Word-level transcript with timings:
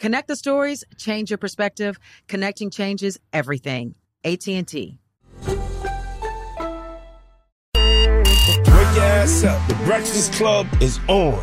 Connect 0.00 0.28
the 0.28 0.36
stories, 0.36 0.82
change 0.96 1.30
your 1.30 1.36
perspective. 1.36 1.98
Connecting 2.26 2.70
changes 2.70 3.20
everything. 3.34 3.94
AT&T. 4.24 4.98
Wake 5.46 5.58
your 8.96 9.04
ass 9.04 9.44
up. 9.44 9.68
The 9.68 9.78
Breakfast 9.84 10.32
Club 10.32 10.66
is 10.80 10.98
on. 11.06 11.38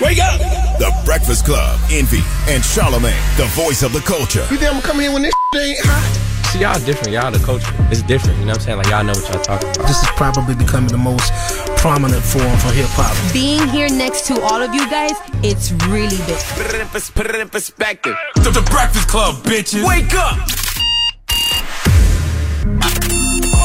Wake 0.00 0.18
up! 0.18 0.40
The 0.78 0.90
Breakfast 1.04 1.44
Club, 1.44 1.78
Envy, 1.90 2.22
and 2.48 2.64
Charlemagne, 2.64 3.14
the 3.36 3.46
voice 3.52 3.82
of 3.82 3.92
the 3.92 4.00
culture. 4.00 4.46
You 4.50 4.56
think 4.56 4.64
I'm 4.64 4.80
gonna 4.80 4.82
come 4.82 5.00
here 5.00 5.12
when 5.12 5.22
this 5.22 5.34
ain't 5.54 5.78
hot? 5.82 6.46
See, 6.52 6.60
y'all 6.60 6.78
different. 6.80 7.12
Y'all 7.12 7.30
the 7.30 7.44
culture. 7.44 7.74
It's 7.90 8.02
different. 8.02 8.38
You 8.38 8.46
know 8.46 8.52
what 8.52 8.60
I'm 8.60 8.64
saying? 8.64 8.78
Like, 8.78 8.88
y'all 8.88 9.04
know 9.04 9.12
what 9.12 9.28
y'all 9.28 9.42
talking 9.42 9.68
about. 9.68 9.86
This 9.86 10.02
is 10.02 10.08
probably 10.16 10.54
becoming 10.54 10.88
the 10.88 10.98
most 10.98 11.30
prominent 11.76 12.22
forum 12.22 12.56
for 12.58 12.72
hip 12.72 12.86
hop. 12.90 13.14
Being 13.32 13.68
here 13.68 13.88
next 13.88 14.26
to 14.26 14.40
all 14.40 14.62
of 14.62 14.74
you 14.74 14.88
guys, 14.90 15.12
it's 15.42 15.72
really 15.88 16.16
big. 16.26 16.38
Put 16.56 16.74
it 16.74 16.80
in, 16.80 16.88
put 16.88 17.26
it 17.26 17.34
in 17.36 17.48
perspective. 17.48 18.16
The, 18.36 18.50
the 18.50 18.66
Breakfast 18.70 19.08
Club, 19.08 19.36
bitches. 19.44 19.86
Wake 19.86 20.14
up! 20.14 20.38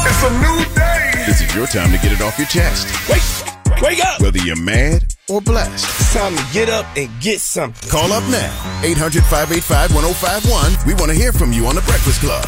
It's 0.04 0.24
a 0.24 0.32
new 0.40 0.76
day. 0.76 1.24
This 1.26 1.42
is 1.42 1.56
your 1.56 1.68
time 1.68 1.92
to 1.92 1.98
get 1.98 2.12
it 2.12 2.22
off 2.22 2.38
your 2.38 2.48
chest. 2.48 2.88
Wake, 3.10 3.82
wake 3.82 4.06
up! 4.06 4.22
Whether 4.22 4.40
you're 4.40 4.62
mad 4.62 5.04
or 5.30 5.42
blessed. 5.42 5.86
It's 5.86 6.14
time 6.14 6.36
to 6.36 6.46
get 6.54 6.70
up 6.70 6.86
and 6.98 7.10
get 7.22 7.40
something. 7.40 7.90
Call 7.90 8.12
up 8.12 8.24
now. 8.30 8.82
800 8.84 9.24
585 9.24 9.96
1051. 9.96 10.88
We 10.88 10.94
want 10.94 11.12
to 11.12 11.18
hear 11.18 11.32
from 11.32 11.54
you 11.54 11.66
on 11.68 11.76
The 11.76 11.82
Breakfast 11.82 12.22
Club. 12.22 12.46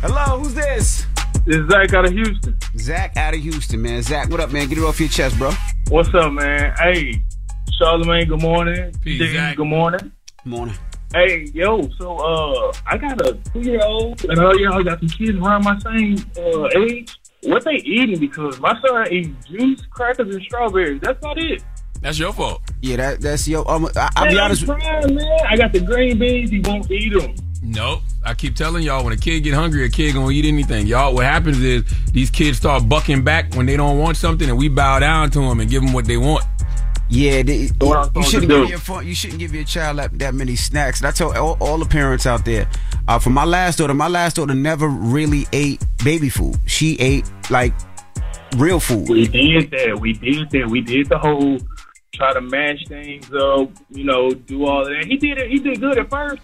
Hello, 0.00 0.40
who's 0.40 0.54
this? 0.54 1.06
This 1.46 1.56
is 1.56 1.68
Zach 1.70 1.92
out 1.92 2.06
of 2.06 2.12
Houston. 2.12 2.56
Zach 2.78 3.16
out 3.18 3.34
of 3.34 3.40
Houston, 3.40 3.82
man. 3.82 4.00
Zach, 4.00 4.30
what 4.30 4.40
up, 4.40 4.50
man? 4.50 4.66
Get 4.66 4.78
it 4.78 4.84
off 4.84 4.98
your 4.98 5.10
chest, 5.10 5.36
bro. 5.38 5.50
What's 5.90 6.08
up, 6.14 6.32
man? 6.32 6.74
Hey, 6.78 7.22
Charlemagne, 7.78 8.28
good 8.28 8.40
morning. 8.40 8.94
Peace, 9.02 9.18
Dave, 9.18 9.34
Zach. 9.34 9.56
good 9.56 9.66
morning. 9.66 10.10
Morning. 10.46 10.74
Hey, 11.12 11.46
yo, 11.52 11.86
so 11.98 12.16
uh, 12.16 12.72
I 12.86 12.96
got 12.96 13.20
a 13.26 13.34
two-year-old, 13.52 14.24
and 14.24 14.38
all 14.38 14.58
y'all 14.58 14.82
got 14.82 15.00
some 15.00 15.08
kids 15.10 15.38
around 15.38 15.64
my 15.64 15.78
same 15.80 16.16
uh, 16.38 16.68
age. 16.78 17.14
What 17.42 17.62
they 17.64 17.74
eating? 17.74 18.18
Because 18.18 18.58
my 18.58 18.80
son 18.80 19.12
eats 19.12 19.46
juice, 19.46 19.82
crackers, 19.90 20.34
and 20.34 20.42
strawberries. 20.44 21.02
That's 21.02 21.22
not 21.22 21.36
it. 21.36 21.62
That's 22.00 22.18
your 22.18 22.32
fault. 22.32 22.62
Yeah, 22.80 22.96
that, 22.96 23.20
that's 23.20 23.46
your. 23.46 23.70
Um, 23.70 23.86
I, 23.94 24.10
I'll 24.16 24.30
be 24.30 24.38
honest. 24.38 24.62
I'm 24.62 24.68
with 24.68 24.78
trying, 24.82 25.14
man. 25.14 25.40
I 25.46 25.56
got 25.58 25.72
the 25.72 25.80
green 25.80 26.18
beans. 26.18 26.50
He 26.50 26.60
won't 26.60 26.90
eat 26.90 27.12
them. 27.12 27.34
Nope. 27.64 28.02
I 28.22 28.34
keep 28.34 28.54
telling 28.54 28.82
y'all 28.82 29.02
when 29.02 29.14
a 29.14 29.16
kid 29.16 29.40
get 29.40 29.54
hungry, 29.54 29.84
a 29.84 29.88
kid 29.88 30.12
gonna 30.12 30.30
eat 30.30 30.44
anything. 30.44 30.86
Y'all, 30.86 31.14
what 31.14 31.24
happens 31.24 31.60
is 31.60 31.82
these 32.12 32.30
kids 32.30 32.58
start 32.58 32.88
bucking 32.88 33.24
back 33.24 33.54
when 33.54 33.64
they 33.64 33.76
don't 33.76 33.98
want 33.98 34.18
something, 34.18 34.48
and 34.48 34.58
we 34.58 34.68
bow 34.68 34.98
down 34.98 35.30
to 35.30 35.40
them 35.40 35.60
and 35.60 35.70
give 35.70 35.82
them 35.82 35.94
what 35.94 36.04
they 36.04 36.18
want. 36.18 36.44
Yeah, 37.08 37.42
they, 37.42 37.68
what 37.80 38.10
I'm 38.14 38.22
you 38.22 38.22
shouldn't 38.22 38.50
give 38.50 38.68
your 38.68 38.78
phone, 38.78 39.06
you 39.06 39.14
shouldn't 39.14 39.38
give 39.38 39.54
your 39.54 39.64
child 39.64 39.98
that, 39.98 40.18
that 40.18 40.34
many 40.34 40.56
snacks. 40.56 41.00
And 41.00 41.06
I 41.06 41.10
told 41.10 41.36
all, 41.36 41.56
all 41.60 41.78
the 41.78 41.86
parents 41.86 42.26
out 42.26 42.44
there, 42.44 42.68
uh, 43.08 43.18
for 43.18 43.30
my 43.30 43.44
last 43.44 43.78
daughter, 43.78 43.94
my 43.94 44.08
last 44.08 44.36
daughter 44.36 44.54
never 44.54 44.88
really 44.88 45.46
ate 45.52 45.84
baby 46.02 46.28
food. 46.28 46.56
She 46.66 46.98
ate 46.98 47.30
like 47.50 47.72
real 48.56 48.80
food. 48.80 49.08
We 49.08 49.26
did 49.26 49.70
that. 49.70 49.98
We 50.00 50.12
did 50.12 50.50
that. 50.50 50.68
We 50.68 50.80
did 50.80 51.08
the 51.08 51.18
whole 51.18 51.58
try 52.14 52.32
to 52.32 52.40
mash 52.40 52.86
things 52.88 53.32
up. 53.32 53.70
You 53.90 54.04
know, 54.04 54.30
do 54.30 54.66
all 54.66 54.84
that. 54.84 55.04
He 55.06 55.16
did 55.16 55.38
it. 55.38 55.50
He 55.50 55.58
did 55.58 55.80
good 55.80 55.98
at 55.98 56.10
first, 56.10 56.42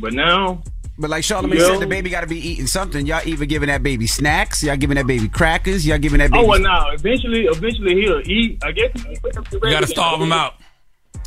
but 0.00 0.12
now 0.12 0.62
But 0.98 1.10
like 1.10 1.22
Charlemagne 1.24 1.60
said, 1.60 1.78
the 1.80 1.86
baby 1.86 2.10
got 2.10 2.22
to 2.22 2.26
be 2.26 2.38
eating 2.38 2.66
something. 2.66 3.06
Y'all 3.06 3.20
either 3.24 3.44
giving 3.46 3.68
that 3.68 3.82
baby 3.82 4.06
snacks, 4.06 4.62
y'all 4.64 4.76
giving 4.76 4.96
that 4.96 5.06
baby 5.06 5.28
crackers, 5.28 5.86
y'all 5.86 5.98
giving 5.98 6.18
that 6.18 6.30
oh, 6.30 6.32
baby. 6.32 6.44
Oh 6.44 6.48
well, 6.48 6.60
now 6.60 6.90
eventually, 6.90 7.44
eventually 7.46 7.94
he'll 8.00 8.20
eat. 8.26 8.58
I 8.64 8.72
guess 8.72 8.90
You 9.04 9.60
gotta 9.60 9.86
starve 9.86 10.20
him 10.20 10.32
out. 10.32 10.54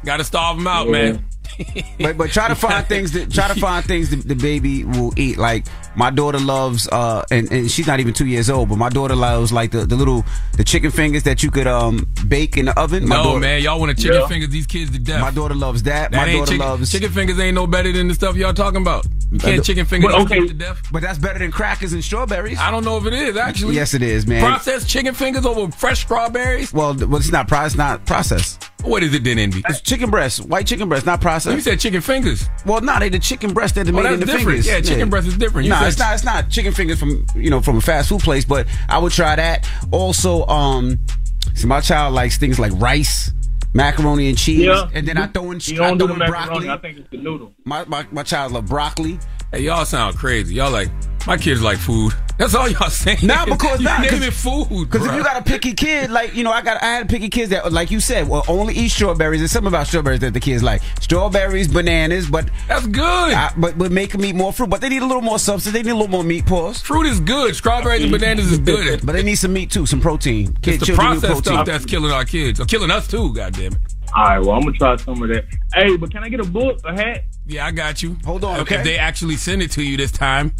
Gotta 0.03 0.23
starve 0.23 0.57
him 0.57 0.67
out, 0.67 0.87
Yeah. 0.87 0.91
man. 0.91 1.25
but 1.99 2.17
but 2.17 2.31
try 2.31 2.47
to 2.47 2.55
find 2.55 2.85
things 2.87 3.11
that 3.11 3.31
try 3.31 3.47
to 3.47 3.59
find 3.59 3.85
things 3.85 4.09
that 4.09 4.27
the 4.27 4.35
baby 4.35 4.83
will 4.83 5.13
eat. 5.17 5.37
Like 5.37 5.65
my 5.95 6.09
daughter 6.09 6.39
loves, 6.39 6.87
uh, 6.89 7.23
and, 7.31 7.51
and 7.51 7.69
she's 7.69 7.87
not 7.87 7.99
even 7.99 8.13
two 8.13 8.25
years 8.25 8.49
old, 8.49 8.69
but 8.69 8.77
my 8.77 8.89
daughter 8.89 9.15
loves 9.15 9.51
like 9.51 9.71
the, 9.71 9.85
the 9.85 9.95
little 9.95 10.23
the 10.57 10.63
chicken 10.63 10.91
fingers 10.91 11.23
that 11.23 11.43
you 11.43 11.51
could 11.51 11.67
um 11.67 12.07
bake 12.27 12.57
in 12.57 12.65
the 12.65 12.79
oven. 12.79 13.07
My 13.07 13.17
no, 13.17 13.23
daughter, 13.23 13.39
man, 13.39 13.61
y'all 13.61 13.79
want 13.79 13.95
to 13.97 14.01
chicken 14.03 14.27
fingers 14.27 14.49
these 14.49 14.67
kids 14.67 14.91
to 14.91 14.99
death. 14.99 15.21
My 15.21 15.31
daughter 15.31 15.55
loves 15.55 15.83
that. 15.83 16.11
That 16.11 16.17
my 16.27 16.31
daughter 16.31 16.51
chicken, 16.53 16.59
loves 16.67 16.91
chicken 16.91 17.11
fingers 17.11 17.39
ain't 17.39 17.55
no 17.55 17.67
better 17.67 17.91
than 17.91 18.07
the 18.07 18.13
stuff 18.13 18.35
y'all 18.35 18.53
talking 18.53 18.81
about. 18.81 19.05
You 19.31 19.39
can't 19.39 19.63
chicken 19.63 19.85
finger 19.85 20.07
But, 20.09 20.21
okay, 20.23 20.45
to 20.45 20.53
death. 20.53 20.81
but 20.91 21.01
that's 21.01 21.17
better 21.17 21.39
than 21.39 21.51
crackers 21.51 21.93
and 21.93 22.03
strawberries. 22.03 22.59
I 22.59 22.69
don't 22.69 22.83
know 22.83 22.97
if 22.97 23.05
it 23.05 23.13
is 23.13 23.37
actually. 23.37 23.75
Yes, 23.75 23.93
it 23.93 24.01
is, 24.01 24.27
man. 24.27 24.41
Processed 24.43 24.89
chicken 24.89 25.13
fingers 25.13 25.45
over 25.45 25.71
fresh 25.71 26.01
strawberries. 26.01 26.73
Well, 26.73 26.93
well, 26.95 27.15
it's 27.15 27.31
not 27.31 27.47
pro- 27.47 27.63
it's 27.65 27.75
not 27.75 28.05
processed. 28.05 28.65
What 28.83 29.03
is 29.03 29.13
it 29.13 29.23
then, 29.23 29.37
Envy? 29.37 29.61
It's 29.69 29.79
chicken 29.79 30.09
breast, 30.09 30.43
white 30.47 30.65
chicken 30.67 30.89
breast, 30.89 31.05
not 31.05 31.21
processed. 31.21 31.55
You 31.55 31.61
said 31.61 31.79
chicken 31.79 32.01
fingers. 32.01 32.49
Well, 32.65 32.81
no, 32.81 32.97
they 32.99 33.09
the 33.09 33.19
chicken 33.19 33.53
breast 33.53 33.75
that 33.75 33.85
they 33.85 33.91
Oh, 33.91 33.95
made 33.95 34.03
that's 34.05 34.13
in 34.15 34.19
the 34.21 34.25
different. 34.25 34.45
fingers. 34.47 34.67
Yeah, 34.67 34.81
chicken 34.81 35.09
breast 35.09 35.27
is 35.27 35.37
different. 35.37 35.65
You 35.65 35.69
No, 35.69 35.80
said- 35.83 35.87
it's 35.89 35.99
not. 35.99 36.13
It's 36.15 36.23
not 36.23 36.49
chicken 36.49 36.73
fingers 36.73 36.99
from 36.99 37.25
you 37.35 37.49
know 37.49 37.61
from 37.61 37.77
a 37.77 37.81
fast 37.81 38.09
food 38.09 38.21
place. 38.21 38.45
But 38.45 38.67
I 38.89 38.97
would 38.97 39.11
try 39.11 39.35
that. 39.35 39.67
Also, 39.91 40.45
um, 40.47 40.99
see, 41.53 41.67
my 41.67 41.81
child 41.81 42.13
likes 42.13 42.37
things 42.37 42.59
like 42.59 42.71
rice, 42.75 43.31
macaroni 43.73 44.29
and 44.29 44.37
cheese, 44.37 44.65
Yeah. 44.65 44.89
and 44.93 45.07
then 45.07 45.17
I 45.17 45.27
throw 45.27 45.51
in, 45.51 45.59
You 45.63 45.83
I 45.83 45.87
don't 45.89 45.97
do 45.97 46.05
throw 46.07 46.13
in 46.15 46.19
macaroni. 46.19 46.47
broccoli. 46.47 46.69
I 46.69 46.77
think 46.77 46.97
it's 46.99 47.09
the 47.09 47.17
noodle. 47.17 47.53
My, 47.65 47.85
my 47.85 48.05
my 48.11 48.23
child 48.23 48.51
love 48.53 48.67
broccoli. 48.67 49.19
Hey, 49.51 49.63
y'all 49.63 49.83
sound 49.83 50.15
crazy. 50.17 50.55
Y'all 50.55 50.71
like 50.71 50.89
my 51.27 51.37
kids 51.37 51.61
like 51.61 51.77
food. 51.77 52.13
That's 52.37 52.55
all 52.55 52.69
y'all 52.69 52.89
saying. 52.89 53.19
Nah, 53.23 53.45
because 53.45 53.79
you 53.79 53.85
nah, 53.85 53.99
naming 53.99 54.31
food. 54.31 54.89
Because 54.89 55.05
if 55.05 55.13
you 55.13 55.23
got 55.23 55.37
a 55.37 55.43
picky 55.43 55.73
kid, 55.73 56.09
like 56.09 56.33
you 56.33 56.43
know, 56.43 56.51
I 56.51 56.61
got 56.61 56.81
I 56.81 56.85
had 56.85 57.09
picky 57.09 57.29
kids 57.29 57.49
that, 57.49 57.71
like 57.71 57.91
you 57.91 57.99
said, 57.99 58.29
will 58.29 58.43
only 58.47 58.73
eat 58.73 58.89
strawberries. 58.89 59.41
There's 59.41 59.51
something 59.51 59.67
about 59.67 59.87
strawberries 59.87 60.21
that 60.21 60.33
the 60.33 60.39
kids 60.39 60.63
like. 60.63 60.81
Strawberries, 61.01 61.67
bananas, 61.67 62.29
but 62.29 62.49
that's 62.69 62.87
good. 62.87 63.33
I, 63.33 63.53
but 63.57 63.77
but 63.77 63.91
make 63.91 64.13
them 64.13 64.23
eat 64.23 64.35
more 64.35 64.53
fruit. 64.53 64.69
But 64.69 64.79
they 64.79 64.87
need 64.87 65.01
a 65.01 65.05
little 65.05 65.21
more 65.21 65.37
substance. 65.37 65.73
They 65.73 65.83
need 65.83 65.91
a 65.91 65.95
little 65.95 66.07
more 66.07 66.23
meat. 66.23 66.45
Pause. 66.45 66.81
Fruit 66.81 67.05
is 67.07 67.19
good. 67.19 67.53
Strawberries 67.53 68.03
and 68.03 68.11
bananas 68.11 68.51
is 68.51 68.59
good. 68.59 69.05
But 69.05 69.13
they 69.13 69.23
need 69.23 69.35
some 69.35 69.51
meat 69.51 69.69
too, 69.69 69.85
some 69.85 69.99
protein. 69.99 70.53
Kid, 70.61 70.75
It's 70.75 70.87
the 70.87 70.93
processed 70.93 71.25
protein. 71.25 71.43
stuff 71.43 71.65
that's 71.65 71.85
killing 71.85 72.11
our 72.11 72.23
kids. 72.23 72.59
Or 72.59 72.65
killing 72.65 72.89
us 72.89 73.07
too, 73.07 73.33
goddamn 73.33 73.73
it. 73.73 73.79
All 74.15 74.23
right, 74.23 74.39
well, 74.39 74.51
I'm 74.51 74.61
gonna 74.61 74.77
try 74.77 74.95
some 74.95 75.21
of 75.21 75.29
that. 75.29 75.45
Hey, 75.73 75.97
but 75.97 76.11
can 76.11 76.23
I 76.23 76.29
get 76.29 76.39
a 76.39 76.45
book, 76.45 76.79
a 76.85 76.93
hat? 76.93 77.25
Yeah, 77.51 77.65
I 77.65 77.71
got 77.71 78.01
you. 78.01 78.17
Hold 78.25 78.43
on, 78.45 78.55
If- 78.55 78.61
okay? 78.61 78.75
If 78.77 78.83
they 78.85 78.97
actually 78.97 79.35
send 79.35 79.61
it 79.61 79.71
to 79.71 79.83
you 79.83 79.97
this 79.97 80.11
time, 80.11 80.53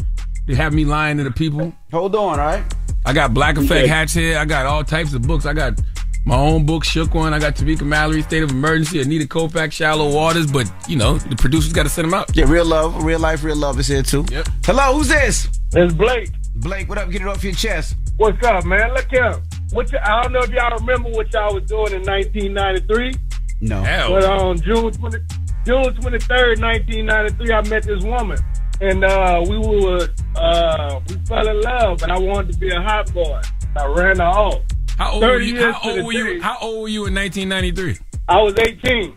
they 0.46 0.54
have 0.54 0.74
me 0.74 0.84
lying 0.84 1.16
to 1.16 1.24
the 1.24 1.30
people. 1.30 1.72
Hold 1.90 2.14
on, 2.14 2.38
all 2.38 2.46
right? 2.46 2.62
I 3.06 3.12
got 3.14 3.32
Black 3.32 3.56
Effect 3.56 3.70
Okay. 3.84 3.86
hats 3.86 4.12
here. 4.12 4.38
I 4.38 4.44
got 4.44 4.66
all 4.66 4.84
types 4.84 5.14
of 5.14 5.22
books. 5.22 5.46
I 5.46 5.54
got 5.54 5.80
my 6.26 6.36
own 6.36 6.66
book, 6.66 6.84
Shook 6.84 7.14
One. 7.14 7.32
I 7.32 7.38
got 7.38 7.56
Tamika 7.56 7.82
Mallory, 7.82 8.20
State 8.22 8.42
of 8.42 8.50
Emergency, 8.50 9.00
Anita 9.00 9.24
Kopacz, 9.26 9.72
Shallow 9.72 10.12
Waters. 10.12 10.52
But, 10.52 10.70
you 10.86 10.96
know, 10.96 11.16
the 11.18 11.34
producers 11.36 11.72
got 11.72 11.84
to 11.84 11.88
send 11.88 12.06
them 12.08 12.14
out. 12.14 12.36
Yeah, 12.36 12.44
real 12.46 12.66
love, 12.66 13.02
real 13.02 13.18
life, 13.18 13.42
real 13.42 13.56
love 13.56 13.80
is 13.80 13.86
here 13.88 14.02
too. 14.02 14.24
Yep. 14.30 14.48
Hello, 14.66 14.94
who's 14.94 15.08
this? 15.08 15.48
It's 15.74 15.94
Blake. 15.94 16.30
Blake, 16.56 16.88
what 16.88 16.98
up? 16.98 17.10
Get 17.10 17.22
it 17.22 17.26
off 17.28 17.42
your 17.42 17.54
chest. 17.54 17.96
What's 18.18 18.44
up, 18.46 18.64
man? 18.66 18.92
Look 18.92 19.06
here. 19.10 19.40
What 19.72 19.90
y- 19.92 19.98
I 20.04 20.22
don't 20.22 20.32
know 20.32 20.40
if 20.40 20.50
y'all 20.50 20.78
remember 20.78 21.08
what 21.08 21.32
y'all 21.32 21.54
was 21.54 21.64
doing 21.64 21.92
in 21.94 22.02
1993. 22.02 23.14
No. 23.62 23.82
Hell. 23.82 24.10
But 24.10 24.24
on 24.24 24.60
June 24.60 24.92
20, 24.92 25.18
June 25.64 25.94
23rd, 25.94 26.60
1993, 26.60 27.52
I 27.52 27.68
met 27.68 27.82
this 27.84 28.02
woman. 28.02 28.38
And 28.80 29.04
uh, 29.04 29.44
we 29.48 29.58
were, 29.58 30.08
uh, 30.34 31.00
we 31.08 31.14
fell 31.26 31.46
in 31.46 31.60
love, 31.60 32.02
and 32.02 32.10
I 32.10 32.18
wanted 32.18 32.52
to 32.54 32.58
be 32.58 32.70
a 32.70 32.80
hot 32.80 33.12
boy. 33.14 33.40
I 33.76 33.86
ran 33.86 34.16
her 34.18 34.24
off. 34.24 34.60
How 34.98 35.12
old 35.12 35.22
were 35.22 35.38
you? 35.38 35.54
years 35.54 35.74
How 35.74 35.90
old 35.90 36.04
were 36.04 36.12
you? 36.12 36.42
How 36.42 36.58
old 36.60 36.82
were 36.82 36.88
you 36.88 37.06
in 37.06 37.14
1993? 37.14 37.96
I 38.28 38.42
was 38.42 38.58
18. 38.58 39.16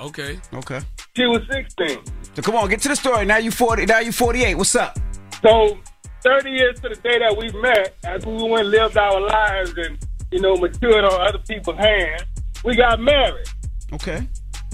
Okay. 0.00 0.38
Okay. 0.52 0.80
She 1.16 1.26
was 1.26 1.42
16. 1.50 2.00
So 2.34 2.42
come 2.42 2.56
on, 2.56 2.68
get 2.68 2.80
to 2.80 2.88
the 2.88 2.96
story. 2.96 3.24
Now 3.24 3.36
you 3.36 3.52
40. 3.52 3.86
Now 3.86 4.00
you 4.00 4.10
48. 4.10 4.56
What's 4.56 4.74
up? 4.74 4.98
So, 5.42 5.78
30 6.22 6.50
years 6.50 6.80
to 6.80 6.88
the 6.88 6.96
day 6.96 7.18
that 7.20 7.36
we 7.36 7.52
met, 7.60 7.94
as 8.04 8.26
we 8.26 8.32
went 8.48 8.62
and 8.62 8.70
lived 8.70 8.96
our 8.96 9.20
lives 9.20 9.74
and, 9.76 9.98
you 10.32 10.40
know, 10.40 10.56
matured 10.56 11.04
on 11.04 11.20
other 11.20 11.38
people's 11.38 11.76
hands, 11.78 12.24
we 12.64 12.74
got 12.74 12.98
married 12.98 13.46
Okay. 13.92 14.26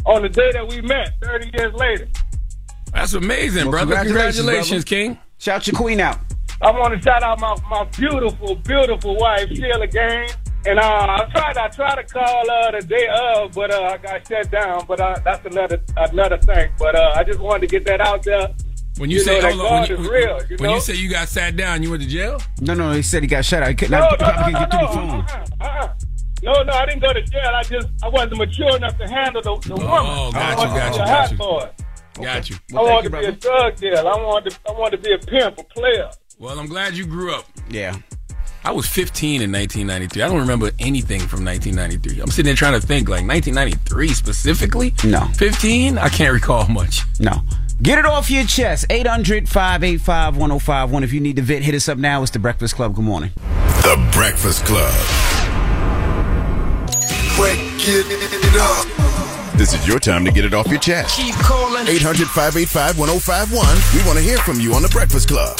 On 0.06 0.22
the 0.22 0.28
day 0.28 0.50
that 0.52 0.66
we 0.66 0.80
met, 0.82 1.12
30 1.22 1.50
years 1.54 1.72
later. 1.74 2.08
That's 2.92 3.12
amazing, 3.14 3.64
Well, 3.64 3.72
brother. 3.84 3.94
congratulations, 3.96 4.36
Congratulations, 4.38 4.84
brother. 4.84 5.04
King. 5.14 5.18
Shout 5.38 5.66
your 5.66 5.76
queen 5.76 6.00
out. 6.00 6.18
I 6.62 6.70
want 6.72 6.92
to 6.94 7.00
shout 7.00 7.22
out 7.22 7.40
my, 7.40 7.56
my 7.70 7.84
beautiful, 7.84 8.56
beautiful 8.56 9.16
wife, 9.16 9.48
Sheila 9.48 9.86
Gaines. 9.86 10.36
And 10.66 10.78
uh, 10.78 10.82
I 10.82 11.26
tried, 11.32 11.56
I 11.56 11.68
tried 11.68 11.94
to 11.94 12.04
call 12.04 12.44
her 12.46 12.78
the 12.80 12.86
day 12.86 13.08
of, 13.08 13.52
but 13.52 13.72
uh, 13.72 13.80
I 13.82 13.96
got 13.96 14.28
shut 14.28 14.50
down. 14.50 14.84
But 14.86 15.00
uh, 15.00 15.16
that's 15.24 15.46
another 15.46 15.80
another 15.96 16.36
thing. 16.36 16.70
But 16.78 16.94
uh, 16.94 17.14
I 17.16 17.24
just 17.24 17.38
wanted 17.40 17.60
to 17.60 17.66
get 17.68 17.86
that 17.86 18.02
out 18.02 18.22
there. 18.24 18.48
When 18.98 19.08
you, 19.08 19.16
You 19.16 19.22
say, 19.24 19.36
know 19.36 19.40
that 19.40 19.52
hold 19.54 19.66
on, 19.66 19.80
when, 19.80 19.88
you, 19.88 19.96
is 19.96 20.08
real, 20.10 20.40
you 20.50 20.56
when 20.58 20.68
know? 20.68 20.74
you 20.74 20.80
say 20.82 20.94
you 20.96 21.08
got 21.08 21.28
sat 21.28 21.56
down, 21.56 21.82
you 21.82 21.88
went 21.90 22.02
to 22.02 22.08
jail? 22.08 22.42
No, 22.60 22.74
no, 22.74 22.92
he 22.92 23.00
said 23.00 23.22
he 23.22 23.26
got 23.28 23.46
shut 23.46 23.62
out. 23.62 23.70
He 23.70 23.74
couldn't 23.74 23.92
No, 23.92 24.00
not, 24.00 24.10
no, 24.20 24.26
probably 24.26 24.52
no, 24.52 24.58
couldn't 24.58 24.80
no, 24.80 24.86
get 24.86 24.92
through 24.92 25.00
the 25.00 25.08
phone. 25.08 25.46
uh-uh, 25.62 25.64
uh-uh. 25.66 25.94
No, 26.42 26.62
no, 26.62 26.72
I 26.72 26.86
didn't 26.86 27.00
go 27.00 27.12
to 27.12 27.22
jail. 27.22 27.50
I 27.54 27.62
just 27.62 27.88
I 28.02 28.08
wasn't 28.08 28.38
mature 28.38 28.76
enough 28.76 28.96
to 28.98 29.08
handle 29.08 29.42
the, 29.42 29.68
the 29.68 29.74
woman. 29.74 29.88
Oh, 29.90 30.32
got 30.32 30.36
I 30.36 30.50
you, 30.50 30.56
wanted 30.58 30.74
got 30.74 30.94
you, 30.94 31.02
be 31.02 31.06
got 31.06 31.30
you. 31.30 31.36
boy. 31.36 31.70
Got 32.22 32.50
you. 32.50 32.56
I 32.72 32.82
wanted 32.82 33.10
to 33.10 33.18
be 33.18 33.24
a 33.26 33.32
drug 33.32 33.76
dealer. 33.76 33.98
I 33.98 34.16
wanted 34.16 34.50
to, 34.50 34.58
I 34.68 34.72
wanted 34.72 34.96
to 34.98 35.02
be 35.02 35.14
a 35.14 35.18
pimp, 35.18 35.58
a 35.58 35.64
player. 35.64 36.10
Well, 36.38 36.58
I'm 36.58 36.66
glad 36.66 36.94
you 36.94 37.06
grew 37.06 37.34
up. 37.34 37.44
Yeah. 37.68 37.96
I 38.62 38.72
was 38.72 38.86
15 38.86 39.40
in 39.40 39.50
1993. 39.50 40.22
I 40.22 40.28
don't 40.28 40.40
remember 40.40 40.70
anything 40.78 41.20
from 41.20 41.44
1993. 41.44 42.20
I'm 42.20 42.28
sitting 42.28 42.44
there 42.44 42.54
trying 42.54 42.78
to 42.78 42.86
think, 42.86 43.08
like 43.08 43.26
1993 43.26 44.08
specifically? 44.08 44.94
No. 45.04 45.26
15? 45.36 45.96
I 45.96 46.08
can't 46.10 46.32
recall 46.34 46.66
much. 46.68 47.02
No. 47.18 47.42
Get 47.82 47.98
it 47.98 48.04
off 48.04 48.30
your 48.30 48.44
chest. 48.44 48.84
800 48.90 49.48
585 49.48 50.36
1051. 50.36 51.02
If 51.04 51.12
you 51.14 51.20
need 51.20 51.36
the 51.36 51.42
VIT, 51.42 51.62
hit 51.62 51.74
us 51.74 51.88
up 51.88 51.96
now. 51.96 52.20
It's 52.22 52.30
The 52.30 52.38
Breakfast 52.38 52.74
Club. 52.74 52.94
Good 52.94 53.04
morning. 53.04 53.30
The 53.36 54.10
Breakfast 54.12 54.66
Club. 54.66 54.92
Wake 57.40 57.88
it 57.88 58.60
up. 58.60 59.56
This 59.56 59.72
is 59.72 59.86
your 59.88 59.98
time 59.98 60.24
to 60.26 60.30
get 60.30 60.44
it 60.44 60.52
off 60.52 60.66
your 60.68 60.78
chest. 60.78 61.16
Keep 61.16 61.34
calling. 61.36 61.88
800 61.88 62.28
585 62.28 62.98
1051. 62.98 63.76
We 63.94 64.06
want 64.06 64.18
to 64.18 64.22
hear 64.22 64.38
from 64.38 64.60
you 64.60 64.74
on 64.74 64.82
The 64.82 64.88
Breakfast 64.88 65.28
Club. 65.28 65.58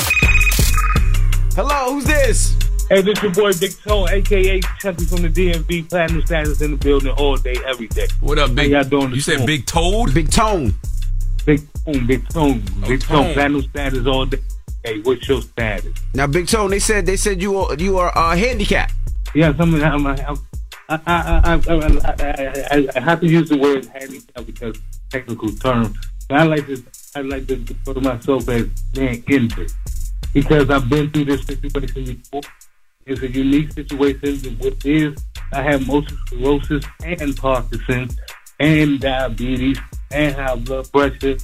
Hello, 1.55 1.95
who's 1.95 2.05
this? 2.05 2.57
Hey, 2.91 3.03
this 3.03 3.17
is 3.19 3.23
your 3.23 3.33
boy 3.33 3.53
Big 3.59 3.73
Tone, 3.83 4.09
aka 4.11 4.61
Chucky 4.79 5.05
from 5.05 5.23
the 5.23 5.29
DMV. 5.29 5.89
Platinum 5.89 6.27
status 6.27 6.61
in 6.61 6.73
the 6.73 6.77
building 6.77 7.13
all 7.13 7.37
day, 7.37 7.57
every 7.67 7.89
day. 7.89 8.09
What 8.21 8.39
up, 8.39 8.55
Big? 8.55 8.73
How 8.73 8.81
y'all 8.81 8.89
doing? 8.89 9.15
You 9.15 9.21
said 9.21 9.47
Big 9.47 9.65
Toad? 9.65 10.13
Big 10.13 10.31
Tone. 10.31 10.75
Big 11.47 11.61
Tone, 11.85 12.07
Big 12.07 12.29
Tone, 12.29 12.63
Big 12.87 13.01
Tone. 13.01 13.25
Tone. 13.25 13.35
Platinum 13.35 13.63
status 13.63 14.07
all 14.07 14.27
day. 14.27 14.41
Hey, 14.85 15.01
what's 15.01 15.27
your 15.29 15.41
status? 15.41 15.93
Now, 16.15 16.27
Big 16.27 16.47
Tone, 16.47 16.71
they 16.71 16.79
said 16.79 17.07
they 17.07 17.17
said 17.17 17.41
you 17.41 17.57
are 17.57 17.75
you 17.77 17.97
are 17.99 18.17
uh, 18.17 18.37
handicapped. 18.37 18.93
Yeah, 19.35 19.57
something. 19.57 19.83
I'm, 19.83 20.07
I'm, 20.07 20.37
I, 20.91 20.99
I, 21.07 21.61
I, 22.73 22.89
I, 22.97 23.01
have 23.01 23.21
to 23.21 23.27
use 23.29 23.49
the 23.49 23.57
word 23.57 23.87
handicap 23.87 24.45
because 24.45 24.77
technical 25.09 25.49
term. 25.51 25.95
I 26.31 26.43
like 26.43 26.67
to 26.67 26.83
I 27.15 27.21
like 27.21 27.47
to 27.47 27.57
to 27.65 28.01
myself 28.01 28.49
as 28.49 28.67
being 28.93 29.23
injured 29.29 29.71
because 30.35 30.69
I've 30.69 30.89
been 30.89 31.09
through 31.13 31.27
this 31.27 31.47
situation 31.47 32.05
before. 32.05 32.41
It's 33.07 33.23
a 33.23 33.31
unique 33.31 33.73
situation. 33.73 34.57
What 34.59 34.85
is 34.85 35.17
I 35.53 35.63
have 35.63 35.87
multiple 35.87 36.19
sclerosis 36.27 36.85
and 37.05 37.37
Parkinson's 37.37 38.17
and 38.59 39.01
diabetes 39.01 39.79
and 40.11 40.35
high 40.35 40.57
blood 40.57 40.91
pressure. 40.91 41.37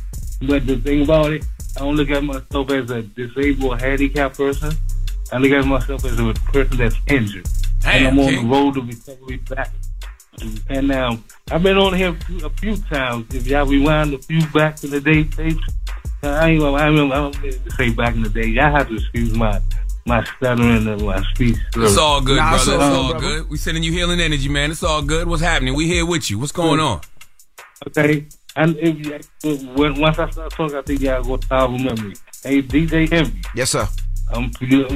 But 0.42 0.66
the 0.66 0.76
thing 0.76 1.04
about 1.04 1.32
it, 1.32 1.44
I 1.76 1.80
don't 1.80 1.94
look 1.94 2.10
at 2.10 2.24
myself 2.24 2.70
as 2.70 2.90
a 2.90 3.02
disabled, 3.02 3.80
handicapped 3.80 4.36
person. 4.36 4.72
I 5.32 5.38
look 5.38 5.52
at 5.52 5.64
myself 5.64 6.04
as 6.04 6.18
a 6.18 6.34
person 6.52 6.78
that's 6.78 6.96
injured. 7.06 7.48
And 7.86 8.06
I'm 8.08 8.18
on 8.18 8.34
the 8.34 8.44
road 8.48 8.74
to 8.74 8.82
recovery 8.82 9.36
back. 9.38 9.70
And 10.68 10.92
um, 10.92 11.24
I've 11.50 11.62
been 11.62 11.78
on 11.78 11.94
here 11.94 12.16
a 12.44 12.50
few, 12.50 12.76
times. 12.76 13.34
If 13.34 13.46
y'all 13.46 13.64
rewind 13.66 14.12
a 14.12 14.18
few 14.18 14.46
back 14.48 14.82
in 14.84 14.90
the 14.90 15.00
day 15.00 15.24
tapes, 15.24 15.58
I 16.22 16.50
ain't 16.50 16.60
gonna, 16.60 16.76
I 16.76 16.86
don't, 16.94 17.12
I 17.12 17.16
don't 17.16 17.40
mean 17.42 17.52
to 17.52 17.70
say 17.72 17.90
back 17.90 18.14
in 18.14 18.22
the 18.22 18.28
day. 18.28 18.46
Y'all 18.46 18.70
have 18.70 18.88
to 18.88 18.94
excuse 18.96 19.34
my 19.34 19.60
my 20.04 20.22
stuttering 20.36 20.86
and 20.86 21.02
my 21.02 21.20
speech. 21.34 21.56
It's 21.76 21.96
all 21.98 22.20
good, 22.20 22.36
Nah, 22.36 22.50
brother. 22.50 22.56
It's 22.56 22.64
so- 22.66 22.80
all 22.80 23.10
brother. 23.10 23.26
good. 23.26 23.50
We 23.50 23.56
sending 23.56 23.82
you 23.82 23.92
healing 23.92 24.20
energy, 24.20 24.48
man. 24.48 24.70
It's 24.70 24.82
all 24.84 25.02
good. 25.02 25.26
What's 25.26 25.42
happening? 25.42 25.74
We 25.74 25.86
here 25.86 26.06
with 26.06 26.30
you. 26.30 26.38
What's 26.38 26.52
going 26.52 26.80
on? 26.80 27.00
Okay. 27.88 28.26
And 28.56 28.76
if 28.78 29.28
when, 29.76 30.00
once 30.00 30.18
I 30.18 30.30
start 30.30 30.50
talking, 30.52 30.76
I 30.76 30.82
think 30.82 31.00
y'all 31.00 31.22
gonna 31.22 31.42
start 31.42 31.70
remember 31.70 32.02
me. 32.08 32.14
Hey, 32.42 32.62
DJ 32.62 33.10
Envy. 33.12 33.40
Yes, 33.54 33.70
sir. 33.70 33.86
I'm 34.32 34.50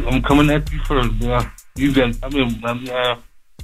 I'm 0.06 0.22
coming 0.22 0.50
at 0.50 0.70
you 0.72 0.80
first, 0.84 1.18
bro. 1.18 1.40
You 1.76 1.92
been, 1.92 2.14
I 2.22 2.28
mean, 2.28 2.60
I'm, 2.64 2.88
uh, 2.88 3.16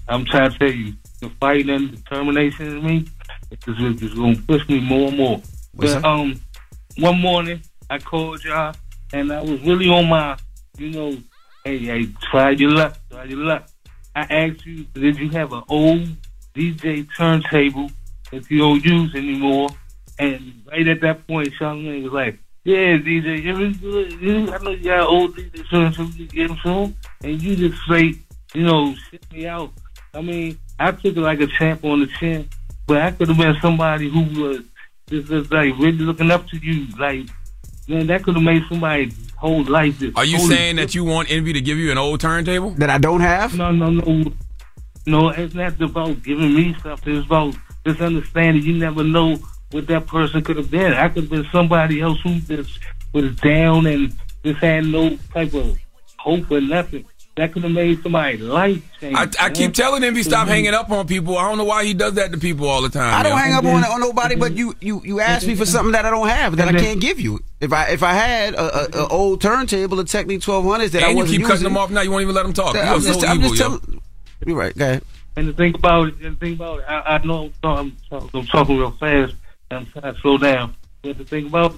I'm 0.08 0.24
trying 0.24 0.50
to 0.50 0.58
tell 0.58 0.70
you, 0.70 0.94
the 1.20 1.30
fighting 1.40 1.70
and 1.70 1.90
determination 1.90 2.78
in 2.78 2.86
me 2.86 3.06
is 3.50 3.58
just, 3.76 3.98
just 3.98 4.16
gonna 4.16 4.36
push 4.36 4.68
me 4.68 4.80
more 4.80 5.08
and 5.08 5.16
more. 5.16 5.36
What's 5.72 5.94
but 5.94 6.02
that? 6.02 6.04
um, 6.04 6.40
one 6.98 7.20
morning 7.20 7.62
I 7.90 7.98
called 7.98 8.44
y'all 8.44 8.74
and 9.12 9.32
I 9.32 9.42
was 9.42 9.60
really 9.62 9.88
on 9.88 10.08
my, 10.08 10.36
you 10.78 10.90
know, 10.90 11.16
hey, 11.64 11.78
hey, 11.78 12.08
try 12.30 12.50
your 12.50 12.70
luck, 12.70 12.98
try 13.10 13.24
your 13.24 13.38
luck. 13.38 13.68
I 14.14 14.20
asked 14.22 14.64
you, 14.64 14.84
did 14.94 15.18
you 15.18 15.30
have 15.30 15.52
an 15.52 15.62
old 15.68 16.08
DJ 16.54 17.06
turntable 17.16 17.90
that 18.30 18.50
you 18.50 18.58
don't 18.58 18.84
use 18.84 19.14
anymore? 19.14 19.68
And 20.18 20.62
right 20.70 20.86
at 20.88 21.00
that 21.02 21.26
point, 21.26 21.52
Charlemagne 21.58 22.04
was 22.04 22.12
like, 22.12 22.38
"Yeah, 22.66 22.98
DJ, 22.98 23.44
you 23.44 23.54
was 23.54 23.76
good. 23.76 24.12
You, 24.20 24.52
I 24.52 24.58
know 24.58 24.70
you 24.70 24.84
got 24.84 25.08
old 25.08 25.36
DJ 25.36 25.68
soon, 25.68 25.92
so 25.92 26.02
you 26.02 26.26
get 26.26 26.50
him 26.50 26.58
soon." 26.62 26.96
And 27.22 27.40
you 27.40 27.54
just 27.54 27.80
straight, 27.82 28.18
you 28.54 28.64
know, 28.64 28.94
shit 29.08 29.24
me 29.32 29.46
out. 29.46 29.70
I 30.12 30.20
mean, 30.20 30.58
I 30.78 30.90
took 30.90 31.16
it 31.16 31.20
like 31.20 31.40
a 31.40 31.46
champ 31.46 31.84
on 31.84 32.00
the 32.00 32.06
chin, 32.06 32.48
but 32.86 33.02
I 33.02 33.12
could 33.12 33.28
have 33.28 33.38
been 33.38 33.56
somebody 33.62 34.10
who 34.10 34.42
was 34.42 34.60
just, 35.08 35.28
just 35.28 35.52
like 35.52 35.78
really 35.78 35.92
looking 35.92 36.32
up 36.32 36.48
to 36.48 36.56
you. 36.56 36.88
Like, 36.98 37.26
man, 37.86 38.08
that 38.08 38.24
could 38.24 38.34
have 38.34 38.42
made 38.42 38.62
somebody's 38.68 39.14
whole 39.36 39.62
life. 39.64 40.00
Just 40.00 40.16
Are 40.16 40.24
you 40.24 40.38
totally 40.38 40.56
saying 40.56 40.76
that 40.76 40.94
you 40.94 41.04
want 41.04 41.30
Envy 41.30 41.52
to 41.52 41.60
give 41.60 41.78
you 41.78 41.92
an 41.92 41.98
old 41.98 42.20
turntable 42.20 42.70
that 42.72 42.90
I 42.90 42.98
don't 42.98 43.20
have? 43.20 43.56
No, 43.56 43.70
no, 43.70 43.90
no. 43.90 44.32
No, 45.06 45.28
it's 45.28 45.54
not 45.54 45.80
about 45.80 46.20
giving 46.24 46.52
me 46.52 46.74
stuff. 46.80 47.06
It's 47.06 47.24
about 47.24 47.54
just 47.86 48.00
understanding 48.00 48.64
you 48.64 48.76
never 48.76 49.04
know 49.04 49.38
what 49.70 49.86
that 49.88 50.06
person 50.06 50.42
could 50.42 50.56
have 50.56 50.70
been. 50.70 50.92
I 50.92 51.08
could 51.08 51.24
have 51.24 51.30
been 51.30 51.46
somebody 51.50 52.00
else 52.00 52.20
who 52.20 52.40
just 52.40 52.78
was 53.12 53.34
down 53.36 53.86
and 53.86 54.12
just 54.44 54.58
had 54.60 54.84
no 54.84 55.16
type 55.32 55.54
of 55.54 55.78
hope 56.18 56.50
or 56.50 56.60
nothing. 56.60 57.04
That 57.36 57.52
could 57.52 57.64
have 57.64 57.72
made 57.72 58.02
somebody's 58.02 58.40
life 58.40 58.82
change. 58.98 59.14
I, 59.14 59.28
I 59.38 59.50
keep 59.50 59.74
telling 59.74 60.02
Envy 60.02 60.22
stop 60.22 60.46
Mhm. 60.46 60.50
hanging 60.52 60.72
up 60.74 60.90
on 60.90 61.06
people. 61.06 61.36
I 61.36 61.46
don't 61.46 61.58
know 61.58 61.64
why 61.64 61.84
he 61.84 61.92
does 61.92 62.14
that 62.14 62.32
to 62.32 62.38
people 62.38 62.66
all 62.66 62.80
the 62.80 62.88
time. 62.88 63.12
I 63.12 63.22
don't 63.22 63.32
yo. 63.32 63.36
hang 63.36 63.52
up 63.52 63.64
on, 63.64 63.84
on 63.84 64.00
nobody, 64.00 64.36
but 64.36 64.52
you 64.56 64.74
you 64.80 65.02
you 65.04 65.20
asked 65.20 65.46
me 65.46 65.54
for 65.54 65.66
something 65.66 65.92
that 65.92 66.06
I 66.06 66.10
don't 66.10 66.28
have 66.28 66.56
that 66.56 66.68
I 66.68 66.72
can't 66.72 66.98
give 66.98 67.20
you. 67.20 67.40
If 67.60 67.74
I 67.74 67.88
if 67.88 68.02
I 68.02 68.14
had 68.14 68.54
a, 68.54 68.96
a, 68.98 69.02
a 69.02 69.08
old 69.08 69.42
turntable, 69.42 70.00
a 70.00 70.04
Technic 70.04 70.40
twelve 70.40 70.64
hundreds 70.64 70.92
that 70.92 71.02
I 71.02 71.08
and 71.08 71.18
you 71.18 71.24
wasn't 71.24 71.38
keep 71.40 71.46
cutting 71.46 71.64
them 71.64 71.76
off 71.76 71.90
now. 71.90 72.00
You 72.00 72.10
won't 72.10 72.22
even 72.22 72.34
let 72.34 72.44
them 72.44 72.54
talk. 72.54 72.74
You 72.74 72.80
I'm 72.80 73.00
just, 73.02 73.20
so 73.20 73.26
I'm 73.26 73.36
evil, 73.36 73.50
just 73.50 73.60
yo. 73.60 73.68
telling. 73.68 74.00
You're 74.46 74.56
right. 74.56 74.76
Go 74.78 74.84
ahead. 74.86 75.02
And 75.36 75.48
the 75.48 75.52
thing 75.52 75.74
about 75.74 76.08
it, 76.08 76.14
and 76.22 76.36
the 76.36 76.40
thing 76.40 76.54
about 76.54 76.78
it, 76.78 76.84
I, 76.88 77.16
I 77.16 77.18
know 77.18 77.52
I'm, 77.62 77.94
talking, 78.08 78.30
I'm 78.32 78.46
talking 78.46 78.78
real 78.78 78.92
fast. 78.92 79.34
And 79.70 79.80
I'm 79.80 79.86
trying 79.86 80.14
to 80.14 80.20
slow 80.20 80.38
down. 80.38 80.74
But 81.02 81.18
the 81.18 81.24
thing 81.24 81.46
about 81.46 81.76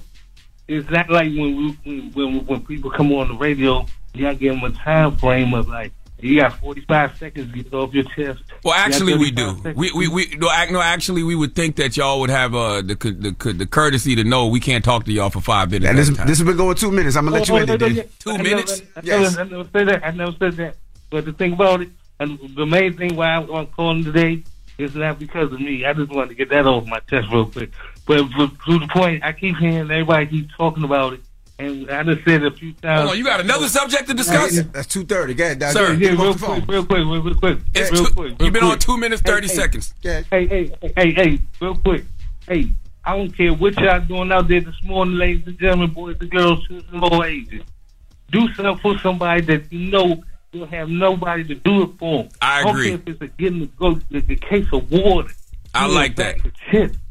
it's 0.67 0.89
not 0.91 1.09
like 1.11 1.27
when 1.29 1.57
we 1.57 1.79
when 1.85 2.13
when, 2.13 2.47
when 2.47 2.67
people 2.67 2.91
come 2.91 3.13
on 3.13 3.29
the 3.29 3.35
radio, 3.35 3.87
you 4.15 4.23
gotta 4.23 4.37
give 4.37 4.55
them 4.55 4.65
a 4.65 4.71
time 4.71 5.17
frame 5.17 5.55
of 5.55 5.69
like 5.69 5.93
you 6.21 6.41
got 6.41 6.59
45 6.59 7.17
seconds 7.17 7.53
to 7.53 7.63
get 7.63 7.73
off 7.73 7.95
your 7.95 8.03
chest. 8.03 8.43
Well, 8.65 8.75
actually, 8.75 9.17
we 9.17 9.31
do. 9.31 9.55
seconds. 9.57 9.77
We 9.77 9.93
we 9.93 10.09
we 10.09 10.37
no, 10.37 10.49
no. 10.71 10.81
Actually, 10.81 11.23
we 11.23 11.35
would 11.37 11.55
think 11.55 11.77
that 11.77 11.97
y'all 11.97 12.21
would 12.21 12.31
have 12.31 12.55
uh 12.55 12.83
the 12.83 12.97
co- 12.97 13.11
the 13.13 13.33
co- 13.33 13.53
the 13.53 13.67
courtesy 13.67 14.17
to 14.17 14.25
know 14.25 14.49
we 14.49 14.61
can't 14.61 14.85
talk 14.85 15.05
to 15.05 15.13
y'all 15.13 15.31
for 15.31 15.41
five 15.41 15.71
minutes. 15.71 15.89
And 15.89 15.97
this, 15.99 16.09
this 16.11 16.39
has 16.39 16.43
been 16.43 16.57
going 16.57 16.77
two 16.77 16.91
minutes. 16.91 17.17
I'm 17.17 17.25
gonna 17.25 17.37
let 17.37 17.49
you 17.49 17.55
Oh, 17.55 17.59
in 17.59 17.71
oh, 17.71 17.77
there. 17.77 17.89
yeah, 17.89 18.03
yeah. 18.03 18.09
Two 18.19 18.31
I 18.33 18.43
minutes? 18.43 18.81
Never, 18.81 18.93
I, 18.97 19.01
Yes. 19.05 19.37
never, 19.37 19.41
I 19.41 19.45
never 19.57 19.69
said 19.73 19.89
that. 19.89 20.07
I 20.07 20.11
never 20.11 20.33
said 20.39 20.53
that. 20.55 20.77
But 21.11 21.25
the 21.25 21.33
thing 21.33 21.53
about 21.55 21.83
it, 21.83 21.89
and 22.21 22.39
the 22.57 22.67
main 22.67 22.97
thing 22.97 23.15
why 23.17 23.29
I'm, 23.29 23.49
I'm 23.51 23.67
calling 23.69 24.05
today 24.05 24.43
is 24.79 24.95
not 24.95 25.19
because 25.19 25.53
of 25.53 25.61
me. 25.61 25.85
I 25.85 25.93
just 25.93 26.11
wanted 26.11 26.29
to 26.31 26.35
get 26.37 26.51
that 26.51 26.67
off 26.67 26.87
my 26.87 27.01
chest 27.01 27.29
real 27.33 27.47
quick. 27.47 27.71
But, 28.07 28.25
but 28.37 28.51
to 28.67 28.79
the 28.79 28.89
point, 28.89 29.25
I 29.25 29.33
keep 29.33 29.57
hearing 29.57 29.91
everybody 29.91 30.27
keep 30.27 30.49
talking 30.57 30.85
about 30.85 31.15
it, 31.15 31.21
and 31.59 31.91
I 31.91 32.05
just 32.05 32.25
said 32.25 32.43
it 32.43 32.53
a 32.53 32.57
few 32.57 32.73
times. 32.75 33.01
Hold 33.01 33.11
on, 33.11 33.19
you 33.19 33.25
got 33.25 33.41
another 33.41 33.69
subject 33.69 34.09
to 34.09 34.15
discuss, 34.15 34.55
Yeah, 34.55 34.63
That's 34.73 34.87
two 34.87 35.05
thirty. 35.05 35.35
Go 35.35 35.45
ahead, 35.45 35.63
Sir, 35.73 35.93
Yeah, 35.93 35.99
Get 35.99 36.13
real 36.13 36.29
off 36.31 36.39
the 36.41 36.47
quick, 36.47 36.65
real 36.69 36.87
quick, 36.87 36.99
real, 36.99 37.23
real 37.23 37.35
quick, 37.35 37.59
It's 37.75 37.91
real 37.91 38.07
two- 38.07 38.15
quick. 38.15 38.41
You've 38.41 38.53
been 38.53 38.63
real 38.63 38.73
on 38.73 38.79
two 38.79 38.97
minutes 38.97 39.21
thirty 39.23 39.49
hey, 39.49 39.55
seconds. 39.55 39.95
Hey, 40.03 40.25
hey, 40.31 40.47
hey, 40.47 40.73
hey, 40.97 41.13
hey, 41.13 41.39
real 41.61 41.75
quick. 41.77 42.05
Hey, 42.47 42.71
I 43.05 43.17
don't 43.17 43.31
care 43.37 43.53
what 43.53 43.79
y'all 43.79 44.01
doing 44.01 44.31
out 44.33 44.49
there 44.49 44.61
this 44.61 44.83
morning, 44.85 45.17
ladies 45.17 45.47
and 45.47 45.59
gentlemen, 45.59 45.91
boys 45.91 46.17
and 46.21 46.31
girls, 46.31 46.67
children 46.67 46.89
and 46.93 47.03
low 47.03 47.25
ages. 47.25 47.63
Do 48.31 48.47
something 48.55 48.79
for 48.79 48.99
somebody 49.01 49.41
that 49.43 49.73
you 49.73 49.91
know 49.91 50.23
you'll 50.53 50.67
have 50.67 50.89
nobody 50.89 51.45
to 51.45 51.55
do 51.55 51.83
it 51.83 51.91
for. 51.99 52.25
'em. 52.25 52.29
I 52.41 52.63
don't 52.63 52.71
agree. 52.75 52.89
care 52.91 52.95
if 52.97 53.09
it's 53.09 53.23
a 53.23 53.27
getting 53.29 53.61
the, 53.61 53.67
go, 53.67 53.95
the, 54.11 54.21
the 54.21 54.37
case 54.37 54.67
of 54.73 54.91
water. 54.91 55.31
I 55.75 55.87
like 55.87 56.17
that. 56.17 56.37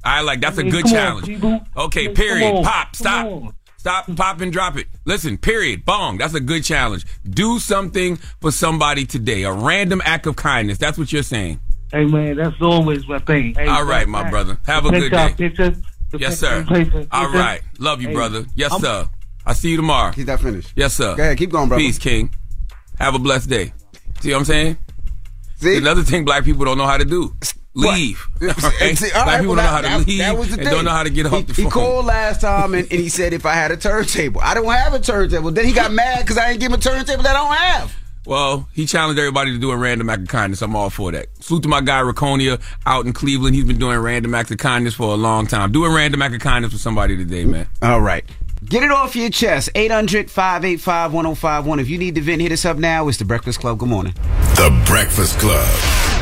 I 0.03 0.22
like 0.22 0.41
that's 0.41 0.58
I 0.58 0.62
a 0.62 0.63
mean, 0.65 0.72
good 0.72 0.84
come 0.86 0.91
on, 0.94 0.98
challenge. 0.98 1.25
people. 1.27 1.62
Okay, 1.77 2.10
period. 2.10 2.56
on, 2.56 2.63
Pop, 2.63 2.96
stop. 2.96 3.53
Stop, 3.77 4.13
pop, 4.17 4.41
and 4.41 4.51
drop 4.51 4.75
it. 4.77 4.88
Listen, 5.06 5.38
period. 5.38 5.86
Bong. 5.86 6.17
That's 6.17 6.34
a 6.34 6.39
good 6.41 6.63
challenge. 6.63 7.06
Do 7.29 7.60
something 7.60 8.17
for 8.41 8.51
somebody 8.51 9.06
today. 9.06 9.44
A 9.44 9.53
random 9.53 10.01
act 10.03 10.25
of 10.25 10.36
kindness. 10.36 10.77
That's 10.77 10.98
what 10.98 11.13
you're 11.13 11.24
saying. 11.24 11.60
Hey 11.94 12.03
man, 12.03 12.36
that's 12.36 12.60
always 12.62 13.08
my 13.08 13.20
thing. 13.20 13.53
Hey, 13.56 13.67
All 13.67 13.86
right, 13.86 14.08
my 14.08 14.29
brother. 14.29 14.58
Have 14.65 14.86
a 14.86 14.89
good 14.89 15.12
day. 15.12 15.34
Picture, 15.38 15.70
the 16.12 16.17
Yes, 16.17 16.38
sir. 16.39 16.65
picture, 16.67 17.08
All 17.12 17.25
picture. 17.27 17.38
right. 17.39 17.62
Love 17.79 18.01
you, 18.01 18.10
Hey, 18.10 18.13
brother. 18.13 18.46
Yes, 18.56 18.72
I'm- 18.74 18.82
sir. 18.82 19.10
I 19.46 19.53
see 19.53 19.70
you 19.70 19.77
tomorrow. 19.77 20.12
Keep 20.12 20.25
that 20.25 20.41
finished. 20.41 20.74
Yes, 20.75 20.94
sir. 20.96 21.15
Go 21.15 21.24
ahead, 21.24 21.38
keep 21.38 21.51
going, 21.51 21.70
brother. 21.70 21.82
Peace, 21.82 21.98
King. 21.98 22.32
Have 22.99 23.15
a 23.15 23.19
blessed 23.19 23.49
day. 23.49 23.73
See 24.21 24.31
what 24.31 24.39
I'm 24.39 24.45
saying? 24.45 24.77
See? 25.57 25.77
Another 25.77 26.03
thing 26.03 26.25
black 26.25 26.43
people 26.43 26.65
don't 26.65 26.77
know 26.77 26.85
how 26.87 26.97
to 26.97 27.05
do. 27.05 27.35
Leave. 27.73 28.25
Okay? 28.41 28.95
see, 28.95 29.09
black 29.11 29.25
right, 29.27 29.39
people 29.39 29.55
well, 29.55 29.57
don't 29.57 29.57
know 29.57 29.61
how 29.61 29.81
to 29.81 29.87
that- 29.87 30.07
leave 30.07 30.17
that 30.19 30.37
was 30.37 30.47
the 30.47 30.53
and 30.55 30.63
thing. 30.63 30.71
don't 30.73 30.85
know 30.85 30.91
how 30.91 31.03
to 31.03 31.09
get 31.11 31.25
off 31.27 31.33
he, 31.33 31.41
the 31.43 31.53
he 31.53 31.69
called 31.69 32.05
last 32.05 32.41
time 32.41 32.73
and, 32.73 32.91
and 32.91 32.99
he 32.99 33.09
said 33.09 33.33
if 33.33 33.45
I 33.45 33.53
had 33.53 33.71
a 33.71 33.77
turntable, 33.77 34.41
I 34.41 34.53
don't 34.55 34.65
have 34.65 34.93
a 34.93 34.99
turntable. 34.99 35.51
Then 35.51 35.65
he 35.65 35.73
got 35.73 35.91
mad 35.91 36.21
because 36.21 36.37
I 36.37 36.47
didn't 36.49 36.61
give 36.61 36.71
him 36.71 36.79
a 36.79 36.81
turntable 36.81 37.23
that 37.23 37.35
I 37.35 37.39
don't 37.39 37.55
have. 37.55 37.95
Well, 38.25 38.67
he 38.73 38.85
challenged 38.85 39.17
everybody 39.19 39.53
to 39.53 39.57
do 39.57 39.71
a 39.71 39.77
random 39.77 40.09
act 40.09 40.23
of 40.23 40.27
kindness. 40.27 40.61
I'm 40.61 40.75
all 40.75 40.89
for 40.89 41.13
that. 41.13 41.27
Salute 41.39 41.63
to 41.63 41.69
my 41.69 41.79
guy 41.79 42.01
Raconia 42.01 42.59
out 42.85 43.05
in 43.05 43.13
Cleveland. 43.13 43.55
He's 43.55 43.63
been 43.63 43.77
doing 43.77 43.97
random 43.99 44.35
acts 44.35 44.51
of 44.51 44.57
kindness 44.57 44.95
for 44.95 45.13
a 45.13 45.15
long 45.15 45.47
time. 45.47 45.71
Do 45.71 45.85
a 45.85 45.95
random 45.95 46.21
act 46.21 46.35
of 46.35 46.41
kindness 46.41 46.73
for 46.73 46.77
somebody 46.79 47.15
today, 47.15 47.45
man. 47.45 47.69
All 47.81 48.01
right. 48.01 48.25
Get 48.65 48.83
it 48.83 48.91
off 48.91 49.15
your 49.15 49.29
chest. 49.29 49.69
800 49.75 50.31
585 50.31 51.13
1051. 51.13 51.79
If 51.79 51.89
you 51.89 51.97
need 51.97 52.15
to 52.15 52.21
vent, 52.21 52.41
hit 52.41 52.51
us 52.51 52.65
up 52.65 52.77
now. 52.77 53.07
It's 53.07 53.17
The 53.17 53.25
Breakfast 53.25 53.59
Club. 53.59 53.77
Good 53.77 53.89
morning. 53.89 54.13
The 54.55 54.83
Breakfast 54.85 55.37
Club. 55.39 56.16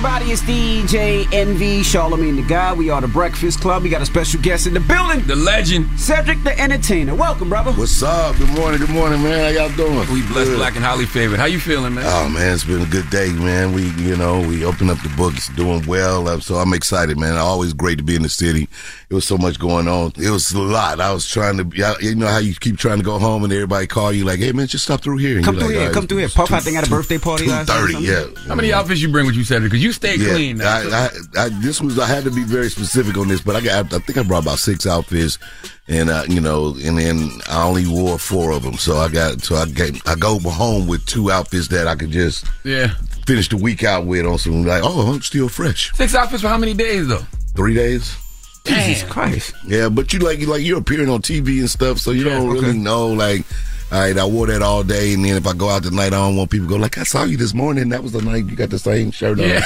Morning, 0.00 0.22
everybody. 0.22 0.32
It's 0.32 0.42
DJ 0.42 1.26
Envy, 1.32 1.82
Charlemagne 1.82 2.36
the 2.36 2.42
God. 2.42 2.78
We 2.78 2.88
are 2.88 3.00
The 3.00 3.08
Breakfast 3.08 3.60
Club. 3.60 3.82
We 3.82 3.88
got 3.88 4.00
a 4.00 4.06
special 4.06 4.40
guest 4.40 4.68
in 4.68 4.74
the 4.74 4.78
building. 4.80 5.26
The 5.26 5.34
legend. 5.34 5.88
Cedric 5.98 6.40
the 6.44 6.56
Entertainer. 6.56 7.16
Welcome, 7.16 7.48
brother. 7.48 7.72
What's 7.72 8.00
up? 8.02 8.36
Good 8.36 8.48
morning. 8.50 8.78
Good 8.78 8.90
morning, 8.90 9.20
man. 9.24 9.52
How 9.52 9.66
y'all 9.66 9.76
doing? 9.76 9.98
We 10.12 10.22
blessed, 10.28 10.50
Good. 10.50 10.56
black, 10.58 10.76
and 10.76 10.84
highly 10.84 11.04
favored. 11.04 11.40
How 11.40 11.46
you 11.46 11.58
feeling, 11.58 11.94
man? 11.94 12.04
Oh 12.06 12.28
man, 12.28 12.54
it's 12.54 12.62
been 12.62 12.82
a 12.82 12.86
good 12.86 13.10
day, 13.10 13.32
man. 13.32 13.72
We, 13.72 13.88
you 13.94 14.16
know, 14.16 14.40
we 14.40 14.64
opened 14.64 14.90
up 14.90 15.02
the 15.02 15.08
book. 15.16 15.34
It's 15.34 15.48
doing 15.48 15.84
well, 15.86 16.40
so 16.40 16.56
I'm 16.56 16.74
excited, 16.74 17.18
man. 17.18 17.36
Always 17.36 17.72
great 17.72 17.98
to 17.98 18.04
be 18.04 18.14
in 18.14 18.22
the 18.22 18.28
city. 18.28 18.68
It 19.10 19.14
was 19.14 19.26
so 19.26 19.36
much 19.36 19.58
going 19.58 19.88
on. 19.88 20.12
It 20.16 20.30
was 20.30 20.52
a 20.52 20.60
lot. 20.60 21.00
I 21.00 21.12
was 21.12 21.26
trying 21.28 21.56
to, 21.56 21.76
yeah, 21.76 21.94
you 22.00 22.14
know 22.14 22.26
how 22.28 22.38
you 22.38 22.54
keep 22.54 22.76
trying 22.78 22.98
to 22.98 23.04
go 23.04 23.18
home 23.18 23.42
and 23.42 23.52
everybody 23.52 23.86
call 23.88 24.12
you 24.12 24.24
like, 24.24 24.38
"Hey, 24.38 24.52
man, 24.52 24.68
just 24.68 24.84
stop 24.84 25.00
through 25.00 25.16
here." 25.18 25.36
And 25.36 25.44
Come 25.44 25.56
through 25.56 25.64
like, 25.64 25.70
here. 25.72 25.80
"All 25.80 25.86
right, 25.88 25.94
Come 25.94 26.06
through 26.06 26.18
here. 26.18 26.26
it's 26.26 26.34
Puff, 26.34 26.50
two- 26.50 26.54
I 26.54 26.60
think, 26.60 26.76
had 26.76 26.86
a 26.86 26.90
birthday 26.90 27.18
party 27.18 27.46
last 27.46 27.68
night 27.68 27.74
2:30, 27.80 28.00
yeah. 28.06 28.26
How 28.46 28.54
many 28.54 28.72
outfits 28.72 29.00
you 29.00 29.08
bring 29.08 29.26
with 29.26 29.34
you, 29.34 29.42
Cedric? 29.44 29.72
Because 29.72 29.82
you 29.82 29.87
stay 29.92 30.16
Yeah, 30.16 30.32
clean. 30.32 30.58
Now. 30.58 30.76
I, 30.76 30.80
I, 30.80 31.44
I, 31.44 31.48
this 31.60 31.80
was 31.80 31.98
I 31.98 32.06
had 32.06 32.24
to 32.24 32.30
be 32.30 32.44
very 32.44 32.68
specific 32.70 33.16
on 33.16 33.28
this, 33.28 33.40
but 33.40 33.56
I 33.56 33.60
got 33.60 33.92
I 33.92 33.98
think 33.98 34.18
I 34.18 34.22
brought 34.22 34.42
about 34.42 34.58
six 34.58 34.86
outfits, 34.86 35.38
and 35.86 36.10
uh, 36.10 36.24
you 36.28 36.40
know, 36.40 36.76
and 36.84 36.98
then 36.98 37.30
I 37.48 37.66
only 37.66 37.86
wore 37.86 38.18
four 38.18 38.52
of 38.52 38.62
them, 38.62 38.74
so 38.74 38.96
I 38.96 39.08
got 39.08 39.42
so 39.42 39.56
I 39.56 39.66
get 39.66 40.06
I 40.08 40.14
go 40.14 40.38
home 40.38 40.86
with 40.86 41.04
two 41.06 41.30
outfits 41.30 41.68
that 41.68 41.86
I 41.86 41.94
could 41.94 42.10
just 42.10 42.46
yeah. 42.64 42.94
finish 43.26 43.48
the 43.48 43.56
week 43.56 43.84
out 43.84 44.06
with 44.06 44.26
on 44.26 44.38
some 44.38 44.64
like 44.64 44.82
oh 44.84 45.12
I'm 45.12 45.22
still 45.22 45.48
fresh. 45.48 45.92
Six 45.94 46.14
outfits 46.14 46.42
for 46.42 46.48
how 46.48 46.58
many 46.58 46.74
days, 46.74 47.08
though? 47.08 47.24
Three 47.54 47.74
days. 47.74 48.16
Jesus 48.64 49.08
Christ. 49.08 49.54
Yeah, 49.66 49.88
but 49.88 50.12
you 50.12 50.18
like 50.18 50.38
you 50.38 50.46
like 50.46 50.62
you're 50.62 50.78
appearing 50.78 51.08
on 51.08 51.22
TV 51.22 51.60
and 51.60 51.70
stuff, 51.70 51.98
so 51.98 52.10
you 52.10 52.24
don't 52.24 52.50
really 52.50 52.76
know 52.76 53.08
like. 53.08 53.44
All 53.90 53.98
right, 53.98 54.18
I 54.18 54.26
wore 54.26 54.46
that 54.48 54.60
all 54.60 54.82
day, 54.82 55.14
and 55.14 55.24
then 55.24 55.36
if 55.36 55.46
I 55.46 55.54
go 55.54 55.70
out 55.70 55.82
tonight, 55.82 56.08
I 56.08 56.10
don't 56.10 56.36
want 56.36 56.50
people 56.50 56.66
to 56.66 56.74
go 56.74 56.76
like, 56.78 56.98
"I 56.98 57.04
saw 57.04 57.24
you 57.24 57.38
this 57.38 57.54
morning. 57.54 57.88
That 57.88 58.02
was 58.02 58.12
the 58.12 58.20
night 58.20 58.44
you 58.44 58.54
got 58.54 58.68
the 58.68 58.78
same 58.78 59.10
shirt 59.10 59.40
on." 59.40 59.62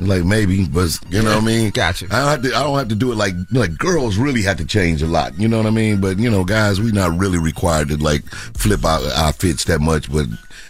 like 0.06 0.24
maybe, 0.24 0.66
but 0.66 0.98
you 1.08 1.22
know 1.22 1.36
what 1.36 1.44
I 1.44 1.46
mean. 1.46 1.70
Gotcha. 1.74 2.08
I 2.10 2.18
don't 2.18 2.28
have 2.28 2.42
to. 2.42 2.48
I 2.54 2.62
don't 2.62 2.76
have 2.76 2.88
to 2.88 2.94
do 2.94 3.10
it 3.10 3.14
like 3.14 3.32
like 3.50 3.78
girls 3.78 4.18
really 4.18 4.42
have 4.42 4.58
to 4.58 4.66
change 4.66 5.00
a 5.00 5.06
lot. 5.06 5.38
You 5.38 5.48
know 5.48 5.56
what 5.56 5.64
I 5.64 5.70
mean? 5.70 5.98
But 5.98 6.18
you 6.18 6.30
know, 6.30 6.44
guys, 6.44 6.78
we 6.78 6.92
not 6.92 7.16
really 7.16 7.38
required 7.38 7.88
to 7.88 7.96
like 7.96 8.26
flip 8.26 8.84
our 8.84 9.00
outfits 9.14 9.64
that 9.64 9.80
much. 9.80 10.12
But 10.12 10.26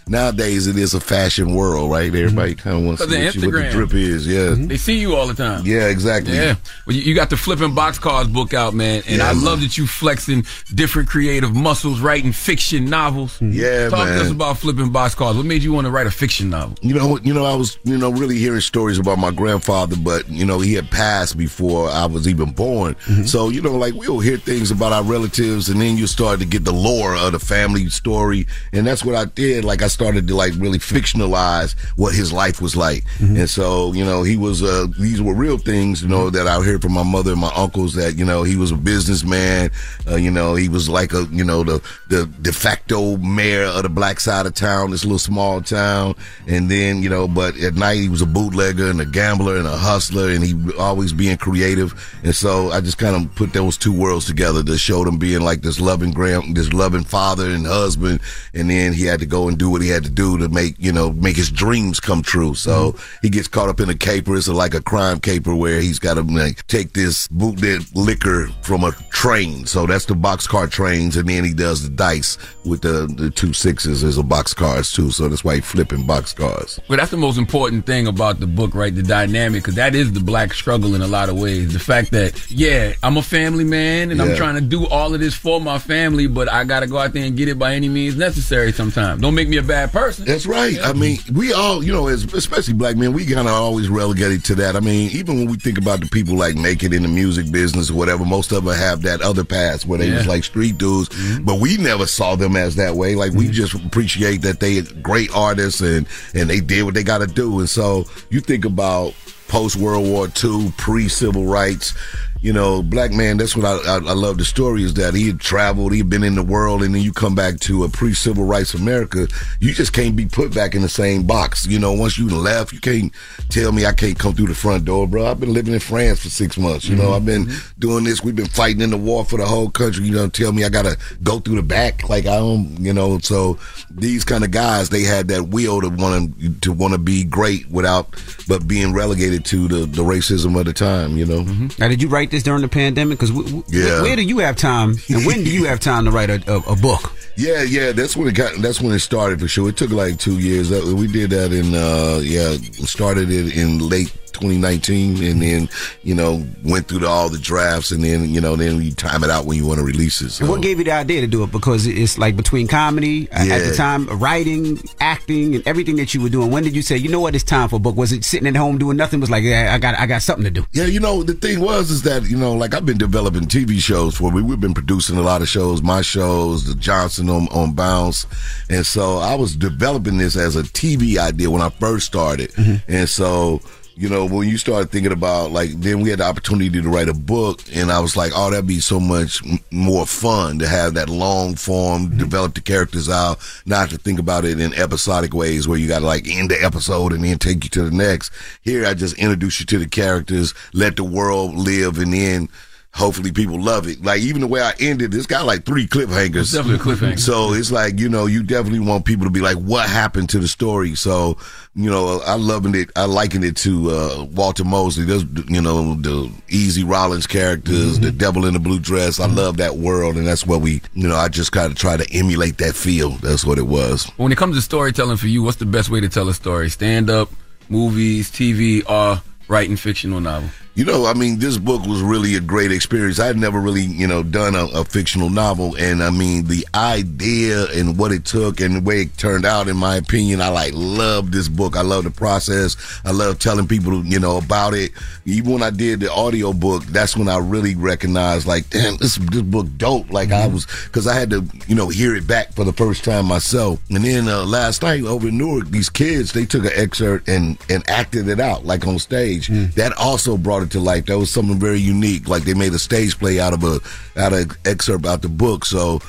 nowadays, 0.07 0.65
it 0.65 0.77
is 0.77 0.93
a 0.93 1.01
fashion 1.01 1.55
world, 1.55 1.91
right? 1.91 2.07
Everybody 2.07 2.55
mm-hmm. 2.55 2.69
kind 2.69 2.77
of 2.79 2.85
wants 2.85 3.01
to 3.01 3.09
see 3.09 3.17
the 3.17 3.25
what, 3.25 3.35
you, 3.35 3.41
what 3.41 3.63
the 3.63 3.71
drip 3.71 3.93
is. 3.93 4.25
Yeah, 4.25 4.39
mm-hmm. 4.51 4.67
They 4.67 4.77
see 4.77 4.99
you 4.99 5.17
all 5.17 5.27
the 5.27 5.33
time. 5.33 5.65
yeah, 5.65 5.87
exactly. 5.87 6.33
Yeah. 6.33 6.55
Well, 6.87 6.95
you, 6.95 7.01
you 7.01 7.13
got 7.13 7.29
the 7.29 7.35
flipping 7.35 7.75
box 7.75 7.99
cars 7.99 8.29
book 8.29 8.53
out, 8.53 8.73
man, 8.73 9.03
and 9.05 9.17
Yeah, 9.17 9.29
I 9.29 9.33
man. 9.33 9.43
love 9.43 9.59
that 9.59 9.77
you 9.77 9.85
flexing 9.85 10.45
different 10.73 11.09
creative 11.09 11.53
muscles, 11.53 11.99
writing 11.99 12.31
fiction 12.31 12.68
novels. 12.77 13.41
Yeah, 13.41 13.89
Talk 13.89 14.07
to 14.07 14.21
us 14.21 14.31
about 14.31 14.57
flipping 14.57 14.91
boxcars. 14.91 15.35
What 15.35 15.45
made 15.45 15.63
you 15.63 15.73
want 15.73 15.85
to 15.85 15.91
write 15.91 16.07
a 16.07 16.11
fiction 16.11 16.49
novel? 16.49 16.77
You 16.81 16.93
know, 16.93 17.17
you 17.19 17.33
know, 17.33 17.45
I 17.45 17.55
was, 17.55 17.79
you 17.83 17.97
know, 17.97 18.11
really 18.11 18.37
hearing 18.37 18.61
stories 18.61 18.99
about 18.99 19.17
my 19.17 19.31
grandfather, 19.31 19.95
but 19.95 20.29
you 20.29 20.45
know, 20.45 20.59
he 20.59 20.73
had 20.75 20.89
passed 20.91 21.37
before 21.37 21.89
I 21.89 22.05
was 22.05 22.27
even 22.27 22.51
born. 22.51 22.95
So, 23.25 23.49
you 23.49 23.61
know, 23.61 23.75
like 23.75 23.93
we'll 23.95 24.19
hear 24.19 24.37
things 24.37 24.69
about 24.71 24.91
our 24.93 25.03
relatives, 25.03 25.69
and 25.69 25.81
then 25.81 25.97
you 25.97 26.05
start 26.07 26.39
to 26.39 26.45
get 26.45 26.63
the 26.65 26.71
lore 26.73 27.15
of 27.15 27.31
the 27.31 27.39
family 27.39 27.89
story, 27.89 28.45
and 28.73 28.85
that's 28.85 29.03
what 29.03 29.15
I 29.15 29.25
did. 29.25 29.65
Like 29.65 29.81
I 29.81 29.87
started 29.87 30.27
to 30.27 30.35
like 30.35 30.53
really 30.57 30.79
fictionalize 30.79 31.75
what 31.95 32.13
his 32.13 32.31
life 32.31 32.61
was 32.61 32.75
like, 32.75 33.03
and 33.19 33.49
so, 33.49 33.93
you 33.93 34.05
know, 34.05 34.23
he 34.23 34.37
was. 34.37 34.61
uh 34.61 34.87
These 34.99 35.21
were 35.21 35.33
real 35.33 35.57
things, 35.57 36.01
you 36.01 36.07
know, 36.07 36.29
that 36.29 36.47
I 36.47 36.61
heard 36.61 36.81
from 36.81 36.93
my 36.93 37.03
mother 37.03 37.31
and 37.31 37.41
my 37.41 37.51
uncles. 37.55 37.93
That 37.93 38.17
you 38.17 38.25
know, 38.25 38.43
he 38.43 38.55
was 38.55 38.71
a 38.71 38.75
businessman. 38.75 39.71
Uh, 40.09 40.15
you 40.15 40.31
know, 40.31 40.55
he 40.55 40.67
was 40.69 40.89
like 40.89 41.13
a, 41.13 41.23
you 41.31 41.43
know, 41.43 41.63
the 41.63 41.81
the 42.09 42.29
facto 42.59 43.15
mayor 43.17 43.63
of 43.63 43.83
the 43.83 43.89
black 43.89 44.19
side 44.19 44.45
of 44.45 44.53
town, 44.53 44.91
this 44.91 45.05
little 45.05 45.17
small 45.17 45.61
town. 45.61 46.13
And 46.45 46.69
then, 46.69 47.01
you 47.01 47.09
know, 47.09 47.27
but 47.27 47.57
at 47.57 47.75
night 47.75 47.99
he 47.99 48.09
was 48.09 48.21
a 48.21 48.25
bootlegger 48.25 48.89
and 48.89 48.99
a 48.99 49.05
gambler 49.05 49.55
and 49.55 49.65
a 49.65 49.77
hustler 49.77 50.29
and 50.29 50.43
he 50.43 50.55
always 50.77 51.13
being 51.13 51.37
creative. 51.37 51.93
And 52.23 52.35
so 52.35 52.71
I 52.71 52.81
just 52.81 52.97
kind 52.97 53.15
of 53.15 53.33
put 53.35 53.53
those 53.53 53.77
two 53.77 53.97
worlds 53.97 54.25
together 54.25 54.61
to 54.61 54.77
show 54.77 55.05
them 55.05 55.17
being 55.17 55.41
like 55.41 55.61
this 55.61 55.79
loving 55.79 56.11
grand, 56.11 56.57
this 56.57 56.73
loving 56.73 57.05
father 57.05 57.49
and 57.49 57.65
husband. 57.65 58.19
And 58.53 58.69
then 58.69 58.91
he 58.91 59.05
had 59.05 59.21
to 59.21 59.25
go 59.25 59.47
and 59.47 59.57
do 59.57 59.69
what 59.69 59.81
he 59.81 59.87
had 59.87 60.03
to 60.03 60.09
do 60.09 60.37
to 60.37 60.49
make, 60.49 60.75
you 60.77 60.91
know, 60.91 61.13
make 61.13 61.37
his 61.37 61.49
dreams 61.49 62.01
come 62.01 62.21
true. 62.21 62.55
So 62.55 62.91
mm-hmm. 62.91 63.17
he 63.21 63.29
gets 63.29 63.47
caught 63.47 63.69
up 63.69 63.79
in 63.79 63.89
a 63.89 63.95
caper. 63.95 64.35
It's 64.35 64.49
like 64.49 64.73
a 64.73 64.81
crime 64.81 65.21
caper 65.21 65.55
where 65.55 65.79
he's 65.79 65.99
got 65.99 66.15
to 66.15 66.23
like, 66.23 66.67
take 66.67 66.91
this 66.91 67.27
bootleg 67.29 67.83
liquor 67.95 68.47
from 68.63 68.83
a 68.83 68.91
train. 69.11 69.65
So 69.65 69.85
that's 69.85 70.05
the 70.05 70.13
boxcar 70.13 70.69
trains. 70.69 71.15
And 71.15 71.29
then 71.29 71.45
he 71.45 71.53
does 71.53 71.83
the 71.83 71.89
dice 71.89 72.37
with 72.65 72.81
the, 72.81 73.13
the 73.17 73.29
two 73.29 73.53
sixes 73.53 74.03
as 74.03 74.17
a 74.17 74.23
boxcars 74.23 74.93
too. 74.93 75.11
So 75.11 75.27
that's 75.27 75.43
why 75.43 75.55
he 75.55 75.61
flipping 75.61 76.03
boxcars. 76.05 76.79
Well, 76.87 76.97
that's 76.97 77.11
the 77.11 77.17
most 77.17 77.37
important 77.37 77.85
thing 77.85 78.07
about 78.07 78.39
the 78.39 78.47
book, 78.47 78.75
right? 78.75 78.93
The 78.93 79.03
dynamic, 79.03 79.63
because 79.63 79.75
that 79.75 79.95
is 79.95 80.11
the 80.13 80.19
black 80.19 80.53
struggle 80.53 80.95
in 80.95 81.01
a 81.01 81.07
lot 81.07 81.29
of 81.29 81.37
ways. 81.37 81.73
The 81.73 81.79
fact 81.79 82.11
that, 82.11 82.49
yeah, 82.49 82.93
I'm 83.03 83.17
a 83.17 83.21
family 83.21 83.63
man 83.63 84.11
and 84.11 84.19
yeah. 84.19 84.25
I'm 84.25 84.35
trying 84.35 84.55
to 84.55 84.61
do 84.61 84.87
all 84.87 85.13
of 85.13 85.19
this 85.19 85.33
for 85.33 85.59
my 85.61 85.79
family, 85.79 86.27
but 86.27 86.51
I 86.51 86.63
got 86.63 86.81
to 86.81 86.87
go 86.87 86.97
out 86.97 87.13
there 87.13 87.25
and 87.25 87.35
get 87.35 87.47
it 87.47 87.59
by 87.59 87.73
any 87.73 87.89
means 87.89 88.15
necessary 88.15 88.71
sometimes. 88.71 89.21
Don't 89.21 89.35
make 89.35 89.49
me 89.49 89.57
a 89.57 89.63
bad 89.63 89.91
person. 89.91 90.25
That's 90.25 90.45
right. 90.45 90.73
Yeah. 90.73 90.89
I 90.89 90.93
mean, 90.93 91.19
we 91.33 91.53
all, 91.53 91.83
you 91.83 91.93
know, 91.93 92.07
especially 92.07 92.73
black 92.73 92.97
men, 92.97 93.13
we 93.13 93.25
kind 93.25 93.47
of 93.47 93.53
always 93.53 93.89
relegated 93.89 94.43
to 94.45 94.55
that. 94.55 94.75
I 94.75 94.79
mean, 94.79 95.11
even 95.11 95.37
when 95.37 95.47
we 95.47 95.57
think 95.57 95.77
about 95.77 95.99
the 95.99 96.07
people 96.07 96.35
like 96.35 96.55
make 96.55 96.83
it 96.83 96.93
in 96.93 97.03
the 97.03 97.09
music 97.09 97.51
business 97.51 97.89
or 97.89 97.95
whatever, 97.95 98.25
most 98.25 98.51
of 98.51 98.63
them 98.63 98.75
have 98.75 99.01
that 99.03 99.21
other 99.21 99.43
past 99.43 99.85
where 99.85 99.99
they 99.99 100.09
yeah. 100.09 100.17
was 100.17 100.27
like 100.27 100.43
street 100.43 100.77
dudes, 100.77 101.09
mm-hmm. 101.09 101.43
but 101.43 101.59
we 101.59 101.77
never 101.77 102.05
saw 102.05 102.35
them 102.39 102.55
as 102.55 102.75
that 102.75 102.95
way. 102.95 103.15
Like 103.15 103.31
we 103.33 103.45
mm-hmm. 103.45 103.53
just 103.53 103.73
appreciate 103.73 104.41
that 104.41 104.59
they 104.59 104.81
great 104.81 105.29
artists 105.35 105.81
and 105.81 106.07
and 106.33 106.49
they 106.49 106.59
did 106.59 106.83
what 106.83 106.93
they 106.93 107.03
got 107.03 107.19
to 107.19 107.27
do. 107.27 107.59
And 107.59 107.69
so 107.69 108.05
you 108.29 108.39
think 108.41 108.65
about 108.65 109.13
post 109.47 109.75
World 109.75 110.07
War 110.07 110.27
II, 110.43 110.73
pre 110.77 111.09
civil 111.09 111.45
rights 111.45 111.93
you 112.41 112.53
know, 112.53 112.81
black 112.81 113.11
man, 113.11 113.37
that's 113.37 113.55
what 113.55 113.65
I, 113.65 113.75
I, 113.85 113.95
I, 113.95 114.13
love 114.13 114.37
the 114.37 114.45
story 114.45 114.83
is 114.83 114.93
that 114.93 115.13
he 115.13 115.27
had 115.27 115.41
traveled, 115.41 115.91
he 115.91 115.97
had 115.97 116.09
been 116.09 116.23
in 116.23 116.35
the 116.35 116.43
world, 116.43 116.83
and 116.83 116.95
then 116.95 117.01
you 117.01 117.11
come 117.11 117.35
back 117.35 117.59
to 117.61 117.83
a 117.83 117.89
pre 117.89 118.13
civil 118.13 118.45
rights 118.45 118.73
America, 118.73 119.27
you 119.59 119.73
just 119.73 119.91
can't 119.91 120.15
be 120.15 120.25
put 120.25 120.53
back 120.53 120.73
in 120.73 120.81
the 120.81 120.89
same 120.89 121.23
box. 121.23 121.67
You 121.67 121.79
know, 121.79 121.91
once 121.91 122.17
you 122.17 122.29
left, 122.29 122.71
you 122.71 122.79
can't 122.79 123.11
tell 123.49 123.73
me 123.73 123.85
I 123.85 123.91
can't 123.91 124.17
come 124.17 124.33
through 124.33 124.47
the 124.47 124.55
front 124.55 124.85
door, 124.85 125.05
bro. 125.05 125.25
I've 125.25 125.39
been 125.39 125.53
living 125.53 125.73
in 125.73 125.81
France 125.81 126.21
for 126.21 126.29
six 126.29 126.57
months. 126.57 126.87
You 126.87 126.95
know, 126.95 127.05
mm-hmm. 127.05 127.13
I've 127.13 127.25
been 127.25 127.45
mm-hmm. 127.45 127.79
doing 127.79 128.03
this. 128.05 128.23
We've 128.23 128.35
been 128.35 128.45
fighting 128.47 128.81
in 128.81 128.91
the 128.91 128.97
war 128.97 129.25
for 129.25 129.37
the 129.37 129.45
whole 129.45 129.69
country. 129.69 130.05
You 130.05 130.13
know, 130.13 130.29
tell 130.29 130.53
me 130.53 130.63
I 130.63 130.69
got 130.69 130.83
to 130.83 130.97
go 131.21 131.39
through 131.39 131.57
the 131.57 131.63
back. 131.63 132.07
Like 132.07 132.25
I 132.25 132.37
don't, 132.37 132.77
you 132.79 132.93
know, 132.93 133.19
so 133.19 133.59
these 133.91 134.23
kind 134.23 134.45
of 134.45 134.51
guys, 134.51 134.89
they 134.89 135.03
had 135.03 135.27
that 135.27 135.49
will 135.49 135.81
to 135.81 135.89
want 135.89 136.39
to, 136.39 136.59
to 136.61 136.71
want 136.71 136.93
to 136.93 136.99
be 136.99 137.25
great 137.25 137.69
without, 137.69 138.07
but 138.47 138.65
being 138.65 138.93
relegated 138.93 139.43
to 139.45 139.67
the, 139.67 139.85
the 139.85 140.03
racism 140.03 140.57
of 140.57 140.65
the 140.65 140.73
time, 140.73 141.17
you 141.17 141.25
know. 141.25 141.41
Mm-hmm. 141.41 141.81
Now, 141.81 141.89
did 141.89 142.01
you 142.01 142.07
write 142.07 142.28
this 142.31 142.43
during 142.43 142.61
the 142.61 142.67
pandemic? 142.67 143.19
Because 143.19 143.31
w- 143.31 143.63
yeah. 143.67 144.01
where 144.01 144.15
do 144.15 144.23
you 144.23 144.39
have 144.39 144.55
time, 144.55 144.95
and 145.09 145.25
when 145.25 145.43
do 145.43 145.51
you 145.51 145.65
have 145.65 145.79
time 145.79 146.05
to 146.05 146.11
write 146.11 146.29
a, 146.29 146.41
a, 146.51 146.57
a, 146.71 146.75
book? 146.75 147.11
Yeah, 147.35 147.63
yeah, 147.63 147.93
that's 147.93 148.17
when 148.17 148.27
it 148.27 148.33
got. 148.35 148.61
That's 148.61 148.81
when 148.81 148.91
it 148.91 148.99
started 148.99 149.39
for 149.39 149.47
sure. 149.47 149.69
It 149.69 149.77
took 149.77 149.91
like 149.91 150.19
two 150.19 150.39
years. 150.39 150.71
We 150.71 151.07
did 151.07 151.29
that 151.29 151.53
in, 151.53 151.73
uh, 151.73 152.19
yeah, 152.21 152.57
started 152.85 153.31
it 153.31 153.55
in 153.55 153.79
late 153.79 154.11
2019 154.39 155.23
and 155.23 155.41
then 155.41 155.69
you 156.03 156.15
know 156.15 156.43
went 156.63 156.87
through 156.87 156.99
the, 156.99 157.07
all 157.07 157.29
the 157.29 157.37
drafts 157.37 157.91
and 157.91 158.03
then 158.03 158.29
you 158.29 158.41
know 158.41 158.55
then 158.55 158.81
you 158.81 158.93
time 158.93 159.23
it 159.23 159.29
out 159.29 159.45
when 159.45 159.57
you 159.57 159.67
want 159.67 159.79
to 159.79 159.85
release 159.85 160.21
it 160.21 160.29
so. 160.29 160.45
what 160.45 160.61
gave 160.61 160.77
you 160.77 160.83
the 160.85 160.91
idea 160.91 161.21
to 161.21 161.27
do 161.27 161.43
it? 161.43 161.51
Because 161.51 161.85
it's 161.85 162.17
like 162.17 162.35
between 162.35 162.67
comedy 162.67 163.27
yeah. 163.31 163.55
at 163.55 163.69
the 163.69 163.75
time 163.75 164.07
writing 164.19 164.79
acting 164.99 165.55
and 165.55 165.67
everything 165.67 165.95
that 165.97 166.13
you 166.13 166.21
were 166.21 166.29
doing 166.29 166.51
when 166.51 166.63
did 166.63 166.75
you 166.75 166.81
say 166.81 166.97
you 166.97 167.09
know 167.09 167.19
what 167.19 167.35
it's 167.35 167.43
time 167.43 167.69
for 167.69 167.77
a 167.77 167.79
book? 167.79 167.95
Was 167.95 168.11
it 168.11 168.23
sitting 168.23 168.47
at 168.47 168.55
home 168.55 168.77
doing 168.77 168.97
nothing? 168.97 169.19
Was 169.19 169.29
like 169.29 169.43
yeah, 169.43 169.71
I 169.73 169.77
got 169.77 169.95
I 169.95 170.05
got 170.05 170.21
something 170.21 170.45
to 170.45 170.51
do. 170.51 170.65
Yeah 170.71 170.85
you 170.85 170.99
know 170.99 171.23
the 171.23 171.33
thing 171.33 171.59
was 171.59 171.91
is 171.91 172.03
that 172.03 172.23
you 172.29 172.37
know 172.37 172.53
like 172.53 172.73
I've 172.73 172.85
been 172.85 172.97
developing 172.97 173.43
TV 173.43 173.79
shows 173.79 174.15
for 174.15 174.31
me. 174.31 174.41
We've 174.41 174.59
been 174.59 174.73
producing 174.73 175.17
a 175.17 175.21
lot 175.21 175.41
of 175.41 175.47
shows 175.47 175.81
my 175.81 176.01
shows 176.01 176.65
the 176.65 176.75
Johnson 176.75 177.29
on, 177.29 177.47
on 177.49 177.73
Bounce. 177.73 178.25
And 178.69 178.85
so 178.85 179.17
I 179.17 179.35
was 179.35 179.55
developing 179.55 180.17
this 180.17 180.35
as 180.35 180.55
a 180.55 180.63
TV 180.63 181.17
idea 181.17 181.49
when 181.49 181.61
I 181.61 181.69
first 181.69 182.05
started. 182.05 182.51
Mm-hmm. 182.51 182.91
and 182.91 183.09
so 183.09 183.61
you 183.99 184.07
know, 184.07 184.25
when 184.25 184.47
you 184.47 184.57
start 184.57 184.91
thinking 184.91 185.11
about 185.11 185.51
like, 185.51 185.71
then 185.71 185.99
we 185.99 186.09
had 186.09 186.19
the 186.19 186.23
opportunity 186.23 186.69
to 186.69 186.87
write 186.87 187.09
a 187.09 187.13
book, 187.13 187.59
and 187.73 187.91
I 187.91 187.99
was 187.99 188.15
like, 188.15 188.31
oh, 188.33 188.49
that'd 188.49 188.65
be 188.65 188.79
so 188.79 188.97
much 188.97 189.41
more 189.71 190.05
fun 190.05 190.57
to 190.59 190.67
have 190.69 190.93
that 190.93 191.09
long 191.09 191.55
form, 191.55 192.07
mm-hmm. 192.07 192.17
develop 192.17 192.53
the 192.53 192.61
characters 192.61 193.09
out, 193.09 193.39
not 193.65 193.89
to 193.89 193.97
think 193.97 194.17
about 194.17 194.45
it 194.45 194.57
in 194.57 194.73
episodic 194.73 195.33
ways 195.33 195.67
where 195.67 195.77
you 195.77 195.89
got 195.89 195.99
to 195.99 196.05
like 196.05 196.29
end 196.29 196.49
the 196.49 196.63
episode 196.63 197.11
and 197.11 197.25
then 197.25 197.37
take 197.37 197.65
you 197.65 197.69
to 197.71 197.83
the 197.83 197.91
next. 197.91 198.31
Here, 198.61 198.85
I 198.85 198.93
just 198.93 199.17
introduce 199.17 199.59
you 199.59 199.65
to 199.65 199.79
the 199.79 199.89
characters, 199.89 200.53
let 200.71 200.95
the 200.95 201.03
world 201.03 201.55
live, 201.55 201.97
and 201.97 202.13
then 202.13 202.47
hopefully 202.93 203.31
people 203.31 203.59
love 203.61 203.87
it. 203.87 204.03
Like 204.03 204.21
even 204.21 204.41
the 204.41 204.47
way 204.47 204.61
I 204.61 204.73
ended, 204.79 205.13
it's 205.13 205.25
got 205.25 205.45
like 205.45 205.65
three 205.65 205.87
cliffhangers. 205.87 206.41
It's 206.41 206.51
definitely 206.51 206.93
a 206.93 206.95
cliffhanger. 206.95 207.19
So 207.19 207.53
it's 207.53 207.71
like 207.71 207.99
you 207.99 208.09
know 208.09 208.25
you 208.25 208.43
definitely 208.43 208.79
want 208.79 209.05
people 209.05 209.25
to 209.25 209.31
be 209.31 209.41
like, 209.41 209.57
what 209.57 209.87
happened 209.89 210.29
to 210.29 210.39
the 210.39 210.47
story? 210.47 210.95
So 210.95 211.37
you 211.75 211.89
know 211.89 212.21
I 212.25 212.35
loving 212.35 212.75
it. 212.75 212.91
I 212.95 213.05
liken 213.05 213.43
it 213.43 213.55
to 213.57 213.91
uh, 213.91 214.23
Walter 214.31 214.63
Mosley. 214.63 215.05
There's 215.05 215.23
you 215.47 215.61
know 215.61 215.95
the 215.95 216.31
Easy 216.49 216.83
Rawlins 216.83 217.27
characters, 217.27 217.95
mm-hmm. 217.95 218.05
the 218.05 218.11
Devil 218.11 218.45
in 218.45 218.53
the 218.53 218.59
Blue 218.59 218.79
Dress. 218.79 219.19
I 219.19 219.27
love 219.27 219.57
that 219.57 219.75
world, 219.77 220.17
and 220.17 220.27
that's 220.27 220.45
what 220.45 220.61
we 220.61 220.81
you 220.93 221.07
know 221.07 221.15
I 221.15 221.29
just 221.29 221.51
kind 221.51 221.71
of 221.71 221.77
try 221.77 221.97
to 221.97 222.07
emulate 222.11 222.57
that 222.57 222.75
feel. 222.75 223.11
That's 223.11 223.45
what 223.45 223.57
it 223.57 223.67
was. 223.67 224.05
When 224.17 224.31
it 224.31 224.37
comes 224.37 224.55
to 224.55 224.61
storytelling 224.61 225.17
for 225.17 225.27
you, 225.27 225.43
what's 225.43 225.57
the 225.57 225.65
best 225.65 225.89
way 225.89 226.01
to 226.01 226.09
tell 226.09 226.27
a 226.29 226.33
story? 226.33 226.69
Stand 226.69 227.09
up, 227.09 227.29
movies, 227.69 228.29
TV, 228.31 228.87
or 228.89 229.21
writing 229.47 229.75
fictional 229.75 230.19
novel? 230.19 230.49
You 230.79 230.85
know, 230.85 231.07
I 231.07 231.13
mean, 231.13 231.39
this 231.39 231.57
book 231.57 231.85
was 231.85 232.01
really 232.01 232.35
a 232.35 232.39
great 232.39 232.71
experience. 232.71 233.19
I 233.19 233.25
had 233.25 233.35
never 233.35 233.59
really, 233.59 233.81
you 233.81 234.07
know, 234.07 234.23
done 234.23 234.55
a, 234.55 234.63
a, 234.67 234.85
fictional 234.85 235.29
novel, 235.29 235.75
and 235.75 236.01
I 236.01 236.09
mean, 236.09 236.45
the 236.45 236.65
idea 236.73 237.65
and 237.73 237.97
what 237.97 238.13
it 238.13 238.23
took 238.23 238.61
and 238.61 238.75
the 238.77 238.79
way 238.79 239.01
it 239.01 239.17
turned 239.17 239.43
out, 239.43 239.67
in 239.67 239.75
my 239.75 239.97
opinion, 239.97 240.39
I 240.39 240.47
like 240.47 240.71
love 240.73 241.33
this 241.33 241.49
book. 241.49 241.75
I 241.75 241.81
love 241.81 242.05
the 242.05 242.11
process. 242.11 242.77
I 243.03 243.11
love 243.11 243.39
telling 243.39 243.67
people, 243.67 244.05
you 244.05 244.21
know, 244.21 244.37
about 244.37 244.73
it. 244.73 244.93
Even 245.25 245.51
when 245.51 245.63
I 245.63 245.69
did 245.69 245.99
the 245.99 246.13
audio 246.13 246.53
book, 246.53 246.85
that's 246.85 247.17
when 247.17 247.27
I 247.27 247.39
really 247.39 247.75
recognized, 247.75 248.47
like, 248.47 248.69
damn, 248.69 248.95
this 248.95 249.17
this 249.17 249.41
book 249.41 249.67
dope. 249.75 250.09
Like 250.09 250.29
mm-hmm. 250.29 250.43
I 250.43 250.47
was, 250.47 250.65
because 250.85 251.07
I 251.07 251.13
had 251.13 251.29
to, 251.31 251.45
you 251.67 251.75
know, 251.75 251.89
hear 251.89 252.15
it 252.15 252.25
back 252.25 252.53
for 252.53 252.63
the 252.63 252.71
first 252.71 253.03
time 253.03 253.25
myself. 253.25 253.81
And 253.89 254.05
then 254.05 254.29
uh, 254.29 254.45
last 254.45 254.81
night 254.81 255.03
over 255.03 255.27
in 255.27 255.37
Newark, 255.37 255.67
these 255.71 255.89
kids 255.89 256.31
they 256.31 256.45
took 256.45 256.63
an 256.63 256.71
excerpt 256.73 257.27
and 257.27 257.57
and 257.69 257.83
acted 257.89 258.29
it 258.29 258.39
out 258.39 258.63
like 258.63 258.87
on 258.87 258.97
stage. 258.97 259.49
Mm. 259.49 259.73
That 259.73 259.91
also 259.97 260.37
brought 260.37 260.63
it 260.63 260.68
to 260.71 260.79
life. 260.79 261.05
That 261.05 261.17
was 261.17 261.31
something 261.31 261.59
very 261.59 261.79
unique. 261.79 262.27
Like 262.27 262.43
they 262.43 262.53
made 262.53 262.73
a 262.73 262.79
stage 262.79 263.17
play 263.17 263.39
out 263.39 263.53
of 263.53 263.63
a 263.63 263.79
out 264.19 264.33
of 264.33 264.57
excerpt 264.65 265.05
out 265.05 265.21
the 265.21 265.29
book. 265.29 265.65
So 265.65 265.99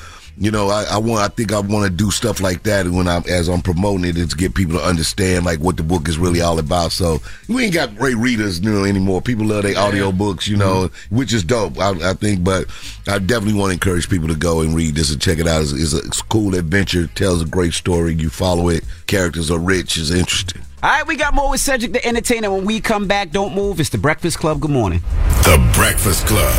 you 0.41 0.49
know, 0.49 0.69
I, 0.69 0.85
I, 0.91 0.97
want, 0.97 1.21
I 1.21 1.27
think 1.27 1.53
I 1.53 1.59
want 1.59 1.85
to 1.85 1.89
do 1.89 2.09
stuff 2.09 2.41
like 2.41 2.63
that 2.63 2.87
when 2.87 3.07
I'm, 3.07 3.23
as 3.27 3.47
I'm 3.47 3.61
promoting 3.61 4.05
it, 4.05 4.29
to 4.29 4.35
get 4.35 4.55
people 4.55 4.79
to 4.79 4.83
understand 4.83 5.45
like 5.45 5.59
what 5.59 5.77
the 5.77 5.83
book 5.83 6.07
is 6.07 6.17
really 6.17 6.41
all 6.41 6.57
about. 6.57 6.91
So 6.93 7.19
we 7.47 7.65
ain't 7.65 7.75
got 7.75 7.95
great 7.95 8.15
readers, 8.15 8.59
you 8.59 8.71
know, 8.71 8.83
anymore. 8.83 9.21
People 9.21 9.45
love 9.45 9.63
their 9.63 9.77
audio 9.77 10.11
books, 10.11 10.47
you 10.47 10.57
know, 10.57 10.87
mm-hmm. 10.87 11.15
which 11.15 11.31
is 11.31 11.43
dope. 11.43 11.77
I, 11.77 11.91
I, 12.09 12.13
think, 12.13 12.43
but 12.43 12.65
I 13.07 13.19
definitely 13.19 13.59
want 13.59 13.69
to 13.69 13.73
encourage 13.73 14.09
people 14.09 14.29
to 14.29 14.35
go 14.35 14.61
and 14.61 14.75
read 14.75 14.95
this 14.95 15.11
and 15.11 15.21
check 15.21 15.37
it 15.37 15.47
out. 15.47 15.61
It's, 15.61 15.73
it's 15.73 15.93
a 15.93 15.99
it's 15.99 16.23
cool 16.23 16.55
adventure, 16.55 17.05
tells 17.07 17.41
a 17.41 17.45
great 17.45 17.73
story. 17.73 18.15
You 18.15 18.29
follow 18.29 18.69
it, 18.69 18.83
characters 19.05 19.51
are 19.51 19.59
rich, 19.59 19.97
it's 19.97 20.09
interesting. 20.09 20.63
All 20.83 20.89
right, 20.89 21.05
we 21.05 21.15
got 21.15 21.35
more 21.35 21.51
with 21.51 21.59
Cedric 21.59 21.93
the 21.93 22.03
Entertainer. 22.03 22.49
When 22.49 22.65
we 22.65 22.81
come 22.81 23.07
back, 23.07 23.29
don't 23.29 23.53
move. 23.53 23.79
It's 23.79 23.89
the 23.89 23.99
Breakfast 23.99 24.39
Club. 24.39 24.59
Good 24.61 24.71
morning. 24.71 25.01
The 25.43 25.71
Breakfast 25.75 26.25
Club. 26.25 26.51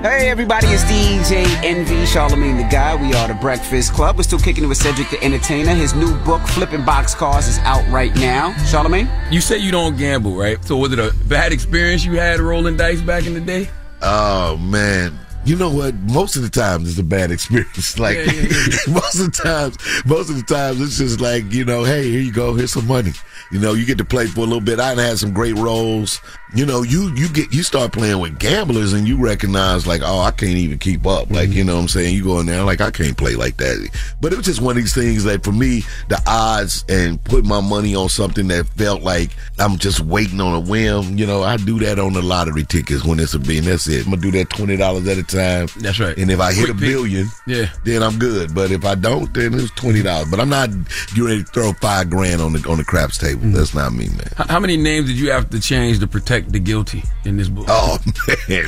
Hey 0.00 0.30
everybody, 0.30 0.68
it's 0.68 0.84
DJ 0.84 1.44
Envy, 1.64 2.06
Charlemagne 2.06 2.56
the 2.56 2.68
God. 2.70 3.00
We 3.00 3.14
are 3.14 3.26
the 3.26 3.34
Breakfast 3.34 3.94
Club. 3.94 4.16
We're 4.16 4.22
still 4.22 4.38
kicking 4.38 4.62
it 4.62 4.68
with 4.68 4.78
Cedric 4.78 5.10
the 5.10 5.20
Entertainer. 5.24 5.74
His 5.74 5.92
new 5.92 6.16
book, 6.18 6.40
Flipping 6.42 6.84
Box 6.84 7.16
Cars, 7.16 7.48
is 7.48 7.58
out 7.64 7.84
right 7.88 8.14
now. 8.14 8.52
Charlemagne? 8.66 9.10
You 9.32 9.40
say 9.40 9.58
you 9.58 9.72
don't 9.72 9.96
gamble, 9.96 10.36
right? 10.36 10.64
So 10.64 10.76
was 10.76 10.92
it 10.92 11.00
a 11.00 11.12
bad 11.24 11.52
experience 11.52 12.04
you 12.04 12.12
had 12.12 12.38
rolling 12.38 12.76
dice 12.76 13.00
back 13.00 13.26
in 13.26 13.34
the 13.34 13.40
day? 13.40 13.68
Oh 14.02 14.56
man, 14.58 15.18
you 15.44 15.56
know 15.56 15.70
what? 15.70 15.94
Most 15.94 16.36
of 16.36 16.42
the 16.42 16.50
times 16.50 16.88
it's 16.88 16.98
a 16.98 17.04
bad 17.04 17.30
experience. 17.38 17.98
Like 17.98 18.16
yeah, 18.16 18.32
yeah, 18.32 18.42
yeah. 18.42 18.76
most 18.92 19.18
of 19.18 19.26
the 19.26 19.40
times, 19.42 19.76
most 20.06 20.30
of 20.30 20.36
the 20.36 20.42
times 20.42 20.80
it's 20.80 20.98
just 20.98 21.20
like 21.20 21.50
you 21.52 21.64
know, 21.64 21.84
hey, 21.84 22.10
here 22.10 22.20
you 22.20 22.32
go, 22.32 22.54
here's 22.54 22.72
some 22.72 22.86
money. 22.86 23.12
You 23.50 23.58
know, 23.58 23.72
you 23.72 23.86
get 23.86 23.98
to 23.98 24.04
play 24.04 24.26
for 24.26 24.40
a 24.40 24.44
little 24.44 24.60
bit. 24.60 24.78
I 24.78 24.94
had 24.94 25.18
some 25.18 25.32
great 25.32 25.56
roles. 25.56 26.20
You 26.54 26.66
know, 26.66 26.82
you 26.82 27.14
you 27.14 27.28
get 27.28 27.52
you 27.52 27.62
start 27.62 27.92
playing 27.92 28.20
with 28.20 28.38
gamblers 28.38 28.92
and 28.92 29.08
you 29.08 29.16
recognize 29.16 29.86
like, 29.86 30.02
oh, 30.04 30.20
I 30.20 30.30
can't 30.32 30.56
even 30.56 30.78
keep 30.78 31.06
up. 31.06 31.30
Like, 31.30 31.48
mm-hmm. 31.48 31.58
you 31.58 31.64
know 31.64 31.76
what 31.76 31.82
I'm 31.82 31.88
saying? 31.88 32.14
You 32.14 32.24
go 32.24 32.40
in 32.40 32.46
there 32.46 32.64
like 32.64 32.80
I 32.80 32.90
can't 32.90 33.16
play 33.16 33.34
like 33.34 33.56
that. 33.58 33.88
But 34.20 34.32
it 34.32 34.36
was 34.36 34.46
just 34.46 34.60
one 34.60 34.76
of 34.76 34.82
these 34.82 34.94
things 34.94 35.24
that 35.24 35.44
for 35.44 35.52
me, 35.52 35.82
the 36.08 36.20
odds 36.26 36.84
and 36.88 37.22
put 37.24 37.44
my 37.44 37.60
money 37.60 37.94
on 37.94 38.08
something 38.08 38.48
that 38.48 38.66
felt 38.68 39.02
like 39.02 39.30
I'm 39.58 39.78
just 39.78 40.00
waiting 40.00 40.40
on 40.40 40.54
a 40.54 40.60
whim. 40.60 41.16
You 41.16 41.26
know, 41.26 41.42
I 41.42 41.56
do 41.56 41.78
that 41.80 41.98
on 41.98 42.12
the 42.12 42.22
lottery 42.22 42.64
tickets 42.64 43.04
when 43.04 43.18
it's 43.20 43.34
a 43.34 43.38
bin. 43.38 43.64
That's 43.64 43.86
it. 43.88 44.04
I'm 44.04 44.10
gonna 44.10 44.22
do 44.22 44.30
that 44.32 44.50
twenty 44.50 44.76
dollars 44.76 45.06
at 45.08 45.18
a 45.18 45.22
time. 45.28 45.68
That's 45.78 46.00
right. 46.00 46.16
And 46.16 46.30
if 46.30 46.40
I 46.40 46.52
hit 46.52 46.64
Quick 46.66 46.76
a 46.76 46.80
billion, 46.80 47.28
Yeah. 47.46 47.70
then 47.84 48.02
I'm 48.02 48.18
good. 48.18 48.54
But 48.54 48.70
if 48.70 48.84
I 48.84 48.94
don't, 48.94 49.32
then 49.32 49.54
it's 49.54 49.70
twenty 49.72 50.02
dollars. 50.02 50.30
But 50.30 50.40
I'm 50.40 50.48
not 50.48 50.70
getting 51.08 51.24
ready 51.24 51.42
to 51.44 51.50
throw 51.50 51.72
five 51.74 52.10
grand 52.10 52.40
on 52.40 52.52
the 52.52 52.68
on 52.68 52.78
the 52.78 52.84
craps 52.84 53.18
table. 53.18 53.40
Mm-hmm. 53.42 53.52
That's 53.52 53.74
not 53.74 53.92
me, 53.92 54.08
man. 54.08 54.28
How, 54.36 54.46
how 54.48 54.60
many 54.60 54.76
names 54.76 55.06
did 55.08 55.18
you 55.18 55.30
have 55.30 55.50
to 55.50 55.60
change 55.60 56.00
to 56.00 56.06
protect 56.06 56.52
the 56.52 56.58
guilty 56.58 57.02
in 57.24 57.36
this 57.36 57.48
book? 57.48 57.66
Oh 57.68 57.98
man, 58.48 58.64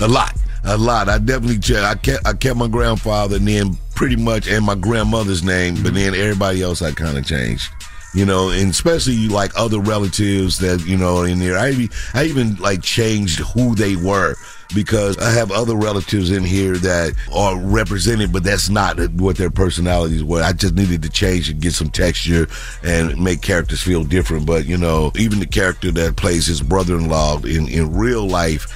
a 0.00 0.08
lot, 0.08 0.36
a 0.64 0.76
lot. 0.76 1.08
I 1.08 1.18
definitely 1.18 1.58
checked. 1.58 1.84
I 1.84 1.94
kept 1.94 2.26
I 2.26 2.32
kept 2.34 2.56
my 2.56 2.68
grandfather 2.68 3.36
and 3.36 3.46
then 3.48 3.78
pretty 3.94 4.16
much 4.16 4.48
and 4.48 4.64
my 4.64 4.74
grandmother's 4.74 5.42
name, 5.42 5.82
but 5.82 5.94
then 5.94 6.14
everybody 6.14 6.62
else 6.62 6.82
I 6.82 6.92
kind 6.92 7.16
of 7.16 7.24
changed. 7.26 7.70
You 8.14 8.26
know, 8.26 8.50
and 8.50 8.68
especially 8.70 9.26
like 9.28 9.52
other 9.56 9.80
relatives 9.80 10.58
that 10.58 10.84
you 10.86 10.98
know 10.98 11.22
in 11.22 11.38
there. 11.38 11.56
I 11.56 11.88
I 12.12 12.24
even 12.24 12.56
like 12.56 12.82
changed 12.82 13.38
who 13.40 13.74
they 13.74 13.96
were 13.96 14.34
because 14.74 15.18
I 15.18 15.30
have 15.30 15.50
other 15.50 15.74
relatives 15.74 16.30
in 16.30 16.44
here 16.44 16.76
that 16.78 17.14
are 17.34 17.56
represented, 17.58 18.32
but 18.32 18.44
that's 18.44 18.68
not 18.68 18.98
what 19.12 19.36
their 19.36 19.50
personalities 19.50 20.24
were. 20.24 20.42
I 20.42 20.52
just 20.52 20.74
needed 20.74 21.02
to 21.02 21.10
change 21.10 21.48
and 21.50 21.60
get 21.60 21.72
some 21.72 21.90
texture 21.90 22.46
and 22.82 23.22
make 23.22 23.42
characters 23.42 23.82
feel 23.82 24.04
different. 24.04 24.46
But 24.46 24.66
you 24.66 24.76
know, 24.76 25.12
even 25.16 25.38
the 25.38 25.46
character 25.46 25.90
that 25.92 26.16
plays 26.16 26.46
his 26.46 26.60
brother-in-law 26.60 27.42
in 27.42 27.68
in 27.68 27.94
real 27.94 28.26
life, 28.26 28.66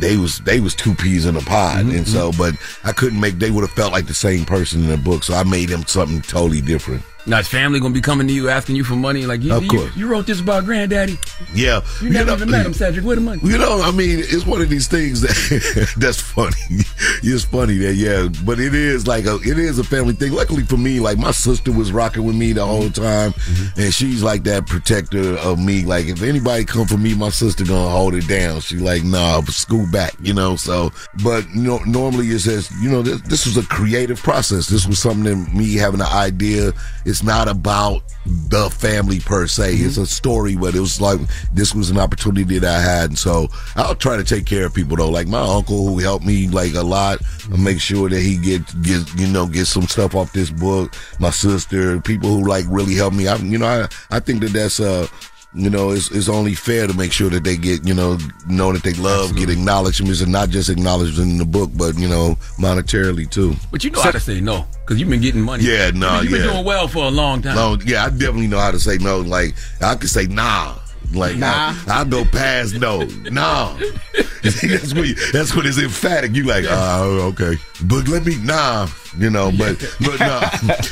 they 0.00 0.16
was 0.16 0.38
they 0.40 0.60
was 0.60 0.74
two 0.74 0.94
peas 0.94 1.26
in 1.26 1.36
a 1.36 1.40
pod, 1.40 1.86
mm-hmm. 1.86 1.96
and 1.96 2.08
so 2.08 2.32
but 2.36 2.54
I 2.84 2.92
couldn't 2.92 3.20
make. 3.20 3.38
They 3.38 3.50
would 3.50 3.62
have 3.62 3.70
felt 3.72 3.92
like 3.92 4.06
the 4.06 4.14
same 4.14 4.44
person 4.44 4.82
in 4.82 4.88
the 4.88 4.96
book, 4.96 5.24
so 5.24 5.34
I 5.34 5.44
made 5.44 5.68
him 5.68 5.84
something 5.86 6.22
totally 6.22 6.60
different. 6.60 7.02
Now, 7.26 7.36
his 7.38 7.48
family 7.48 7.80
gonna 7.80 7.92
be 7.94 8.00
coming 8.00 8.26
to 8.26 8.32
you 8.32 8.48
asking 8.48 8.76
you 8.76 8.84
for 8.84 8.94
money? 8.96 9.26
Like, 9.26 9.42
you, 9.42 9.52
Of 9.52 9.68
course. 9.68 9.94
you, 9.96 10.06
wrote 10.08 10.26
this 10.26 10.40
about 10.40 10.64
granddaddy. 10.64 11.18
Yeah, 11.54 11.82
You 12.00 12.10
never 12.10 12.32
even 12.32 12.50
met 12.50 12.64
him, 12.64 12.72
Cedric. 12.72 13.04
Where 13.04 13.16
the 13.16 13.22
money? 13.22 13.40
You 13.44 13.58
know, 13.58 13.82
I 13.82 13.90
mean, 13.90 14.20
it's 14.20 14.46
one 14.46 14.62
of 14.62 14.68
these 14.68 14.88
things 14.88 15.20
that 15.20 15.92
that's 15.98 16.20
funny. 16.20 16.56
It's 17.22 17.44
funny 17.44 17.76
that 17.78 17.94
yeah, 17.94 18.28
but 18.44 18.60
it 18.60 18.74
is 18.74 19.06
like 19.06 19.24
a 19.24 19.36
it 19.36 19.58
is 19.58 19.78
a 19.78 19.84
family 19.84 20.14
thing. 20.14 20.32
Luckily 20.32 20.62
for 20.62 20.76
me, 20.76 21.00
like 21.00 21.18
my 21.18 21.30
sister 21.30 21.72
was 21.72 21.92
rocking 21.92 22.24
with 22.24 22.36
me 22.36 22.52
the 22.52 22.64
whole 22.64 22.90
time, 22.90 23.32
mm-hmm. 23.32 23.80
and 23.80 23.94
she's 23.94 24.22
like 24.22 24.44
that 24.44 24.66
protector 24.66 25.36
of 25.38 25.58
me. 25.58 25.84
Like 25.84 26.06
if 26.06 26.22
anybody 26.22 26.64
come 26.64 26.86
for 26.86 26.96
me, 26.96 27.14
my 27.14 27.30
sister 27.30 27.64
gonna 27.64 27.90
hold 27.90 28.14
it 28.14 28.28
down. 28.28 28.60
She 28.60 28.76
like 28.76 29.04
nah, 29.04 29.40
school 29.42 29.86
back, 29.90 30.14
you 30.22 30.34
know. 30.34 30.56
So, 30.56 30.90
but 31.22 31.48
you 31.54 31.62
know, 31.62 31.78
normally 31.86 32.26
it 32.28 32.40
says 32.40 32.70
you 32.82 32.90
know 32.90 33.02
this, 33.02 33.20
this 33.22 33.46
was 33.46 33.56
a 33.56 33.66
creative 33.66 34.22
process. 34.22 34.68
This 34.68 34.86
was 34.86 34.98
something 34.98 35.24
that 35.24 35.54
me 35.54 35.74
having 35.74 36.00
an 36.00 36.06
idea. 36.06 36.72
It's 37.04 37.22
not 37.22 37.48
about 37.48 38.02
the 38.26 38.70
family 38.70 39.20
per 39.20 39.46
se. 39.46 39.74
Mm-hmm. 39.74 39.86
It's 39.86 39.96
a 39.96 40.06
story, 40.06 40.56
but 40.56 40.74
it 40.74 40.80
was 40.80 41.00
like 41.00 41.20
this 41.52 41.74
was 41.74 41.90
an 41.90 41.98
opportunity 41.98 42.58
that 42.58 42.64
I 42.64 42.80
had, 42.80 43.10
and 43.10 43.18
so 43.18 43.48
I'll 43.76 43.94
try 43.94 44.16
to 44.16 44.24
take 44.24 44.46
care 44.46 44.66
of 44.66 44.74
people 44.74 44.96
though. 44.96 45.10
Like 45.10 45.26
my 45.26 45.40
uncle 45.40 45.88
who 45.88 45.98
helped 45.98 46.24
me 46.24 46.48
like 46.48 46.74
a 46.74 46.82
lot. 46.82 46.99
I'll 47.50 47.58
make 47.58 47.80
sure 47.80 48.08
that 48.08 48.20
he 48.20 48.36
get 48.36 48.62
get 48.82 49.02
you 49.18 49.26
know 49.26 49.46
get 49.46 49.66
some 49.66 49.84
stuff 49.84 50.14
off 50.14 50.32
this 50.32 50.50
book. 50.50 50.94
My 51.18 51.30
sister, 51.30 52.00
people 52.00 52.28
who 52.30 52.48
like 52.48 52.64
really 52.68 52.94
help 52.94 53.14
me. 53.14 53.28
I 53.28 53.36
you 53.36 53.58
know 53.58 53.66
I 53.66 54.16
I 54.16 54.20
think 54.20 54.40
that 54.42 54.52
that's 54.52 54.80
uh 54.80 55.06
you 55.52 55.68
know, 55.68 55.90
it's, 55.90 56.10
it's 56.12 56.28
only 56.28 56.54
fair 56.54 56.86
to 56.86 56.94
make 56.94 57.12
sure 57.12 57.28
that 57.30 57.42
they 57.42 57.56
get, 57.56 57.86
you 57.86 57.94
know, 57.94 58.18
know 58.46 58.72
that 58.72 58.84
they 58.84 58.92
love, 58.94 59.34
get 59.34 59.50
acknowledgments, 59.50 60.20
and 60.20 60.30
not 60.30 60.48
just 60.48 60.70
acknowledged 60.70 61.18
in 61.18 61.38
the 61.38 61.44
book, 61.44 61.70
but 61.74 61.98
you 61.98 62.08
know, 62.08 62.36
monetarily 62.58 63.28
too. 63.28 63.54
But 63.72 63.82
you 63.82 63.90
know 63.90 64.00
how 64.00 64.12
to 64.12 64.20
say 64.20 64.40
no 64.40 64.66
because 64.84 65.00
you've 65.00 65.10
been 65.10 65.20
getting 65.20 65.42
money. 65.42 65.64
Yeah, 65.64 65.90
no, 65.90 66.20
You've 66.20 66.32
been 66.32 66.42
doing 66.42 66.64
well 66.64 66.86
for 66.86 67.04
a 67.04 67.10
long 67.10 67.42
time. 67.42 67.56
No, 67.56 67.76
yeah, 67.84 68.04
I 68.04 68.10
definitely 68.10 68.46
know 68.46 68.58
how 68.58 68.70
to 68.70 68.78
say 68.78 68.98
no. 68.98 69.20
Like 69.20 69.54
I 69.80 69.96
can 69.96 70.08
say 70.08 70.26
nah. 70.26 70.76
Like 71.12 71.36
Nah. 71.36 71.74
I, 71.88 72.02
will 72.02 72.10
go 72.10 72.24
past 72.24 72.74
no, 72.74 73.02
nah. 73.30 73.76
that's 74.42 74.62
you, 74.62 75.14
that's 75.32 75.54
when 75.54 75.66
it's 75.66 75.78
emphatic. 75.78 76.34
You 76.34 76.44
like, 76.44 76.64
oh, 76.68 77.32
okay, 77.32 77.56
but 77.84 78.08
let 78.08 78.24
me 78.24 78.36
nah. 78.42 78.88
You 79.18 79.28
know, 79.30 79.50
but 79.50 79.78
but 80.00 80.20
nah. 80.20 80.40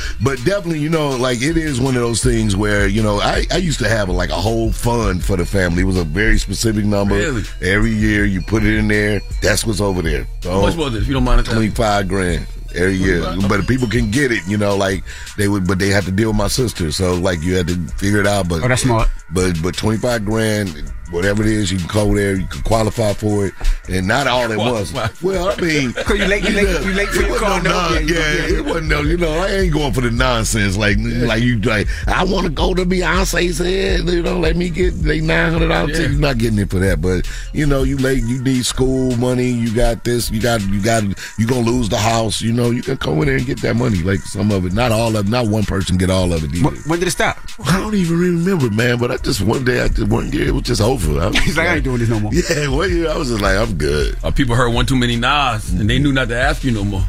but 0.23 0.45
definitely, 0.45 0.81
you 0.81 0.89
know, 0.89 1.11
like 1.11 1.41
it 1.41 1.57
is 1.57 1.81
one 1.81 1.95
of 1.95 2.03
those 2.03 2.23
things 2.23 2.57
where 2.57 2.89
you 2.89 3.03
know 3.03 3.21
I, 3.21 3.45
I 3.53 3.59
used 3.59 3.79
to 3.79 3.89
have 3.89 4.09
like 4.09 4.31
a 4.31 4.35
whole 4.35 4.73
fund 4.73 5.25
for 5.25 5.37
the 5.37 5.47
family. 5.47 5.83
It 5.83 5.87
was 5.87 5.99
a 5.99 6.05
very 6.05 6.39
specific 6.39 6.85
number. 6.85 7.15
Really? 7.15 7.43
Every 7.63 7.93
year 7.93 8.25
you 8.25 8.41
put 8.41 8.65
it 8.65 8.77
in 8.77 8.89
there. 8.89 9.21
That's 9.41 9.65
what's 9.65 9.81
over 9.81 10.03
there. 10.03 10.27
So, 10.43 10.51
How 10.51 10.63
much 10.63 10.77
was 10.77 10.95
it, 10.95 11.03
if 11.03 11.09
you 11.09 11.15
don't 11.15 11.25
mind? 11.25 11.47
Twenty 11.47 11.71
five 11.71 12.09
grand 12.09 12.47
every 12.75 12.95
year. 12.97 13.23
But 13.49 13.67
people 13.67 13.89
can 13.89 14.11
get 14.11 14.33
it, 14.33 14.47
you 14.47 14.57
know, 14.57 14.77
like 14.77 15.05
they 15.37 15.49
would, 15.49 15.67
but 15.67 15.79
they 15.79 15.89
had 15.89 16.05
to 16.05 16.13
deal 16.13 16.29
with 16.29 16.37
my 16.37 16.49
sister. 16.49 16.91
So 16.93 17.15
like 17.15 17.43
you 17.43 17.57
had 17.57 17.69
to 17.69 17.77
figure 17.97 18.21
it 18.21 18.27
out. 18.27 18.49
But 18.49 18.63
Oh, 18.65 18.69
that's 18.69 18.83
smart. 18.83 19.09
But 19.31 19.63
but 19.63 19.77
twenty 19.77 19.99
five 19.99 20.25
grand, 20.25 20.93
whatever 21.11 21.43
it 21.43 21.49
is, 21.49 21.71
you 21.73 21.79
can 21.79 21.87
go 21.89 22.15
there. 22.15 22.37
You 22.37 22.47
can 22.47 22.63
qualify 22.63 23.13
for 23.13 23.47
it, 23.47 23.55
and 23.89 24.07
not 24.07 24.27
all 24.27 24.51
at 24.53 24.59
once. 24.73 24.93
Well, 25.23 25.49
I 25.51 25.61
mean, 25.61 25.93
'Cause 25.93 26.19
you 26.19 26.27
late- 26.27 26.45
you 26.45 26.51
late- 26.55 26.85
you 26.85 26.93
late 26.95 27.09
for 27.09 27.23
it 27.23 27.29
your 27.29 27.39
car 27.39 27.63
no 27.63 27.71
note. 27.71 27.95
non- 27.95 28.09
Yeah, 28.09 28.15
Yeah, 28.35 28.47
you- 28.49 28.57
it 28.59 28.65
wasn't 28.65 28.89
no. 28.89 29.01
You 29.03 29.17
know, 29.17 29.33
I 29.33 29.49
ain't 29.51 29.73
going 29.73 29.93
for 29.93 30.01
the 30.01 30.11
nonsense. 30.11 30.77
Like 30.77 30.97
like 31.01 31.43
you 31.43 31.59
like, 31.61 31.89
I 32.07 32.25
want 32.25 32.45
to 32.45 32.51
go 32.51 32.75
to 32.75 32.85
Beyonce 32.85 33.53
said, 33.55 34.01
you 34.09 34.23
know, 34.23 34.39
let 34.39 34.57
me 34.57 34.69
get 34.71 35.03
they 35.03 35.21
nine 35.21 35.53
hundred 35.53 35.69
dollars. 35.69 35.99
Yeah. 35.99 36.07
You're 36.09 36.19
not 36.21 36.39
getting 36.39 36.59
it 36.59 36.71
for 36.71 36.79
that, 36.79 37.01
but 37.01 37.29
you 37.53 37.67
know, 37.67 37.83
you 37.83 37.97
late, 37.99 38.23
you 38.25 38.43
need 38.43 38.65
school 38.67 39.17
money. 39.17 39.49
You 39.49 39.75
got 39.75 40.05
this. 40.05 40.31
You 40.31 40.41
got 40.41 40.61
you 40.69 40.81
got 40.81 41.03
you 41.39 41.47
gonna 41.47 41.61
lose 41.69 41.89
the 41.89 41.99
house. 41.99 42.41
You 42.41 42.53
know, 42.53 42.71
you 42.71 42.83
can 42.83 42.97
come 42.97 43.19
in 43.21 43.27
there 43.27 43.37
and 43.37 43.47
get 43.47 43.61
that 43.63 43.75
money. 43.77 43.99
Like 43.99 44.21
some 44.21 44.51
of 44.51 44.67
it, 44.67 44.73
not 44.73 44.93
all 44.93 45.17
of, 45.17 45.29
not 45.29 45.47
one 45.49 45.65
person 45.65 45.97
get 45.97 46.11
all 46.11 46.33
of 46.33 46.45
it. 46.45 46.55
Either. 46.55 46.69
When 46.89 46.99
did 46.99 47.09
it 47.09 47.13
stop? 47.13 47.39
I 47.65 47.79
don't 47.79 47.95
even 47.95 48.19
remember, 48.19 48.71
man. 48.71 48.99
But 48.99 49.11
I 49.11 49.17
just 49.19 49.41
one 49.41 49.65
day, 49.65 49.81
I 49.83 49.89
just 49.89 50.09
one 50.09 50.31
year, 50.33 50.49
it 50.49 50.53
was 50.55 50.63
just 50.63 50.81
over. 50.81 50.98
I 51.07 51.29
was 51.29 51.39
He's 51.39 51.57
like, 51.57 51.69
I 51.69 51.75
ain't 51.77 51.85
doing 51.85 51.99
this 51.99 52.09
no 52.09 52.21
more. 52.21 52.33
Yeah, 52.33 52.69
one 52.69 52.91
year, 52.91 53.11
I 53.11 53.17
was 53.17 53.29
just 53.29 53.41
like, 53.41 53.57
I'm 53.57 53.75
good. 53.75 54.17
Uh, 54.23 54.31
people 54.31 54.55
heard 54.55 54.73
one 54.73 54.87
too 54.87 54.97
many 54.97 55.17
Nas 55.17 55.73
and 55.73 55.89
they 55.89 55.99
knew 55.99 56.13
not 56.13 56.29
to 56.29 56.37
ask 56.37 56.65
you 56.65 56.71
no 56.71 56.85
more. 56.85 57.05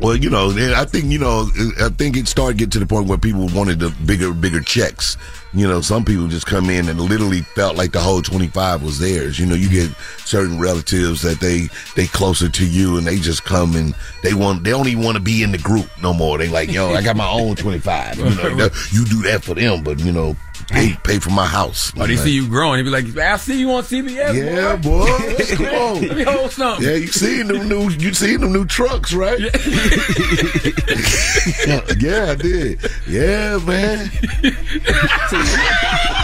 Well, 0.00 0.14
you 0.14 0.30
know, 0.30 0.50
I 0.76 0.84
think 0.84 1.06
you 1.06 1.18
know, 1.18 1.48
I 1.80 1.88
think 1.88 2.16
it 2.16 2.28
started 2.28 2.56
getting 2.56 2.70
to 2.70 2.78
the 2.78 2.86
point 2.86 3.08
where 3.08 3.18
people 3.18 3.48
wanted 3.48 3.80
the 3.80 3.90
bigger, 4.06 4.32
bigger 4.32 4.60
checks. 4.60 5.16
You 5.52 5.66
know, 5.66 5.80
some 5.80 6.04
people 6.04 6.28
just 6.28 6.46
come 6.46 6.70
in 6.70 6.88
and 6.88 7.00
literally 7.00 7.40
felt 7.40 7.76
like 7.76 7.90
the 7.90 8.00
whole 8.00 8.22
twenty 8.22 8.46
five 8.46 8.82
was 8.82 9.00
theirs. 9.00 9.40
You 9.40 9.46
know, 9.46 9.56
you 9.56 9.68
get 9.68 9.90
certain 10.18 10.60
relatives 10.60 11.22
that 11.22 11.40
they 11.40 11.68
they 11.96 12.06
closer 12.06 12.48
to 12.48 12.66
you, 12.66 12.96
and 12.96 13.06
they 13.06 13.16
just 13.18 13.44
come 13.44 13.74
and 13.74 13.92
they 14.22 14.34
want 14.34 14.62
they 14.62 14.70
don't 14.70 14.86
even 14.86 15.02
want 15.02 15.16
to 15.16 15.22
be 15.22 15.42
in 15.42 15.50
the 15.50 15.58
group 15.58 15.88
no 16.00 16.14
more. 16.14 16.38
They 16.38 16.48
like, 16.48 16.70
yo, 16.70 16.90
I 16.90 17.02
got 17.02 17.16
my 17.16 17.28
own 17.28 17.56
twenty 17.56 17.80
five. 17.80 18.18
You 18.18 18.24
know, 18.24 18.68
you 18.92 19.04
do 19.04 19.22
that 19.22 19.40
for 19.42 19.54
them, 19.54 19.82
but 19.82 19.98
you 19.98 20.12
know, 20.12 20.36
pay 20.68 20.96
pay 21.04 21.18
for 21.18 21.30
my 21.30 21.46
house. 21.46 21.92
Or 21.96 22.06
they 22.06 22.14
Like, 22.16 22.24
see 22.24 22.32
you 22.32 22.48
growing, 22.48 22.78
they 22.78 22.82
be 22.82 22.90
like, 22.90 23.16
I 23.16 23.36
see 23.36 23.60
you 23.60 23.70
on 23.72 23.82
CBS. 23.82 24.34
Yeah, 24.34 24.76
boy. 24.76 25.04
Let's 25.38 25.54
go. 25.56 25.94
Let 25.94 26.16
me 26.16 26.22
hold 26.24 26.52
something. 26.52 26.84
Yeah, 26.86 26.94
you 26.94 27.06
seen 27.08 27.48
them 27.48 27.68
new 27.68 27.88
you 27.90 28.14
seen 28.14 28.40
them 28.40 28.52
new 28.52 28.64
trucks, 28.64 29.12
right? 29.12 29.38
yeah, 29.40 29.48
I 32.30 32.34
did. 32.34 32.80
Yeah, 33.06 33.58
man. 33.58 34.10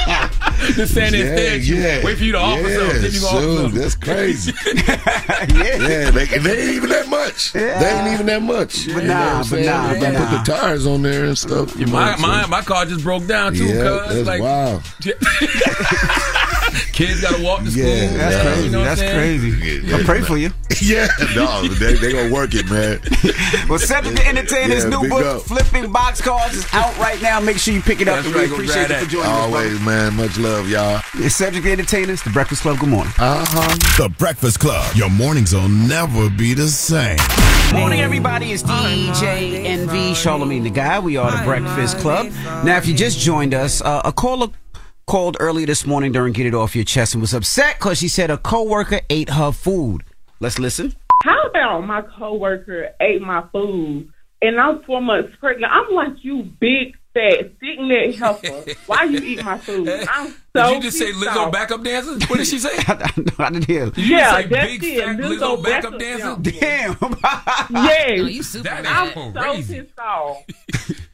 Just 0.75 0.95
saying 0.95 1.15
yeah, 1.15 1.21
instead, 1.21 1.63
you 1.65 1.77
yeah. 1.77 2.05
wait 2.05 2.17
for 2.19 2.25
you 2.25 2.33
to 2.33 2.39
offer 2.39 2.69
yeah, 2.69 2.77
something, 2.79 3.03
then 3.03 3.13
you 3.13 3.21
gonna 3.21 3.65
offer. 3.67 3.79
That's 3.79 3.95
crazy. 3.97 4.53
yeah, 4.67 6.11
they, 6.11 6.25
they 6.27 6.61
ain't 6.63 6.71
even 6.75 6.91
that 6.91 7.09
much. 7.09 7.55
Yeah. 7.55 7.79
They 7.79 7.91
ain't 7.91 8.09
even 8.15 8.27
that 8.27 8.43
much. 8.43 8.87
But 8.87 9.03
You 9.03 9.09
know 9.09 9.15
nah, 9.15 9.31
I'm 9.33 9.39
but 9.39 9.47
saying? 9.47 9.67
nah, 9.67 9.89
put 10.31 10.31
the 10.31 10.43
tires 10.53 10.87
on 10.87 11.03
there 11.03 11.25
and 11.25 11.37
stuff. 11.37 11.77
you 11.77 11.87
My, 11.87 12.17
my, 12.17 12.47
my 12.47 12.63
car 12.63 12.87
just 12.87 13.03
broke 13.05 13.27
down 13.27 13.55
too, 13.55 13.67
yeah, 13.67 13.83
cuz. 13.83 14.15
that's 14.15 14.27
Like, 14.27 14.43
wild. 14.43 14.83
kids 16.95 17.21
gotta 17.21 17.43
walk 17.43 17.63
to 17.65 17.71
school. 17.71 17.85
Yeah, 17.85 18.07
That's 18.17 18.35
Yeah, 18.37 18.43
crazy. 18.45 18.65
You 18.65 18.71
know 18.71 18.85
That's 18.85 19.01
I'm 19.01 19.07
saying? 19.09 19.41
crazy. 19.41 19.87
Yeah, 19.89 19.97
I 19.97 20.03
pray 20.05 20.21
for 20.23 20.37
you. 20.37 20.51
Yeah, 20.83 21.07
no, 21.37 21.63
they, 21.69 21.95
they 21.95 22.13
gonna 22.13 22.33
work 22.33 22.51
it, 22.53 22.69
man. 22.69 23.01
Well, 23.69 23.79
Cedric 23.79 24.17
the 24.17 24.27
Entertainer's 24.27 24.83
Yeah, 24.85 24.91
new 24.91 25.09
book, 25.09 25.25
up. 25.25 25.43
Flipping 25.43 25.85
Boxcars, 25.93 26.53
is 26.53 26.67
out 26.75 26.97
right 26.99 27.21
now. 27.23 27.39
Make 27.41 27.59
sure 27.59 27.73
you 27.73 27.81
pick 27.81 28.01
it 28.01 28.09
up. 28.09 28.17
That's 28.17 28.27
and 28.27 28.35
we 28.35 28.41
right, 28.43 28.51
appreciate 28.51 28.89
grab 28.89 28.91
you 28.91 28.97
for 28.97 29.05
that. 29.05 29.11
joining 29.11 29.31
us. 29.31 29.55
Always, 29.55 29.81
man. 29.81 30.15
Much 30.17 30.37
love, 30.37 30.69
y'all. 30.69 31.01
It's 31.15 31.37
Cedric 31.37 31.63
the 31.65 31.73
Entertainer's 31.73 32.23
The 32.23 32.31
Breakfast 32.31 32.63
Club. 32.63 32.79
Good 32.81 32.89
morning. 32.91 33.13
Uh-huh. 33.19 34.03
The 34.03 34.09
Breakfast 34.11 34.59
Club. 34.61 34.95
Your 34.97 35.11
mornings 35.11 35.55
will 35.55 35.69
never 35.69 36.29
be 36.29 36.53
the 36.55 36.69
same. 36.69 37.17
Morning, 37.73 38.01
everybody. 38.01 38.53
It's 38.53 38.63
DJ 38.65 39.65
Envy 39.65 40.15
Charlemagne 40.15 40.65
the 40.65 40.71
God. 40.71 41.05
We 41.05 41.17
are 41.17 41.31
the 41.31 41.43
Breakfast 41.45 41.99
Club. 41.99 42.31
Now, 42.65 42.77
if 42.77 42.87
you 42.87 42.95
just 42.95 43.19
joined 43.21 43.55
us, 43.55 43.81
uh, 43.81 44.03
a 44.05 44.13
caller 44.13 44.49
called 45.07 45.37
earlier 45.41 45.67
this 45.67 45.87
morning 45.87 46.13
during 46.13 46.33
Get 46.33 46.47
It 46.47 46.55
Off 46.55 46.75
Your 46.75 46.85
Chest 46.85 47.15
and 47.15 47.21
was 47.21 47.35
upset 47.35 47.77
because 47.79 47.99
she 47.99 48.09
said 48.09 48.31
a 48.31 48.39
coworker 48.39 49.01
ate 49.11 49.31
her 49.31 49.53
food. 49.53 50.03
Let's 50.41 50.59
listen. 50.59 50.95
How 51.23 51.43
about 51.49 51.87
my 51.87 52.03
coworker 52.03 52.91
ate 53.01 53.23
my 53.23 53.45
food 53.53 54.09
and 54.43 54.61
I'm 54.61 54.83
four 54.83 55.01
months 55.01 55.35
pregnant? 55.41 55.73
I'm 55.73 55.93
like, 55.95 56.23
you 56.25 56.43
big 56.43 56.97
fat 57.15 57.53
thick 57.61 57.79
neck 57.79 58.15
heifer. 58.17 58.73
Why 58.87 59.05
you 59.05 59.19
eat 59.21 59.45
my 59.45 59.57
food? 59.59 59.89
I'm 60.11 60.29
so 60.57 60.69
Did 60.71 60.75
you 60.77 60.81
just 60.83 60.99
say 60.99 61.13
pissed 61.13 61.21
Lizzo 61.25 61.37
off. 61.47 61.53
backup 61.53 61.83
dancers? 61.85 62.23
What 62.29 62.39
did 62.39 62.47
she 62.47 62.59
say? 62.59 62.71
I 62.89 63.51
didn't 63.51 63.65
hear. 63.67 63.87
Did 63.91 63.99
you 63.99 64.17
Yeah, 64.17 64.35
say 64.37 64.47
that's 64.49 64.71
big 64.73 64.85
it. 64.85 65.05
fat 65.05 65.17
Lizzo 65.19 65.39
Lizzo 65.39 65.63
backup 65.65 65.93
backup 65.99 66.01
dancers? 66.01 66.59
Damn. 66.61 66.97
Yes. 67.85 68.21
Oh, 68.21 68.27
you 68.27 68.43
super 68.43 68.65
That 68.65 68.83
mad. 68.83 69.17
I'm 69.17 69.33
so 69.35 69.41
crazy. 69.41 69.81
pissed 69.81 69.99
off. 69.99 70.37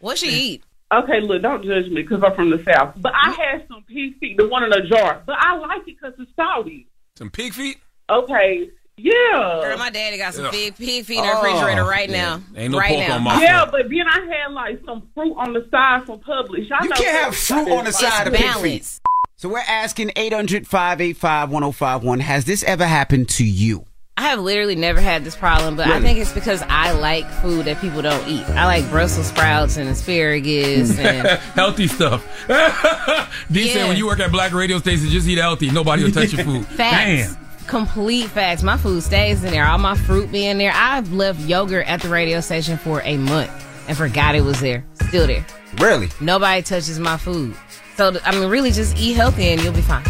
What 0.00 0.18
she 0.18 0.29
eat? 0.29 0.64
Okay, 0.92 1.20
look, 1.20 1.42
don't 1.42 1.64
judge 1.64 1.87
me 1.87 2.03
because 2.03 2.22
I'm 2.24 2.35
from 2.35 2.50
the 2.50 2.62
South. 2.64 2.94
But 2.96 3.12
I 3.14 3.31
had 3.31 3.64
some 3.68 3.85
pig 3.87 4.18
feet, 4.18 4.37
the 4.37 4.48
one 4.48 4.64
in 4.64 4.72
a 4.72 4.87
jar. 4.88 5.22
But 5.24 5.37
I 5.38 5.57
like 5.57 5.83
it 5.87 5.96
because 6.00 6.14
it's 6.18 6.31
salty. 6.35 6.88
Some 7.16 7.31
pig 7.31 7.53
feet? 7.55 7.76
Okay, 8.11 8.70
Yeah. 8.96 9.12
Girl, 9.62 9.79
my 9.79 9.88
daddy 9.88 10.18
got 10.18 10.35
some 10.35 10.46
Yeah. 10.46 10.50
pig, 10.50 10.76
pig 10.76 11.05
feet 11.07 11.18
in 11.18 11.24
the 11.24 11.31
Oh, 11.33 11.42
refrigerator 11.42 11.85
right 11.85 12.11
yeah. 12.11 12.16
now. 12.38 12.42
Ain't 12.57 12.72
no 12.72 12.79
right 12.79 12.88
pork 12.96 13.09
now. 13.09 13.14
on 13.16 13.22
my 13.22 13.40
Yeah, 13.42 13.64
but 13.64 13.88
then 13.88 14.07
I 14.07 14.20
had 14.26 14.53
like 14.53 14.81
some 14.85 15.09
fruit 15.14 15.35
on 15.38 15.53
the 15.55 15.66
side 15.70 16.05
from 16.07 16.18
Publix. 16.18 16.68
Y'all 16.68 16.83
You 16.83 16.88
know 16.90 16.96
can't 16.96 17.24
have 17.24 17.37
fruit 17.37 17.70
on 17.70 17.85
the 17.85 17.92
side 17.92 18.26
of 18.26 18.33
balance. 18.35 18.61
pig 18.61 18.62
feet. 18.83 18.98
So 19.37 19.48
we're 19.48 19.61
asking 19.66 20.11
800 20.16 20.66
585 20.66 21.50
1051 21.50 22.20
Has 22.20 22.44
this 22.44 22.62
ever 22.64 22.85
happened 22.87 23.29
to 23.31 23.44
you? 23.44 23.87
I 24.20 24.24
have 24.24 24.40
literally 24.40 24.76
never 24.76 25.00
had 25.00 25.24
this 25.24 25.35
problem, 25.35 25.76
but 25.76 25.87
I 25.87 25.98
think 25.98 26.18
it's 26.18 26.30
because 26.30 26.62
I 26.68 26.92
like 26.92 27.26
food 27.40 27.64
that 27.64 27.80
people 27.80 28.02
don't 28.02 28.28
eat. 28.28 28.44
I 28.50 28.66
like 28.66 28.87
Brussels 28.90 29.28
sprouts 29.28 29.78
and 29.78 29.88
asparagus 29.88 30.98
and 30.98 31.26
healthy 31.54 31.87
stuff. 31.87 32.22
D 33.50 33.70
said 33.70 33.88
when 33.88 33.96
you 33.96 34.04
work 34.04 34.20
at 34.20 34.30
black 34.30 34.52
radio 34.52 34.78
stations, 34.78 35.11
just 35.11 35.26
eat 35.26 35.38
healthy. 35.38 35.70
Nobody 35.70 36.04
will 36.04 36.12
touch 36.12 36.35
your 36.35 36.44
food. 36.44 36.66
facts. 36.76 37.35
Damn. 37.35 37.66
Complete 37.66 38.26
facts. 38.26 38.62
My 38.62 38.76
food 38.76 39.02
stays 39.02 39.42
in 39.42 39.52
there. 39.52 39.66
All 39.66 39.78
my 39.78 39.96
fruit 39.96 40.30
being 40.30 40.59
there. 40.59 40.72
I've 40.74 41.11
left 41.14 41.40
yogurt 41.40 41.87
at 41.87 42.02
the 42.02 42.11
radio 42.11 42.42
station 42.42 42.76
for 42.76 43.00
a 43.04 43.16
month 43.16 43.50
and 43.88 43.96
forgot 43.96 44.35
it 44.35 44.42
was 44.42 44.61
there. 44.61 44.85
Still 45.09 45.28
there. 45.28 45.46
Really? 45.78 46.11
Nobody 46.20 46.61
touches 46.61 46.98
my 46.98 47.16
food. 47.16 47.56
So 47.96 48.18
I 48.26 48.38
mean, 48.38 48.50
really, 48.50 48.70
just 48.70 48.98
eat 48.98 49.14
healthy 49.14 49.48
and 49.48 49.62
you'll 49.62 49.72
be 49.72 49.80
fine. 49.80 50.04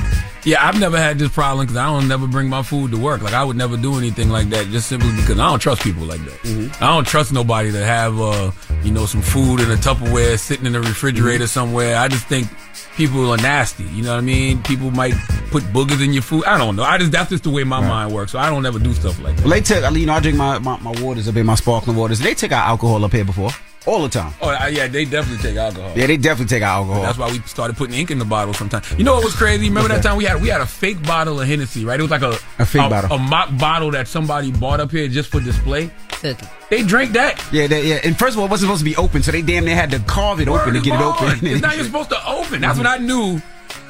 Yeah, 0.45 0.67
I've 0.67 0.81
never 0.81 0.97
had 0.97 1.19
this 1.19 1.31
problem 1.31 1.67
because 1.67 1.77
I 1.77 1.85
don't 1.87 2.09
never 2.09 2.27
bring 2.27 2.49
my 2.49 2.63
food 2.63 2.93
to 2.93 2.97
work. 2.99 3.21
Like 3.21 3.35
I 3.35 3.45
would 3.45 3.57
never 3.57 3.77
do 3.77 3.99
anything 3.99 4.31
like 4.31 4.49
that 4.51 4.67
just 4.69 4.89
simply 4.89 5.11
because 5.17 5.39
I 5.39 5.49
don't 5.51 5.59
trust 5.59 5.83
people 5.83 6.05
like 6.05 6.25
that. 6.25 6.39
Mm-hmm. 6.43 6.83
I 6.83 6.89
don't 6.95 7.07
trust 7.07 7.33
nobody 7.33 7.71
to 7.73 7.85
have, 7.85 8.19
uh, 8.19 8.51
you 8.83 8.91
know, 8.91 9.05
some 9.05 9.21
food 9.21 9.61
in 9.61 9.71
a 9.71 9.75
Tupperware 9.77 10.39
sitting 10.39 10.65
in 10.67 10.73
the 10.73 10.81
refrigerator 10.81 11.45
Mm-hmm. 11.45 11.49
somewhere. 11.49 11.97
I 11.99 12.09
just 12.09 12.27
think 12.27 12.49
people 12.97 13.31
are 13.31 13.37
nasty. 13.37 13.85
You 13.85 14.03
know 14.03 14.13
what 14.13 14.19
I 14.19 14.23
mean? 14.23 14.63
People 14.63 14.91
might 14.91 15.15
put 15.51 15.63
boogers 15.65 16.03
in 16.03 16.13
your 16.15 16.23
food. 16.23 16.45
I 16.47 16.57
don't 16.57 16.75
know. 16.75 16.85
I 16.85 16.97
just 16.97 17.13
that's 17.13 17.29
just 17.31 17.45
the 17.45 17.51
way 17.51 17.65
my 17.65 17.81
mind 17.81 18.15
works. 18.15 18.33
So 18.33 18.39
I 18.39 18.49
don't 18.49 18.65
ever 18.65 18.79
do 18.79 18.95
stuff 18.95 19.21
like 19.23 19.37
that. 19.37 19.45
Well, 19.45 19.53
they 19.53 19.61
take, 19.61 19.85
you 19.95 20.07
know, 20.07 20.15
I 20.15 20.21
drink 20.21 20.39
my, 20.39 20.59
my, 20.59 20.79
my 20.81 20.99
waters 21.03 21.29
up 21.29 21.37
in 21.37 21.45
my 21.45 21.55
sparkling 21.55 21.97
waters. 21.97 22.19
They 22.19 22.35
take 22.35 22.53
out 22.53 22.67
alcohol 22.67 23.05
up 23.05 23.13
here 23.13 23.25
before. 23.27 23.51
All 23.87 24.03
the 24.03 24.09
time. 24.11 24.35
Oh 24.43 24.51
uh, 24.51 24.67
yeah, 24.67 24.89
they 24.89 25.07
definitely 25.07 25.43
take 25.43 25.57
alcohol. 25.57 25.93
Yeah, 25.97 26.07
they 26.07 26.19
definitely 26.19 26.55
take 26.55 26.63
alcohol. 26.63 27.01
That's 27.03 27.17
why 27.17 27.31
we 27.31 27.39
started 27.41 27.77
putting 27.77 27.95
ink 27.95 28.11
in 28.11 28.19
the 28.19 28.27
bottle 28.27 28.53
sometimes. 28.53 28.91
You 28.99 29.05
know 29.05 29.15
what 29.15 29.25
was 29.25 29.35
crazy? 29.35 29.69
Remember 29.69 29.89
that 29.89 30.03
time 30.03 30.17
we 30.19 30.25
had 30.25 30.43
we 30.43 30.49
had 30.49 30.61
a 30.61 30.67
fake 30.67 31.03
bottle 31.03 31.41
of 31.41 31.49
Hennessy, 31.49 31.85
right? 31.87 31.99
It 31.99 32.03
was 32.03 32.11
like 32.11 32.23
a 32.23 32.39
A 32.59 32.67
fake 32.67 32.91
bottle. 32.91 33.11
a 33.17 33.19
mock 33.19 33.57
bottle 33.59 33.91
that 33.93 34.07
somebody 34.07 34.53
bought 34.53 34.81
up 34.81 34.91
here 34.91 35.09
just 35.09 35.31
for 35.31 35.41
display. 35.41 35.91
Took 36.21 36.43
it. 36.43 36.49
They 36.69 36.83
drank 36.83 37.13
that. 37.13 37.43
Yeah, 37.53 37.67
they, 37.67 37.87
yeah. 37.89 38.01
And 38.05 38.19
first 38.19 38.35
of 38.35 38.41
all, 38.41 38.47
it 38.47 38.51
wasn't 38.51 38.69
supposed 38.69 38.81
to 38.81 38.85
be 38.85 38.97
open, 38.97 39.23
so 39.23 39.33
they 39.33 39.41
damn 39.41 39.65
near 39.65 39.75
had 39.75 39.91
to 39.93 39.99
carve 40.01 40.41
it 40.41 40.49
open 40.49 40.75
to 40.75 40.81
get 40.81 41.01
it 41.01 41.03
open. 41.03 41.39
It's 41.47 41.63
not 41.63 41.73
even 41.73 41.87
supposed 41.87 42.11
to 42.11 42.29
open. 42.29 42.61
That's 42.61 42.77
when 42.79 42.87
I 42.87 42.99
knew 42.99 43.41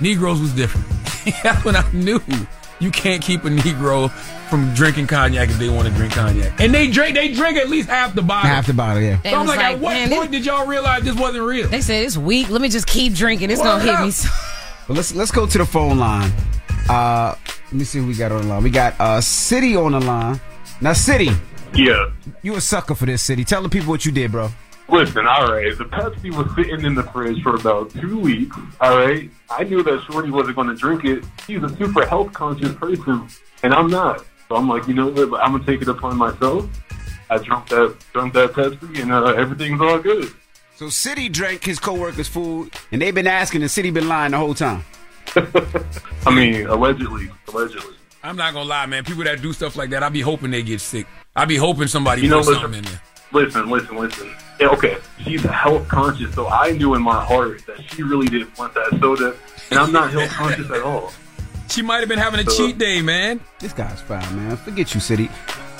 Negroes 0.01 0.41
was 0.41 0.53
different. 0.53 0.87
That's 1.43 1.65
when 1.65 1.75
I 1.75 1.91
knew 1.93 2.21
you 2.81 2.91
can't 2.91 3.23
keep 3.23 3.45
a 3.45 3.49
Negro 3.49 4.11
from 4.49 4.73
drinking 4.75 5.07
cognac 5.07 5.49
if 5.51 5.59
they 5.59 5.69
want 5.69 5.87
to 5.89 5.95
drink 5.95 6.13
cognac. 6.15 6.59
And 6.61 6.75
they 6.75 6.91
drink 6.91 7.15
they 7.15 7.33
drink 7.33 7.57
at 7.59 7.69
least 7.69 7.89
half 7.89 8.15
the 8.15 8.23
bottle. 8.23 8.51
Half 8.51 8.67
the 8.67 8.75
bottle, 8.75 9.03
yeah. 9.03 9.21
They 9.23 9.31
So 9.31 9.37
I'm 9.37 9.47
was 9.47 9.57
like, 9.57 9.65
at 9.65 9.79
what 9.79 9.93
man, 9.95 10.11
point 10.11 10.33
did 10.33 10.45
y'all 10.45 10.67
realize 10.67 11.03
this 11.05 11.15
wasn't 11.15 11.45
real? 11.45 11.69
They 11.69 11.81
said 11.83 12.05
it's 12.05 12.17
weak. 12.17 12.49
Let 12.51 12.61
me 12.61 12.69
just 12.69 12.87
keep 12.87 13.13
drinking. 13.15 13.51
It's 13.51 13.63
gonna 13.63 13.85
Word 13.85 13.97
hit 13.97 14.05
me. 14.05 14.11
So- 14.11 14.29
Well, 14.89 14.97
let's 14.97 15.15
let's 15.15 15.31
go 15.31 15.47
to 15.47 15.59
the 15.59 15.65
phone 15.67 15.99
line. 16.01 16.33
Uh, 16.89 17.37
let 17.67 17.73
me 17.73 17.85
see 17.85 18.01
who 18.01 18.07
we 18.09 18.15
got 18.15 18.33
on 18.33 18.43
the 18.43 18.49
line. 18.49 18.63
We 18.65 18.71
got 18.71 18.99
uh 18.99 19.21
City 19.21 19.77
on 19.77 19.93
the 19.93 20.01
line. 20.01 20.41
Now, 20.81 20.95
City, 20.95 21.31
Yeah. 21.75 22.11
you 22.43 22.57
a 22.57 22.61
sucker 22.61 22.97
for 22.97 23.07
this, 23.07 23.23
City. 23.23 23.45
Tell 23.45 23.63
the 23.63 23.69
people 23.69 23.91
what 23.91 24.05
you 24.05 24.11
did, 24.11 24.33
bro. 24.33 24.51
Listen, 24.91 25.27
all 25.27 25.53
right. 25.53 25.77
The 25.77 25.85
Pepsi 25.85 26.35
was 26.37 26.53
sitting 26.57 26.85
in 26.85 26.95
the 26.95 27.05
fridge 27.05 27.43
for 27.43 27.55
about 27.55 27.91
two 27.91 28.19
weeks. 28.19 28.57
All 28.81 28.97
right. 28.97 29.31
I 29.49 29.65
knew 29.65 29.83
that 29.83 30.03
Shorty 30.11 30.31
wasn't 30.31 30.57
going 30.57 30.69
to 30.69 30.75
drink 30.75 31.05
it. 31.05 31.25
She's 31.47 31.63
a 31.63 31.69
super 31.77 32.05
health 32.07 32.33
conscious 32.33 32.75
person, 32.75 33.29
and 33.63 33.73
I'm 33.73 33.89
not. 33.89 34.25
So 34.49 34.57
I'm 34.57 34.69
like, 34.69 34.89
you 34.89 34.95
know 34.95 35.09
what? 35.09 35.41
I'm 35.41 35.53
gonna 35.53 35.65
take 35.65 35.81
it 35.81 35.87
upon 35.87 36.17
myself. 36.17 36.69
I 37.31 37.39
drank 37.39 37.69
that, 37.69 37.97
drank 38.13 38.35
that 38.35 38.51
Pepsi, 38.51 39.01
and 39.01 39.13
uh, 39.13 39.27
everything's 39.27 39.81
all 39.81 40.01
good. 40.01 40.33
So 40.75 40.89
City 40.89 41.29
drank 41.29 41.63
his 41.63 41.79
coworker's 41.79 42.27
food, 42.27 42.73
and 42.91 43.01
they've 43.01 43.15
been 43.15 43.29
asking, 43.29 43.63
and 43.63 43.71
City 43.71 43.93
been 43.93 44.09
lying 44.09 44.33
the 44.33 44.39
whole 44.39 44.55
time. 44.55 44.85
I 46.27 46.35
mean, 46.35 46.67
allegedly, 46.67 47.31
allegedly. 47.47 47.95
I'm 48.25 48.37
not 48.37 48.55
gonna 48.55 48.69
lie, 48.69 48.87
man. 48.87 49.05
People 49.05 49.23
that 49.23 49.41
do 49.41 49.53
stuff 49.53 49.77
like 49.77 49.91
that, 49.91 50.03
I 50.03 50.09
be 50.09 50.21
hoping 50.21 50.51
they 50.51 50.65
get 50.65 50.81
sick. 50.81 51.07
I 51.37 51.45
be 51.45 51.57
hoping 51.57 51.87
somebody 51.87 52.23
You 52.23 52.29
know, 52.31 52.43
something 52.43 52.75
in 52.75 52.85
there. 52.85 53.01
Listen, 53.33 53.69
listen, 53.71 53.97
listen. 53.97 54.31
Yeah, 54.59 54.69
okay, 54.69 54.99
she's 55.23 55.43
health 55.43 55.89
conscious, 55.89 56.35
so 56.35 56.49
I 56.49 56.73
knew 56.73 56.95
in 56.95 57.03
my 57.03 57.25
heart 57.25 57.65
that 57.67 57.83
she 57.91 58.03
really 58.03 58.27
didn't 58.29 58.57
want 58.59 58.75
that 58.75 58.99
soda, 59.01 59.35
and 59.71 59.79
I'm 59.79 59.93
not 59.93 60.11
health 60.11 60.31
conscious 60.31 60.71
at 60.71 60.83
all. 60.83 61.13
She 61.71 61.83
might 61.83 62.01
have 62.01 62.09
been 62.09 62.19
having 62.19 62.41
a 62.41 62.45
cheat 62.45 62.79
day, 62.79 63.01
man. 63.01 63.39
This 63.61 63.73
guy's 63.73 64.01
fine, 64.01 64.35
man. 64.35 64.57
Forget 64.57 64.93
you, 64.93 64.99
City. 64.99 65.31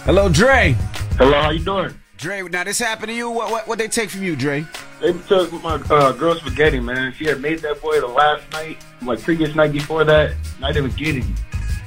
Hello, 0.05 0.29
Dre. 0.29 0.77
Hello, 1.19 1.43
how 1.43 1.51
you 1.51 1.65
doing? 1.65 1.93
Dre, 2.17 2.43
now 2.43 2.63
this 2.63 2.79
happened 2.79 3.09
to 3.09 3.15
you. 3.15 3.29
What 3.29 3.51
what 3.51 3.67
what 3.67 3.79
they 3.79 3.89
take 3.89 4.09
from 4.09 4.23
you, 4.23 4.37
Dre? 4.37 4.65
They 5.01 5.13
took 5.27 5.53
my 5.65 5.83
uh, 5.91 6.13
girl 6.13 6.37
spaghetti, 6.37 6.79
man. 6.79 7.13
She 7.15 7.25
had 7.25 7.41
made 7.41 7.59
that 7.61 7.83
boy 7.83 7.99
the 7.99 8.07
last 8.07 8.45
night, 8.53 8.77
like 9.03 9.21
previous 9.21 9.57
night 9.57 9.73
before 9.73 10.05
that. 10.05 10.35
And 10.57 10.65
I 10.65 10.71
didn't 10.71 10.97
get 10.97 11.17
it. 11.17 11.25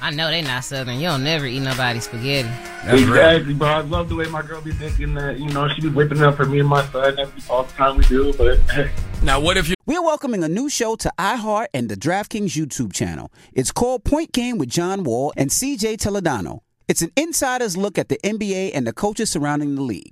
I 0.04 0.10
know 0.12 0.30
they 0.30 0.42
not 0.42 0.66
southern. 0.66 0.96
You 1.00 1.08
don't 1.08 1.24
never 1.24 1.46
eat 1.46 1.62
nobody's 1.62 2.04
spaghetti. 2.04 2.50
That's 2.84 3.02
exactly, 3.02 3.54
bro. 3.54 3.70
I 3.70 3.80
love 3.80 4.10
the 4.10 4.16
way 4.16 4.26
my 4.26 4.42
girl 4.42 4.60
be 4.60 4.74
thinking 4.74 5.14
that, 5.14 5.40
you 5.40 5.48
know, 5.48 5.70
she 5.70 5.80
be 5.80 5.88
whipping 5.88 6.18
it 6.18 6.24
up 6.24 6.36
for 6.36 6.46
me 6.46 6.60
and 6.60 6.68
my 6.68 6.86
son 6.88 7.18
every 7.18 7.42
all 7.50 7.64
the 7.64 7.72
time 7.72 7.96
we 7.96 8.04
do. 8.04 8.34
But 8.34 8.60
hey, 8.70 8.92
Now, 9.24 9.40
what 9.40 9.56
if 9.56 9.70
you? 9.70 9.76
We're 9.86 10.02
welcoming 10.02 10.44
a 10.44 10.50
new 10.50 10.68
show 10.68 10.98
to 10.98 11.10
iHeart 11.18 11.68
and 11.74 11.88
the 11.88 11.96
DraftKings 11.96 12.50
YouTube 12.50 12.92
channel. 12.92 13.32
It's 13.54 13.72
called 13.72 14.04
Point 14.04 14.34
Game 14.34 14.58
with 14.58 14.68
John 14.68 15.06
Wall 15.06 15.32
and 15.38 15.50
CJ 15.50 15.96
Toledano. 15.96 16.60
It's 16.90 17.02
an 17.02 17.12
insider's 17.16 17.78
look 17.78 17.98
at 17.98 18.10
the 18.10 18.20
NBA 18.26 18.72
and 18.74 18.86
the 18.86 18.92
coaches 18.92 19.32
surrounding 19.32 19.76
the 19.76 19.82
league. 19.84 20.12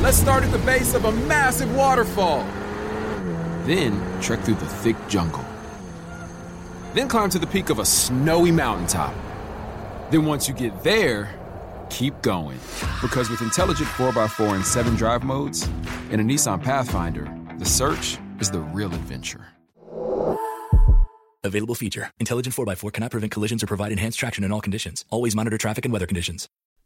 let's 0.00 0.16
start 0.16 0.44
at 0.44 0.50
the 0.50 0.58
base 0.58 0.94
of 0.94 1.04
a 1.04 1.12
massive 1.12 1.74
waterfall. 1.74 2.44
Then 3.64 4.00
trek 4.20 4.40
through 4.40 4.54
the 4.54 4.66
thick 4.66 4.96
jungle. 5.08 5.44
Then 6.94 7.08
climb 7.08 7.30
to 7.30 7.38
the 7.38 7.46
peak 7.46 7.70
of 7.70 7.78
a 7.78 7.84
snowy 7.84 8.50
mountaintop. 8.50 9.14
Then 10.10 10.24
once 10.24 10.48
you 10.48 10.54
get 10.54 10.82
there, 10.82 11.38
keep 11.90 12.20
going. 12.22 12.58
Because 13.00 13.30
with 13.30 13.42
intelligent 13.42 13.88
4x4 13.90 14.54
and 14.56 14.64
7 14.64 14.96
drive 14.96 15.22
modes 15.22 15.68
and 16.10 16.20
a 16.20 16.24
Nissan 16.24 16.62
Pathfinder, 16.62 17.32
the 17.58 17.64
search 17.64 18.18
is 18.40 18.50
the 18.50 18.60
real 18.60 18.92
adventure. 18.92 19.46
Available 21.44 21.74
feature. 21.74 22.10
Intelligent 22.18 22.54
4x4 22.54 22.92
cannot 22.92 23.10
prevent 23.10 23.32
collisions 23.32 23.62
or 23.62 23.66
provide 23.66 23.92
enhanced 23.92 24.18
traction 24.18 24.44
in 24.44 24.52
all 24.52 24.60
conditions. 24.60 25.04
Always 25.10 25.36
monitor 25.36 25.58
traffic 25.58 25.84
and 25.84 25.92
weather 25.92 26.06
conditions. 26.06 26.48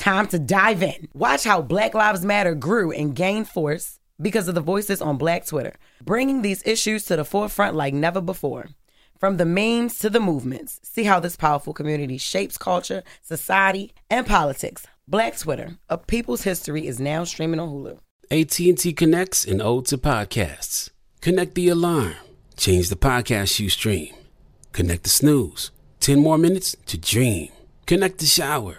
time 0.00 0.26
to 0.28 0.38
dive 0.38 0.82
in. 0.82 1.08
Watch 1.14 1.44
how 1.44 1.62
Black 1.62 1.94
Lives 1.94 2.24
Matter 2.24 2.54
grew 2.54 2.90
and 2.90 3.14
gained 3.14 3.48
force 3.48 4.00
because 4.20 4.48
of 4.48 4.54
the 4.54 4.60
voices 4.60 5.00
on 5.02 5.18
Black 5.18 5.46
Twitter, 5.46 5.74
bringing 6.02 6.42
these 6.42 6.66
issues 6.66 7.04
to 7.04 7.16
the 7.16 7.24
forefront 7.24 7.76
like 7.76 7.94
never 7.94 8.20
before. 8.20 8.68
From 9.18 9.36
the 9.36 9.44
memes 9.44 9.98
to 9.98 10.08
the 10.08 10.18
movements, 10.18 10.80
see 10.82 11.04
how 11.04 11.20
this 11.20 11.36
powerful 11.36 11.74
community 11.74 12.16
shapes 12.16 12.56
culture, 12.56 13.02
society, 13.20 13.92
and 14.08 14.26
politics. 14.26 14.86
Black 15.06 15.36
Twitter, 15.36 15.76
a 15.90 15.98
people's 15.98 16.42
history, 16.42 16.86
is 16.86 16.98
now 16.98 17.24
streaming 17.24 17.60
on 17.60 17.68
Hulu. 17.68 17.98
AT&T 18.30 18.92
connects 18.94 19.44
and 19.44 19.60
ode 19.60 19.86
to 19.86 19.98
podcasts. 19.98 20.90
Connect 21.20 21.54
the 21.54 21.68
alarm. 21.68 22.14
Change 22.56 22.88
the 22.88 22.96
podcast 22.96 23.60
you 23.60 23.68
stream. 23.68 24.14
Connect 24.72 25.02
the 25.02 25.10
snooze. 25.10 25.70
10 26.00 26.18
more 26.20 26.38
minutes 26.38 26.74
to 26.86 26.96
dream. 26.96 27.50
Connect 27.86 28.18
the 28.18 28.26
shower. 28.26 28.78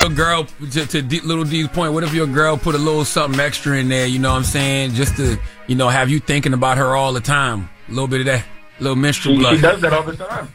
Your 0.00 0.10
girl, 0.10 0.44
to, 0.72 0.86
to 0.86 1.02
D, 1.02 1.20
little 1.20 1.44
D's 1.44 1.68
point, 1.68 1.92
what 1.92 2.02
if 2.04 2.14
your 2.14 2.26
girl 2.26 2.56
put 2.56 2.74
a 2.74 2.78
little 2.78 3.04
something 3.04 3.38
extra 3.38 3.76
in 3.76 3.88
there? 3.88 4.06
You 4.06 4.18
know 4.18 4.30
what 4.30 4.38
I'm 4.38 4.44
saying? 4.44 4.94
Just 4.94 5.16
to, 5.16 5.38
you 5.66 5.74
know, 5.74 5.88
have 5.90 6.08
you 6.08 6.20
thinking 6.20 6.54
about 6.54 6.78
her 6.78 6.96
all 6.96 7.12
the 7.12 7.20
time. 7.20 7.68
A 7.88 7.90
little 7.90 8.08
bit 8.08 8.20
of 8.20 8.26
that, 8.26 8.44
little 8.78 8.96
menstrual 8.96 9.34
She, 9.36 9.40
blood. 9.40 9.56
she 9.56 9.60
does 9.62 9.80
that 9.82 9.92
all 9.92 10.02
the 10.02 10.16
time. 10.16 10.48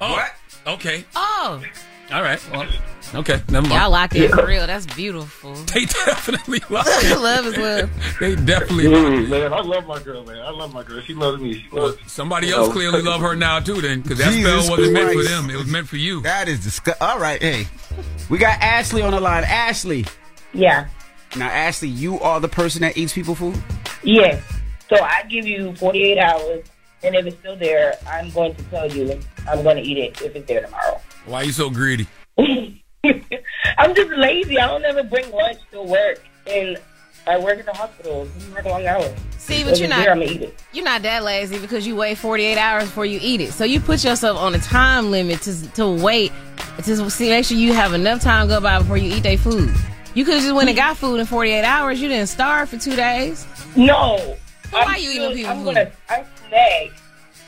Oh, 0.00 0.12
what? 0.12 0.32
Okay. 0.74 1.04
Oh, 1.16 1.60
All 2.14 2.22
right. 2.22 2.40
Well, 2.52 2.64
okay. 3.16 3.42
Never 3.50 3.66
mind. 3.66 3.72
y'all 3.72 3.90
locked 3.90 4.14
in 4.14 4.30
for 4.30 4.46
real. 4.46 4.68
That's 4.68 4.86
beautiful. 4.86 5.56
They 5.74 5.84
definitely 5.86 6.60
love 6.70 6.86
love 7.20 7.46
is 7.46 7.56
love. 7.56 7.90
They 8.20 8.36
definitely 8.36 8.84
Mm, 8.84 9.28
man, 9.28 9.52
I 9.52 9.60
love 9.60 9.84
my 9.88 10.00
girl, 10.00 10.24
man. 10.24 10.40
I 10.40 10.50
love 10.50 10.72
my 10.72 10.84
girl. 10.84 11.00
She 11.00 11.12
loves 11.12 11.42
me. 11.42 11.54
She 11.54 11.68
loves 11.72 11.96
Somebody 12.06 12.50
else 12.52 12.72
clearly 12.72 13.02
love 13.02 13.20
her 13.20 13.34
now 13.34 13.58
too, 13.58 13.80
then, 13.80 14.00
because 14.02 14.18
that 14.18 14.30
Jesus 14.30 14.66
spell 14.66 14.76
wasn't 14.78 14.92
meant 14.92 15.12
for 15.12 15.24
them. 15.24 15.50
It 15.50 15.56
was 15.56 15.66
meant 15.66 15.88
for 15.88 15.96
you. 15.96 16.20
That 16.20 16.46
is 16.46 16.62
disgusting. 16.62 17.04
All 17.04 17.18
right, 17.18 17.42
hey, 17.42 17.66
we 18.30 18.38
got 18.38 18.60
Ashley 18.60 19.02
on 19.02 19.10
the 19.10 19.20
line. 19.20 19.42
Ashley. 19.42 20.06
Yeah. 20.52 20.86
Now, 21.34 21.48
Ashley, 21.48 21.88
you 21.88 22.20
are 22.20 22.38
the 22.38 22.48
person 22.48 22.82
that 22.82 22.96
eats 22.96 23.12
people 23.12 23.34
food. 23.34 23.60
Yes. 24.04 24.40
So 24.88 25.02
I 25.02 25.24
give 25.28 25.48
you 25.48 25.74
48 25.74 26.18
hours, 26.18 26.64
and 27.02 27.16
if 27.16 27.26
it's 27.26 27.38
still 27.38 27.56
there, 27.56 27.96
I'm 28.06 28.30
going 28.30 28.54
to 28.54 28.62
tell 28.64 28.88
you 28.88 29.20
I'm 29.48 29.64
going 29.64 29.78
to 29.78 29.82
eat 29.82 29.98
it 29.98 30.22
if 30.22 30.36
it's 30.36 30.46
there 30.46 30.60
tomorrow. 30.62 31.00
Why 31.26 31.42
you 31.42 31.52
so 31.52 31.70
greedy? 31.70 32.06
I'm 32.38 33.94
just 33.94 34.10
lazy. 34.12 34.58
I 34.58 34.66
don't 34.66 34.84
ever 34.84 35.02
bring 35.02 35.30
lunch 35.30 35.58
to 35.72 35.82
work, 35.82 36.22
and 36.46 36.76
I 37.26 37.38
work 37.38 37.58
in 37.58 37.66
the 37.66 37.72
hospital. 37.72 38.28
You 38.48 38.54
work 38.54 38.64
long 38.64 38.86
hours. 38.86 39.12
See, 39.38 39.60
If 39.60 39.68
but 39.68 39.78
you're 39.78 39.88
not 39.88 39.98
there, 40.04 40.12
I'm 40.12 40.20
gonna 40.20 40.30
eat 40.30 40.42
it. 40.42 40.62
you're 40.72 40.84
not 40.84 41.02
that 41.02 41.22
lazy 41.22 41.58
because 41.58 41.86
you 41.86 41.96
wait 41.96 42.16
48 42.18 42.56
hours 42.58 42.84
before 42.84 43.06
you 43.06 43.18
eat 43.22 43.40
it. 43.40 43.52
So 43.52 43.64
you 43.64 43.80
put 43.80 44.04
yourself 44.04 44.38
on 44.38 44.54
a 44.54 44.58
time 44.58 45.10
limit 45.10 45.42
to 45.42 45.70
to 45.72 45.88
wait 46.02 46.32
to 46.84 47.10
see 47.10 47.28
make 47.28 47.44
sure 47.44 47.56
you 47.56 47.72
have 47.74 47.92
enough 47.92 48.20
time 48.20 48.48
go 48.48 48.60
by 48.60 48.78
before 48.78 48.96
you 48.96 49.14
eat 49.14 49.22
their 49.22 49.38
food. 49.38 49.74
You 50.14 50.24
could 50.24 50.34
have 50.34 50.42
just 50.42 50.54
went 50.54 50.68
and 50.68 50.76
got 50.76 50.96
food 50.96 51.18
in 51.20 51.26
48 51.26 51.64
hours. 51.64 52.00
You 52.00 52.08
didn't 52.08 52.28
starve 52.28 52.68
for 52.68 52.78
two 52.78 52.94
days. 52.96 53.46
No. 53.76 54.16
So 54.18 54.36
why 54.70 54.84
I'm 54.84 55.02
you 55.02 55.10
still- 55.10 55.30
eating 55.32 55.36
people's 55.36 55.46
I'm 55.58 55.64
food? 55.64 55.74
gonna 55.74 55.90
I 56.08 56.24
snack. 56.48 57.00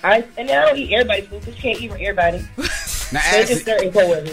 I 0.04 0.24
and 0.38 0.50
I 0.50 0.66
don't 0.66 0.76
eat 0.78 0.92
everybody's 0.92 1.28
food 1.28 1.40
because 1.40 1.56
you 1.56 1.62
can't 1.62 1.80
eat 1.80 1.90
for 1.90 1.96
everybody. 1.98 2.46
Now, 3.12 3.21
There's 3.31 3.51
Ashley, 3.51 3.64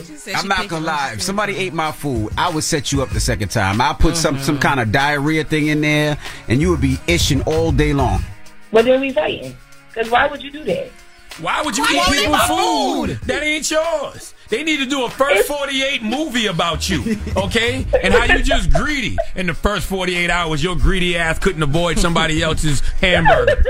just 0.01 0.23
certain. 0.25 0.35
I'm 0.35 0.47
not 0.47 0.67
gonna 0.67 0.85
lie. 0.85 1.11
If 1.13 1.21
somebody 1.21 1.55
ate 1.57 1.73
my 1.73 1.91
food, 1.91 2.31
I 2.37 2.49
would 2.49 2.63
set 2.63 2.91
you 2.91 3.01
up 3.03 3.09
the 3.09 3.19
second 3.19 3.49
time. 3.49 3.79
I 3.79 3.93
put 3.93 4.15
some 4.15 4.39
some 4.39 4.55
mm-hmm. 4.55 4.61
kind 4.61 4.79
of 4.79 4.91
diarrhea 4.91 5.43
thing 5.43 5.67
in 5.67 5.81
there, 5.81 6.17
and 6.47 6.59
you 6.59 6.71
would 6.71 6.81
be 6.81 6.95
ishing 7.07 7.45
all 7.45 7.71
day 7.71 7.93
long. 7.93 8.23
But 8.71 8.85
then 8.85 8.99
we 9.01 9.11
fighting. 9.11 9.55
Because 9.89 10.09
why 10.09 10.25
would 10.25 10.41
you 10.41 10.51
do 10.51 10.63
that? 10.63 10.89
Why 11.39 11.61
would 11.61 11.77
you 11.77 11.83
Why 11.83 12.05
eat 12.09 12.19
people's 12.19 12.37
my 12.37 12.47
food? 12.47 13.19
That 13.27 13.43
ain't 13.43 13.69
yours. 13.69 14.33
They 14.53 14.63
need 14.63 14.77
to 14.77 14.85
do 14.85 15.03
a 15.03 15.09
first 15.09 15.47
48 15.47 16.03
movie 16.03 16.45
about 16.45 16.87
you, 16.87 17.17
okay? 17.35 17.87
And 18.03 18.13
how 18.13 18.25
you 18.35 18.43
just 18.43 18.71
greedy. 18.71 19.17
In 19.35 19.47
the 19.47 19.55
first 19.55 19.87
48 19.87 20.29
hours, 20.29 20.63
your 20.63 20.75
greedy 20.75 21.17
ass 21.17 21.39
couldn't 21.39 21.63
avoid 21.63 21.97
somebody 21.97 22.43
else's 22.43 22.81
hamburger. 23.01 23.63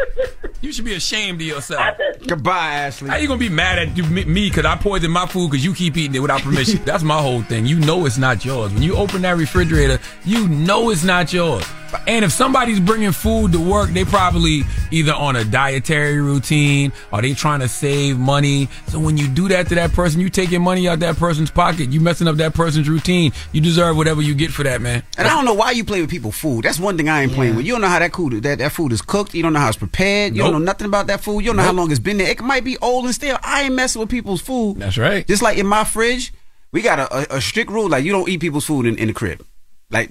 You 0.60 0.74
should 0.74 0.84
be 0.84 0.96
ashamed 0.96 1.40
of 1.40 1.48
yourself. 1.48 1.96
Goodbye, 2.28 2.74
Ashley. 2.74 3.10
How 3.10 3.16
you 3.16 3.30
gonna 3.30 3.40
be 3.40 3.48
mad 3.48 3.80
at 3.80 3.96
me 3.96 4.50
because 4.50 4.66
I 4.66 4.76
poisoned 4.76 5.14
my 5.14 5.26
food 5.26 5.52
because 5.52 5.64
you 5.64 5.74
keep 5.74 5.96
eating 5.96 6.16
it 6.16 6.20
without 6.20 6.42
permission? 6.42 6.82
That's 6.86 7.04
my 7.04 7.22
whole 7.22 7.44
thing. 7.44 7.66
You 7.66 7.80
know 7.80 8.06
it's 8.06 8.18
not 8.18 8.44
yours. 8.44 8.74
When 8.74 8.84
you 8.84 8.98
open 8.98 9.22
that 9.22 9.38
refrigerator, 9.38 10.00
you 10.26 10.50
know 10.50 10.90
it's 10.90 11.06
not 11.06 11.32
yours. 11.32 11.64
And 12.08 12.26
if 12.26 12.32
somebody's 12.32 12.80
bringing 12.80 13.12
food 13.12 13.52
to 13.54 13.60
work, 13.60 13.90
they 13.92 14.06
probably 14.06 14.64
either 14.92 15.14
on 15.14 15.36
a 15.36 15.44
dietary 15.46 16.20
routine 16.22 16.92
or 17.12 17.22
they 17.22 17.34
trying 17.34 17.60
to 17.62 17.68
save 17.68 18.18
money. 18.20 18.68
So 18.88 19.00
when 19.00 19.18
you 19.18 19.28
do 19.28 19.48
that 19.50 19.68
to 19.70 19.76
that 19.76 19.94
person, 19.94 20.20
you 20.22 20.30
taking 20.30 20.62
money 20.62 20.88
out 20.88 21.00
that 21.00 21.18
person's 21.18 21.52
pocket. 21.52 21.92
You 21.92 22.02
messing 22.02 22.28
up 22.28 22.36
that 22.38 22.54
person's 22.54 22.90
routine. 22.90 23.32
You 23.52 23.62
deserve 23.62 23.96
whatever 23.98 24.22
you 24.22 24.34
get 24.36 24.52
for 24.52 24.64
that, 24.64 24.82
man. 24.82 25.04
And 25.18 25.28
I 25.28 25.32
don't 25.32 25.46
know 25.46 25.54
why 25.54 25.72
you 25.72 25.84
play 25.84 26.02
with 26.02 26.10
people's 26.10 26.38
food. 26.38 26.64
That's 26.66 26.80
one 26.80 26.98
thing 26.98 27.10
I 27.10 27.22
ain't 27.24 27.34
playing 27.34 27.56
with. 27.56 27.66
You 27.66 27.74
don't 27.74 27.82
know 27.82 27.88
how 27.88 28.00
that 28.00 28.14
food 28.16 28.44
that, 28.44 28.60
that 28.60 28.72
food 28.72 28.92
is 28.92 29.02
cooked. 29.02 29.34
You 29.34 29.44
don't 29.44 29.54
know 29.54 29.60
how 29.60 29.68
it's 29.70 29.78
prepared. 29.78 30.34
You 30.36 30.40
Nope. 30.44 30.52
don't 30.52 30.62
know 30.62 30.66
nothing 30.66 30.88
about 30.88 31.08
that 31.08 31.22
food. 31.24 31.42
You 31.42 31.48
don't 31.48 31.58
know 31.58 31.64
how 31.64 31.74
long 31.74 31.92
it's 31.92 32.00
been 32.00 32.18
there. 32.18 32.28
It 32.30 32.42
might 32.42 32.64
be 32.64 32.78
old 32.80 33.06
and 33.06 33.14
stale. 33.14 33.38
I 33.44 33.64
ain't 33.64 33.76
messing 33.76 34.00
with 34.00 34.10
people's 34.10 34.42
food. 34.42 34.78
That's 34.78 34.98
right. 34.98 35.26
Just 35.28 35.42
like 35.42 35.58
in 35.58 35.68
my 35.68 35.84
fridge, 35.84 36.34
we 36.72 36.82
got 36.82 37.00
a, 37.00 37.36
a, 37.36 37.38
a 37.38 37.42
strict 37.42 37.70
rule 37.70 37.88
like 37.90 38.04
you 38.04 38.12
don't 38.12 38.28
eat 38.30 38.40
people's 38.40 38.66
food 38.66 38.86
in, 38.86 38.98
in 38.98 39.08
the 39.08 39.14
crib. 39.14 39.46
Like 39.90 40.10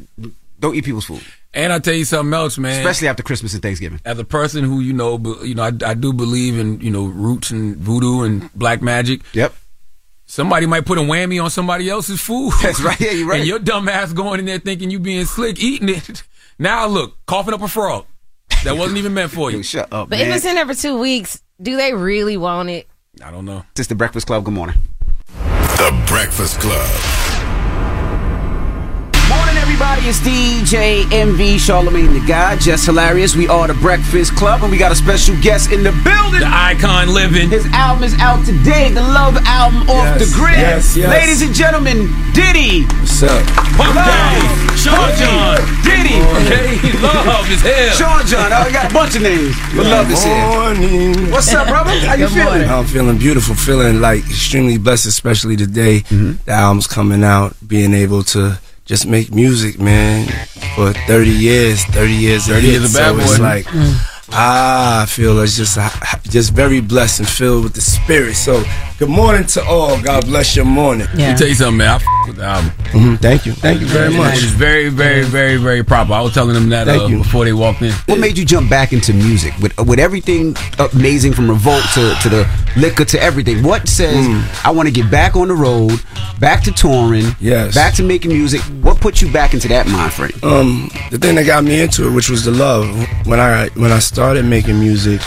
don't 0.61 0.75
eat 0.77 0.85
people's 0.85 1.05
food, 1.07 1.23
And 1.55 1.73
I 1.73 1.79
tell 1.81 1.95
you 1.95 2.05
something 2.07 2.33
else, 2.33 2.57
man. 2.57 2.79
especially 2.81 3.09
after 3.09 3.23
Christmas 3.23 3.53
and 3.53 3.63
Thanksgiving. 3.63 4.01
as 4.07 4.19
a 4.19 4.25
person 4.25 4.65
who 4.65 4.81
you 4.81 4.93
know, 4.95 5.19
be- 5.19 5.37
you 5.43 5.55
know, 5.55 5.65
I, 5.65 5.73
I 5.85 5.95
do 5.95 6.13
believe 6.13 6.59
in 6.59 6.81
you 6.81 6.91
know 6.91 7.05
roots 7.05 7.51
and 7.51 7.77
voodoo 7.77 8.23
and 8.23 8.53
black 8.55 8.81
magic. 8.81 9.21
Yep. 9.35 9.55
Somebody 10.25 10.65
might 10.65 10.87
put 10.87 10.97
a 10.97 11.03
whammy 11.03 11.43
on 11.43 11.51
somebody 11.51 11.91
else's 11.91 12.21
food. 12.21 12.53
That's 12.63 12.81
right. 12.81 12.99
Yeah, 12.99 13.11
you're 13.11 13.29
right. 13.29 13.41
And 13.41 13.47
your 13.49 13.59
dumb 13.59 13.87
ass 13.89 14.15
going 14.15 14.41
in 14.41 14.47
there 14.47 14.59
thinking 14.61 14.91
you 14.91 14.99
being 14.99 15.27
slick, 15.27 15.61
eating 15.63 15.89
it. 15.91 16.23
Now 16.59 16.87
look, 16.87 17.17
coughing 17.27 17.55
up 17.55 17.63
a 17.63 17.67
frog 17.67 18.07
that 18.63 18.77
wasn't 18.77 18.99
even 18.99 19.15
meant 19.15 19.33
for 19.33 19.51
you. 19.51 19.63
Shut 19.65 19.93
up, 19.93 20.11
But 20.11 20.21
if 20.21 20.29
it's 20.29 20.45
in 20.45 20.55
there 20.55 20.67
for 20.67 20.75
two 20.75 20.97
weeks, 20.99 21.43
do 21.61 21.77
they 21.77 21.93
really 21.93 22.37
want 22.37 22.69
it? 22.69 22.87
I 23.25 23.31
don't 23.33 23.47
know. 23.47 23.65
This 23.75 23.85
is 23.85 23.89
the 23.89 23.95
Breakfast 23.97 24.27
Club. 24.29 24.45
Good 24.45 24.55
morning. 24.55 24.77
The 25.27 26.05
Breakfast 26.07 26.61
Club. 26.61 27.22
Morning, 29.63 29.79
everybody. 29.79 30.09
It's 30.09 30.19
DJ 30.19 31.07
Envy 31.13 31.57
Charlemagne 31.57 32.13
the 32.13 32.25
God, 32.27 32.59
Jess 32.61 32.85
Hilarious. 32.85 33.37
We 33.37 33.47
are 33.47 33.69
the 33.69 33.75
Breakfast 33.75 34.35
Club, 34.35 34.63
and 34.63 34.73
we 34.73 34.77
got 34.77 34.91
a 34.91 34.97
special 34.97 35.37
guest 35.41 35.71
in 35.71 35.85
the 35.85 35.93
building. 36.03 36.41
The 36.41 36.51
icon 36.51 37.15
living. 37.15 37.49
His 37.49 37.65
album 37.67 38.03
is 38.03 38.15
out 38.19 38.45
today. 38.45 38.91
The 38.91 39.01
Love 39.03 39.37
album 39.47 39.83
off 39.89 40.19
Yes, 40.19 40.19
the 40.19 40.35
grid. 40.37 40.59
yes, 40.59 40.97
yes. 40.97 41.09
Ladies 41.11 41.43
and 41.43 41.55
gentlemen, 41.55 42.11
Diddy. 42.35 42.83
What's 42.87 43.23
up? 43.23 43.47
Puff 43.79 43.95
Daddy, 43.95 44.43
Sean 44.83 45.11
John, 45.15 45.57
Diddy. 45.87 46.19
Okay, 46.43 46.99
love 46.99 47.47
is 47.49 47.63
hell. 47.63 47.95
Sean 47.95 48.27
John. 48.27 48.53
I 48.53 48.73
got 48.73 48.91
a 48.91 48.95
bunch 48.95 49.15
of 49.15 49.23
names. 49.23 49.55
But 49.77 49.87
love 49.87 50.11
is 50.11 50.25
here. 50.25 50.45
Morning. 50.49 51.31
What's 51.31 51.55
up, 51.55 51.69
brother? 51.69 51.91
How 52.01 52.15
you 52.15 52.27
Good 52.27 52.35
feeling? 52.35 52.47
morning. 52.49 52.69
I'm 52.69 52.85
feeling 52.87 53.19
beautiful, 53.19 53.55
feeling 53.55 54.01
like 54.01 54.25
extremely 54.27 54.77
blessed, 54.79 55.07
especially 55.07 55.57
today. 55.57 56.01
Mm-hmm. 56.01 56.43
The 56.47 56.53
album's 56.53 56.89
coming 56.89 57.23
out, 57.23 57.55
being 57.67 57.95
able 57.95 58.25
to 58.35 58.59
just 58.93 59.07
make 59.07 59.33
music, 59.33 59.81
man, 59.81 60.29
for 60.77 60.93
30 60.93 61.31
years, 61.31 61.83
30 61.87 62.13
years. 62.13 62.47
30 62.47 62.67
years 62.67 62.95
a 62.95 62.99
bad 62.99 63.15
so 63.17 63.21
It's 63.21 63.39
like 63.39 63.67
Ah, 63.71 64.12
I 64.35 65.05
feel 65.09 65.39
it's 65.41 65.57
just 65.57 65.79
just 66.31 66.53
very 66.55 66.81
blessed 66.81 67.21
and 67.21 67.29
filled 67.29 67.65
with 67.65 67.75
the 67.75 67.81
spirit. 67.83 68.35
So, 68.35 68.63
good 68.99 69.11
morning 69.11 69.47
to 69.49 69.65
all. 69.65 70.01
God 70.03 70.25
bless 70.25 70.57
your 70.57 70.65
morning. 70.65 71.07
Let 71.15 71.33
me 71.33 71.37
tell 71.37 71.49
you 71.49 71.55
something, 71.55 71.77
man. 71.79 71.91
I 71.91 71.95
f- 71.97 72.03
with 72.27 72.37
the 72.37 72.45
album. 72.45 72.71
Mm-hmm. 72.71 73.15
Thank 73.17 73.45
you. 73.47 73.53
Thank 73.53 73.81
you 73.81 73.87
very 73.89 74.11
much. 74.17 74.39
It 74.39 74.45
is 74.45 74.53
very, 74.53 74.89
very, 74.89 75.25
very, 75.25 75.57
very 75.59 75.83
proper. 75.83 76.13
I 76.15 76.21
was 76.23 76.33
telling 76.33 76.55
them 76.55 76.71
that 76.71 76.87
Thank 76.87 77.03
uh, 77.03 77.07
you. 77.09 77.19
before 77.19 77.45
they 77.45 77.53
walked 77.53 77.83
in. 77.83 77.93
What 78.07 78.21
made 78.21 78.39
you 78.39 78.45
jump 78.47 78.71
back 78.71 78.93
into 78.95 79.13
music 79.13 79.53
with 79.59 79.77
with 79.81 79.99
everything 79.99 80.57
amazing 80.95 81.35
from 81.35 81.51
Revolt 81.51 81.83
to, 81.95 82.15
to 82.23 82.29
the 82.31 82.49
liquor 82.77 83.05
to 83.05 83.23
everything? 83.23 83.63
What 83.63 83.87
says 83.89 84.15
I 84.65 84.71
want 84.71 84.89
to 84.89 84.93
get 84.95 85.11
back 85.11 85.37
on 85.37 85.49
the 85.49 85.55
road, 85.55 86.01
back 86.41 86.63
to 86.65 86.73
touring, 86.73 87.37
Yes. 87.39 87.75
back 87.75 87.93
to 87.97 88.03
making 88.03 88.31
music? 88.31 88.63
What 88.81 88.99
put 89.01 89.21
you 89.21 89.31
back 89.31 89.53
into 89.53 89.69
that 89.69 89.87
mind 89.89 90.13
frame? 90.15 90.33
Um, 90.43 90.91
the 91.11 91.19
thing 91.19 91.35
that 91.35 91.45
got 91.45 91.65
me 91.65 91.81
into 91.83 92.07
it, 92.07 92.13
which 92.13 92.31
was 92.31 92.45
the 92.47 92.51
love. 92.53 92.89
When 93.27 93.39
I 93.41 93.69
when 93.75 93.93
I 93.93 93.99
started 93.99 94.22
making 94.31 94.79
music, 94.79 95.21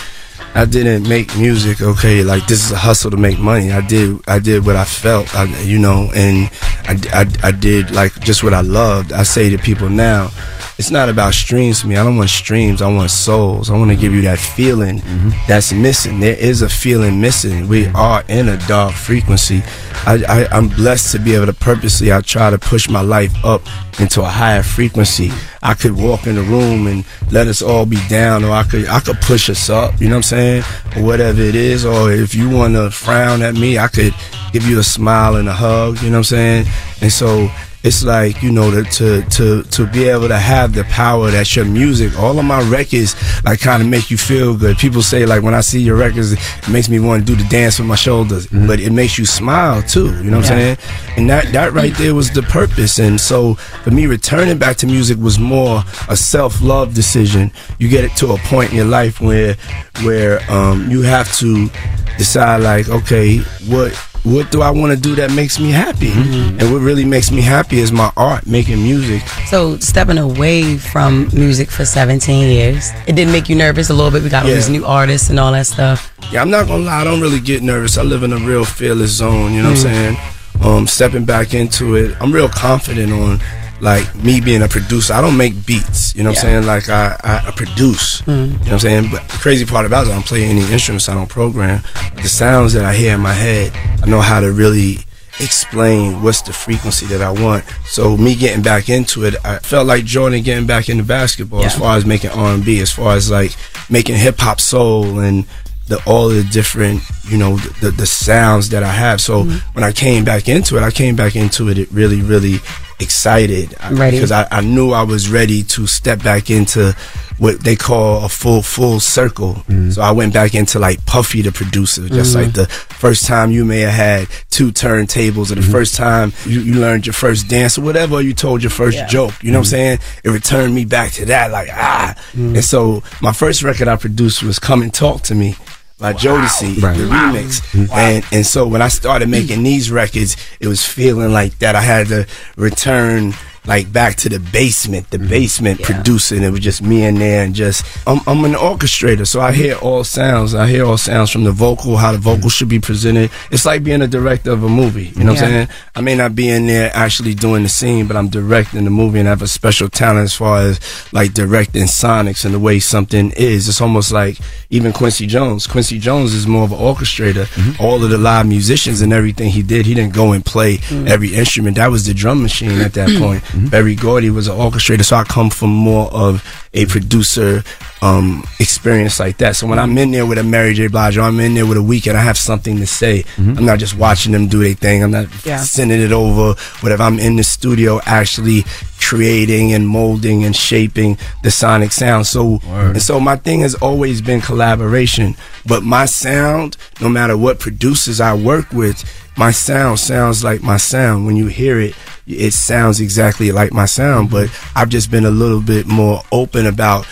I 0.56 0.64
didn't 0.66 1.08
make 1.08 1.36
music. 1.38 1.82
Okay, 1.82 2.24
like 2.24 2.48
this 2.48 2.66
is 2.66 2.72
a 2.72 2.78
hustle 2.78 3.12
to 3.12 3.18
make 3.18 3.38
money. 3.38 3.72
I 3.72 3.82
did 3.86 4.22
I 4.28 4.40
did 4.40 4.66
what 4.66 4.78
I 4.78 4.86
felt, 4.86 5.36
I, 5.36 5.44
you 5.64 5.80
know, 5.80 6.10
and 6.16 6.50
I, 6.88 6.96
I 7.14 7.50
I 7.50 7.52
did 7.52 7.92
like 7.92 8.18
just 8.22 8.42
what 8.44 8.54
I 8.54 8.62
loved. 8.62 9.12
I 9.12 9.24
say 9.24 9.50
to 9.50 9.58
people 9.58 9.90
now, 9.90 10.30
it's 10.78 10.92
not 10.92 11.08
about 11.08 11.34
streams 11.34 11.82
to 11.82 11.88
me. 11.88 11.96
I 11.96 12.04
don't 12.04 12.18
want 12.18 12.30
streams. 12.30 12.82
I 12.82 12.94
want 12.94 13.10
souls. 13.10 13.70
I 13.70 13.78
want 13.78 13.92
to 13.92 13.96
give 13.98 14.14
you 14.14 14.22
that 14.24 14.40
feeling 14.40 15.02
that's 15.48 15.72
missing. 15.72 16.20
There 16.20 16.38
is 16.38 16.62
a 16.62 16.70
feeling 16.70 17.22
missing. 17.22 17.70
We 17.70 17.88
are 17.88 18.24
in 18.28 18.50
a 18.50 18.58
dark 18.68 18.94
frequency. 18.94 19.64
I, 20.06 20.24
I, 20.28 20.48
I'm 20.52 20.68
blessed 20.68 21.14
to 21.14 21.20
be 21.20 21.34
able 21.34 21.46
to 21.46 21.54
purposely. 21.54 22.12
I 22.12 22.20
try 22.22 22.50
to 22.50 22.58
push 22.58 22.90
my 22.90 23.02
life 23.02 23.34
up 23.46 23.62
into 24.00 24.22
a 24.22 24.26
higher 24.26 24.64
frequency. 24.64 25.32
I 25.64 25.76
could 25.76 25.94
walk 25.94 26.28
in 26.28 26.36
the 26.36 26.44
room 26.44 26.88
and 26.88 27.06
let 27.32 27.48
us 27.48 27.62
all 27.62 27.86
be 27.86 27.98
down, 28.10 28.44
or 28.44 28.52
I 28.52 28.64
could 28.64 28.88
I 28.88 29.00
could 29.00 29.20
push 29.22 29.50
us 29.50 29.70
up. 29.70 30.00
You 30.02 30.10
know 30.10 30.16
what 30.16 30.32
I'm 30.32 30.64
saying? 30.64 30.64
Or 30.98 31.04
whatever 31.04 31.42
it 31.42 31.56
is. 31.56 31.86
Or 31.86 32.12
if 32.12 32.36
you 32.36 32.50
want 32.50 32.74
to 32.74 32.92
frown 32.92 33.42
at 33.42 33.54
me, 33.54 33.80
I 33.80 33.88
could 33.88 34.14
give 34.52 34.68
you 34.68 34.80
a 34.80 34.84
smile 34.84 35.38
and 35.38 35.48
a 35.48 35.54
hug. 35.54 36.02
You 36.02 36.10
know 36.10 36.18
what 36.18 36.32
I'm 36.32 36.66
saying? 36.66 36.66
And 37.02 37.12
so 37.12 37.50
it's 37.86 38.04
like 38.04 38.42
you 38.42 38.52
know 38.52 38.72
to 38.72 38.84
to 38.84 39.22
to, 39.30 39.64
to 39.64 39.86
be 39.88 40.10
able 40.10 40.28
to 40.28 40.38
have 40.38 40.74
the 40.74 40.84
power 40.86 41.30
that 41.30 41.56
your 41.56 41.66
music 41.66 42.18
all 42.20 42.38
of 42.38 42.46
my 42.46 42.62
records 42.70 43.16
like 43.44 43.60
kind 43.60 43.82
of 43.82 43.88
make 43.88 44.10
you 44.10 44.18
feel 44.18 44.58
good. 44.58 44.78
People 44.78 45.02
say 45.02 45.26
like 45.26 45.44
when 45.44 45.54
i 45.54 45.62
see 45.62 45.82
your 45.82 45.96
records 45.96 46.34
it 46.34 46.40
makes 46.70 46.90
me 46.90 47.00
want 47.00 47.26
to 47.26 47.36
do 47.36 47.42
the 47.42 47.48
dance 47.50 47.78
with 47.80 47.88
my 47.88 47.96
shoulders 47.96 48.48
but 48.48 48.80
it 48.80 48.92
makes 48.92 49.18
you 49.18 49.26
smile 49.26 49.82
too 49.84 50.08
you 50.24 50.32
know 50.32 50.38
what 50.38 50.52
i'm 50.52 50.78
saying? 50.78 50.78
And 51.18 51.30
that 51.30 51.54
that 51.54 51.74
right 51.74 51.94
there 51.96 52.16
was 52.16 52.32
the 52.32 52.42
purpose 52.42 53.00
and 53.00 53.22
so 53.22 53.54
for 53.54 53.92
me 53.92 54.08
returning 54.08 54.58
back 54.58 54.78
to 54.78 54.88
music 54.88 55.18
was 55.20 55.38
more 55.40 55.84
a 56.10 56.16
self-love 56.18 56.94
decision. 56.94 57.52
You 57.78 57.88
get 57.90 58.04
it 58.04 58.16
to 58.18 58.34
a 58.34 58.38
point 58.40 58.72
in 58.72 58.78
your 58.78 58.86
life 58.86 59.22
where 59.22 59.56
where 60.04 60.40
um 60.52 60.90
you 60.90 61.02
have 61.04 61.32
to 61.38 61.70
decide 62.18 62.62
like 62.62 62.90
okay 62.90 63.40
what 63.68 63.94
what 64.26 64.52
do 64.52 64.62
I 64.62 64.72
want 64.72 64.92
to 64.92 65.00
do 65.00 65.16
that 65.16 65.32
makes 65.32 65.60
me 65.60 65.70
happy? 65.72 66.12
And 66.12 66.74
what 66.74 66.82
really 66.82 67.06
makes 67.06 67.32
me 67.32 67.42
happy 67.42 67.78
is 67.80 67.92
my 67.92 68.12
art, 68.18 68.46
making 68.48 68.82
music. 68.82 69.22
So 69.48 69.78
stepping 69.78 70.18
away 70.18 70.78
from 70.78 71.30
music 71.34 71.70
for 71.70 71.86
17 71.86 72.50
years, 72.50 72.90
it 73.08 73.14
didn't 73.16 73.32
make 73.32 73.48
you 73.50 73.56
nervous 73.56 73.90
a 73.90 73.94
little 73.94 74.12
bit. 74.12 74.24
We 74.24 74.30
got 74.30 74.44
all 74.44 74.50
Yeah. 74.50 74.56
these 74.56 74.70
new 74.70 74.84
artists 74.86 75.30
and 75.30 75.40
all 75.40 75.52
that 75.52 75.68
stuff. 75.68 76.12
Yeah, 76.32 76.42
I'm 76.42 76.50
not 76.50 76.68
gonna 76.68 76.84
lie, 76.86 77.02
I 77.02 77.04
don't 77.04 77.22
really 77.22 77.40
get 77.40 77.62
nervous. 77.62 77.98
I 77.98 78.02
live 78.04 78.24
in 78.24 78.34
a 78.34 78.38
real 78.38 78.66
fearless 78.66 79.12
zone, 79.12 79.54
you 79.54 79.62
know 79.62 79.70
what 79.70 79.80
I'm 79.80 79.86
Mm. 79.86 79.94
saying? 79.96 80.18
Um, 80.62 80.88
stepping 80.88 81.26
back 81.26 81.54
into 81.54 81.96
it, 81.96 82.16
I'm 82.20 82.32
real 82.32 82.50
confident 82.50 83.14
on 83.14 83.40
like 83.82 84.14
me 84.16 84.40
being 84.40 84.62
a 84.62 84.68
producer. 84.68 85.14
I 85.14 85.22
don't 85.22 85.38
make 85.38 85.66
beats, 85.66 86.16
you 86.16 86.24
know 86.24 86.30
what 86.30 86.38
I'm 86.40 86.42
saying? 86.44 86.66
Like 86.66 86.90
I, 86.90 87.18
I, 87.24 87.48
I 87.48 87.52
produce, 87.52 88.22
Mm. 88.22 88.28
you 88.28 88.36
know 88.54 88.58
what 88.58 88.72
I'm 88.72 88.80
saying? 88.80 89.12
But 89.12 89.28
the 89.28 89.38
crazy 89.38 89.66
part 89.66 89.86
about 89.86 90.08
it, 90.08 90.12
I 90.12 90.14
don't 90.14 90.26
play 90.26 90.44
any 90.46 90.62
instruments, 90.72 91.10
I 91.10 91.14
don't 91.14 91.30
program. 91.30 91.82
The 92.16 92.28
sounds 92.30 92.74
that 92.74 92.86
I 92.86 92.94
hear 92.94 93.14
in 93.16 93.22
my 93.22 93.34
head, 93.34 93.72
I 94.02 94.08
know 94.08 94.22
how 94.22 94.40
to 94.40 94.52
really 94.52 95.00
explain 95.42 96.22
what's 96.24 96.42
the 96.42 96.54
frequency 96.54 97.06
that 97.08 97.22
I 97.22 97.30
want. 97.30 97.66
So 97.86 98.16
me 98.16 98.36
getting 98.36 98.62
back 98.64 98.88
into 98.90 99.26
it, 99.26 99.36
I 99.44 99.60
felt 99.60 99.86
like 99.86 100.06
Jordan 100.06 100.42
getting 100.44 100.66
back 100.66 100.88
into 100.90 101.04
basketball 101.04 101.64
as 101.64 101.78
far 101.78 101.98
as 101.98 102.06
making 102.06 102.32
R&B, 102.32 102.80
as 102.80 102.92
far 102.92 103.16
as 103.16 103.30
like 103.30 103.52
making 103.90 104.16
hip 104.16 104.40
hop 104.40 104.60
soul 104.62 105.20
and 105.20 105.46
the 105.88 106.02
all 106.08 106.30
the 106.30 106.44
different 106.46 107.00
you 107.26 107.38
know 107.38 107.58
the 107.82 107.92
the 107.92 108.08
sounds 108.08 108.70
that 108.70 108.82
I 108.82 108.88
have. 108.92 109.22
So 109.22 109.44
when 109.74 109.84
I 109.84 109.92
came 109.92 110.24
back 110.26 110.48
into 110.50 110.78
it, 110.78 110.82
I 110.84 110.90
came 110.90 111.16
back 111.16 111.36
into 111.36 111.70
it, 111.70 111.78
it 111.78 111.92
really 111.92 112.22
really 112.22 112.60
excited 113.00 113.76
Ready. 113.92 114.18
because 114.18 114.32
I, 114.32 114.48
I 114.52 114.62
knew 114.62 114.92
I 114.92 115.04
was 115.04 115.30
ready 115.30 115.64
to 115.64 115.86
step 115.88 116.24
back 116.24 116.50
into 116.50 116.96
what 117.38 117.60
they 117.66 117.76
call 117.76 118.24
a 118.24 118.30
full 118.30 118.62
full 118.62 119.00
circle. 119.02 119.62
So 119.92 120.02
I 120.02 120.12
went 120.12 120.34
back 120.34 120.56
into 120.56 120.80
like 120.80 121.06
Puffy 121.06 121.42
the 121.42 121.52
producer, 121.52 122.08
just 122.08 122.34
Mhm. 122.34 122.44
like 122.46 122.54
the 122.54 122.66
first 122.68 123.26
time 123.26 123.52
you 123.52 123.66
may 123.66 123.82
have 123.82 123.94
had 123.94 124.28
two 124.52 124.72
turntables, 124.72 125.52
or 125.52 125.56
the 125.56 125.62
first 125.62 125.96
time 125.96 126.32
you, 126.46 126.62
you 126.62 126.76
learned 126.76 127.06
your 127.06 127.14
first 127.14 127.50
dance, 127.50 127.78
or 127.78 127.82
whatever 127.82 128.22
you 128.22 128.34
told 128.34 128.64
your 128.64 128.70
first 128.70 128.96
Yeah. 128.98 129.08
joke. 129.08 129.34
You 129.42 129.52
know 129.52 129.60
what 129.60 129.68
I'm 129.68 129.72
saying? 129.72 130.00
It 130.24 130.30
returned 130.30 130.74
me 130.74 130.86
back 130.86 131.12
to 131.14 131.26
that, 131.26 131.52
like 131.52 131.70
ah. 131.74 132.16
And 132.34 132.64
so 132.64 133.04
my 133.22 133.34
first 133.34 133.64
record 133.64 133.90
I 133.90 133.98
produced 133.98 134.42
was 134.42 134.58
"Come 134.58 134.82
and 134.82 134.94
Talk 134.94 135.24
to 135.24 135.36
Me." 135.36 135.58
By 135.98 136.12
Jodeci, 136.14 136.82
Right. 136.82 136.98
the 136.98 137.08
Wow. 137.08 137.32
remix, 137.34 137.62
and 137.94 138.24
and 138.32 138.46
so 138.46 138.68
when 138.68 138.82
I 138.82 138.90
started 138.90 139.30
making 139.30 139.64
these 139.64 139.90
records, 139.90 140.36
it 140.60 140.68
was 140.68 140.84
feeling 140.84 141.32
like 141.32 141.58
that. 141.60 141.76
I 141.76 141.82
had 141.82 142.08
to 142.10 142.26
return 142.58 143.34
like 143.68 143.92
back 143.92 144.16
to 144.18 144.30
the 144.30 144.40
basement, 144.40 145.10
the 145.10 145.20
basement 145.20 145.82
producing. 145.82 146.44
It 146.44 146.52
was 146.52 146.60
just 146.60 146.82
me 146.82 147.04
in 147.04 147.16
there 147.16 147.44
and 147.44 147.56
just 147.56 147.86
I'm 148.08 148.20
I'm 148.28 148.44
an 148.46 148.54
orchestrator, 148.54 149.26
so 149.28 149.42
I 149.42 149.52
hear 149.52 149.76
all 149.78 150.04
sounds. 150.04 150.54
I 150.54 150.68
hear 150.68 150.86
all 150.86 150.98
sounds 150.98 151.32
from 151.32 151.44
the 151.44 151.52
vocal, 151.52 151.98
how 151.98 152.12
the 152.12 152.18
vocal 152.18 152.50
should 152.50 152.70
be 152.70 152.80
presented. 152.80 153.32
It's 153.52 153.66
like 153.66 153.84
being 153.84 154.02
a 154.02 154.08
director 154.08 154.52
of 154.52 154.64
a 154.64 154.70
movie. 154.70 155.08
You 155.16 155.24
know 155.24 155.34
what 155.34 155.42
I'm 155.44 155.50
saying? 155.50 155.68
I 155.96 156.02
may 156.02 156.16
not 156.16 156.36
be 156.36 156.50
in 156.50 156.68
there 156.68 156.92
actually 156.94 157.34
doing 157.36 157.64
the 157.64 157.70
scene, 157.70 158.08
but 158.08 158.16
I'm 158.18 158.30
directing 158.30 158.84
the 158.84 158.90
movie 158.92 159.20
and 159.20 159.28
I 159.28 159.32
have 159.32 159.42
a 159.42 159.48
special 159.48 159.90
talent 159.90 160.26
as 160.26 160.36
far 160.36 160.60
as 160.60 160.80
like 161.14 161.34
directing 161.34 161.84
sonics 161.86 162.46
and 162.46 162.54
the 162.54 162.60
way 162.60 162.80
something 162.80 163.32
is. 163.32 163.68
It's 163.68 163.82
almost 163.82 164.12
like 164.12 164.38
even 164.70 164.94
Quincy 164.94 165.26
Jones. 165.28 165.68
Quincy 165.68 166.00
Jones 166.00 166.34
is 166.34 166.46
more 166.48 166.64
of 166.64 166.72
an 166.72 166.80
orchestrator. 166.80 167.48
All 167.80 168.04
of 168.04 168.10
the 168.10 168.18
live 168.18 168.48
musicians 168.48 169.02
and 169.02 169.12
everything 169.14 169.50
he 169.50 169.62
did, 169.64 169.86
he 169.86 169.94
didn't 169.94 170.14
go 170.14 170.32
and 170.34 170.46
play 170.46 170.78
Mm. 170.86 171.08
every 171.08 171.34
instrument. 171.34 171.78
That 171.78 171.90
was 171.90 172.06
the 172.06 172.14
drum 172.14 172.42
machine 172.42 172.80
at 172.82 172.94
that 172.94 173.10
point. 173.20 173.42
Berry 173.70 173.96
Gordy 173.96 174.30
was 174.30 174.48
an 174.48 174.56
orchestrator, 174.58 175.04
so 175.06 175.16
I 175.16 175.24
come 175.24 175.50
from 175.50 175.70
more 175.70 176.08
of 176.14 176.44
a 176.74 176.86
producer 176.86 177.64
um, 178.02 178.44
experience 178.60 179.20
like 179.20 179.38
that. 179.38 179.56
So 179.56 179.66
when 179.68 179.80
I'm 179.80 179.98
in 179.98 180.12
there 180.12 180.26
with 180.26 180.38
a 180.38 180.44
Mary 180.44 180.74
J. 180.74 180.88
Blige 180.88 181.18
or 181.18 181.22
I'm 181.22 181.40
in 181.40 181.54
there 181.54 181.66
with 181.66 181.78
a 181.78 181.82
Weeknd, 181.82 182.16
I 182.16 182.20
have 182.22 182.38
something 182.38 182.78
to 182.78 182.86
say. 182.88 183.24
I'm 183.38 183.66
not 183.66 183.80
just 183.80 183.98
watching 183.98 184.34
them 184.34 184.48
do 184.48 184.60
their 184.64 184.74
thing. 184.74 185.04
I'm 185.04 185.12
not 185.12 185.28
Yeah. 185.46 185.58
sending 185.64 186.02
it 186.02 186.12
over. 186.12 186.60
Whatever. 186.82 187.04
I'm 187.04 187.18
in 187.20 187.38
the 187.38 187.44
studio 187.44 188.02
actually 188.06 188.66
creating 189.00 189.74
and 189.74 189.88
molding 189.88 190.44
and 190.44 190.56
shaping 190.56 191.18
the 191.44 191.52
sonic 191.52 191.92
sound. 191.92 192.28
So 192.28 192.60
and 192.68 193.02
so 193.02 193.20
my 193.20 193.36
thing 193.38 193.62
has 193.62 193.76
always 193.76 194.22
been 194.22 194.42
collaboration. 194.42 195.36
But 195.66 195.84
my 195.84 196.06
sound, 196.06 196.78
no 197.02 197.10
matter 197.10 197.38
what 197.38 197.60
producers 197.60 198.20
I 198.20 198.34
work 198.34 198.72
with, 198.74 199.04
my 199.38 199.52
sound 199.52 200.00
sounds 200.00 200.44
like 200.44 200.62
my 200.64 200.78
sound. 200.78 201.26
When 201.26 201.36
you 201.36 201.48
hear 201.48 201.80
it, 201.80 201.96
it 202.28 202.52
sounds 202.52 203.00
exactly 203.00 203.52
like 203.52 203.74
my 203.74 203.86
sound. 203.86 204.30
Mm-hmm. 204.30 204.48
But 204.48 204.72
I've 204.76 204.90
just 204.90 205.12
been 205.12 205.26
a 205.26 205.32
little 205.32 205.62
bit 205.62 205.88
more 205.88 206.22
open 206.32 206.66
about 206.66 207.08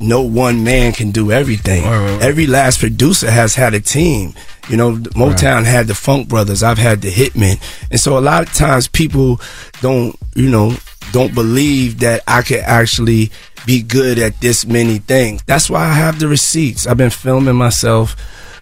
no 0.00 0.22
one 0.22 0.64
man 0.64 0.92
can 0.92 1.10
do 1.10 1.30
everything. 1.30 1.84
Every 1.84 2.46
last 2.46 2.80
producer 2.80 3.30
has 3.30 3.54
had 3.54 3.74
a 3.74 3.80
team. 3.80 4.34
You 4.68 4.76
know, 4.76 4.92
Motown 4.92 5.64
had 5.64 5.86
the 5.86 5.94
Funk 5.94 6.28
Brothers. 6.28 6.62
I've 6.62 6.78
had 6.78 7.02
the 7.02 7.10
Hitmen, 7.10 7.60
and 7.90 8.00
so 8.00 8.16
a 8.16 8.20
lot 8.20 8.42
of 8.42 8.54
times 8.54 8.88
people 8.88 9.40
don't, 9.80 10.16
you 10.34 10.48
know, 10.48 10.74
don't 11.12 11.34
believe 11.34 12.00
that 12.00 12.22
I 12.26 12.42
could 12.42 12.60
actually 12.60 13.30
be 13.66 13.82
good 13.82 14.18
at 14.18 14.40
this 14.40 14.64
many 14.64 14.98
things. 14.98 15.42
That's 15.44 15.68
why 15.68 15.86
I 15.86 15.94
have 15.94 16.20
the 16.20 16.28
receipts. 16.28 16.86
I've 16.86 16.96
been 16.96 17.10
filming 17.10 17.56
myself 17.56 18.16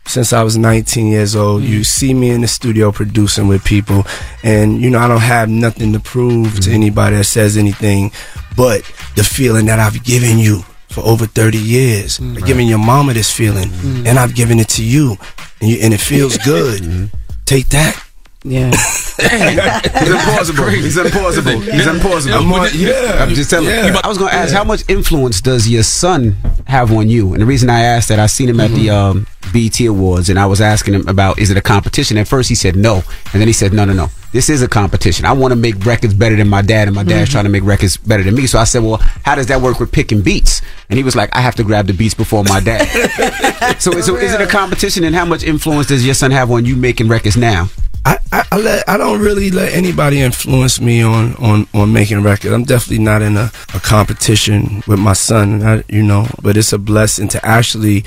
since 0.08 0.32
I 0.32 0.42
was 0.42 0.56
19 0.56 1.06
years 1.06 1.36
old. 1.36 1.62
You 1.62 1.80
mm. 1.80 1.86
see 1.86 2.14
me 2.14 2.30
in 2.30 2.40
the 2.40 2.48
studio 2.48 2.90
producing 2.90 3.46
with 3.46 3.64
people, 3.64 4.04
and 4.42 4.80
you 4.80 4.90
know 4.90 4.98
I 4.98 5.08
don't 5.08 5.20
have 5.20 5.48
nothing 5.48 5.92
to 5.92 6.00
prove 6.00 6.54
to 6.54 6.60
mm-hmm. 6.60 6.72
anybody 6.72 7.16
that 7.16 7.24
says 7.24 7.56
anything, 7.56 8.10
but 8.56 8.82
the 9.16 9.24
feeling 9.24 9.66
that 9.66 9.78
I've 9.78 10.02
given 10.02 10.38
you 10.38 10.62
for 10.88 11.02
over 11.04 11.26
30 11.26 11.58
years, 11.58 12.18
mm. 12.18 12.36
I've 12.36 12.46
given 12.46 12.66
your 12.66 12.78
mama 12.78 13.12
this 13.12 13.32
feeling, 13.32 13.68
mm. 13.68 14.06
and 14.06 14.18
I've 14.18 14.34
given 14.34 14.58
it 14.58 14.68
to 14.70 14.84
you, 14.84 15.16
and, 15.60 15.70
you, 15.70 15.78
and 15.82 15.92
it 15.94 16.00
feels 16.00 16.38
good. 16.44 16.82
Mm-hmm. 16.82 17.16
Take 17.44 17.68
that. 17.68 18.07
Yeah. 18.44 18.70
He's 18.70 20.14
implausible. 20.14 20.70
He's 20.72 20.96
implausible. 20.96 21.60
He's 21.60 21.86
implausible. 21.86 22.36
I'm 22.40 22.52
on- 22.52 22.68
yeah. 22.72 23.20
I'm 23.22 23.30
just 23.34 23.50
telling 23.50 23.66
Yeah. 23.68 23.88
you. 23.88 23.98
I 24.04 24.06
was 24.06 24.16
going 24.16 24.30
to 24.30 24.36
ask, 24.36 24.52
Yeah. 24.52 24.58
how 24.58 24.64
much 24.64 24.84
influence 24.88 25.40
does 25.40 25.68
your 25.68 25.82
son 25.82 26.36
have 26.66 26.92
on 26.92 27.08
you? 27.08 27.32
And 27.32 27.42
the 27.42 27.46
reason 27.46 27.68
I 27.68 27.80
asked 27.80 28.08
that, 28.10 28.20
I 28.20 28.26
seen 28.26 28.48
him 28.48 28.60
at 28.60 28.70
the 28.70 28.90
um, 28.90 29.26
BET 29.52 29.80
Awards, 29.80 30.28
and 30.30 30.38
I 30.38 30.46
was 30.46 30.60
asking 30.60 30.94
him 30.94 31.08
about, 31.08 31.40
is 31.40 31.50
it 31.50 31.56
a 31.56 31.60
competition? 31.60 32.16
At 32.16 32.28
first, 32.28 32.48
he 32.48 32.54
said 32.54 32.76
no, 32.76 33.02
and 33.32 33.40
then 33.40 33.48
he 33.48 33.52
said, 33.52 33.72
no, 33.72 33.84
no, 33.84 33.92
no. 33.92 34.08
This 34.30 34.48
is 34.48 34.62
a 34.62 34.68
competition. 34.68 35.24
I 35.24 35.32
want 35.32 35.50
to 35.50 35.56
make 35.56 35.84
records 35.84 36.14
better 36.14 36.36
than 36.36 36.48
my 36.48 36.62
dad, 36.62 36.86
and 36.86 36.94
my 36.94 37.02
dad's 37.02 37.28
Mhm. 37.28 37.32
trying 37.32 37.44
to 37.44 37.50
make 37.50 37.64
records 37.64 37.96
better 37.96 38.22
than 38.22 38.36
me. 38.36 38.46
So 38.46 38.60
I 38.60 38.64
said, 38.64 38.84
well, 38.84 38.98
how 39.24 39.34
does 39.34 39.46
that 39.48 39.60
work 39.60 39.80
with 39.80 39.90
picking 39.90 40.20
beats? 40.20 40.62
And 40.90 40.96
he 40.96 41.02
was 41.02 41.16
like, 41.16 41.34
I 41.34 41.40
have 41.40 41.56
to 41.56 41.64
grab 41.64 41.88
the 41.88 41.92
beats 41.92 42.14
before 42.14 42.44
my 42.44 42.60
dad. 42.60 42.86
so, 43.80 43.90
so 44.00 44.14
is 44.16 44.32
it 44.32 44.40
a 44.40 44.46
competition, 44.46 45.02
and 45.02 45.16
how 45.16 45.24
much 45.24 45.42
influence 45.42 45.88
does 45.88 46.04
your 46.06 46.14
son 46.14 46.30
have 46.30 46.52
on 46.52 46.64
you 46.64 46.76
making 46.76 47.08
records 47.08 47.36
now? 47.36 47.68
I, 48.04 48.18
I, 48.32 48.44
I 48.52 48.58
let 48.58 48.88
I 48.88 48.96
don't 48.96 49.20
really 49.20 49.50
let 49.50 49.72
anybody 49.72 50.20
influence 50.20 50.80
me 50.80 51.02
on 51.02 51.34
on 51.36 51.66
on 51.74 51.92
making 51.92 52.22
records. 52.22 52.52
I'm 52.54 52.64
definitely 52.64 53.04
not 53.04 53.22
in 53.22 53.36
a, 53.36 53.50
a 53.74 53.80
competition 53.80 54.82
with 54.86 54.98
my 54.98 55.12
son, 55.12 55.62
I, 55.62 55.84
you 55.88 56.02
know. 56.02 56.26
But 56.42 56.56
it's 56.56 56.72
a 56.72 56.78
blessing 56.78 57.28
to 57.28 57.44
actually 57.44 58.04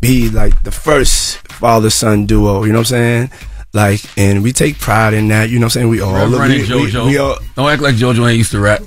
be 0.00 0.28
like 0.30 0.62
the 0.62 0.70
first 0.70 1.38
father 1.48 1.90
son 1.90 2.26
duo. 2.26 2.64
You 2.64 2.72
know 2.72 2.78
what 2.78 2.92
I'm 2.92 3.28
saying? 3.28 3.30
Like, 3.72 4.00
and 4.18 4.42
we 4.42 4.52
take 4.52 4.78
pride 4.78 5.14
in 5.14 5.28
that. 5.28 5.48
You 5.48 5.58
know 5.58 5.64
what 5.66 5.76
I'm 5.76 5.80
saying? 5.82 5.88
We 5.88 6.00
all 6.00 6.14
Reverend 6.14 6.52
we, 6.52 6.60
and 6.62 6.70
we- 6.70 6.90
JoJo. 6.90 7.06
we 7.06 7.18
all 7.18 7.38
Don't 7.56 7.68
act 7.70 7.82
like 7.82 7.94
JoJo 7.94 8.28
ain't 8.28 8.38
used 8.38 8.50
to 8.52 8.60
rap. 8.60 8.82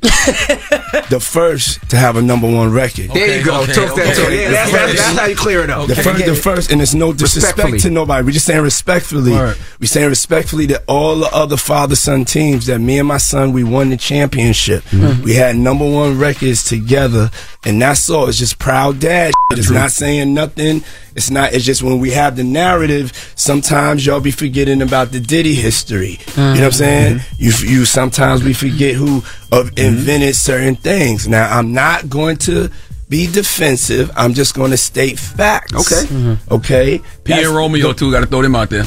the 1.10 1.20
first 1.20 1.90
to 1.90 1.96
have 1.96 2.16
a 2.16 2.22
number 2.22 2.50
one 2.50 2.72
record. 2.72 3.10
There 3.10 3.38
you 3.38 3.44
go. 3.44 3.62
Okay, 3.62 3.72
Talk 3.74 3.96
that 3.96 4.18
okay. 4.18 4.44
Yeah, 4.44 4.50
that's, 4.50 4.72
that's, 4.72 4.92
that's 4.94 5.18
how 5.18 5.26
you 5.26 5.36
clear 5.36 5.62
it 5.62 5.68
up. 5.68 5.88
The 5.88 5.94
first, 5.94 6.24
the 6.24 6.34
first, 6.34 6.72
and 6.72 6.80
it's 6.80 6.94
no 6.94 7.12
disrespect 7.12 7.80
to 7.80 7.90
nobody. 7.90 8.24
We're 8.24 8.32
just 8.32 8.46
saying 8.46 8.62
respectfully. 8.62 9.32
Word. 9.32 9.58
We 9.78 9.86
saying 9.86 10.08
respectfully 10.08 10.64
that 10.66 10.84
all 10.88 11.16
the 11.16 11.28
other 11.34 11.58
father 11.58 11.96
son 11.96 12.24
teams 12.24 12.66
that 12.66 12.78
me 12.78 12.98
and 12.98 13.08
my 13.08 13.18
son 13.18 13.52
we 13.52 13.62
won 13.62 13.90
the 13.90 13.98
championship. 13.98 14.84
Mm-hmm. 14.84 15.22
We 15.22 15.34
had 15.34 15.56
number 15.56 15.84
one 15.84 16.18
records 16.18 16.64
together, 16.64 17.30
and 17.64 17.82
that's 17.82 18.08
all. 18.08 18.28
It's 18.28 18.38
just 18.38 18.58
proud 18.58 19.00
dad. 19.00 19.32
shit. 19.50 19.58
It's 19.58 19.70
not 19.70 19.90
saying 19.90 20.32
nothing. 20.32 20.82
It's 21.14 21.30
not. 21.30 21.52
It's 21.52 21.64
just 21.64 21.82
when 21.82 21.98
we 21.98 22.12
have 22.12 22.36
the 22.36 22.44
narrative. 22.44 23.12
Sometimes 23.36 24.06
y'all 24.06 24.20
be 24.20 24.30
forgetting 24.30 24.80
about 24.80 25.12
the 25.12 25.20
Diddy 25.20 25.54
history. 25.54 26.18
You 26.36 26.42
know 26.42 26.52
what 26.52 26.62
I'm 26.62 26.72
saying? 26.72 27.16
Mm-hmm. 27.18 27.42
You 27.42 27.78
you 27.78 27.84
sometimes 27.84 28.42
we 28.42 28.54
forget 28.54 28.94
who 28.94 29.22
of 29.52 29.72
Mm-hmm. 29.90 29.98
invented 29.98 30.36
certain 30.36 30.76
things. 30.76 31.28
Now 31.28 31.56
I'm 31.56 31.72
not 31.72 32.08
going 32.08 32.36
to 32.38 32.70
be 33.08 33.26
defensive. 33.26 34.10
I'm 34.16 34.34
just 34.34 34.54
going 34.54 34.70
to 34.70 34.76
state 34.76 35.18
facts. 35.18 35.74
Okay. 35.74 36.06
Mm-hmm. 36.06 36.54
Okay. 36.54 36.98
P 36.98 37.04
That's 37.24 37.46
and 37.46 37.56
Romeo 37.56 37.92
too. 37.92 38.10
Got 38.12 38.20
to 38.20 38.26
throw 38.26 38.42
them 38.42 38.54
out 38.54 38.70
there. 38.70 38.84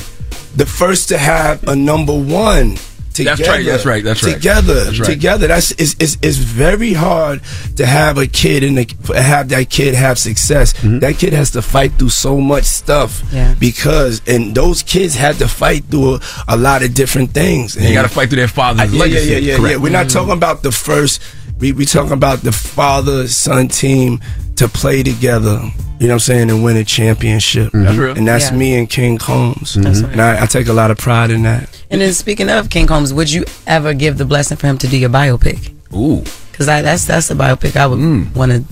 The 0.56 0.66
first 0.66 1.10
to 1.10 1.18
have 1.18 1.68
a 1.68 1.76
number 1.76 2.14
one. 2.18 2.78
Together, 3.14 3.44
That's 3.44 3.50
right, 3.50 3.66
that's 3.66 3.86
right, 3.86 4.04
that's 4.04 4.24
right. 4.24 4.34
Together, 4.34 4.84
That's 4.86 5.00
right. 5.00 5.06
together. 5.10 5.48
That's 5.48 5.72
it's, 5.72 5.96
it's 6.00 6.18
it's 6.22 6.38
very 6.38 6.94
hard 6.94 7.42
to 7.78 7.86
have 7.86 8.18
a 8.18 8.26
kid 8.26 8.64
and 8.64 8.78
have 9.16 9.50
that 9.50 9.70
kid 9.70 9.94
have 9.94 10.18
success. 10.18 10.74
Mm-hmm. 10.74 11.00
That 11.00 11.18
kid 11.18 11.34
has 11.34 11.52
to 11.52 11.62
fight 11.62 11.94
through 11.94 12.10
so 12.10 12.42
much 12.42 12.64
stuff 12.64 13.22
Yeah. 13.32 13.54
because 13.60 14.22
and 14.28 14.56
those 14.56 14.82
kids 14.84 15.16
had 15.16 15.36
to 15.38 15.48
fight 15.48 15.84
through 15.86 16.16
a, 16.16 16.20
a 16.48 16.58
lot 16.58 16.84
of 16.84 16.94
different 16.94 17.32
things. 17.32 17.76
You 17.76 17.94
got 17.94 18.04
to 18.04 18.10
fight 18.10 18.30
through 18.30 18.38
their 18.40 18.48
father's 18.48 18.92
yeah, 18.94 19.00
legacy. 19.00 19.32
Yeah, 19.32 19.38
yeah, 19.38 19.58
yeah, 19.58 19.70
yeah. 19.70 19.78
We're 19.78 19.92
not 19.92 20.10
talking 20.10 20.34
about 20.34 20.64
the 20.64 20.72
first. 20.72 21.22
We 21.60 21.72
we 21.72 21.86
talking 21.86 22.12
about 22.14 22.40
the 22.40 22.52
father 22.52 23.28
son 23.28 23.68
team 23.68 24.20
to 24.56 24.68
play 24.68 25.04
together. 25.04 25.60
You 26.00 26.08
know 26.08 26.16
what 26.16 26.16
I'm 26.16 26.20
saying 26.20 26.50
and 26.50 26.64
win 26.64 26.78
a 26.78 26.84
championship. 26.84 27.72
That's 27.72 27.92
mm-hmm. 27.92 28.00
real. 28.00 28.18
And 28.18 28.28
that's 28.28 28.52
Yeah. 28.52 28.58
me 28.58 28.76
and 28.78 28.90
King 28.90 29.18
Combs. 29.18 29.74
Mm-hmm. 29.74 29.82
That's 29.82 30.02
right. 30.02 30.12
And 30.12 30.22
I, 30.22 30.44
I 30.44 30.46
take 30.46 30.68
a 30.68 30.74
lot 30.74 30.92
of 30.92 30.98
pride 30.98 31.32
in 31.32 31.44
that. 31.44 31.70
And 31.90 32.02
then 32.02 32.14
speaking 32.14 32.50
of 32.50 32.70
King 32.70 32.88
Combs, 32.88 33.14
would 33.14 33.32
you 33.32 33.46
ever 33.68 33.94
give 33.94 34.18
the 34.18 34.26
blessing 34.26 34.58
for 34.58 34.68
him 34.68 34.78
to 34.80 34.88
do 34.88 34.98
your 34.98 35.10
biopic? 35.10 35.74
Ooh. 35.94 36.24
Because 36.52 36.66
that's 36.68 37.06
that's 37.06 37.32
a 37.32 37.36
biopic 37.36 37.76
I 37.76 37.88
would 37.88 38.00
mm. 38.00 38.36
want 38.36 38.52
to 38.52 38.64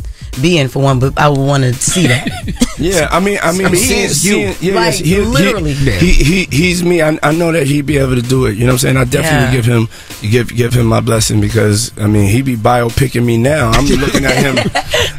be 0.41 0.57
in 0.57 0.67
for 0.69 0.81
one, 0.81 0.99
but 0.99 1.17
I 1.17 1.27
would 1.29 1.39
want 1.39 1.63
to 1.63 1.73
see 1.73 2.07
that. 2.07 2.29
Yeah, 2.81 3.09
I 3.11 3.19
mean, 3.19 3.37
I 3.43 3.51
mean, 3.51 3.67
I 3.67 3.69
mean, 3.69 3.79
he 3.79 4.07
seeing- 4.07 4.47
you. 4.47 4.53
seeing- 4.53 4.55
yeah, 4.59 4.73
Like, 4.73 4.85
yes, 4.85 4.99
he, 5.05 5.17
literally. 5.21 5.73
He, 5.73 5.91
he, 6.13 6.23
he 6.23 6.43
he's 6.45 6.83
me. 6.83 6.99
I, 7.03 7.19
I 7.21 7.31
know 7.31 7.51
that 7.51 7.67
he'd 7.67 7.85
be 7.85 7.99
able 7.99 8.15
to 8.15 8.23
do 8.23 8.47
it. 8.47 8.53
You 8.53 8.61
know 8.61 8.67
what 8.67 8.71
I'm 8.73 8.77
saying? 8.79 8.97
I 8.97 9.03
definitely 9.03 9.45
Yeah. 9.45 9.51
give 9.51 9.65
him 9.65 9.87
give 10.23 10.47
give 10.55 10.73
him 10.73 10.87
my 10.87 10.99
blessing 10.99 11.41
because 11.41 11.91
I 11.99 12.07
mean 12.07 12.27
he 12.31 12.41
be 12.41 12.55
biopicking 12.55 13.23
me 13.23 13.37
now. 13.37 13.69
I'm 13.69 13.85
looking 13.99 14.25
at 14.25 14.35
him. 14.35 14.57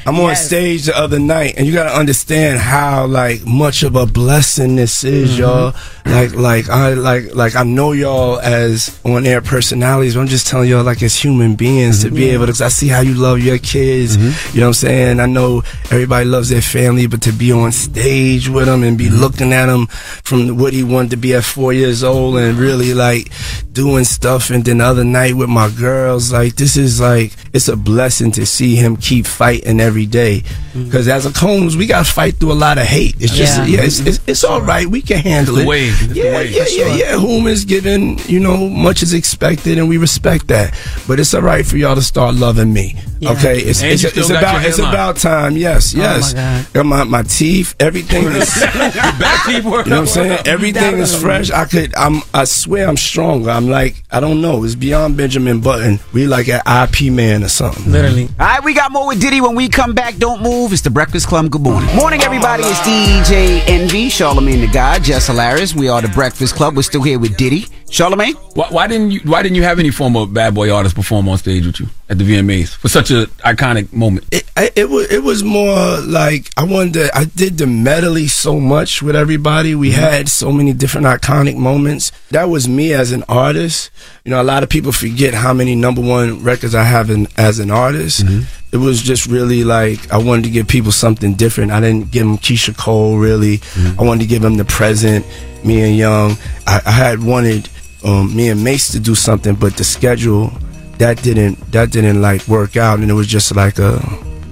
I'm 0.06 0.18
on 0.18 0.34
stage 0.34 0.86
the 0.86 0.98
other 0.98 1.20
night, 1.20 1.54
and 1.56 1.64
you 1.64 1.72
got 1.72 1.84
to 1.84 1.94
understand 1.96 2.58
how 2.58 3.06
like 3.06 3.46
much 3.46 3.84
of 3.84 3.94
a 3.94 4.06
blessing 4.06 4.74
this 4.74 5.04
is, 5.04 5.30
Mm-hmm. 5.30 5.40
y'all. 5.42 5.74
Like 6.04 6.34
like 6.34 6.68
I 6.68 6.94
like 6.94 7.34
like 7.34 7.54
I 7.56 7.62
know 7.62 7.92
y'all 7.92 8.38
as 8.40 9.00
on 9.04 9.24
air 9.24 9.40
personalities. 9.40 10.14
But 10.14 10.22
I'm 10.22 10.26
just 10.26 10.46
telling 10.48 10.68
y'all 10.68 10.82
like 10.84 11.02
as 11.02 11.16
human 11.16 11.54
beings 11.54 12.02
to 12.02 12.10
be 12.10 12.30
able 12.30 12.46
to. 12.46 12.52
Cause 12.52 12.60
I 12.60 12.68
see 12.68 12.88
how 12.88 13.00
you 13.00 13.14
love 13.14 13.38
your 13.40 13.58
kids. 13.58 14.16
Mm-hmm. 14.16 14.54
You 14.54 14.60
know 14.60 14.66
what 14.66 14.70
I'm 14.70 14.74
saying? 14.74 15.20
I 15.20 15.26
know 15.26 15.62
everybody 15.90 16.24
loves 16.26 16.48
their 16.48 16.60
family, 16.60 17.06
but 17.06 17.22
to 17.22 17.32
be 17.32 17.52
on 17.52 17.70
stage 17.72 18.48
with 18.48 18.66
them 18.66 18.82
and 18.82 18.98
be 18.98 19.02
Mm-hmm. 19.06 19.20
looking 19.20 19.52
at 19.52 19.66
them 19.66 19.86
from 20.22 20.56
what 20.58 20.72
he 20.72 20.82
wanted 20.82 21.10
to 21.10 21.16
be 21.16 21.34
at 21.34 21.44
four 21.44 21.72
years 21.72 22.02
old 22.04 22.36
and 22.36 22.56
really 22.58 22.94
like 22.94 23.30
doing 23.72 24.04
stuff. 24.04 24.50
And 24.50 24.64
then 24.64 24.78
the 24.78 24.84
other 24.84 25.04
night 25.04 25.34
with 25.34 25.48
my 25.48 25.70
girls, 25.70 26.32
like 26.32 26.56
this 26.56 26.76
is 26.76 27.00
like 27.00 27.32
it's 27.52 27.68
a 27.68 27.76
blessing 27.76 28.32
to 28.32 28.44
see 28.46 28.74
him 28.76 28.96
keep 28.96 29.26
fighting 29.26 29.80
every 29.80 30.06
day. 30.06 30.42
Because 30.74 31.06
as 31.08 31.26
a 31.26 31.32
Combs, 31.32 31.76
we 31.76 31.86
got 31.86 32.06
to 32.06 32.12
fight 32.12 32.36
through 32.36 32.52
a 32.52 32.54
lot 32.54 32.78
of 32.78 32.84
hate. 32.86 33.16
It's 33.20 33.32
just 33.32 33.52
Mm-hmm. 33.60 33.70
Yeah. 33.72 33.80
yeah, 33.80 33.86
it's, 33.86 34.00
it's, 34.00 34.20
it's 34.26 34.44
all 34.44 34.62
right. 34.62 34.86
We 34.86 35.02
can 35.02 35.18
handle 35.18 35.58
it. 35.58 35.66
the 35.66 35.68
wave. 36.00 36.10
It's 36.10 36.16
yeah, 36.16 36.32
wave. 36.32 36.50
yeah, 36.50 36.64
yeah, 36.68 36.94
yeah. 37.12 37.18
Whom 37.18 37.46
is 37.46 37.64
given, 37.64 38.18
you 38.26 38.40
know, 38.40 38.68
much 38.68 39.02
is 39.02 39.12
expected, 39.12 39.78
and 39.78 39.88
we 39.88 39.96
respect 39.98 40.48
that. 40.48 40.74
But 41.06 41.20
it's 41.20 41.34
all 41.34 41.42
right 41.42 41.64
for 41.66 41.76
y'all 41.76 41.94
to 41.94 42.02
start 42.02 42.34
loving 42.34 42.72
me. 42.72 42.96
Yeah. 43.20 43.32
Okay, 43.32 43.58
it's 43.60 43.82
And 43.82 43.92
it's, 43.92 44.02
you 44.02 44.08
still 44.10 44.22
it's 44.22 44.30
got 44.32 44.42
about 44.42 44.60
your 44.62 44.68
it's 44.70 44.78
about 44.78 45.16
time. 45.16 45.56
Yes, 45.56 45.94
Oh, 45.94 45.98
my 45.98 46.04
yes. 46.04 46.32
God. 46.72 46.86
My 46.86 47.04
my 47.04 47.22
teeth, 47.22 47.74
everything 47.80 48.24
is. 48.24 48.48
Back 48.62 49.46
teeth. 49.46 49.56
You 49.64 49.70
know 49.70 49.70
what 49.70 49.88
I'm 49.92 50.06
saying? 50.06 50.38
Everything 50.46 50.98
is 50.98 51.14
fresh. 51.20 51.50
I 51.50 51.64
could. 51.66 51.94
I'm. 51.94 52.22
I 52.34 52.44
swear 52.44 52.88
I'm 52.88 52.96
stronger. 52.96 53.50
I'm 53.50 53.68
like. 53.68 54.02
I 54.10 54.20
don't 54.20 54.40
know. 54.42 54.64
It's 54.64 54.74
beyond 54.74 55.16
Benjamin 55.16 55.60
Button. 55.60 55.98
We 56.12 56.26
like 56.26 56.48
an 56.48 56.60
Ip 56.66 57.12
Man 57.12 57.42
or 57.44 57.48
something. 57.48 57.90
Literally. 57.90 58.24
All 58.38 58.46
right, 58.46 58.62
we 58.64 58.74
got 58.74 58.92
more 58.92 59.06
with 59.06 59.20
Diddy 59.20 59.40
when 59.40 59.54
we 59.54 59.68
come 59.68 59.94
back. 59.94 60.16
Don't 60.16 60.42
move. 60.42 60.72
It's 60.72 60.82
the 60.82 60.90
Breakfast 60.90 61.28
Club. 61.28 61.50
Good 61.50 61.62
morning. 61.62 61.94
Morning, 61.96 62.20
everybody. 62.22 62.62
It's 62.66 62.78
DJ 62.80 63.62
Envy, 63.68 64.08
Charlemagne 64.10 64.60
the 64.60 64.66
God, 64.68 65.02
Jess 65.04 65.28
Hilarious. 65.28 65.74
We 65.74 65.81
are 65.88 66.02
the 66.02 66.08
Breakfast 66.08 66.54
Club. 66.54 66.76
We're 66.76 66.82
still 66.82 67.02
here 67.02 67.18
with 67.18 67.36
Diddy. 67.36 67.66
Charlemagne? 67.92 68.34
Why, 68.54 68.68
why 68.70 68.86
didn't 68.86 69.10
you? 69.10 69.20
Why 69.20 69.42
didn't 69.42 69.56
you 69.56 69.64
have 69.64 69.78
any 69.78 69.90
former 69.90 70.26
bad 70.26 70.54
boy 70.54 70.72
artist 70.72 70.94
perform 70.94 71.28
on 71.28 71.36
stage 71.36 71.66
with 71.66 71.78
you 71.78 71.88
at 72.08 72.16
the 72.16 72.24
VMAs 72.24 72.74
for 72.74 72.88
such 72.88 73.10
an 73.10 73.26
iconic 73.44 73.92
moment? 73.92 74.26
It, 74.32 74.44
I- 74.56 74.70
it 74.74 74.88
was 74.88 75.10
it 75.12 75.22
was 75.22 75.44
more 75.44 76.00
like 76.00 76.48
I 76.56 76.64
wanted 76.64 76.94
to, 76.94 77.16
I 77.16 77.24
did 77.26 77.58
the 77.58 77.66
medley 77.66 78.28
so 78.28 78.58
much 78.58 79.02
with 79.02 79.14
everybody. 79.14 79.74
We 79.74 79.90
mm-hmm. 79.90 80.00
had 80.00 80.28
so 80.30 80.50
many 80.50 80.72
different 80.72 81.06
iconic 81.06 81.56
moments. 81.56 82.12
That 82.30 82.44
was 82.48 82.66
me 82.66 82.94
as 82.94 83.12
an 83.12 83.24
artist. 83.28 83.90
You 84.24 84.30
know, 84.30 84.40
a 84.40 84.42
lot 84.42 84.62
of 84.62 84.70
people 84.70 84.92
forget 84.92 85.34
how 85.34 85.52
many 85.52 85.74
number 85.74 86.00
one 86.00 86.42
records 86.42 86.74
I 86.74 86.84
have 86.84 87.10
in, 87.10 87.28
as 87.36 87.58
an 87.58 87.70
artist. 87.70 88.24
Mm-hmm. 88.24 88.44
It 88.74 88.78
was 88.78 89.02
just 89.02 89.26
really 89.26 89.64
like 89.64 90.10
I 90.10 90.16
wanted 90.16 90.44
to 90.44 90.50
give 90.50 90.66
people 90.66 90.92
something 90.92 91.34
different. 91.34 91.72
I 91.72 91.80
didn't 91.80 92.10
give 92.10 92.24
them 92.24 92.38
Keyshia 92.38 92.74
Cole 92.74 93.18
really. 93.18 93.58
Mm-hmm. 93.58 94.00
I 94.00 94.04
wanted 94.04 94.20
to 94.22 94.28
give 94.28 94.40
them 94.40 94.56
the 94.56 94.64
present. 94.64 95.26
Me 95.62 95.80
and 95.82 95.96
Young. 95.96 96.36
I, 96.66 96.80
I 96.84 96.90
had 96.90 97.22
wanted 97.22 97.68
um, 98.04 98.34
me 98.34 98.48
and 98.48 98.62
Mase 98.62 98.88
to 98.92 99.00
do 99.00 99.14
something, 99.14 99.54
but 99.54 99.76
the 99.76 99.84
schedule 99.84 100.52
that 100.98 101.22
didn't 101.22 101.58
that 101.72 101.90
didn't 101.90 102.20
like 102.20 102.46
work 102.48 102.76
out, 102.76 102.98
and 103.00 103.10
it 103.10 103.14
was 103.14 103.26
just 103.26 103.54
like 103.54 103.78
a 103.78 103.98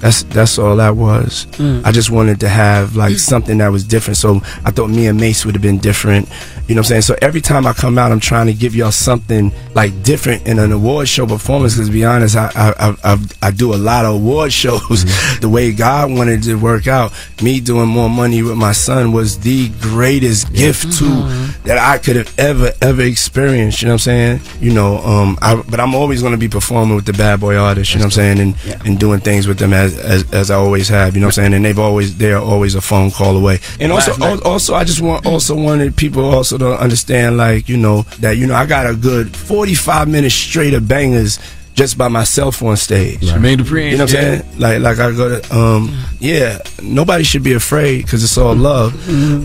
that's 0.00 0.22
that's 0.24 0.58
all 0.58 0.76
that 0.76 0.96
was. 0.96 1.46
Mm. 1.52 1.84
I 1.84 1.92
just 1.92 2.10
wanted 2.10 2.40
to 2.40 2.48
have 2.48 2.96
like 2.96 3.14
mm. 3.14 3.18
something 3.18 3.58
that 3.58 3.68
was 3.68 3.84
different. 3.84 4.16
So 4.16 4.40
I 4.64 4.70
thought 4.70 4.88
me 4.88 5.06
and 5.06 5.20
Mase 5.20 5.44
would 5.44 5.54
have 5.54 5.62
been 5.62 5.78
different. 5.78 6.28
You 6.66 6.74
know 6.74 6.80
what 6.80 6.86
I'm 6.86 6.88
saying? 6.88 7.02
So 7.02 7.16
every 7.20 7.40
time 7.40 7.66
I 7.66 7.72
come 7.72 7.98
out, 7.98 8.12
I'm 8.12 8.20
trying 8.20 8.46
to 8.46 8.54
give 8.54 8.74
y'all 8.74 8.92
something 8.92 9.52
like 9.74 10.02
different 10.02 10.46
in 10.46 10.58
an 10.58 10.72
award 10.72 11.08
show 11.08 11.26
performance. 11.26 11.74
Because 11.74 11.88
to 11.88 11.92
be 11.92 12.04
honest, 12.04 12.36
I 12.36 12.50
I, 12.54 12.96
I 13.04 13.18
I 13.42 13.50
do 13.50 13.74
a 13.74 13.76
lot 13.76 14.04
of 14.04 14.14
award 14.14 14.52
shows. 14.60 14.80
Mm-hmm. 14.80 15.40
the 15.40 15.48
way 15.48 15.72
God 15.72 16.10
wanted 16.10 16.40
it 16.40 16.44
to 16.44 16.54
work 16.54 16.86
out, 16.86 17.12
me 17.42 17.60
doing 17.60 17.88
more 17.88 18.08
money 18.08 18.42
with 18.42 18.56
my 18.56 18.72
son 18.72 19.12
was 19.12 19.40
the 19.40 19.68
greatest 19.80 20.52
gift 20.52 20.84
to 20.98 21.04
mm-hmm. 21.04 21.66
that 21.66 21.76
I 21.78 21.98
could 21.98 22.16
have 22.16 22.38
ever 22.38 22.72
ever 22.80 23.02
experienced. 23.02 23.82
You 23.82 23.88
know 23.88 23.94
what 23.94 24.06
I'm 24.06 24.38
saying? 24.38 24.40
You 24.60 24.72
know, 24.72 24.98
um, 24.98 25.38
I, 25.42 25.60
but 25.68 25.80
I'm 25.80 25.94
always 25.94 26.22
going 26.22 26.32
to 26.32 26.38
be 26.38 26.48
performing 26.48 26.96
with 26.96 27.04
the 27.04 27.12
bad 27.12 27.40
boy 27.40 27.56
artists. 27.56 27.92
You 27.92 27.98
know 27.98 28.06
what 28.06 28.16
I'm 28.18 28.36
saying? 28.36 28.40
And 28.40 28.86
and 28.86 28.98
doing 28.98 29.20
things 29.20 29.46
with 29.46 29.58
them 29.58 29.72
as, 29.72 29.89
as 29.98 30.30
as 30.32 30.50
I 30.50 30.56
always 30.56 30.88
have. 30.88 31.14
You 31.14 31.20
know 31.20 31.26
what 31.28 31.38
I'm 31.38 31.42
saying? 31.44 31.54
And 31.54 31.64
they've 31.64 31.78
always 31.78 32.16
they're 32.16 32.38
always 32.38 32.74
a 32.74 32.80
phone 32.80 33.10
call 33.10 33.36
away. 33.36 33.60
And 33.78 33.92
also 33.92 34.12
al- 34.22 34.42
also 34.42 34.74
I 34.74 34.84
just 34.84 35.00
want 35.00 35.26
also 35.26 35.54
wanted 35.54 35.96
people 35.96 36.24
also 36.24 36.58
to 36.58 36.72
understand 36.78 37.36
like 37.36 37.68
you 37.68 37.76
know 37.76 38.02
that 38.20 38.36
you 38.36 38.46
know 38.46 38.54
I 38.54 38.66
got 38.66 38.86
a 38.86 38.94
good 38.94 39.34
45 39.36 40.08
minutes 40.08 40.34
straight 40.34 40.74
of 40.74 40.86
bangers. 40.88 41.38
Just 41.80 41.96
by 41.96 42.08
myself 42.08 42.62
on 42.62 42.76
stage. 42.76 43.20
Jermaine 43.20 43.56
Dupri, 43.56 43.90
You 43.90 43.96
know 43.96 44.04
what 44.04 44.14
I'm 44.14 44.22
yeah. 44.22 44.38
saying? 44.42 44.58
Like, 44.58 44.80
like 44.82 44.98
I 44.98 45.12
go 45.12 45.40
to, 45.40 45.56
um, 45.56 45.98
yeah. 46.18 46.58
Nobody 46.82 47.24
should 47.24 47.42
be 47.42 47.54
afraid 47.54 48.04
because 48.04 48.22
it's 48.22 48.36
all 48.36 48.54
love. 48.54 48.92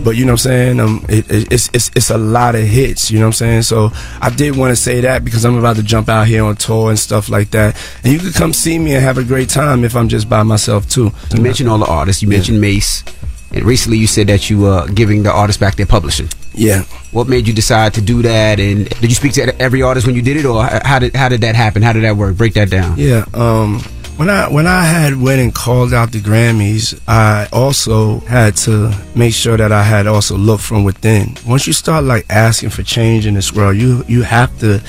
But 0.04 0.16
you 0.16 0.26
know 0.26 0.32
what 0.32 0.44
I'm 0.44 0.50
saying? 0.50 0.80
Um, 0.80 1.06
it, 1.08 1.30
it, 1.30 1.50
it's 1.50 1.70
it's 1.72 1.90
it's 1.96 2.10
a 2.10 2.18
lot 2.18 2.54
of 2.54 2.60
hits. 2.60 3.10
You 3.10 3.20
know 3.20 3.24
what 3.24 3.40
I'm 3.40 3.62
saying? 3.62 3.62
So 3.62 3.90
I 4.20 4.28
did 4.28 4.54
want 4.54 4.70
to 4.72 4.76
say 4.76 5.00
that 5.00 5.24
because 5.24 5.46
I'm 5.46 5.56
about 5.56 5.76
to 5.76 5.82
jump 5.82 6.10
out 6.10 6.26
here 6.26 6.44
on 6.44 6.56
tour 6.56 6.90
and 6.90 6.98
stuff 6.98 7.30
like 7.30 7.52
that. 7.52 7.74
And 8.04 8.12
you 8.12 8.18
could 8.18 8.34
come 8.34 8.52
see 8.52 8.78
me 8.78 8.92
and 8.94 9.02
have 9.02 9.16
a 9.16 9.24
great 9.24 9.48
time 9.48 9.82
if 9.82 9.96
I'm 9.96 10.10
just 10.10 10.28
by 10.28 10.42
myself 10.42 10.86
too. 10.90 11.12
You 11.34 11.40
mentioned 11.40 11.70
all 11.70 11.78
the 11.78 11.86
artists. 11.86 12.20
You 12.20 12.28
mentioned 12.28 12.60
Mase, 12.60 13.02
and 13.52 13.64
recently 13.64 13.98
you 13.98 14.06
said 14.06 14.26
that 14.28 14.50
you 14.50 14.60
were 14.60 14.86
giving 14.88 15.22
the 15.22 15.32
artists 15.32 15.60
back 15.60 15.76
their 15.76 15.86
publishing. 15.86 16.28
Yeah. 16.54 16.82
What 17.12 17.28
made 17.28 17.46
you 17.46 17.52
decide 17.54 17.94
to 17.94 18.00
do 18.00 18.22
that? 18.22 18.58
And 18.58 18.88
did 18.88 19.10
you 19.10 19.14
speak 19.14 19.32
to 19.34 19.60
every 19.60 19.82
artist 19.82 20.06
when 20.06 20.16
you 20.16 20.22
did 20.22 20.36
it, 20.36 20.46
or 20.46 20.64
how 20.64 20.98
did 20.98 21.14
how 21.14 21.28
did 21.28 21.42
that 21.42 21.54
happen? 21.54 21.82
How 21.82 21.92
did 21.92 22.04
that 22.04 22.16
work? 22.16 22.36
Break 22.36 22.54
that 22.54 22.70
down. 22.70 22.98
Yeah. 22.98 23.24
Um, 23.34 23.80
when 24.16 24.30
I 24.30 24.48
when 24.48 24.66
I 24.66 24.84
had 24.84 25.20
went 25.20 25.40
and 25.40 25.54
called 25.54 25.92
out 25.92 26.12
the 26.12 26.20
Grammys, 26.20 26.98
I 27.06 27.48
also 27.52 28.20
had 28.20 28.56
to 28.58 28.94
make 29.14 29.34
sure 29.34 29.56
that 29.58 29.72
I 29.72 29.82
had 29.82 30.06
also 30.06 30.36
looked 30.36 30.62
from 30.62 30.84
within. 30.84 31.36
Once 31.46 31.66
you 31.66 31.74
start 31.74 32.04
like 32.04 32.24
asking 32.30 32.70
for 32.70 32.82
change 32.82 33.26
in 33.26 33.34
this 33.34 33.52
world, 33.52 33.76
you 33.76 34.04
you 34.08 34.22
have 34.22 34.58
to 34.60 34.82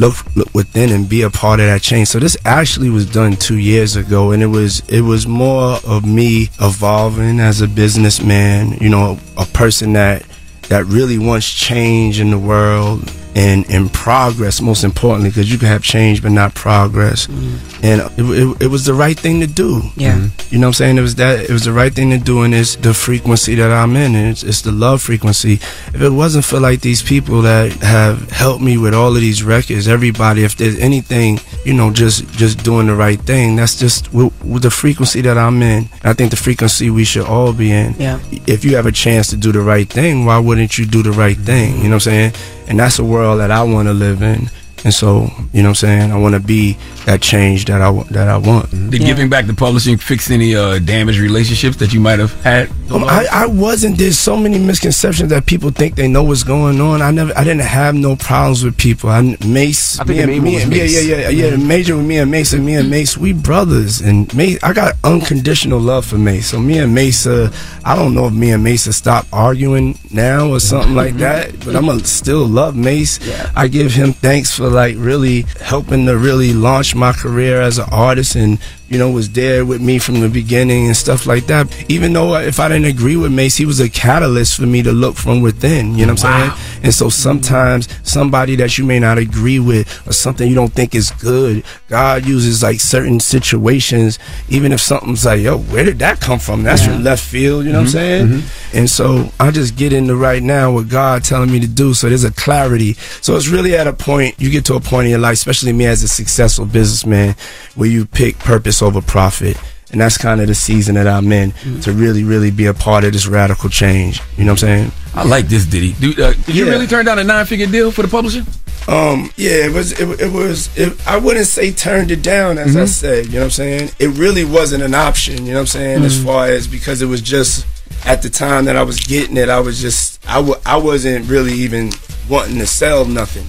look, 0.00 0.16
look 0.34 0.52
within 0.54 0.90
and 0.90 1.08
be 1.08 1.22
a 1.22 1.30
part 1.30 1.60
of 1.60 1.66
that 1.66 1.82
change. 1.82 2.08
So 2.08 2.18
this 2.18 2.36
actually 2.44 2.90
was 2.90 3.06
done 3.06 3.36
two 3.36 3.58
years 3.58 3.96
ago, 3.96 4.32
and 4.32 4.42
it 4.42 4.46
was 4.46 4.80
it 4.88 5.02
was 5.02 5.26
more 5.26 5.78
of 5.86 6.04
me 6.04 6.48
evolving 6.60 7.38
as 7.38 7.60
a 7.60 7.68
businessman. 7.68 8.72
You 8.80 8.88
know, 8.88 9.18
a 9.36 9.44
person 9.44 9.92
that 9.92 10.24
that 10.68 10.86
really 10.86 11.18
wants 11.18 11.52
change 11.52 12.18
in 12.18 12.30
the 12.30 12.38
world 12.38 13.12
and 13.34 13.68
and 13.70 13.92
progress 13.92 14.60
most 14.60 14.82
importantly 14.84 15.30
because 15.30 15.50
you 15.52 15.56
can 15.58 15.68
have 15.68 15.82
change 15.82 16.20
but 16.22 16.32
not 16.32 16.54
progress 16.54 17.26
mm-hmm. 17.28 17.84
and 17.84 18.00
it, 18.18 18.38
it, 18.38 18.62
it 18.62 18.66
was 18.66 18.84
the 18.84 18.94
right 18.94 19.18
thing 19.18 19.40
to 19.40 19.46
do 19.46 19.80
Yeah. 19.96 20.28
you 20.50 20.58
know 20.58 20.66
what 20.66 20.68
i'm 20.68 20.72
saying 20.74 20.98
it 20.98 21.02
was 21.02 21.14
that 21.16 21.40
it 21.48 21.50
was 21.50 21.64
the 21.64 21.72
right 21.72 21.92
thing 21.92 22.10
to 22.10 22.18
do 22.18 22.42
and 22.42 22.52
it's 22.54 22.74
the 22.76 22.92
frequency 22.92 23.54
that 23.54 23.70
i'm 23.70 23.94
in 23.96 24.14
and 24.16 24.28
it's, 24.30 24.42
it's 24.42 24.62
the 24.62 24.72
love 24.72 25.00
frequency 25.00 25.54
if 25.94 26.00
it 26.00 26.10
wasn't 26.10 26.44
for 26.44 26.58
like 26.58 26.80
these 26.80 27.02
people 27.02 27.42
that 27.42 27.70
have 27.82 28.30
helped 28.30 28.62
me 28.62 28.76
with 28.76 28.94
all 28.94 29.14
of 29.14 29.20
these 29.20 29.42
records 29.44 29.86
everybody 29.86 30.42
if 30.42 30.56
there's 30.56 30.78
anything 30.80 31.38
you 31.64 31.72
know 31.72 31.92
just 31.92 32.26
just 32.32 32.64
doing 32.64 32.88
the 32.88 32.94
right 32.96 33.20
thing 33.22 33.54
that's 33.56 33.78
just 33.78 34.12
with, 34.12 34.32
with 34.44 34.62
the 34.62 34.70
frequency 34.70 35.20
that 35.20 35.38
i'm 35.38 35.62
in 35.62 35.88
i 36.02 36.12
think 36.12 36.30
the 36.30 36.36
frequency 36.36 36.90
we 36.90 37.04
should 37.04 37.24
all 37.26 37.52
be 37.52 37.70
in 37.70 37.94
Yeah. 37.98 38.18
if 38.46 38.64
you 38.64 38.74
have 38.76 38.86
a 38.86 38.92
chance 38.92 39.28
to 39.28 39.36
do 39.36 39.52
the 39.52 39.60
right 39.60 39.88
thing, 39.88 40.24
why 40.24 40.38
wouldn't 40.38 40.78
you 40.78 40.86
do 40.86 41.02
the 41.02 41.12
right 41.12 41.36
thing? 41.36 41.76
You 41.78 41.84
know 41.84 41.96
what 41.96 42.06
I'm 42.06 42.32
saying? 42.32 42.32
And 42.70 42.78
that's 42.78 43.00
a 43.00 43.04
world 43.04 43.40
that 43.40 43.50
I 43.50 43.64
want 43.64 43.88
to 43.88 43.92
live 43.92 44.22
in. 44.22 44.48
And 44.84 44.94
so, 44.94 45.28
you 45.52 45.62
know 45.62 45.68
what 45.68 45.70
I'm 45.70 45.74
saying? 45.74 46.10
I 46.12 46.16
want 46.18 46.34
to 46.34 46.40
be 46.40 46.76
that 47.04 47.20
change 47.20 47.66
that 47.66 47.82
I 47.82 47.92
that 48.10 48.28
I 48.28 48.38
want. 48.38 48.70
Did 48.70 49.02
giving 49.02 49.28
back 49.28 49.46
to 49.46 49.54
publishing 49.54 49.98
fix 49.98 50.30
any 50.30 50.54
uh, 50.54 50.78
damaged 50.78 51.18
relationships 51.18 51.76
that 51.76 51.92
you 51.92 52.00
might 52.00 52.18
have 52.18 52.32
had? 52.42 52.70
Um, 52.90 53.04
I, 53.04 53.26
I 53.30 53.46
wasn't. 53.46 53.98
There's 53.98 54.18
so 54.18 54.36
many 54.36 54.58
misconceptions 54.58 55.30
that 55.30 55.44
people 55.46 55.70
think 55.70 55.96
they 55.96 56.08
know 56.08 56.22
what's 56.22 56.42
going 56.44 56.80
on. 56.80 57.02
I 57.02 57.10
never. 57.10 57.32
I 57.36 57.44
didn't 57.44 57.60
have 57.62 57.94
no 57.94 58.16
problems 58.16 58.64
with 58.64 58.76
people. 58.78 59.10
I 59.10 59.36
Mase. 59.46 60.00
I 60.00 60.04
think 60.04 60.08
me 60.08 60.14
the 60.14 60.22
and- 60.22 60.30
me 60.32 60.38
one 60.38 60.54
was 60.54 60.62
and- 60.64 60.72
yeah, 60.72 60.82
Mase. 60.82 61.06
yeah, 61.06 61.16
yeah, 61.16 61.28
yeah. 61.28 61.50
The 61.50 61.58
major 61.58 61.96
with 61.96 62.06
me 62.06 62.18
and 62.18 62.30
Mase 62.30 62.52
and 62.54 62.64
me 62.64 62.74
and 62.74 62.90
Mase, 62.90 63.18
we 63.18 63.32
brothers. 63.34 64.00
And 64.00 64.32
Mase, 64.34 64.58
I 64.62 64.72
got 64.72 64.94
unconditional 65.04 65.78
love 65.78 66.06
for 66.06 66.16
Mase. 66.18 66.46
So 66.46 66.58
me 66.58 66.78
and 66.78 66.94
Mase, 66.94 67.26
uh, 67.26 67.52
I 67.84 67.94
don't 67.96 68.14
know 68.14 68.26
if 68.28 68.32
me 68.32 68.50
and 68.52 68.64
Mase 68.64 68.86
have 68.86 68.94
stopped 68.94 69.28
arguing 69.32 69.98
now 70.10 70.48
or 70.48 70.58
something 70.60 70.94
like 70.94 71.16
that. 71.18 71.52
But 71.64 71.76
I'm 71.76 71.84
gonna 71.86 72.04
still 72.04 72.46
love 72.46 72.74
Mase. 72.76 73.20
I 73.54 73.68
give 73.68 73.92
him 73.92 74.14
thanks 74.14 74.50
for 74.56 74.69
like 74.70 74.96
really 74.98 75.42
helping 75.60 76.06
to 76.06 76.16
really 76.16 76.52
launch 76.52 76.94
my 76.94 77.12
career 77.12 77.60
as 77.60 77.78
an 77.78 77.88
artist 77.90 78.36
and 78.36 78.58
you 78.90 78.98
know, 78.98 79.08
was 79.08 79.30
there 79.30 79.64
with 79.64 79.80
me 79.80 80.00
from 80.00 80.18
the 80.18 80.28
beginning 80.28 80.86
and 80.86 80.96
stuff 80.96 81.24
like 81.24 81.46
that. 81.46 81.72
Even 81.88 82.12
though 82.12 82.34
if 82.34 82.58
I 82.58 82.66
didn't 82.66 82.86
agree 82.86 83.16
with 83.16 83.32
Mase, 83.32 83.56
he 83.56 83.64
was 83.64 83.78
a 83.78 83.88
catalyst 83.88 84.56
for 84.56 84.66
me 84.66 84.82
to 84.82 84.90
look 84.90 85.14
from 85.14 85.42
within. 85.42 85.94
You 85.94 86.06
know 86.06 86.14
what 86.14 86.24
I'm 86.24 86.50
saying? 86.50 86.82
And 86.82 86.92
so 86.92 87.08
sometimes 87.08 87.88
somebody 88.02 88.56
that 88.56 88.78
you 88.78 88.84
may 88.84 88.98
not 88.98 89.16
agree 89.16 89.60
with 89.60 90.08
or 90.08 90.12
something 90.12 90.48
you 90.48 90.56
don't 90.56 90.72
think 90.72 90.96
is 90.96 91.12
good, 91.12 91.62
God 91.88 92.26
uses 92.26 92.64
like 92.64 92.80
certain 92.80 93.20
situations, 93.20 94.18
even 94.48 94.72
if 94.72 94.80
something's 94.80 95.24
like, 95.24 95.40
yo, 95.40 95.58
where 95.58 95.84
did 95.84 96.00
that 96.00 96.20
come 96.20 96.40
from? 96.40 96.64
That's 96.64 96.84
from 96.84 97.04
left 97.04 97.22
field, 97.22 97.66
you 97.66 97.72
know 97.72 97.82
what 97.82 97.94
I'm 97.94 98.00
mm-hmm. 98.00 98.26
saying? 98.26 98.26
Mm-hmm. 98.26 98.76
And 98.76 98.90
so 98.90 99.30
I 99.38 99.52
just 99.52 99.76
get 99.76 99.92
into 99.92 100.16
right 100.16 100.42
now 100.42 100.72
what 100.72 100.88
God 100.88 101.22
telling 101.22 101.52
me 101.52 101.60
to 101.60 101.68
do. 101.68 101.94
So 101.94 102.08
there's 102.08 102.24
a 102.24 102.32
clarity. 102.32 102.94
So 103.20 103.36
it's 103.36 103.48
really 103.48 103.76
at 103.76 103.86
a 103.86 103.92
point, 103.92 104.34
you 104.40 104.50
get 104.50 104.59
to 104.62 104.74
a 104.74 104.80
point 104.80 105.06
in 105.06 105.10
your 105.10 105.20
life, 105.20 105.34
especially 105.34 105.72
me 105.72 105.86
as 105.86 106.02
a 106.02 106.08
successful 106.08 106.66
businessman, 106.66 107.34
where 107.74 107.88
you 107.88 108.06
pick 108.06 108.38
purpose 108.38 108.82
over 108.82 109.00
profit. 109.00 109.56
And 109.92 110.00
that's 110.00 110.16
kind 110.16 110.40
of 110.40 110.46
the 110.46 110.54
season 110.54 110.94
that 110.94 111.08
I'm 111.08 111.32
in 111.32 111.50
to 111.82 111.92
really, 111.92 112.22
really 112.22 112.52
be 112.52 112.66
a 112.66 112.74
part 112.74 113.02
of 113.02 113.12
this 113.12 113.26
radical 113.26 113.68
change. 113.68 114.20
You 114.36 114.44
know 114.44 114.52
what 114.52 114.62
I'm 114.62 114.68
saying? 114.68 114.92
I 115.14 115.24
like 115.24 115.46
this 115.48 115.66
Diddy. 115.66 115.94
Dude, 115.94 116.20
uh, 116.20 116.32
did 116.32 116.54
you 116.54 116.66
really 116.66 116.86
turn 116.86 117.04
down 117.06 117.18
a 117.18 117.24
nine 117.24 117.44
figure 117.44 117.66
deal 117.66 117.90
for 117.90 118.02
the 118.02 118.08
publishing? 118.08 118.46
Um, 118.86 119.30
yeah, 119.36 119.66
it 119.66 119.72
was, 119.72 119.92
it, 120.00 120.20
it 120.20 120.32
was, 120.32 120.70
it, 120.78 120.96
I 121.08 121.16
wouldn't 121.18 121.46
say 121.46 121.72
turned 121.72 122.12
it 122.12 122.22
down, 122.22 122.56
as 122.56 122.76
I 122.76 122.82
Mhm. 122.84 122.88
said, 122.88 123.26
you 123.26 123.32
know 123.32 123.38
what 123.40 123.44
I'm 123.46 123.50
saying? 123.50 123.90
It 123.98 124.08
really 124.10 124.44
wasn't 124.44 124.84
an 124.84 124.94
option, 124.94 125.44
you 125.44 125.52
know 125.52 125.58
what 125.58 125.60
I'm 125.60 125.66
saying? 125.66 126.04
As 126.04 126.18
Mhm. 126.18 126.24
far 126.24 126.46
as, 126.46 126.66
because 126.68 127.02
it 127.02 127.06
was 127.06 127.20
just, 127.20 127.66
at 128.06 128.22
the 128.22 128.30
time 128.30 128.64
that 128.66 128.76
I 128.76 128.82
was 128.84 128.98
getting 129.00 129.36
it, 129.36 129.48
I 129.48 129.58
was 129.60 129.80
just, 129.80 130.20
I 130.26 130.36
w- 130.36 130.58
I 130.64 130.76
wasn't 130.76 131.28
really 131.28 131.52
even 131.52 131.90
wanting 132.30 132.58
to 132.58 132.66
sell 132.66 133.04
nothing. 133.04 133.44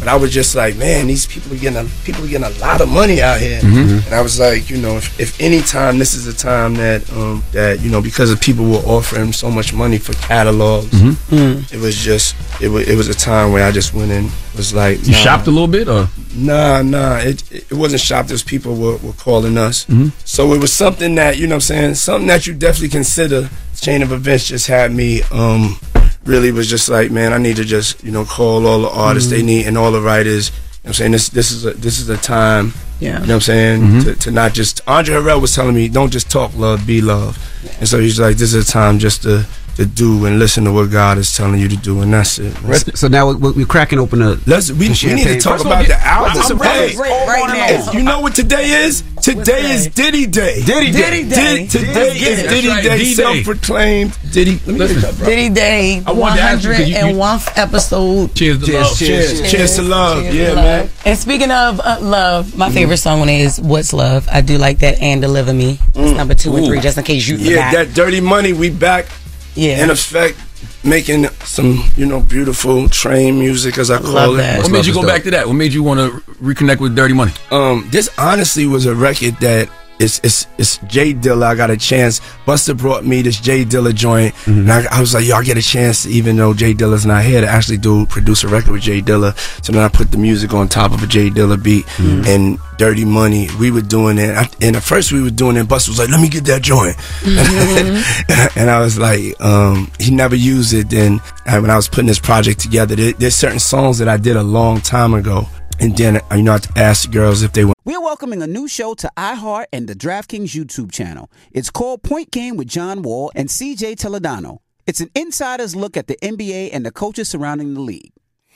But 0.00 0.08
I 0.08 0.16
was 0.16 0.32
just 0.32 0.54
like, 0.56 0.74
man, 0.76 1.06
these 1.06 1.26
people 1.26 1.52
are 1.52 1.56
getting 1.56 1.78
a, 1.78 1.88
people 2.04 2.24
are 2.24 2.28
getting 2.28 2.46
a 2.46 2.58
lot 2.58 2.80
of 2.80 2.88
money 2.88 3.20
out 3.22 3.40
here, 3.40 3.60
Mhm. 3.60 4.06
and 4.06 4.14
I 4.14 4.20
was 4.22 4.40
like, 4.40 4.68
you 4.70 4.78
know, 4.78 4.96
if, 4.96 5.20
if 5.20 5.40
any 5.40 5.60
time 5.62 5.98
this 5.98 6.14
is 6.14 6.26
a 6.26 6.32
time 6.34 6.74
that 6.76 7.02
um 7.12 7.44
that 7.52 7.80
you 7.82 7.90
know 7.90 8.00
because 8.02 8.30
of 8.32 8.40
people 8.40 8.64
were 8.64 8.82
offering 8.96 9.32
so 9.32 9.50
much 9.50 9.72
money 9.72 9.98
for 9.98 10.14
catalogs, 10.14 10.88
Mhm. 10.90 11.72
it 11.72 11.78
was 11.80 11.94
just 11.96 12.34
it 12.60 12.68
was 12.68 12.88
it 12.88 12.96
was 12.96 13.08
a 13.08 13.14
time 13.14 13.52
where 13.52 13.64
I 13.64 13.70
just 13.70 13.94
went 13.94 14.10
in 14.10 14.30
was 14.56 14.72
like 14.74 15.06
You 15.06 15.14
shopped 15.14 15.46
a 15.46 15.50
little 15.50 15.68
bit, 15.78 15.88
or 15.88 16.08
Nah, 16.34 16.80
nah, 16.82 17.16
it 17.18 17.42
it 17.50 17.72
wasn't 17.72 18.00
shopped 18.00 18.30
as 18.30 18.42
people 18.42 18.74
were, 18.74 18.96
were 18.96 19.12
calling 19.12 19.56
us. 19.58 19.84
Mhm. 19.90 20.12
So 20.24 20.52
it 20.54 20.60
was 20.60 20.72
something 20.72 21.14
that 21.16 21.36
you 21.38 21.46
know 21.46 21.56
what 21.56 21.70
I'm 21.70 21.74
saying 21.76 21.94
something 21.96 22.28
that 22.28 22.46
you 22.46 22.54
definitely 22.54 22.88
consider. 22.88 23.50
Chain 23.80 24.02
of 24.02 24.12
events 24.12 24.46
just 24.46 24.68
had 24.68 24.92
me 24.94 25.22
um 25.32 25.76
really 26.24 26.52
was 26.52 26.68
just 26.68 26.88
like 26.88 27.10
man 27.10 27.32
I 27.32 27.38
need 27.38 27.56
to 27.56 27.64
just 27.64 28.02
you 28.04 28.12
know 28.12 28.24
call 28.24 28.66
all 28.66 28.80
the 28.82 28.90
artists 28.90 29.30
they 29.30 29.40
Mhm. 29.42 29.44
need 29.46 29.66
and 29.66 29.76
all 29.78 29.90
the 29.92 30.00
writers. 30.00 30.48
You 30.48 30.54
know 30.54 30.58
what 30.82 30.88
I'm 30.88 30.94
saying 30.94 31.12
this 31.12 31.28
this 31.30 31.50
is 31.52 31.64
a 31.66 31.72
this 31.74 31.98
is 32.00 32.08
a 32.08 32.16
time. 32.16 32.74
Yeah. 33.00 33.20
You 33.20 33.26
know 33.26 33.34
what 33.34 33.34
I'm 33.34 33.40
saying 33.40 33.82
Mhm. 33.82 34.04
to, 34.04 34.14
to 34.14 34.30
not 34.30 34.52
just 34.54 34.80
Andre 34.86 35.16
Harrell 35.16 35.40
was 35.40 35.52
telling 35.54 35.74
me 35.74 35.88
don't 35.88 36.12
just 36.12 36.30
talk 36.30 36.52
love 36.56 36.86
be 36.86 37.00
love, 37.00 37.38
and 37.80 37.88
so 37.88 37.98
he's 38.00 38.18
like 38.20 38.36
this 38.36 38.54
is 38.54 38.68
a 38.68 38.72
time 38.72 38.98
just 38.98 39.22
to 39.22 39.44
to 39.76 39.86
do 39.86 40.26
and 40.26 40.38
listen 40.38 40.64
to 40.64 40.72
what 40.72 40.90
God 40.90 41.18
is 41.18 41.34
telling 41.34 41.58
you 41.60 41.68
to 41.68 41.76
do 41.76 42.02
and 42.02 42.12
that's 42.12 42.38
it. 42.38 42.62
man. 42.62 42.74
So 42.96 43.08
now 43.08 43.32
we're, 43.32 43.52
we're 43.52 43.66
cracking 43.66 43.98
open 43.98 44.20
a. 44.22 44.36
Let's 44.46 44.70
we, 44.70 44.88
we 44.88 45.14
need 45.14 45.24
to 45.24 45.40
talk 45.40 45.60
about 45.60 45.86
the 45.86 45.98
album. 45.98 46.32
I'm 46.42 46.58
Hey, 46.58 46.96
right 46.96 47.82
now. 47.86 47.92
you 47.92 48.02
know 48.02 48.20
what 48.20 48.34
today 48.34 48.84
is? 48.84 49.02
Today 49.22 49.72
is 49.72 49.86
Diddy 49.88 50.26
Day. 50.26 50.62
Diddy 50.64 50.90
Day. 50.92 51.00
Diddy 51.00 51.28
Day. 51.28 51.56
Did- 51.66 51.70
today 51.70 51.92
Let's 51.94 52.22
is. 52.22 52.42
Diddy 52.50 52.68
right, 52.68 52.82
Day, 52.82 52.98
D-Day. 52.98 53.12
self-proclaimed 53.14 54.18
Diddy. 54.32 54.60
Let 54.66 54.66
me 54.66 54.78
get 55.00 55.20
a. 55.20 55.24
Diddy 55.24 55.48
Day, 55.48 56.02
I 56.06 56.12
wanted 56.12 56.36
to 56.36 56.42
ask 56.42 56.64
you, 56.64 56.70
'cause 56.70 56.80
you- 56.88 56.96
you- 56.96 57.16
101st 57.16 57.58
episode. 57.58 58.34
cheers 58.34 58.58
to 58.60 58.66
Cheers, 58.66 58.82
love. 58.82 58.98
cheers. 58.98 59.50
Cheers 59.50 59.74
to 59.76 59.82
love. 59.82 60.22
Cheers 60.22 60.34
Yeah, 60.34 60.48
to 60.50 60.54
man. 60.56 60.90
And 61.06 61.18
speaking 61.18 61.50
of 61.50 61.80
uh, 61.80 61.98
love, 62.00 62.56
my 62.56 62.70
favorite 62.70 62.96
song 62.98 63.28
is 63.28 63.60
"What's 63.60 63.92
Love." 63.92 64.28
I 64.30 64.40
do 64.40 64.58
like 64.58 64.78
that 64.80 64.98
and 65.00 65.20
"Deliver 65.22 65.52
Me." 65.52 65.78
That's 65.94 66.12
number 66.12 66.34
two 66.34 66.54
and 66.56 66.66
three, 66.66 66.80
just 66.80 66.98
in 66.98 67.04
case 67.04 67.26
you 67.28 67.36
Yeah, 67.36 67.70
forgot. 67.70 67.72
that 67.86 67.94
dirty 67.94 68.20
money. 68.20 68.52
We 68.52 68.70
back 68.70 69.06
yeah, 69.54 69.82
in 69.84 69.90
effect, 69.90 70.38
making 70.84 71.26
some 71.44 71.84
you 71.96 72.06
know 72.06 72.20
beautiful 72.20 72.88
train 72.88 73.38
music 73.38 73.78
as 73.78 73.90
I 73.90 73.98
call 73.98 74.12
Love 74.12 74.34
it. 74.34 74.36
that. 74.38 74.62
What 74.62 74.72
made 74.72 74.86
you 74.86 74.94
go 74.94 75.06
back 75.06 75.22
to 75.24 75.30
that? 75.32 75.46
What 75.46 75.54
made 75.54 75.72
you 75.72 75.82
want 75.82 76.00
to 76.00 76.20
reconnect 76.42 76.80
with 76.80 76.94
Dirty 76.96 77.14
Money? 77.14 77.32
Um, 77.50 77.86
this 77.90 78.10
honestly 78.18 78.66
was 78.66 78.86
a 78.86 78.94
record 78.94 79.36
that 79.40 79.68
it's 79.98 80.20
it's 80.24 80.46
it's 80.58 80.78
Jay 80.78 81.14
Dilla. 81.14 81.44
I 81.44 81.54
got 81.54 81.70
a 81.70 81.76
chance. 81.76 82.20
Buster 82.44 82.74
brought 82.74 83.04
me 83.04 83.22
this 83.22 83.40
Jay 83.40 83.64
Dilla 83.64 83.94
joint, 83.94 84.34
mm-hmm. 84.34 84.60
and 84.60 84.72
I, 84.72 84.96
I 84.96 85.00
was 85.00 85.14
like, 85.14 85.24
yo, 85.24 85.36
I 85.36 85.44
get 85.44 85.56
a 85.56 85.62
chance, 85.62 86.06
even 86.06 86.36
though 86.36 86.54
Jay 86.54 86.74
Dilla's 86.74 87.06
not 87.06 87.24
here, 87.24 87.40
to 87.40 87.46
actually 87.46 87.78
do 87.78 88.06
produce 88.06 88.44
a 88.44 88.48
record 88.48 88.72
with 88.72 88.82
Jay 88.82 89.00
Dilla. 89.00 89.36
So 89.64 89.72
then 89.72 89.82
I 89.82 89.88
put 89.88 90.10
the 90.10 90.18
music 90.18 90.52
on 90.54 90.68
top 90.68 90.92
of 90.92 91.02
a 91.02 91.06
Jay 91.06 91.30
Dilla 91.30 91.62
beat 91.62 91.86
mm-hmm. 91.86 92.24
and 92.26 92.58
Dirty 92.78 93.04
Money. 93.04 93.48
We 93.60 93.70
were 93.70 93.82
doing 93.82 94.18
it, 94.18 94.36
I, 94.36 94.48
and 94.60 94.76
at 94.76 94.82
first 94.82 95.12
we 95.12 95.22
were 95.22 95.30
doing 95.30 95.56
it. 95.56 95.68
Buster 95.68 95.90
was 95.90 95.98
like, 95.98 96.08
let 96.08 96.20
me 96.20 96.28
get 96.28 96.44
that 96.46 96.62
joint, 96.62 96.96
mm-hmm. 96.96 98.58
and 98.58 98.70
I 98.70 98.80
was 98.80 98.98
like, 98.98 99.40
um, 99.40 99.90
he 99.98 100.10
never 100.10 100.34
used 100.34 100.74
it. 100.74 100.90
Then 100.90 101.18
when 101.44 101.70
I 101.70 101.76
was 101.76 101.88
putting 101.88 102.06
this 102.06 102.18
project 102.18 102.60
together, 102.60 102.96
there, 102.96 103.12
there's 103.12 103.36
certain 103.36 103.60
songs 103.60 103.98
that 103.98 104.08
I 104.08 104.16
did 104.16 104.36
a 104.36 104.42
long 104.42 104.80
time 104.80 105.14
ago. 105.14 105.46
And 105.82 105.96
then, 105.96 106.18
uh, 106.30 106.36
you 106.36 106.44
know, 106.44 106.58
asked 106.76 107.02
the 107.02 107.08
girls 107.08 107.42
if 107.42 107.54
they 107.54 107.64
want. 107.64 107.76
We're 107.84 108.00
welcoming 108.00 108.40
a 108.40 108.46
new 108.46 108.68
show 108.68 108.94
to 108.94 109.10
iHeart 109.16 109.64
and 109.72 109.88
the 109.88 109.96
DraftKings 109.96 110.54
YouTube 110.54 110.92
channel. 110.92 111.28
It's 111.50 111.70
called 111.70 112.04
Point 112.04 112.30
Game 112.30 112.56
with 112.56 112.68
John 112.68 113.02
Wall 113.02 113.32
and 113.34 113.48
CJ 113.48 113.96
Toledano. 113.96 114.58
It's 114.86 115.00
an 115.00 115.10
insider's 115.16 115.74
look 115.74 115.96
at 115.96 116.06
the 116.06 116.16
NBA 116.22 116.70
and 116.72 116.86
the 116.86 116.92
coaches 116.92 117.28
surrounding 117.28 117.74
the 117.74 117.80
league. 117.80 118.12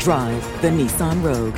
Drive 0.00 0.62
the 0.62 0.68
Nissan 0.68 1.22
Rogue. 1.22 1.54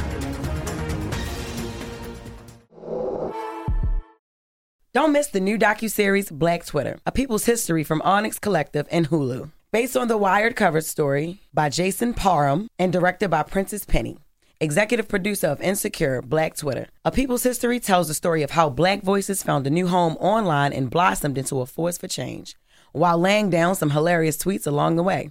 Don't 4.93 5.13
miss 5.13 5.29
the 5.29 5.39
new 5.39 5.57
docuseries 5.57 6.33
Black 6.33 6.67
Twitter, 6.67 6.99
a 7.07 7.13
people's 7.13 7.45
history 7.45 7.85
from 7.85 8.03
Onyx 8.03 8.41
Collective 8.41 8.89
and 8.91 9.09
Hulu. 9.11 9.53
Based 9.71 9.97
on 9.97 10.09
the 10.09 10.17
Wired 10.17 10.57
cover 10.57 10.81
story 10.81 11.39
by 11.55 11.69
Jason 11.69 12.15
Parham 12.15 12.67
and 12.81 12.93
directed 12.93 13.29
by 13.29 13.45
Prentice 13.45 13.85
Penny. 13.85 14.19
Executive 14.61 15.07
producer 15.07 15.47
of 15.47 15.61
Insecure, 15.61 16.21
Black 16.21 16.57
Twitter. 16.57 16.89
A 17.05 17.13
People's 17.13 17.45
History 17.45 17.79
tells 17.79 18.09
the 18.09 18.15
story 18.15 18.43
of 18.43 18.51
how 18.51 18.69
black 18.69 19.03
voices 19.03 19.45
found 19.45 19.69
a 19.69 19.71
new 19.71 19.87
home 19.87 20.17
online 20.19 20.73
and 20.73 20.91
blossomed 20.91 21.39
into 21.39 21.61
a 21.61 21.67
force 21.67 21.97
for 21.97 22.09
change, 22.09 22.57
while 22.91 23.19
laying 23.19 23.51
down 23.51 23.77
some 23.77 23.91
hilarious 23.91 24.37
tweets 24.37 24.67
along 24.67 24.97
the 24.97 25.05
way. 25.05 25.31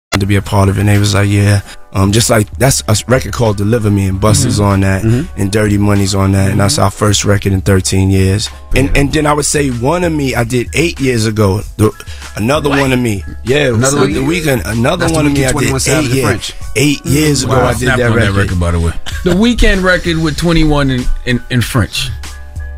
To 0.19 0.25
be 0.25 0.35
a 0.35 0.41
part 0.41 0.67
of 0.67 0.75
it, 0.77 0.81
and 0.81 0.89
they 0.89 0.97
was 0.97 1.13
like, 1.13 1.29
yeah, 1.29 1.61
um, 1.93 2.11
just 2.11 2.29
like 2.29 2.51
that's 2.57 2.83
a 2.89 2.95
record 3.07 3.31
called 3.31 3.55
"Deliver 3.55 3.89
Me" 3.89 4.07
and 4.07 4.19
Buster's 4.19 4.59
Mhm. 4.59 4.63
on 4.65 4.79
that, 4.81 5.03
Mhm. 5.03 5.25
and 5.37 5.49
Dirty 5.49 5.77
Money's 5.77 6.13
on 6.13 6.33
that, 6.33 6.51
and 6.51 6.59
that's 6.59 6.77
our 6.77 6.91
first 6.91 7.23
record 7.23 7.53
in 7.53 7.61
13 7.61 8.09
years. 8.11 8.49
And 8.75 8.91
and 8.97 9.13
then 9.13 9.25
I 9.25 9.31
would 9.31 9.45
say 9.45 9.69
one 9.69 10.03
of 10.03 10.11
me 10.11 10.35
I 10.35 10.43
did 10.43 10.67
eight 10.73 10.99
years 10.99 11.25
ago. 11.25 11.61
The, 11.77 11.91
another 12.35 12.67
What? 12.67 12.79
one 12.81 12.91
of 12.91 12.99
me, 12.99 13.23
yeah, 13.45 13.67
Another 13.67 13.77
another 13.77 13.97
one 14.01 14.13
the 14.13 14.19
Weeknd. 14.19 14.61
Another 14.65 15.07
one 15.07 15.27
of 15.27 15.31
me 15.31 15.45
I 15.45 15.53
did 15.53 15.69
21 15.69 15.81
eight 15.87 15.87
and 15.87 16.07
years. 16.13 16.51
Eight 16.75 17.05
years 17.05 17.43
ago 17.43 17.53
Wow, 17.53 17.67
I 17.67 17.73
did 17.73 17.87
that 17.87 17.97
record. 17.99 18.21
that 18.21 18.31
record, 18.33 18.59
by 18.59 18.71
the 18.71 18.79
way. 18.81 18.91
The 19.23 19.31
Weeknd 19.33 19.81
record 19.81 20.17
with 20.17 20.35
21 20.35 20.91
in, 20.91 21.05
in, 21.25 21.41
in 21.49 21.61
French. 21.61 22.09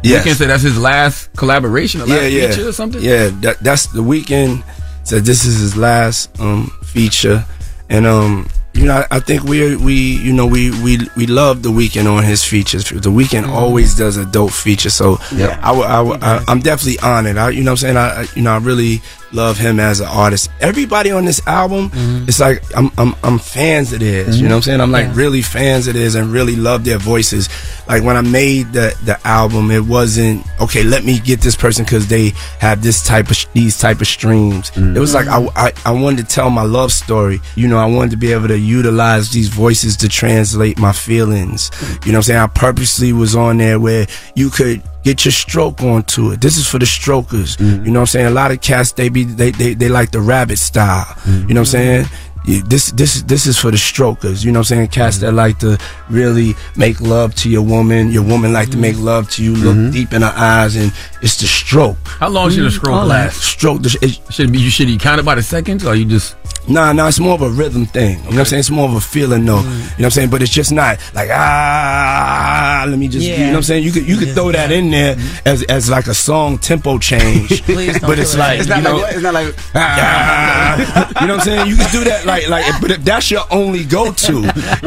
Yes. 0.04 0.24
You 0.24 0.30
can 0.30 0.38
say 0.38 0.46
that's 0.46 0.62
his 0.62 0.78
last 0.78 1.30
collaboration, 1.36 2.00
or 2.02 2.06
last 2.06 2.22
yeah, 2.22 2.28
yeah, 2.28 2.50
feature 2.52 2.70
or 2.70 2.74
something? 2.74 3.02
Yeah, 3.02 3.32
that, 3.42 3.58
that's 3.64 3.88
the 3.88 4.04
Weeknd. 4.04 4.62
Said 5.06 5.26
this 5.26 5.44
is 5.46 5.60
his 5.60 5.76
last 5.76 6.30
um, 6.40 6.72
feature, 6.94 7.44
and 7.90 8.06
um, 8.06 8.48
you 8.74 8.86
know, 8.86 8.94
I, 9.10 9.18
I 9.18 9.20
think 9.20 9.44
we 9.44 9.76
we 9.76 9.94
you 9.94 10.32
know 10.34 10.46
we 10.46 10.70
we 10.84 11.00
we 11.18 11.26
love 11.26 11.64
the 11.64 11.70
Weeknd 11.70 12.06
on 12.12 12.24
his 12.24 12.44
features. 12.44 12.86
The 12.90 13.10
Weeknd 13.10 13.48
always 13.50 13.96
does 13.96 14.18
a 14.18 14.26
dope 14.26 14.52
feature, 14.52 14.90
so 14.90 15.18
Yep. 15.36 15.60
I 15.64 16.44
am 16.48 16.60
definitely 16.60 17.00
honored. 17.00 17.38
I, 17.38 17.50
you 17.50 17.64
know, 17.64 17.72
what 17.72 17.84
I'm 17.84 17.96
saying 17.96 17.98
I 17.98 18.22
I- 18.22 18.28
you 18.36 18.42
know 18.44 18.54
I 18.54 18.58
really 18.58 19.02
love 19.34 19.58
him 19.58 19.80
as 19.80 20.00
an 20.00 20.08
artist. 20.08 20.50
Everybody 20.62 21.12
on 21.12 21.26
this 21.26 21.46
album, 21.48 21.90
mm-hmm. 21.90 22.28
it's 22.28 22.40
like 22.40 22.64
I'm 22.76 22.92
I'm 22.98 23.16
I'm 23.24 23.40
fans 23.40 23.92
of 23.94 24.00
theirs. 24.00 24.40
You 24.40 24.48
know, 24.48 24.56
what 24.56 24.58
I'm 24.58 24.62
saying 24.64 24.82
I'm 24.82 24.92
like 24.92 25.08
Yeah. 25.08 25.14
really 25.16 25.42
fans 25.42 25.88
of 25.88 25.96
theirs 25.96 26.16
and 26.16 26.32
really 26.32 26.56
love 26.56 26.86
their 26.86 26.98
voices. 26.98 27.50
Like 27.88 28.04
when 28.04 28.16
I 28.16 28.22
made 28.22 28.74
the 28.74 28.96
the 29.04 29.20
album, 29.28 29.72
it 29.72 29.82
wasn't 29.84 30.46
okay. 30.62 30.84
Let 30.84 31.04
me 31.04 31.20
get 31.20 31.42
this 31.42 31.56
person 31.56 31.84
because 31.84 32.08
they 32.08 32.30
have 32.60 32.82
this 32.82 33.06
type 33.06 33.30
of 33.30 33.36
sh- 33.36 33.48
these 33.54 33.78
type 33.78 34.02
of 34.02 34.08
streams. 34.08 34.72
It 34.78 35.00
was 35.00 35.14
like 35.14 35.28
mm-hmm. 35.28 35.58
I, 35.58 35.68
I 35.68 35.74
I 35.86 35.92
wanted 35.92 36.28
to 36.28 36.34
tell 36.36 36.50
my 36.50 36.64
love 36.64 36.92
story. 36.92 37.42
You 37.56 37.68
know, 37.68 37.78
I 37.78 37.86
wanted 37.86 38.12
to 38.12 38.18
be 38.18 38.32
able 38.32 38.48
to 38.48 38.58
utilize 38.60 39.32
these 39.32 39.50
voices 39.50 39.98
to 39.98 40.10
translate 40.10 40.78
my 40.80 40.92
feelings. 40.94 41.72
You 42.06 42.12
know, 42.12 42.18
what 42.18 42.18
I'm 42.18 42.24
saying 42.24 42.40
I 42.40 42.48
purposely 42.48 43.14
was 43.14 43.36
on 43.36 43.58
there 43.58 43.80
where 43.80 44.08
you 44.36 44.50
could 44.50 44.82
Get 45.04 45.26
your 45.26 45.32
stroke 45.34 45.82
onto 45.82 46.32
it. 46.32 46.42
This 46.42 46.58
is 46.58 46.68
for 46.68 46.80
the 46.80 46.86
strokers. 46.86 47.58
Mm-hmm. 47.58 47.86
You 47.86 47.92
know 47.92 48.00
what 48.00 48.04
I'm 48.04 48.08
saying? 48.08 48.26
A 48.28 48.30
lot 48.32 48.52
of 48.52 48.62
cats 48.62 48.92
they 48.94 49.10
be 49.10 49.24
they 49.26 49.52
they, 49.52 49.74
they 49.74 49.90
like 49.90 50.12
the 50.12 50.22
rabbit 50.22 50.58
style. 50.60 51.04
Mm-hmm. 51.06 51.48
You 51.50 51.54
know 51.56 51.62
what 51.62 51.68
I'm 51.68 51.80
saying? 51.80 52.06
You- 52.46 52.62
This 52.64 52.92
this 52.92 53.22
this 53.24 53.46
is 53.46 53.58
for 53.58 53.72
the 53.72 53.78
strokers. 53.78 54.44
You 54.44 54.52
know 54.52 54.60
what 54.60 54.72
I'm 54.72 54.76
saying? 54.78 54.88
Cats 54.90 55.18
Mm-hmm. 55.18 55.26
that 55.26 55.32
like 55.34 55.60
to 55.60 55.78
really 56.10 56.56
make 56.76 57.00
love 57.02 57.36
to 57.36 57.50
your 57.50 57.62
woman. 57.64 58.12
Your 58.12 58.24
woman 58.24 58.52
like 58.54 58.70
to 58.72 58.78
make 58.78 58.98
love 58.98 59.30
to 59.32 59.44
you. 59.44 59.56
Look 59.56 59.76
Mm-hmm. 59.76 59.92
deep 59.92 60.14
in 60.14 60.22
her 60.24 60.34
eyes, 60.36 60.76
and 60.76 60.92
it's 61.22 61.38
the 61.40 61.48
stroke. 61.48 61.98
How 62.06 62.30
long 62.30 62.50
should 62.52 62.66
a 62.66 62.72
stroke 62.72 63.08
last? 63.08 63.42
Stroke. 63.42 63.82
It, 64.02 64.20
should 64.30 64.52
be. 64.52 64.60
You 64.60 64.70
should 64.70 64.90
you 64.90 64.98
count 65.00 65.20
it 65.20 65.26
by 65.26 65.36
the 65.36 65.44
seconds, 65.44 65.86
or 65.86 65.96
you 65.96 66.06
just? 66.06 66.36
Nah, 66.68 66.94
nah, 66.94 67.10
it's 67.10 67.20
more 67.20 67.34
of 67.36 67.42
a 67.42 67.50
rhythm 67.50 67.86
thing. 67.86 68.18
You 68.20 68.24
know 68.24 68.30
what 68.30 68.40
I'm 68.40 68.46
saying? 68.46 68.60
It's 68.62 68.70
more 68.72 68.88
of 68.88 68.96
a 68.96 69.02
feeling 69.02 69.46
though. 69.46 69.60
You 69.62 69.68
know 69.68 69.80
what 69.98 70.04
I'm 70.06 70.12
saying? 70.12 70.30
But 70.30 70.42
it's 70.42 70.52
just 70.52 70.72
not 70.72 70.98
like 71.14 71.30
ah 71.30 72.86
let 72.88 72.98
me 72.98 73.08
just 73.08 73.26
you 73.28 73.38
know 73.38 73.48
what 73.52 73.56
I'm 73.58 73.64
saying? 73.64 73.84
You 73.84 73.92
could 73.92 74.08
you 74.08 74.18
could 74.18 74.34
throw 74.34 74.52
that 74.52 74.72
in 74.72 74.90
there 74.92 75.16
as 75.46 75.64
as 75.64 75.90
like 75.90 76.08
a 76.08 76.14
song 76.14 76.58
tempo 76.58 76.98
change. 77.00 77.62
Please 77.66 78.00
don't 78.00 78.10
but 78.10 78.20
it's 78.20 78.34
do 78.34 78.40
like. 78.40 78.60
It's 78.60 78.70
not 78.70 78.78
you 78.78 78.84
know, 78.84 78.98
like- 78.98 79.14
it's 79.14 79.22
not 79.24 79.34
like, 79.34 79.56
ah, 79.76 81.22
you 81.22 81.28
know 81.28 81.34
what 81.36 81.42
I'm 81.42 81.46
saying? 81.46 81.68
You 81.68 81.76
can 81.76 81.92
do 81.92 82.04
that 82.06 82.26
like 82.26 82.48
like 82.50 82.66
but 82.82 82.92
if 82.92 83.04
that's 83.04 83.30
your 83.30 83.44
only 83.52 83.84
go 83.84 84.12
to. 84.12 84.34
You 84.34 84.42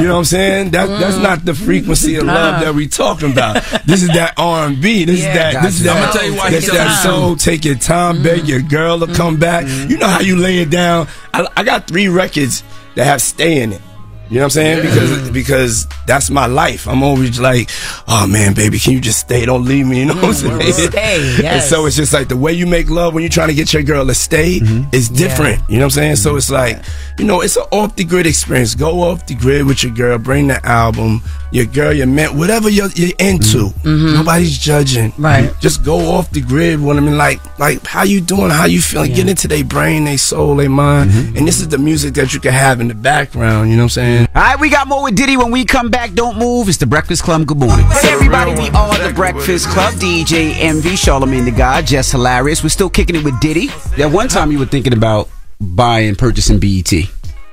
know 0.06 0.12
what 0.14 0.18
I'm 0.18 0.24
saying? 0.24 0.70
That 0.70 0.86
that's 1.00 1.18
not 1.18 1.44
the 1.44 1.54
frequency 1.54 2.16
of 2.16 2.24
love 2.26 2.60
that 2.62 2.74
we 2.74 2.88
talking 2.88 3.32
about. 3.32 3.62
This 3.86 4.02
is 4.02 4.08
that 4.08 4.34
R&B. 4.36 5.04
This 5.04 5.22
Yeah, 5.22 5.28
is 5.28 5.34
that 5.54 5.62
this 5.62 5.80
is 5.80 5.86
gotcha. 5.86 5.94
that 6.00 6.02
I'ma 6.04 6.12
tell 6.12 6.26
you 6.30 6.34
why 6.36 6.48
he 6.48 6.54
that's 6.54 6.66
took 6.66 6.74
that 6.74 7.02
time. 7.02 7.04
soul 7.12 7.36
take 7.36 7.64
your 7.64 7.74
time, 7.76 8.22
babe. 8.22 8.44
Your 8.46 8.62
girl 8.62 8.98
will 8.98 9.08
come 9.14 9.36
back. 9.38 9.66
You 9.88 9.98
know 9.98 10.06
how 10.08 10.20
you 10.20 10.36
lay 10.36 10.58
it 10.58 10.70
down. 10.70 11.08
I, 11.34 11.46
I 11.56 11.64
got 11.66 11.86
three 11.86 12.08
records 12.08 12.62
that 12.94 13.04
have 13.04 13.20
stay 13.20 13.60
in 13.60 13.72
it. 13.72 13.82
You 14.28 14.36
know 14.36 14.40
what 14.40 14.44
I'm 14.44 14.50
saying? 14.50 14.82
Because 14.82 15.30
because 15.30 15.86
that's 16.06 16.30
my 16.30 16.46
life. 16.46 16.88
I'm 16.88 17.02
always 17.02 17.38
like, 17.38 17.70
oh 18.08 18.26
man, 18.26 18.54
baby, 18.54 18.78
can 18.78 18.92
you 18.92 19.00
just 19.00 19.20
stay? 19.20 19.44
Don't 19.44 19.64
leave 19.64 19.86
me. 19.86 19.96
You 20.06 20.12
know 20.12 20.14
what 20.16 20.24
I'm 20.24 20.50
mm-hmm. 20.50 20.70
saying? 20.70 20.90
Stay, 20.90 21.46
And 21.54 21.62
so 21.62 21.86
it's 21.86 21.96
just 21.96 22.12
like 22.12 22.28
the 22.28 22.36
way 22.36 22.52
you 22.52 22.66
make 22.66 22.90
love 22.90 23.14
when 23.14 23.22
you're 23.22 23.30
trying 23.30 23.48
to 23.48 23.54
get 23.54 23.72
your 23.72 23.82
girl 23.82 24.06
to 24.06 24.14
stay 24.14 24.60
mm-hmm. 24.60 24.94
is 24.94 25.08
different. 25.08 25.62
You 25.68 25.78
know 25.78 25.86
what 25.86 25.96
I'm 25.96 26.16
saying? 26.16 26.16
So 26.16 26.30
mm-hmm. 26.30 26.38
it's 26.38 26.50
like, 26.50 26.84
you 27.18 27.24
know, 27.24 27.40
it's 27.40 27.56
an 27.56 27.64
off 27.72 27.96
the 27.96 28.04
grid 28.04 28.26
experience. 28.26 28.74
Go 28.74 29.00
off 29.00 29.26
the 29.26 29.34
grid 29.34 29.66
with 29.66 29.82
your 29.82 29.92
girl. 29.94 30.18
Bring 30.18 30.48
the 30.48 30.64
album. 30.66 31.22
Your 31.50 31.64
girl, 31.64 31.92
your 31.92 32.06
man, 32.06 32.36
whatever 32.36 32.68
you're, 32.68 32.90
you're 32.90 33.16
into. 33.18 33.70
Nobody's 33.84 34.58
judging. 34.58 35.12
Right. 35.16 35.52
Just 35.60 35.82
go 35.84 35.96
off 36.12 36.30
the 36.30 36.40
grid 36.42 36.80
with 36.80 36.96
them 36.96 37.06
and 37.08 37.16
like, 37.16 37.40
like 37.58 37.84
how 37.86 38.02
you 38.02 38.20
doing? 38.20 38.50
How 38.50 38.66
you 38.66 38.80
feeling? 38.80 39.14
Get 39.14 39.28
into 39.28 39.48
their 39.48 39.64
brain, 39.64 40.04
their 40.04 40.18
soul, 40.18 40.56
their 40.56 40.68
mind. 40.68 41.10
And 41.36 41.48
this 41.48 41.60
is 41.60 41.68
the 41.68 41.78
music 41.78 42.14
that 42.14 42.34
you 42.34 42.40
can 42.40 42.52
have 42.52 42.80
in 42.80 42.88
the 42.88 42.94
background. 42.94 43.70
You 43.70 43.76
know 43.76 43.84
what 43.84 43.96
I'm 43.96 44.00
saying? 44.00 44.15
All 44.16 44.42
right, 44.42 44.58
we 44.58 44.70
got 44.70 44.88
more 44.88 45.02
with 45.02 45.14
Diddy 45.14 45.36
when 45.36 45.50
we 45.50 45.64
come 45.64 45.90
back. 45.90 46.12
Don't 46.14 46.38
move. 46.38 46.68
It's 46.68 46.78
the 46.78 46.86
Breakfast 46.86 47.22
Club. 47.22 47.46
Good 47.46 47.58
morning. 47.58 47.84
Hey, 47.86 48.12
everybody. 48.12 48.52
We 48.52 48.70
are 48.70 48.98
the 48.98 49.12
Breakfast 49.14 49.68
Club. 49.68 49.94
DJ 49.94 50.54
Envy, 50.56 50.96
Charlemagne 50.96 51.44
the 51.44 51.50
God, 51.50 51.86
Jess 51.86 52.12
Hilarious. 52.12 52.62
We're 52.62 52.70
still 52.70 52.88
kicking 52.88 53.16
it 53.16 53.24
with 53.24 53.38
Diddy. 53.40 53.68
At 53.98 54.10
one 54.10 54.28
time, 54.28 54.50
you 54.50 54.58
were 54.58 54.66
thinking 54.66 54.94
about 54.94 55.28
buying, 55.60 56.14
purchasing 56.14 56.58
BET. 56.58 56.86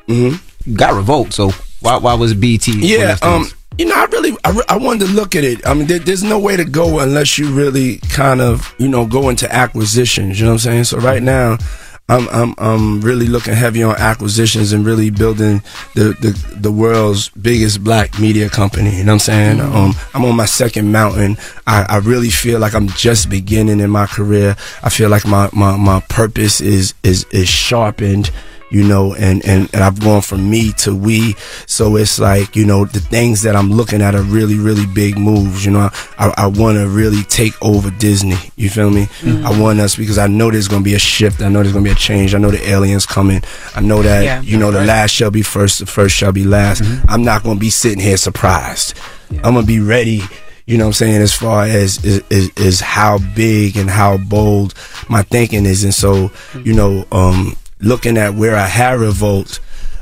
Mm-hmm. 0.07 0.73
Got 0.75 0.93
Revolt, 0.93 1.33
so 1.33 1.51
why, 1.81 1.97
why 1.97 2.13
was 2.13 2.33
BET? 2.33 2.65
one 2.67 2.79
Yeah, 2.79 3.17
um, 3.21 3.45
you 3.77 3.85
know, 3.85 3.95
I 3.95 4.05
really, 4.05 4.37
I, 4.45 4.51
re- 4.51 4.63
I 4.69 4.77
wanted 4.77 5.07
to 5.07 5.13
look 5.13 5.35
at 5.35 5.43
it. 5.43 5.67
I 5.67 5.73
mean, 5.73 5.87
there, 5.87 5.99
there's 5.99 6.23
no 6.23 6.39
way 6.39 6.55
to 6.55 6.63
go 6.63 6.99
unless 6.99 7.37
you 7.37 7.51
really 7.51 7.97
kind 8.09 8.39
of, 8.39 8.73
you 8.77 8.87
know, 8.87 9.05
go 9.05 9.29
into 9.29 9.53
acquisitions. 9.53 10.39
You 10.39 10.45
know 10.45 10.51
what 10.51 10.65
I'm 10.65 10.71
saying? 10.71 10.83
So 10.85 10.99
right 10.99 11.21
now, 11.21 11.57
I'm, 12.09 12.27
I'm, 12.29 12.53
I'm 12.57 13.01
really 13.01 13.27
looking 13.27 13.53
heavy 13.53 13.81
on 13.81 13.95
acquisitions 13.95 14.73
and 14.73 14.85
really 14.85 15.09
building 15.09 15.61
the, 15.95 16.15
the, 16.19 16.55
the 16.55 16.71
world's 16.71 17.29
biggest 17.29 17.83
black 17.83 18.19
media 18.19 18.49
company. 18.49 18.97
You 18.97 19.05
know 19.05 19.13
what 19.13 19.27
I'm 19.27 19.59
saying? 19.59 19.61
Um, 19.61 19.93
I'm 20.13 20.25
on 20.25 20.35
my 20.35 20.45
second 20.45 20.91
mountain. 20.91 21.37
I, 21.65 21.85
I 21.87 21.97
really 21.99 22.29
feel 22.29 22.59
like 22.59 22.75
I'm 22.75 22.89
just 22.89 23.29
beginning 23.29 23.79
in 23.79 23.89
my 23.89 24.05
career. 24.05 24.57
I 24.83 24.89
feel 24.89 25.09
like 25.09 25.25
my, 25.25 25.49
my, 25.53 25.77
my 25.77 26.01
purpose 26.09 26.59
is, 26.59 26.93
is, 27.03 27.25
is 27.31 27.47
sharpened 27.47 28.31
you 28.69 28.83
know, 28.83 29.13
and, 29.13 29.45
and, 29.45 29.69
and 29.73 29.83
I've 29.83 29.99
gone 29.99 30.21
from 30.21 30.49
me 30.49 30.71
to 30.79 30.95
we. 30.95 31.35
So 31.67 31.95
it's 31.95 32.19
like, 32.19 32.55
you 32.55 32.65
know, 32.65 32.85
the 32.85 32.99
things 32.99 33.43
that 33.43 33.55
I'm 33.55 33.71
looking 33.71 34.01
at 34.01 34.15
are 34.15 34.23
really, 34.23 34.57
really 34.57 34.85
big 34.87 35.17
moves. 35.17 35.65
You 35.65 35.71
know, 35.71 35.89
I, 36.17 36.33
I 36.37 36.47
want 36.47 36.77
to 36.77 36.87
really 36.87 37.23
take 37.23 37.53
over 37.63 37.91
Disney. 37.91 38.37
You 38.55 38.69
feel 38.69 38.89
me? 38.89 39.05
Mm. 39.21 39.43
I 39.43 39.59
want 39.59 39.79
us 39.79 39.95
because 39.95 40.17
I 40.17 40.27
know 40.27 40.49
there's 40.49 40.67
going 40.67 40.81
to 40.81 40.89
be 40.89 40.95
a 40.95 40.99
shift. 40.99 41.41
I 41.41 41.49
know 41.49 41.61
there's 41.61 41.73
going 41.73 41.85
to 41.85 41.89
be 41.89 41.93
a 41.93 41.97
change. 41.99 42.33
I 42.33 42.39
know 42.39 42.51
the 42.51 42.67
aliens 42.67 43.05
coming. 43.05 43.43
I 43.75 43.81
know 43.81 44.01
that, 44.01 44.23
Yeah. 44.23 44.41
you 44.41 44.57
know, 44.57 44.71
the 44.71 44.83
last 44.83 45.11
shall 45.11 45.31
be 45.31 45.41
first, 45.43 45.79
the 45.79 45.85
first 45.85 46.15
shall 46.15 46.31
be 46.31 46.43
last. 46.43 46.81
Mm-hmm. 46.81 47.09
I'm 47.09 47.23
not 47.23 47.43
going 47.43 47.57
to 47.57 47.61
be 47.61 47.69
sitting 47.69 47.99
here 47.99 48.17
surprised. 48.17 48.97
I'm 49.43 49.53
going 49.53 49.65
to 49.65 49.67
be 49.67 49.79
ready 49.79 50.21
you 50.65 50.77
know 50.77 50.85
what 50.85 50.89
I'm 50.89 50.93
saying, 50.93 51.21
as 51.21 51.33
far 51.33 51.65
as 51.65 52.03
is, 52.05 52.23
is, 52.29 52.49
is 52.55 52.79
how 52.79 53.17
big 53.35 53.75
and 53.75 53.89
how 53.89 54.17
bold 54.17 54.73
my 55.09 55.21
thinking 55.23 55.65
is. 55.65 55.83
And 55.83 55.93
so, 55.93 56.29
mm. 56.29 56.65
you 56.65 56.73
know, 56.73 57.05
um, 57.11 57.57
looking 57.83 58.17
at 58.17 58.33
where 58.33 58.55
I 58.55 58.65
had 58.65 58.99
Revolt, 58.99 59.59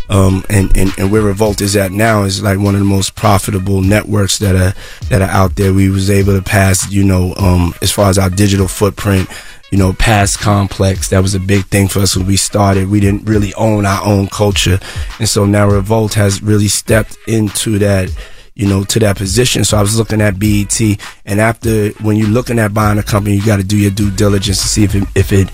um, 0.09 0.43
and, 0.49 0.75
and, 0.75 0.91
and 0.97 1.11
where 1.11 1.21
Revolt 1.21 1.61
is 1.61 1.75
at 1.75 1.91
now 1.91 2.23
is 2.23 2.43
like 2.43 2.59
one 2.59 2.75
of 2.75 2.79
the 2.79 2.85
most 2.85 3.15
profitable 3.15 3.81
networks 3.81 4.39
that 4.39 4.55
are 4.55 4.73
that 5.07 5.21
are 5.21 5.29
out 5.29 5.55
there. 5.55 5.73
We 5.73 5.89
was 5.89 6.09
able 6.09 6.35
to 6.35 6.41
pass, 6.41 6.91
you 6.91 7.03
know, 7.03 7.33
um, 7.37 7.73
as 7.81 7.91
far 7.91 8.09
as 8.09 8.17
our 8.17 8.29
digital 8.29 8.67
footprint, 8.67 9.29
you 9.71 9.77
know, 9.77 9.93
past 9.93 10.39
complex. 10.39 11.09
That 11.09 11.21
was 11.21 11.33
a 11.33 11.39
big 11.39 11.65
thing 11.67 11.87
for 11.87 11.99
us 11.99 12.15
when 12.15 12.27
we 12.27 12.35
started. 12.35 12.89
We 12.89 12.99
didn't 12.99 13.27
really 13.27 13.53
own 13.53 13.85
our 13.85 14.05
own 14.05 14.27
culture, 14.27 14.79
and 15.19 15.29
so 15.29 15.45
now 15.45 15.67
Revolt 15.69 16.13
has 16.15 16.43
really 16.43 16.67
stepped 16.67 17.17
into 17.27 17.79
that 17.79 18.13
you 18.53 18.67
know, 18.67 18.83
to 18.83 18.99
that 18.99 19.17
position. 19.17 19.63
So 19.63 19.77
I 19.77 19.81
was 19.81 19.97
looking 19.97 20.21
at 20.21 20.37
BET, 20.37 20.79
and 21.25 21.39
after 21.39 21.89
when 22.03 22.17
you're 22.17 22.27
looking 22.27 22.59
at 22.59 22.73
buying 22.73 22.99
a 22.99 23.03
company, 23.03 23.35
you 23.35 23.45
got 23.45 23.57
to 23.57 23.63
do 23.63 23.77
your 23.77 23.91
due 23.91 24.11
diligence 24.11 24.61
to 24.61 24.67
see 24.67 24.83
if 24.83 24.93
it 24.93 25.03
if 25.15 25.31
it 25.31 25.49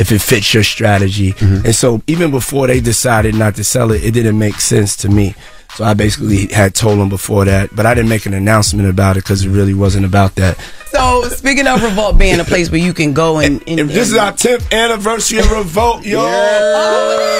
if 0.00 0.10
it 0.10 0.20
fits 0.20 0.54
your 0.54 0.64
strategy. 0.64 1.34
Mm-hmm. 1.34 1.66
And 1.66 1.74
so 1.74 2.02
even 2.06 2.30
before 2.30 2.66
they 2.66 2.80
decided 2.80 3.34
not 3.34 3.54
to 3.56 3.64
sell 3.64 3.92
it, 3.92 4.02
it 4.02 4.12
didn't 4.12 4.38
make 4.38 4.60
sense 4.60 4.96
to 4.96 5.08
me. 5.08 5.34
So 5.74 5.84
I 5.84 5.94
basically 5.94 6.46
had 6.48 6.74
told 6.74 6.98
them 6.98 7.08
before 7.08 7.44
that, 7.44 7.74
but 7.74 7.86
I 7.86 7.94
didn't 7.94 8.08
make 8.08 8.26
an 8.26 8.34
announcement 8.34 8.88
about 8.88 9.16
it 9.16 9.24
because 9.24 9.44
it 9.44 9.50
really 9.50 9.74
wasn't 9.74 10.04
about 10.04 10.34
that. 10.34 10.58
So 10.90 11.22
speaking 11.28 11.66
of 11.66 11.82
Revolt 11.82 12.18
being 12.18 12.40
a 12.40 12.44
place 12.44 12.70
where 12.70 12.80
you 12.80 12.92
can 12.92 13.14
go 13.14 13.38
and, 13.38 13.62
and 13.68 13.80
If 13.80 13.88
this 13.88 14.10
is 14.10 14.16
our 14.16 14.32
10th 14.32 14.72
anniversary 14.72 15.38
of 15.38 15.50
Revolt, 15.50 16.04
yo. 16.04 16.20
Oh, 16.22 17.30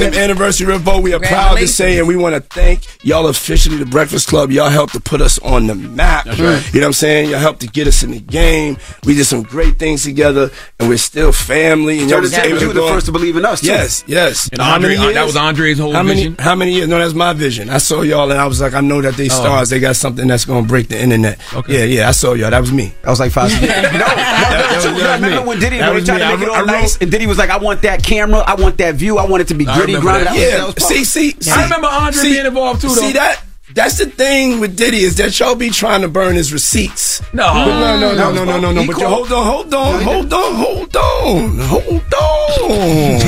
10th 0.00 0.16
anniversary 0.16 0.66
of 0.66 0.78
Revolt. 0.78 1.02
We 1.02 1.12
are 1.12 1.20
proud 1.20 1.58
to 1.58 1.68
say, 1.68 1.98
and 1.98 2.08
we 2.08 2.16
want 2.16 2.34
to 2.34 2.40
thank 2.40 3.04
y'all 3.04 3.26
officially, 3.26 3.76
the 3.76 3.86
Breakfast 3.86 4.28
Club. 4.28 4.50
Y'all 4.50 4.70
helped 4.70 4.94
to 4.94 5.00
put 5.00 5.20
us 5.20 5.38
on 5.40 5.66
the 5.66 5.74
map. 5.74 6.24
That's 6.24 6.40
right. 6.40 6.72
You 6.72 6.80
know 6.80 6.86
what 6.86 6.88
I'm 6.88 6.92
saying? 6.94 7.30
Y'all 7.30 7.38
helped 7.38 7.60
to 7.60 7.66
get 7.66 7.86
us 7.86 8.02
in 8.02 8.12
the 8.12 8.20
game. 8.20 8.78
We 9.04 9.14
did 9.14 9.24
some 9.24 9.42
great 9.42 9.78
things 9.78 10.04
together, 10.04 10.50
and 10.78 10.88
we're 10.88 10.96
still 10.96 11.32
family. 11.32 12.00
And 12.00 12.10
y'all 12.10 12.20
was 12.20 12.32
out 12.34 12.46
able 12.46 12.60
you 12.60 12.68
were 12.68 12.74
the 12.74 12.88
first 12.88 13.06
to 13.06 13.12
believe 13.12 13.36
in 13.36 13.44
us, 13.44 13.60
too. 13.60 13.66
Yes, 13.66 14.04
yes. 14.06 14.48
And 14.52 14.60
Andre- 14.60 14.96
uh, 14.96 15.12
that 15.12 15.26
was 15.26 15.36
Andre's 15.36 15.78
whole 15.78 15.92
how 15.92 16.02
vision? 16.02 16.32
Many, 16.32 16.42
how 16.42 16.54
many 16.54 16.72
years? 16.72 16.88
No, 16.88 16.98
that's 17.00 17.14
my 17.14 17.32
vision. 17.32 17.68
I 17.70 17.78
saw 17.78 18.02
y'all, 18.02 18.30
and 18.30 18.40
I 18.40 18.46
was 18.46 18.60
like, 18.60 18.74
I 18.74 18.80
know 18.80 19.00
that 19.02 19.14
they 19.14 19.26
Oh. 19.26 19.28
stars. 19.28 19.68
They 19.70 19.80
got 19.80 19.96
something 19.96 20.26
that's 20.28 20.44
going 20.44 20.64
to 20.64 20.68
break 20.68 20.88
the 20.88 21.00
internet. 21.00 21.38
Okay. 21.54 21.78
Yeah, 21.80 21.84
yeah. 22.02 22.08
I 22.08 22.12
saw 22.12 22.34
y'all. 22.34 22.50
That 22.50 22.60
was 22.60 22.72
me. 22.72 22.92
I 23.04 23.10
was 23.10 23.18
like 23.20 23.32
five. 23.32 23.50
no, 23.60 23.66
that 23.66 24.72
was- 24.76 24.84
you 24.84 24.90
that 25.02 25.20
was 25.20 25.20
remember 25.20 25.40
me. 25.42 25.46
when 25.48 25.58
Diddy 25.60 25.78
when 25.78 25.94
was 25.94 26.06
they 26.06 26.16
tried 26.16 26.18
me. 26.18 26.24
to 26.24 26.26
I 26.26 26.36
make 26.36 26.42
it 26.42 26.48
all 26.50 26.56
wrote- 26.60 26.66
nice, 26.66 26.96
and 27.00 27.10
Diddy 27.10 27.26
was 27.26 27.38
like, 27.38 27.50
"I 27.50 27.58
want 27.58 27.82
that 27.82 28.02
camera. 28.04 28.38
I 28.40 28.54
want 28.54 28.78
that 28.78 28.94
view. 28.94 29.18
I 29.18 29.26
want 29.26 29.40
it 29.42 29.48
to 29.48 29.54
be 29.54 29.64
gritty, 29.64 29.98
grounded." 29.98 30.28
that. 30.28 30.34
That 30.34 30.40
Yeah, 30.40 30.56
that 30.58 30.66
was 30.66 30.74
part- 30.76 30.92
see, 30.92 31.04
see, 31.04 31.26
Yeah. 31.26 31.34
see. 31.40 31.50
I 31.50 31.62
remember 31.64 31.88
Andre 31.88 32.22
see, 32.22 32.32
being 32.32 32.46
involved, 32.46 32.80
too, 32.82 32.88
though. 32.88 32.94
See 32.94 33.12
that? 33.14 33.42
That's 33.72 33.98
the 33.98 34.06
thing 34.06 34.58
with 34.58 34.76
Diddy 34.76 34.98
is 35.04 35.14
that 35.18 35.38
y'all 35.38 35.54
be 35.54 35.70
trying 35.70 36.00
to 36.02 36.08
burn 36.08 36.34
his 36.34 36.52
receipts. 36.52 37.22
No. 37.32 37.44
But 37.52 37.66
no, 37.66 38.00
no, 38.00 38.14
That 38.16 38.34
no, 38.34 38.44
no, 38.44 38.44
no, 38.44 38.58
no, 38.58 38.72
no. 38.72 38.84
But 38.86 38.98
you 38.98 39.06
hold 39.06 39.30
on, 39.30 39.46
hold 39.46 39.72
on, 39.74 40.02
hold 40.02 40.32
on, 40.34 40.54
hold 40.54 40.96
on, 40.96 41.58
hold 41.60 42.14
on, 42.14 43.20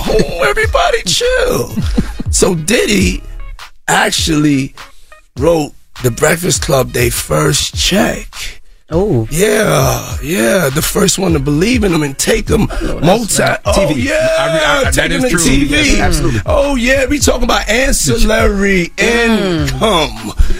hold 0.00 0.46
everybody 0.46 1.02
chill. 1.04 1.74
So 2.36 2.54
Diddy 2.54 3.22
actually 3.88 4.74
wrote 5.38 5.72
the 6.02 6.10
Breakfast 6.10 6.60
Club 6.60 6.90
their 6.90 7.10
first 7.10 7.74
check. 7.74 8.60
Oh 8.88 9.26
yeah, 9.32 10.16
yeah, 10.22 10.70
the 10.72 10.80
first 10.80 11.18
one 11.18 11.32
to 11.32 11.40
believe 11.40 11.82
in 11.82 11.90
them 11.90 12.04
and 12.04 12.16
take 12.16 12.46
them 12.46 12.68
oh, 12.70 13.00
multi. 13.00 13.42
Oh 13.42 13.72
TV. 13.72 14.04
yeah, 14.04 14.14
I 14.38 14.46
re- 14.46 14.64
I- 14.64 14.84
that 14.84 14.94
take 14.94 15.10
is 15.10 15.22
them 15.22 15.30
true. 15.32 15.40
TV. 15.40 15.70
Yes, 15.70 15.98
absolutely. 15.98 16.40
Oh 16.46 16.76
yeah, 16.76 17.06
we 17.06 17.18
talking 17.18 17.42
about 17.42 17.68
ancillary 17.68 18.92
mm. 18.96 19.62
income. 19.66 20.10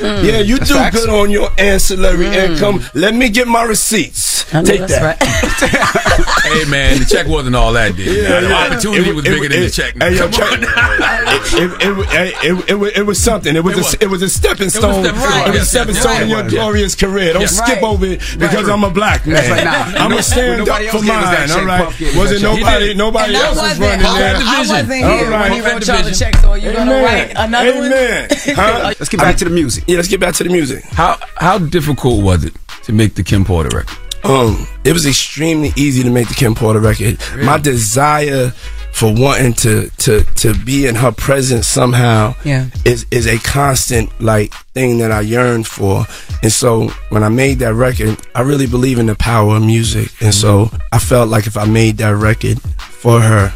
Mm. 0.00 0.24
Yeah, 0.24 0.40
you 0.40 0.56
That's 0.58 0.70
do 0.70 0.74
facts. 0.74 0.96
good 0.96 1.08
on 1.08 1.30
your 1.30 1.50
ancillary 1.56 2.24
mm. 2.26 2.50
income. 2.50 2.80
Let 2.94 3.14
me 3.14 3.28
get 3.28 3.46
my 3.46 3.62
receipts. 3.62 4.42
Take 4.50 4.80
that. 4.88 5.22
hey 6.44 6.68
man, 6.70 6.98
the 6.98 7.04
check 7.04 7.28
wasn't 7.28 7.54
all 7.54 7.72
that, 7.74 7.94
dude. 7.94 8.06
Yeah, 8.08 8.40
the 8.40 8.48
yeah. 8.48 8.66
opportunity 8.66 9.10
It- 9.10 9.14
was 9.14 9.24
it- 9.24 9.30
bigger 9.30 9.48
than 9.48 9.60
the 9.62 9.70
check. 9.70 9.94
Hey, 9.96 10.14
yo, 10.16 10.22
Come 10.22 10.32
check- 10.32 10.50
on. 10.50 10.62
it, 10.64 11.54
it, 11.54 11.82
it, 11.82 12.44
it, 12.58 12.70
it, 12.70 12.74
was- 12.74 12.92
it 12.96 13.02
was 13.06 13.22
something. 13.22 13.54
It 13.54 13.62
was, 13.62 13.74
It 13.74 13.78
a, 13.78 13.82
was. 13.82 13.94
it 14.02 14.06
was 14.10 14.22
a 14.22 14.28
stepping 14.28 14.70
stone. 14.70 15.06
It 15.06 15.12
was 15.14 15.62
a 15.62 15.64
stepping 15.64 15.94
stone 15.94 16.22
in 16.22 16.28
your 16.28 16.48
glorious 16.48 16.96
career. 16.96 17.32
Don't 17.34 17.46
skip 17.46 17.76
Right. 17.76 17.84
over 17.84 18.15
it 18.16 18.38
because 18.38 18.64
Right. 18.66 18.72
I'm 18.72 18.84
a 18.84 18.90
black 18.90 19.26
man. 19.26 19.34
That's 19.36 19.48
right. 19.50 19.64
Nah, 19.64 19.70
I'm 19.72 19.92
no- 19.92 20.16
gonna 20.16 20.22
stand 20.22 20.60
up 20.62 20.68
for 20.68 20.80
gave 20.82 20.94
us 20.94 21.02
that 21.02 21.38
mine. 21.38 21.48
check. 21.48 21.56
All 21.58 21.64
right. 21.64 21.84
Puff 21.84 22.16
Wasn't 22.16 22.40
that 22.40 22.56
nobody 22.56 22.94
nobody 22.94 23.34
And 23.34 23.42
else 23.44 23.56
was 23.60 23.78
running 23.78 24.06
I- 24.06 24.18
there. 24.18 24.36
I 24.36 24.58
wasn't 24.58 24.92
here 24.92 25.04
All 25.06 25.16
when 25.18 25.30
right. 25.32 25.52
he 25.52 25.60
wrote 25.60 25.86
y'all 25.86 26.02
the 26.02 26.10
check, 26.14 26.36
so 26.36 26.54
you 26.54 26.72
gonna 26.72 26.92
Amen. 26.92 27.04
write 27.04 27.32
another 27.36 27.74
one? 27.74 27.86
Amen. 27.92 28.28
Let's 28.98 29.08
get 29.08 29.20
back 29.20 29.36
to 29.36 29.44
the 29.44 29.50
music. 29.50 29.84
Yeah, 29.86 29.96
let's 29.96 30.08
get 30.08 30.20
back 30.20 30.34
to 30.34 30.44
the 30.44 30.50
music. 30.50 30.84
How 30.92 31.18
how 31.36 31.58
difficult 31.58 32.22
was 32.22 32.44
it 32.44 32.54
to 32.84 32.92
make 32.92 33.14
the 33.14 33.22
Kim 33.22 33.44
Porter 33.44 33.76
record? 33.76 33.96
Um, 34.24 34.66
it 34.84 34.92
was 34.92 35.06
extremely 35.06 35.72
easy 35.76 36.02
to 36.02 36.10
make 36.10 36.26
the 36.28 36.34
Kim 36.34 36.54
Porter 36.54 36.80
record. 36.80 37.18
My 37.36 37.58
desire 37.58 38.52
for 38.96 39.12
wanting 39.12 39.52
to 39.52 39.90
to 39.98 40.24
to 40.42 40.54
be 40.64 40.86
in 40.86 40.94
her 40.94 41.12
presence 41.12 41.66
somehow 41.66 42.34
Yeah. 42.44 42.66
is 42.86 43.04
is 43.10 43.26
a 43.26 43.36
constant 43.38 44.08
like 44.20 44.54
thing 44.72 44.98
that 45.00 45.12
I 45.12 45.20
yearn 45.20 45.64
for. 45.64 46.06
And 46.42 46.50
so 46.50 46.88
when 47.10 47.22
I 47.22 47.28
made 47.28 47.58
that 47.58 47.74
record, 47.74 48.16
I 48.34 48.40
really 48.40 48.66
believe 48.66 48.98
in 48.98 49.06
the 49.06 49.14
power 49.14 49.56
of 49.56 49.62
music. 49.62 50.08
And 50.22 50.32
so 50.34 50.70
I 50.92 50.98
felt 50.98 51.28
like 51.28 51.46
if 51.46 51.56
I 51.58 51.66
made 51.66 51.98
that 51.98 52.14
record 52.16 52.58
for 53.02 53.20
her, 53.20 53.52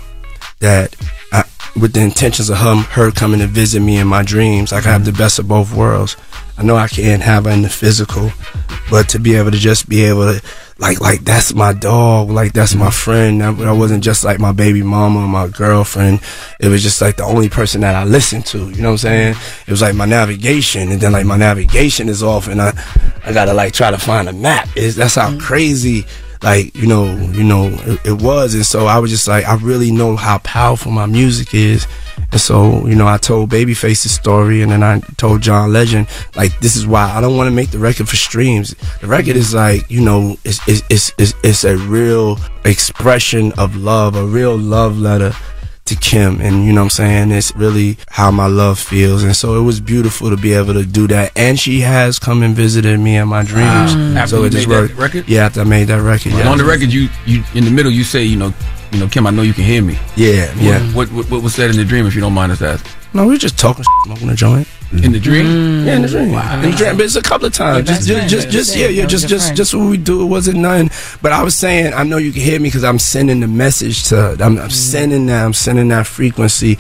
that 0.59 0.95
I, 1.33 1.45
with 1.75 1.93
the 1.95 2.01
intentions 2.01 2.51
of 2.51 2.59
her, 2.59 2.77
her 2.97 3.11
coming 3.11 3.41
to 3.41 3.47
visit 3.47 3.81
me 3.81 3.97
in 3.97 4.09
my 4.09 4.23
dreams, 4.23 4.73
I 4.75 4.81
could 4.83 4.91
have 4.93 5.05
the 5.07 5.13
best 5.13 5.39
of 5.39 5.49
both 5.49 5.73
worlds. 5.73 6.17
I 6.61 6.63
know 6.63 6.77
I 6.77 6.89
can't 6.89 7.23
have 7.23 7.47
her 7.47 7.51
in 7.51 7.63
the 7.63 7.71
physical, 7.71 8.31
but 8.91 9.09
to 9.09 9.19
be 9.19 9.35
able 9.35 9.51
to 9.51 9.57
just 9.57 9.89
be 9.89 10.05
able 10.05 10.31
to, 10.31 10.43
like, 10.77 11.01
like 11.01 11.25
that's 11.25 11.55
my 11.55 11.73
dog, 11.73 12.29
like 12.29 12.53
that's 12.53 12.75
my 12.75 12.91
friend. 12.91 13.41
That, 13.41 13.57
that 13.57 13.73
wasn't 13.73 14.05
just 14.05 14.25
like 14.25 14.39
my 14.39 14.53
baby 14.53 14.83
mama 14.83 15.21
or 15.21 15.27
my 15.27 15.49
girlfriend. 15.49 16.21
It 16.61 16.69
was 16.69 16.83
just 16.83 17.01
like 17.01 17.17
the 17.17 17.25
only 17.25 17.49
person 17.49 17.81
that 17.81 17.95
I 17.95 18.05
listened 18.05 18.45
to. 18.47 18.59
You 18.59 18.83
know 18.83 18.91
what 18.91 18.93
I'm 18.93 18.99
saying? 18.99 19.37
It 19.67 19.71
was 19.71 19.81
like 19.81 19.95
my 19.95 20.05
navigation, 20.05 20.93
and 20.93 21.01
then 21.01 21.13
like 21.13 21.25
my 21.25 21.39
navigation 21.39 22.11
is 22.11 22.23
off, 22.23 22.47
and 22.47 22.61
I, 22.61 22.79
I 23.25 23.33
gotta 23.33 23.55
like 23.55 23.73
try 23.73 23.91
to 23.91 23.99
find 23.99 24.29
a 24.29 24.35
map. 24.35 24.69
Is 24.77 24.97
that's 24.97 25.15
how 25.15 25.31
mm-hmm. 25.31 25.39
crazy 25.39 26.05
like 26.43 26.75
you 26.77 26.87
know 26.87 27.05
you 27.33 27.45
know 27.45 27.67
it, 27.67 28.07
it 28.07 28.23
was. 28.23 28.55
And 28.55 28.65
so 28.65 28.87
i 28.87 28.99
was 28.99 29.11
just 29.11 29.29
like 29.29 29.45
i 29.47 29.55
really 29.57 29.91
know 29.91 30.17
how 30.17 30.39
powerful 30.39 30.91
my 30.93 31.07
music 31.07 31.55
is. 31.55 31.87
And 32.33 32.41
so 32.41 32.87
you 32.87 32.95
know 32.95 33.07
i 33.07 33.17
told 33.17 33.51
babyface's 33.51 34.13
story 34.13 34.63
and 34.63 34.71
then 34.71 34.83
i 34.83 35.01
told 35.17 35.41
john 35.41 35.73
legend 35.73 36.07
like 36.37 36.57
this 36.61 36.77
is 36.77 36.87
why 36.87 37.11
i 37.11 37.21
don't 37.21 37.37
want 37.37 37.49
to 37.49 37.55
make 37.55 37.71
the 37.71 37.79
record 37.79 38.09
for 38.09 38.17
streams. 38.17 38.75
The 39.01 39.07
record 39.09 39.37
is 39.37 39.55
like 39.55 39.91
you 39.91 40.01
know 40.01 40.37
it's 40.45 40.67
it's 40.69 40.83
it's, 40.91 41.13
it's, 41.19 41.35
it's 41.43 41.65
a 41.65 41.77
real 41.77 42.39
expression 42.65 43.53
of 43.59 43.77
love 43.77 44.17
a 44.17 44.25
real 44.25 44.57
love 44.57 44.99
letter 44.99 45.33
to 45.91 45.97
Kim 45.97 46.41
and 46.41 46.65
you 46.65 46.73
know 46.73 46.81
what 46.81 46.85
I'm 46.87 46.91
saying? 46.91 47.31
It's 47.33 47.55
really 47.55 47.99
how 48.09 48.31
my 48.31 48.47
love 48.47 48.79
feels 48.79 49.23
and 49.23 49.37
so 49.37 49.61
it 49.61 49.63
was 49.65 49.81
beautiful 49.81 50.31
to 50.31 50.37
be 50.37 50.53
able 50.55 50.75
to 50.75 50.85
do 50.87 51.07
that. 51.09 51.33
And 51.37 51.59
she 51.59 51.81
has 51.81 52.19
come 52.19 52.43
and 52.43 52.55
visited 52.57 52.99
me 52.99 53.17
in 53.17 53.29
my 53.29 53.43
dreams. 53.45 53.93
Ah. 53.95 54.15
After 54.23 54.37
so 54.37 54.45
it 54.45 54.51
just 54.51 54.67
made 54.69 54.75
that 54.75 54.81
worked. 54.83 54.95
record? 54.99 55.29
yeah 55.29 55.47
after 55.47 55.61
I 55.61 55.65
made 55.65 55.85
that 55.89 56.03
record 56.03 56.33
And 56.33 56.39
yeah 56.41 56.49
on 56.51 56.59
the 56.59 56.65
record, 56.65 56.93
you 56.93 57.09
you 57.27 57.45
in 57.55 57.65
the 57.65 57.71
middle, 57.71 57.93
you 57.93 58.05
say, 58.05 58.25
you 58.25 58.37
know, 58.37 58.53
you 58.93 58.99
know, 58.99 59.09
Kim, 59.09 59.27
I 59.27 59.31
know 59.31 59.43
you 59.43 59.53
can 59.53 59.65
hear 59.65 59.83
me. 59.83 59.99
Yeah, 60.17 60.53
yeah. 60.57 60.81
What 60.93 61.11
what, 61.13 61.31
what 61.31 61.43
was 61.43 61.55
said 61.55 61.71
in 61.71 61.77
the 61.77 61.85
dream, 61.85 62.07
if 62.07 62.15
you 62.15 62.21
don't 62.21 62.35
mind 62.35 62.53
us 62.53 62.63
asking? 62.63 62.93
no 63.13 63.25
we 63.25 63.33
were 63.33 63.39
just 63.39 63.59
talking 63.59 63.85
smoking 64.05 64.29
a 64.29 64.35
joint. 64.35 64.69
In 65.05 65.13
the 65.13 65.21
dream? 65.21 65.47
Mm. 65.47 65.87
yeah 65.87 65.97
in 65.97 66.03
the 66.03 66.09
dream. 66.09 66.35
In 66.35 66.71
the 66.71 66.77
dream. 66.77 66.97
But 66.97 67.05
it's 67.07 67.17
a 67.17 67.23
couple 67.23 67.47
of 67.47 67.53
times. 67.53 67.87
Just 67.87 68.09
just 68.09 68.29
just, 68.29 68.49
just 68.51 68.77
yeah 68.77 68.89
yeah 68.89 69.07
just 69.07 69.29
just 69.29 69.55
just 69.55 69.75
what 69.75 69.89
we 69.89 69.97
do 69.97 70.23
it 70.23 70.27
wasn't 70.27 70.59
nothing. 70.59 70.91
But 71.23 71.33
I 71.33 71.43
was 71.43 71.57
saying 71.57 71.93
I 71.95 72.03
know 72.03 72.17
you 72.17 72.33
can 72.33 72.43
hear 72.43 72.59
me 72.59 72.69
because 72.69 72.85
I'm 72.85 72.99
sending 72.99 73.41
the 73.41 73.49
message 73.49 74.09
to. 74.09 74.33
I'm, 74.41 74.59
I'm 74.59 74.69
mm. 74.69 74.73
sending 74.73 75.27
that 75.27 75.45
I'm 75.45 75.53
sending 75.53 75.89
that 75.89 76.07
frequency 76.07 76.77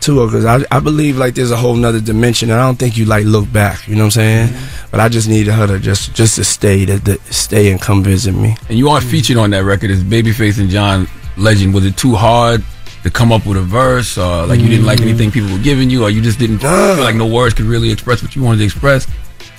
to 0.00 0.20
her 0.20 0.26
because 0.26 0.44
I, 0.44 0.64
I 0.70 0.80
believe 0.80 1.16
like 1.16 1.34
there's 1.34 1.50
a 1.50 1.56
whole 1.56 1.74
nother 1.74 2.00
dimension 2.00 2.50
and 2.50 2.60
I 2.60 2.66
don't 2.66 2.78
think 2.78 2.96
you 2.96 3.06
like 3.06 3.24
look 3.24 3.50
back 3.50 3.88
you 3.88 3.94
know 3.94 4.02
what 4.02 4.16
I'm 4.16 4.22
saying? 4.22 4.48
Mm-hmm. 4.48 4.90
But 4.90 5.00
I 5.00 5.08
just 5.08 5.28
needed 5.28 5.52
her 5.52 5.66
to 5.68 5.78
just 5.78 6.14
just 6.14 6.36
to 6.36 6.44
stay 6.44 6.84
to, 6.84 6.98
to 6.98 7.18
stay 7.32 7.70
and 7.70 7.80
come 7.80 8.02
visit 8.02 8.32
me. 8.32 8.56
And 8.68 8.78
you 8.78 8.88
are 8.88 9.00
featured 9.00 9.36
on 9.36 9.50
that 9.50 9.64
record. 9.64 9.90
As 9.90 10.02
Babyface 10.02 10.60
and 10.60 10.68
John 10.68 11.08
Legend. 11.36 11.74
Was 11.74 11.84
it 11.84 11.96
too 11.96 12.14
hard 12.14 12.62
to 13.02 13.10
come 13.10 13.30
up 13.32 13.46
with 13.46 13.56
a 13.56 13.62
verse, 13.62 14.18
or 14.18 14.46
like 14.46 14.58
you 14.60 14.68
didn't 14.68 14.86
like 14.86 14.98
Mm. 14.98 15.08
anything 15.08 15.30
people 15.30 15.50
were 15.52 15.58
giving 15.62 15.90
you, 15.90 16.02
or 16.04 16.10
you 16.10 16.20
just 16.20 16.38
didn't 16.38 16.58
feel 16.58 16.96
like 16.96 17.14
no 17.14 17.26
words 17.26 17.54
could 17.54 17.66
really 17.66 17.90
express 17.90 18.22
what 18.22 18.34
you 18.34 18.42
wanted 18.42 18.58
to 18.58 18.64
express? 18.64 19.06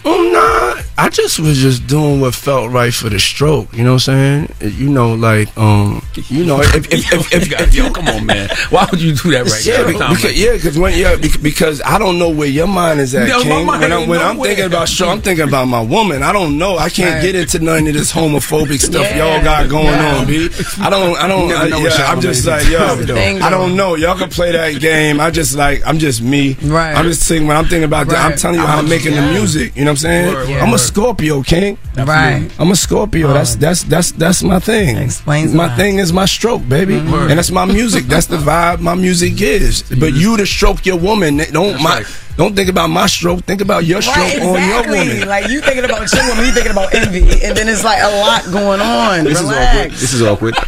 Um, 0.06 0.32
nah, 0.34 0.76
I 1.00 1.10
just 1.10 1.40
was 1.40 1.60
just 1.60 1.86
doing 1.86 2.22
what 2.22 2.34
felt 2.34 2.72
right 2.72 2.92
for 2.92 3.08
the 3.10 3.20
stroke. 3.20 3.72
You 3.72 3.84
know 3.84 3.94
what 3.94 4.08
I'm 4.08 4.50
saying? 4.50 4.74
You 4.80 4.90
know, 4.90 5.14
like, 5.14 5.56
um, 5.56 6.02
you 6.28 6.44
know, 6.44 6.60
if 6.62 6.92
if 6.92 7.14
if, 7.14 7.34
if, 7.52 7.72
Yo, 7.76 7.86
yo, 7.86 7.94
come 7.94 8.08
on, 8.08 8.26
man. 8.26 8.50
Why 8.72 8.88
would 8.90 9.00
you 9.00 9.14
do 9.14 9.30
that 9.32 9.46
right 9.46 9.64
yeah, 9.66 9.78
now? 9.84 9.88
because, 10.10 10.16
because, 10.24 10.42
yeah, 10.42 10.52
because 10.54 10.80
when 10.80 10.98
yeah, 10.98 11.16
because 11.44 11.84
I 11.84 12.00
don't 12.00 12.18
know 12.18 12.30
where 12.30 12.48
your 12.48 12.66
mind 12.66 13.00
is 13.00 13.14
at, 13.14 13.28
No, 13.30 13.44
King. 13.44 13.68
When, 13.68 13.92
I'm, 13.94 14.08
when 14.08 14.20
I'm 14.20 14.40
thinking 14.40 14.66
about 14.66 14.90
stroke, 14.90 15.12
I'm 15.12 15.22
thinking 15.22 15.48
about 15.48 15.66
my 15.68 15.82
woman. 15.82 16.24
I 16.24 16.34
don't 16.34 16.58
know. 16.58 16.78
I 16.80 16.90
can't 16.90 17.08
Right. 17.14 17.22
get 17.22 17.36
into 17.36 17.60
none 17.60 17.86
of 17.88 17.94
this 17.94 18.12
homophobic 18.12 18.80
stuff 18.80 19.04
Yeah. 19.04 19.36
y'all 19.36 19.44
got 19.44 19.70
going 19.70 19.86
Yeah. 19.86 20.16
on, 20.18 20.26
b. 20.26 20.50
I 20.80 20.90
don't. 20.90 21.16
I 21.16 21.28
don't. 21.28 21.52
I, 21.52 21.70
know 21.70 21.78
yeah, 21.78 22.08
I'm 22.12 22.22
just 22.22 22.46
like 22.48 22.68
yo. 22.70 22.80
That's 22.80 23.06
the 23.06 23.14
thing, 23.14 23.42
I 23.44 23.52
don't 23.52 23.76
know. 23.76 23.94
Y'all 23.96 24.18
can 24.18 24.30
play 24.30 24.52
that 24.52 24.82
game. 24.82 25.20
I 25.20 25.30
just 25.30 25.56
like. 25.56 25.84
I'm 25.86 26.00
just 26.00 26.24
me. 26.24 26.58
Right. 26.64 26.96
I'm 26.96 27.06
just 27.06 27.22
saying 27.22 27.46
when 27.46 27.56
I'm 27.56 27.66
thinking 27.66 27.84
about 27.84 28.08
that. 28.08 28.32
I'm 28.32 28.36
telling 28.38 28.60
you 28.60 28.66
how 28.66 28.80
I'm 28.80 28.90
making 28.90 29.14
the 29.14 29.22
music. 29.22 29.76
You 29.76 29.86
know 29.86 29.92
what 29.92 30.04
I'm 30.04 30.36
saying? 30.36 30.60
I'm 30.60 30.74
a. 30.74 30.87
Scorpio, 30.88 31.44
King. 31.44 31.78
Right. 31.96 32.50
I'm 32.60 32.72
a 32.72 32.76
Scorpio. 32.76 33.34
That's 33.34 33.56
that's 33.56 33.84
that's 33.84 34.12
that's 34.12 34.42
my 34.44 34.60
thing. 34.60 34.98
Explains 34.98 35.54
my 35.54 35.68
why. 35.68 35.76
thing 35.76 36.00
is 36.00 36.12
my 36.12 36.26
stroke, 36.26 36.68
baby, 36.68 36.96
Mhm. 37.00 37.30
and 37.30 37.38
that's 37.38 37.52
my 37.52 37.66
music. 37.66 38.06
That's 38.08 38.28
the 38.28 38.38
vibe 38.38 38.80
my 38.80 38.96
music 38.96 39.36
gives. 39.36 39.84
But 39.84 40.14
you 40.14 40.38
to 40.38 40.46
stroke 40.46 40.86
your 40.86 40.98
woman, 40.98 41.38
don't 41.52 41.82
my 41.82 42.04
don't 42.38 42.56
think 42.56 42.70
about 42.70 42.90
my 42.90 43.08
stroke. 43.08 43.42
Think 43.46 43.62
about 43.62 43.86
your 43.86 44.02
stroke 44.02 44.18
Right, 44.18 44.42
on 44.42 44.48
your 44.48 44.58
exactly. 44.80 45.00
woman. 45.10 45.28
Like 45.28 45.48
you 45.50 45.60
thinking 45.62 45.84
about 45.86 46.12
your 46.14 46.28
woman, 46.30 46.46
you 46.46 46.52
thinking 46.52 46.72
about 46.72 46.94
envy, 46.94 47.20
and 47.44 47.58
then 47.58 47.68
it's 47.68 47.84
like 47.84 48.02
a 48.02 48.10
lot 48.22 48.44
going 48.52 48.80
on. 48.82 49.24
This 49.26 49.42
is 49.42 49.50
awkward. 49.52 49.92
This 49.92 50.14
is 50.14 50.22
awkward. 50.22 50.56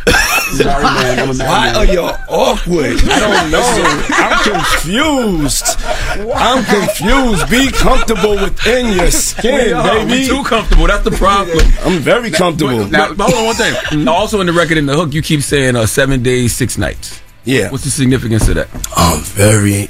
Sorry, 0.50 0.84
man. 0.84 1.20
I'm 1.30 1.38
Why 1.38 1.72
are 1.76 1.86
y'all 1.86 2.18
awkward? 2.28 2.98
I 3.06 3.20
don't 3.20 3.52
know. 3.54 3.62
I'm 4.10 4.44
confused. 4.44 5.66
I'm 6.36 6.64
confused. 6.66 7.50
Be 7.52 7.72
comfortable 7.72 8.32
within 8.32 8.94
your 8.98 9.12
skin, 9.12 9.54
We 9.68 9.74
are. 9.74 9.84
baby. 10.06 10.12
We 10.22 10.28
too 10.28 10.44
comfortable. 10.44 10.88
That's 10.88 11.04
the 11.04 11.12
problem. 11.12 11.60
I'm 11.86 12.00
very 12.00 12.32
comfortable. 12.32 12.88
Now, 12.88 13.14
but 13.14 13.30
hold 13.32 13.36
on 13.42 13.46
one 13.46 13.56
thing. 13.56 14.04
Now, 14.06 14.14
also 14.14 14.42
in 14.42 14.48
the 14.48 14.54
record 14.54 14.78
in 14.80 14.88
the 14.88 14.96
hook, 14.96 15.14
you 15.14 15.22
keep 15.22 15.42
saying 15.42 15.76
uh, 15.76 15.86
seven 15.86 16.24
days, 16.24 16.56
six 16.56 16.78
nights. 16.80 17.22
Yeah. 17.46 17.70
What's 17.72 17.84
the 17.84 17.92
significance 17.92 18.48
of 18.48 18.56
that? 18.56 18.68
Um, 18.98 19.22
very 19.22 19.90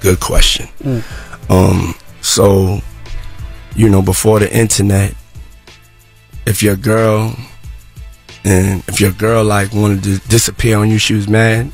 good 0.00 0.20
question. 0.20 0.68
Um, 1.48 1.94
so, 2.22 2.80
you 3.76 3.88
know, 3.88 4.02
before 4.02 4.38
the 4.40 4.54
internet, 4.56 5.14
if 6.46 6.62
your 6.62 6.76
girl 6.76 7.34
and 8.44 8.82
if 8.88 9.00
your 9.00 9.12
girl 9.12 9.44
like 9.44 9.72
wanted 9.74 10.02
to 10.04 10.18
disappear 10.28 10.78
on 10.78 10.88
you, 10.90 10.98
she 10.98 11.12
was 11.14 11.28
mad. 11.28 11.70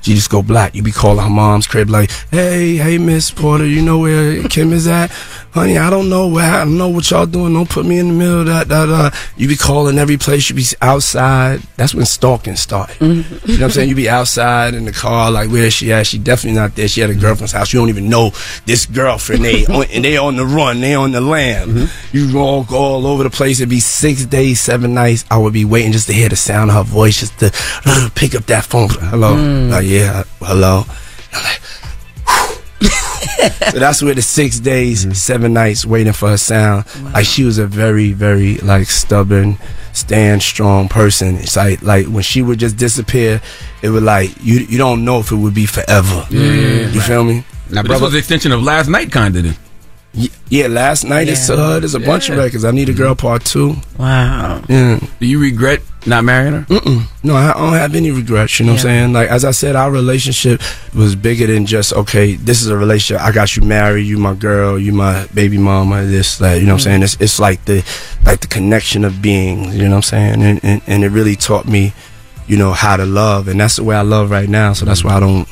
She 0.00 0.14
just 0.14 0.30
go 0.30 0.42
black. 0.42 0.74
You 0.74 0.82
be 0.82 0.92
calling 0.92 1.22
her 1.22 1.28
mom's 1.30 1.66
crib 1.66 1.90
like, 1.90 2.10
"Hey, 2.30 2.76
hey, 2.76 2.96
Miss 2.96 3.30
Porter, 3.30 3.66
you 3.66 3.82
know 3.82 3.98
where 3.98 4.42
Kim 4.48 4.72
is 4.72 4.86
at? 4.88 5.10
Honey, 5.52 5.78
I 5.78 5.90
don't 5.90 6.08
know 6.08 6.28
where. 6.28 6.48
I 6.48 6.58
don't 6.64 6.78
know 6.78 6.88
what 6.88 7.10
y'all 7.10 7.26
doing. 7.26 7.52
Don't 7.54 7.68
put 7.68 7.84
me 7.84 7.98
in 7.98 8.06
the 8.08 8.14
middle 8.14 8.40
of 8.40 8.46
that. 8.46 8.68
that 8.68 8.88
uh. 8.88 9.10
You 9.36 9.48
be 9.48 9.56
calling 9.56 9.98
every 9.98 10.16
place. 10.16 10.48
You 10.48 10.54
be 10.54 10.64
outside. 10.80 11.60
That's 11.76 11.92
when 11.92 12.06
stalking 12.06 12.54
started. 12.54 12.96
You 13.00 13.08
know 13.08 13.24
what 13.42 13.62
I'm 13.62 13.70
saying? 13.70 13.88
You 13.88 13.96
be 13.96 14.08
outside 14.08 14.74
in 14.74 14.84
the 14.84 14.92
car, 14.92 15.30
like, 15.30 15.50
where 15.50 15.64
is 15.64 15.74
she 15.74 15.92
at? 15.92 16.06
She 16.06 16.18
definitely 16.18 16.60
not 16.60 16.76
there. 16.76 16.86
She 16.86 17.02
at 17.02 17.10
a 17.10 17.14
girlfriend's 17.14 17.52
house. 17.52 17.72
You 17.72 17.80
don't 17.80 17.88
even 17.88 18.08
know 18.08 18.30
this 18.64 18.86
girlfriend. 18.86 19.44
They 19.44 19.66
on, 19.66 19.86
and 19.92 20.04
they 20.04 20.16
on 20.16 20.36
the 20.36 20.46
run. 20.46 20.80
They 20.80 20.94
on 20.94 21.10
the 21.10 21.20
lam. 21.20 21.88
You 22.12 22.32
walk 22.36 22.70
all 22.70 23.06
over 23.06 23.24
the 23.24 23.30
place. 23.30 23.58
It'd 23.58 23.70
be 23.70 23.80
six 23.80 24.26
days, 24.26 24.60
seven 24.60 24.94
nights. 24.94 25.24
I 25.30 25.38
would 25.38 25.52
be 25.52 25.64
waiting 25.64 25.90
just 25.90 26.06
to 26.06 26.12
hear 26.12 26.28
the 26.28 26.36
sound 26.36 26.70
of 26.70 26.76
her 26.76 26.82
voice, 26.84 27.18
just 27.20 27.38
to 27.40 27.50
uh, 27.86 28.08
pick 28.14 28.36
up 28.36 28.44
that 28.46 28.66
phone. 28.66 28.88
Hello. 28.88 29.34
Mm. 29.34 29.72
Uh, 29.72 29.80
yeah. 29.80 30.22
Hello. 30.38 30.84
So 32.80 33.78
that's 33.78 34.02
where 34.02 34.14
the 34.14 34.22
six 34.22 34.58
days, 34.58 35.04
mm-hmm. 35.04 35.12
seven 35.12 35.52
nights 35.52 35.84
waiting 35.84 36.12
for 36.12 36.28
her 36.28 36.36
sound. 36.36 36.84
Like 37.12 37.26
she 37.26 37.44
was 37.44 37.58
a 37.58 37.66
very, 37.66 38.12
very 38.12 38.56
like 38.58 38.86
stubborn, 38.86 39.58
stand 39.92 40.42
strong 40.42 40.88
person. 40.88 41.36
It's 41.36 41.56
like 41.56 41.82
like 41.82 42.06
when 42.06 42.22
she 42.22 42.42
would 42.42 42.58
just 42.58 42.76
disappear, 42.76 43.40
it 43.82 43.90
would 43.90 44.02
like 44.02 44.30
you 44.42 44.60
you 44.60 44.78
don't 44.78 45.04
know 45.04 45.20
if 45.20 45.30
it 45.30 45.36
would 45.36 45.54
be 45.54 45.66
forever. 45.66 46.26
Yeah, 46.30 46.40
yeah, 46.40 46.52
yeah. 46.52 46.88
You 46.88 47.00
feel 47.00 47.24
me? 47.24 47.44
Now, 47.70 47.82
this 47.82 48.00
was 48.00 48.12
the 48.12 48.18
extension 48.18 48.52
of 48.52 48.62
last 48.62 48.88
night, 48.88 49.12
kind 49.12 49.36
of. 49.36 49.44
Then. 49.44 49.56
Yeah, 50.48 50.66
last 50.66 51.04
night 51.04 51.28
it's 51.28 51.46
to 51.46 51.56
her. 51.56 51.80
There's 51.80 51.94
a 51.94 52.00
bunch 52.00 52.28
of 52.30 52.36
records. 52.36 52.64
I 52.64 52.72
need 52.72 52.88
a 52.88 52.92
girl 52.92 53.14
part 53.14 53.44
two. 53.44 53.76
Wow. 53.96 54.62
Yeah. 54.68 54.98
Do 55.20 55.26
you 55.26 55.40
regret 55.40 55.82
not 56.06 56.24
marrying 56.24 56.54
her? 56.54 56.62
Mm-mm. 56.62 57.06
No, 57.22 57.36
I 57.36 57.52
don't 57.52 57.74
have 57.74 57.94
any 57.94 58.10
regrets. 58.10 58.58
You 58.58 58.66
know 58.66 58.72
what 58.72 58.80
I'm 58.80 58.82
saying? 58.82 59.12
Like 59.12 59.28
as 59.28 59.44
I 59.44 59.50
said, 59.50 59.76
our 59.76 59.90
relationship 59.90 60.60
was 60.94 61.14
bigger 61.14 61.46
than 61.46 61.66
just 61.66 61.92
okay. 61.92 62.34
This 62.34 62.62
is 62.62 62.68
a 62.68 62.76
relationship. 62.76 63.22
I 63.22 63.32
got 63.32 63.56
you 63.56 63.62
married. 63.62 64.06
You 64.06 64.18
my 64.18 64.34
girl. 64.34 64.78
You 64.78 64.92
my 64.92 65.26
baby 65.34 65.58
mama. 65.58 66.04
This 66.04 66.38
that. 66.38 66.54
You 66.54 66.66
know 66.66 66.74
what 66.74 66.86
I'm 66.86 67.00
mm. 67.00 67.02
saying? 67.02 67.02
It's 67.02 67.16
it's 67.20 67.38
like 67.38 67.64
the 67.66 67.84
like 68.24 68.40
the 68.40 68.46
connection 68.46 69.04
of 69.04 69.20
beings. 69.20 69.76
You 69.76 69.84
know 69.84 69.90
what 69.90 69.96
I'm 69.96 70.02
saying? 70.02 70.42
And 70.42 70.60
and, 70.64 70.82
and 70.86 71.04
it 71.04 71.08
really 71.08 71.36
taught 71.36 71.66
me, 71.66 71.92
you 72.46 72.56
know, 72.56 72.72
how 72.72 72.96
to 72.96 73.04
love, 73.04 73.48
and 73.48 73.60
that's 73.60 73.76
the 73.76 73.84
way 73.84 73.96
I 73.96 74.02
love 74.02 74.30
right 74.30 74.48
now. 74.48 74.72
So 74.72 74.84
that's 74.84 75.02
mm. 75.02 75.06
why 75.06 75.16
I 75.16 75.20
don't 75.20 75.48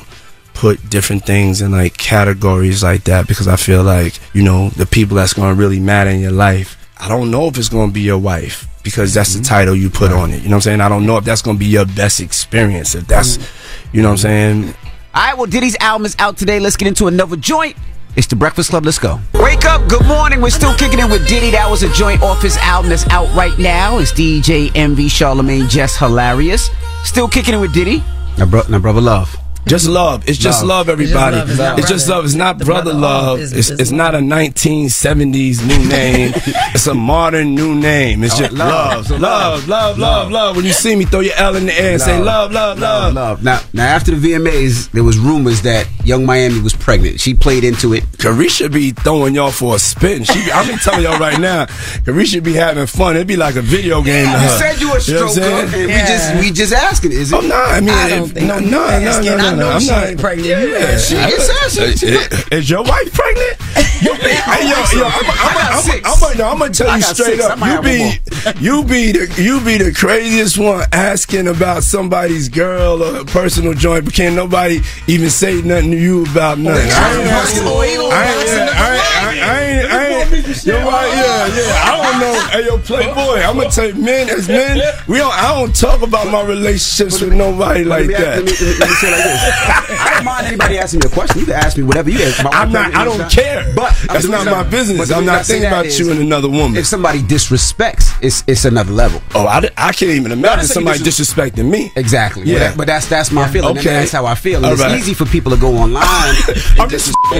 put 0.59 0.89
different 0.89 1.25
things 1.25 1.61
in 1.61 1.71
like 1.71 1.95
categories 1.95 2.83
like 2.83 3.05
that 3.05 3.27
because 3.27 3.47
I 3.47 3.55
feel 3.55 3.81
like 3.81 4.19
you 4.33 4.43
know 4.43 4.67
the 4.71 4.85
people 4.85 5.15
that's 5.15 5.31
going 5.31 5.55
to 5.55 5.59
really 5.59 5.79
matter 5.79 6.09
in 6.09 6.19
your 6.19 6.31
life. 6.31 6.75
I 6.99 7.07
don't 7.07 7.31
know 7.31 7.47
if 7.47 7.57
it's 7.57 7.69
going 7.69 7.89
to 7.89 7.93
be 7.93 8.01
your 8.01 8.17
wife 8.17 8.67
because 8.83 9.13
that's 9.13 9.33
the 9.33 9.39
mm-hmm. 9.39 9.45
title 9.45 9.75
you 9.75 9.89
put 9.89 10.11
on 10.11 10.31
it. 10.31 10.41
You 10.43 10.49
know 10.49 10.55
what 10.55 10.55
I'm 10.55 10.61
saying? 10.61 10.81
I 10.81 10.89
don't 10.89 11.05
know 11.05 11.17
if 11.17 11.23
that's 11.23 11.41
going 11.41 11.55
to 11.55 11.59
be 11.59 11.65
your 11.65 11.85
best 11.85 12.19
experience. 12.19 12.93
If 12.93 13.07
that's, 13.07 13.37
mm-hmm. 13.37 13.95
you 13.95 14.01
know 14.03 14.09
what 14.09 14.13
I'm 14.13 14.17
saying? 14.17 14.75
All 15.13 15.25
right, 15.25 15.37
well, 15.37 15.45
Diddy's 15.45 15.77
album 15.79 16.05
is 16.05 16.15
out 16.19 16.37
today. 16.37 16.59
Let's 16.59 16.75
get 16.75 16.87
into 16.87 17.07
another 17.07 17.37
joint. 17.37 17.77
It's 18.17 18.27
the 18.27 18.35
Breakfast 18.35 18.71
Club. 18.71 18.85
Let's 18.85 18.99
go. 18.99 19.19
Wake 19.35 19.63
up. 19.65 19.87
Good 19.89 20.05
morning. 20.05 20.41
We're 20.41 20.49
still 20.49 20.73
kicking 20.75 20.99
it 20.99 21.09
with 21.09 21.25
Diddy. 21.27 21.51
That 21.51 21.69
was 21.69 21.83
a 21.83 21.93
joint 21.93 22.21
off 22.21 22.41
his 22.41 22.57
album 22.57 22.89
that's 22.89 23.07
out 23.09 23.33
right 23.33 23.57
now. 23.57 23.99
It's 23.99 24.11
DJ 24.11 24.71
Envy 24.75 25.07
Charlemagne 25.07 25.69
Jess 25.69 25.95
Hilarious. 25.95 26.69
Still 27.05 27.29
kicking 27.29 27.53
it 27.53 27.59
with 27.59 27.73
Diddy. 27.73 28.03
Now, 28.37 28.45
bro- 28.45 28.67
now 28.67 28.79
brother 28.79 29.01
love. 29.01 29.37
Just 29.69 29.87
love. 29.87 30.27
It's 30.27 30.37
just 30.39 30.63
Love. 30.65 30.87
love, 30.87 30.89
everybody. 30.89 31.37
It's 31.37 31.47
just 31.47 31.59
love. 31.59 31.77
It's 31.79 31.87
just 31.89 32.09
love. 32.09 32.25
It's 32.25 32.33
not 32.33 32.57
The 32.57 32.65
brother 32.65 32.91
brother 32.91 32.99
love. 32.99 33.39
is- 33.39 33.53
It's, 33.53 33.69
is 33.69 33.79
it's 33.79 33.91
not 33.91 34.15
a 34.15 34.17
1970s 34.17 35.65
new 35.65 35.87
name. 35.87 36.33
it's 36.73 36.87
a 36.87 36.93
modern 36.95 37.53
new 37.53 37.75
name. 37.75 38.23
It's 38.23 38.33
Oh, 38.35 38.39
just 38.39 38.53
love. 38.53 39.09
love. 39.11 39.19
Love, 39.21 39.67
love, 39.69 39.97
love, 39.99 40.31
love. 40.31 40.55
When 40.55 40.65
you 40.65 40.73
see 40.73 40.95
me, 40.95 41.05
throw 41.05 41.19
your 41.19 41.35
L 41.35 41.55
in 41.55 41.67
the 41.67 41.79
air 41.79 41.93
and 41.93 42.01
say 42.01 42.19
love, 42.19 42.51
love, 42.51 42.79
love. 42.79 43.13
love. 43.13 43.43
Now, 43.43 43.59
now 43.73 43.85
after 43.85 44.15
the 44.15 44.17
VMAs, 44.33 44.89
there 44.91 45.03
was 45.03 45.17
rumors 45.19 45.61
that 45.61 45.87
Young 46.03 46.25
Miami 46.25 46.61
was 46.61 46.73
pregnant. 46.73 47.19
She 47.19 47.35
played 47.35 47.63
into 47.63 47.93
it. 47.93 48.03
Caresha 48.17 48.71
be 48.73 48.91
throwing 48.91 49.35
y'all 49.35 49.51
for 49.51 49.75
a 49.75 49.79
spin. 49.79 50.23
She 50.23 50.45
be, 50.45 50.51
I'm 50.51 50.65
gonna 50.67 50.79
tell 50.79 50.99
y'all 51.01 51.19
right 51.19 51.39
now, 51.39 51.65
Caresha 52.05 52.41
be 52.43 52.53
having 52.53 52.87
fun. 52.87 53.15
It'd 53.15 53.27
be 53.27 53.35
like 53.37 53.55
a 53.55 53.61
video 53.61 54.01
game 54.01 54.25
to 54.25 54.41
You 54.41 54.49
said 54.57 54.81
you 54.81 54.87
a 54.87 54.89
know 54.89 55.25
what 55.25 55.37
I'm 55.37 55.67
stroker, 55.67 55.73
and 55.73 55.87
we 55.87 55.93
just 55.93 56.35
we 56.39 56.51
just 56.51 56.73
asking. 56.73 57.11
Is 57.11 57.31
it? 57.31 57.35
Oh 57.35 57.41
no, 57.41 57.55
I 57.55 57.79
mean, 57.81 57.89
I 57.89 58.09
don't 58.09 58.23
if- 58.29 58.31
think 58.33 58.47
no, 58.47 58.55
so. 58.59 58.65
no, 58.65 58.69
no, 58.69 58.79
Asking. 58.89 59.37
no, 59.37 59.55
no, 59.55 59.58
know 59.59 59.69
no. 59.69 59.75
I'm 59.75 59.81
she 59.81 59.89
not. 59.91 60.07
ain't 60.07 60.19
pregnant. 60.19 60.47
You 60.49 60.55
Yeah, 60.73 60.77
asked. 60.79 61.09
She- 61.09 61.17
I- 61.17 61.27
it 61.29 61.41
says 61.41 61.97
she- 61.99 62.07
she- 62.07 62.13
Is- 62.15 62.45
Is 62.51 62.69
your 62.69 62.83
wife 62.83 63.13
pregnant? 63.13 63.57
You 64.01 64.13
be, 64.15 64.29
hey, 64.49 64.63
yo, 64.69 64.99
yo, 64.99 65.05
I'm, 65.05 65.13
I'm, 65.13 65.29
I 65.29 65.53
got 65.53 65.71
I'm. 65.71 66.05
I'm, 66.05 66.41
I'm, 66.41 66.51
I'm 66.53 66.59
gonna 66.59 66.73
tell 66.73 66.95
you 66.95 67.01
straight 67.03 67.39
six. 67.39 67.43
Up. 67.45 67.59
You 67.59 67.81
be, 67.81 68.19
you 68.59 68.83
be 68.85 69.11
the, 69.11 69.41
you 69.41 69.59
be 69.61 69.77
the 69.77 69.91
craziest 69.93 70.57
one 70.57 70.85
asking 70.93 71.47
about 71.47 71.83
somebody's 71.83 72.47
girl 72.49 73.03
or 73.03 73.17
a 73.21 73.25
personal 73.25 73.73
joint, 73.73 74.05
but 74.05 74.13
can't 74.13 74.35
nobody 74.35 74.79
even 75.07 75.29
say 75.29 75.61
nothing 75.61 75.91
to 75.91 75.97
you 75.97 76.23
about 76.23 76.57
oh, 76.57 76.61
nothing. 76.61 76.89
Oh, 76.91 78.09
I 78.11 78.25
ain't 78.25 78.49
I 78.49 78.95
ain't- 78.95 79.43
I 79.43 79.61
ain't- 79.61 79.91
I 79.91 80.05
ain't- 80.05 80.08
You're 80.19 80.77
right, 80.83 81.09
yeah, 81.13 81.47
yeah. 81.47 81.83
I 81.85 82.11
don't 82.11 82.19
know. 82.19 82.49
Hey, 82.49 82.65
yo, 82.65 82.77
Playboy, 82.77 83.41
I'm 83.41 83.57
gonna 83.57 83.69
tell 83.69 83.93
men 83.93 84.29
as 84.29 84.47
men, 84.47 84.81
we 85.07 85.17
don't. 85.17 85.33
I 85.33 85.53
don't 85.53 85.75
talk 85.75 86.01
about 86.01 86.31
my 86.31 86.43
relationships 86.43 87.21
with 87.21 87.33
nobody 87.33 87.83
like 87.83 88.07
that. 88.07 88.43
Let 88.43 88.45
me, 88.45 88.51
let 88.51 88.61
me, 88.61 88.79
let 88.79 88.89
me 88.89 88.95
say 88.95 89.11
like 89.11 89.23
this. 89.23 89.99
I 89.99 90.13
don't 90.15 90.25
mind 90.25 90.47
anybody 90.47 90.77
asking 90.77 90.99
me 90.99 91.05
a 91.07 91.09
question. 91.09 91.39
You 91.39 91.45
can 91.45 91.55
ask 91.55 91.77
me 91.77 91.83
whatever 91.83 92.09
you 92.09 92.19
ask. 92.21 92.45
I'm 92.45 92.71
not. 92.71 92.93
I 92.93 93.05
don't 93.05 93.29
care. 93.31 93.71
But 93.75 93.95
that's 94.07 94.27
not 94.27 94.45
my 94.45 94.63
business. 94.63 95.11
I'm 95.11 95.25
not 95.25 95.45
thinking 95.45 95.67
about 95.67 95.97
you 95.97 96.11
and 96.11 96.19
another 96.19 96.49
woman. 96.49 96.77
If 96.77 96.85
somebody 96.85 97.19
disrespects, 97.19 98.17
it's 98.21 98.43
it's 98.47 98.65
another 98.65 98.91
level. 98.91 99.21
Oh, 99.35 99.45
I, 99.47 99.69
I 99.77 99.91
can't 99.91 100.11
even 100.11 100.31
imagine 100.31 100.65
somebody 100.65 100.99
disrespecting 100.99 101.69
me. 101.69 101.91
Exactly. 101.95 102.43
Yeah. 102.43 102.73
But, 102.75 102.87
that's 102.87 103.07
that's 103.07 103.31
my 103.31 103.47
feeling. 103.47 103.77
Okay. 103.77 103.89
that's 103.89 104.11
how 104.11 104.25
I 104.25 104.35
feel. 104.35 104.61
It's 104.65 104.81
easy 104.81 105.13
for 105.13 105.25
people 105.25 105.51
to 105.51 105.57
go 105.57 105.75
online. 105.77 106.03
I'm 106.79 106.89
just. 106.89 107.13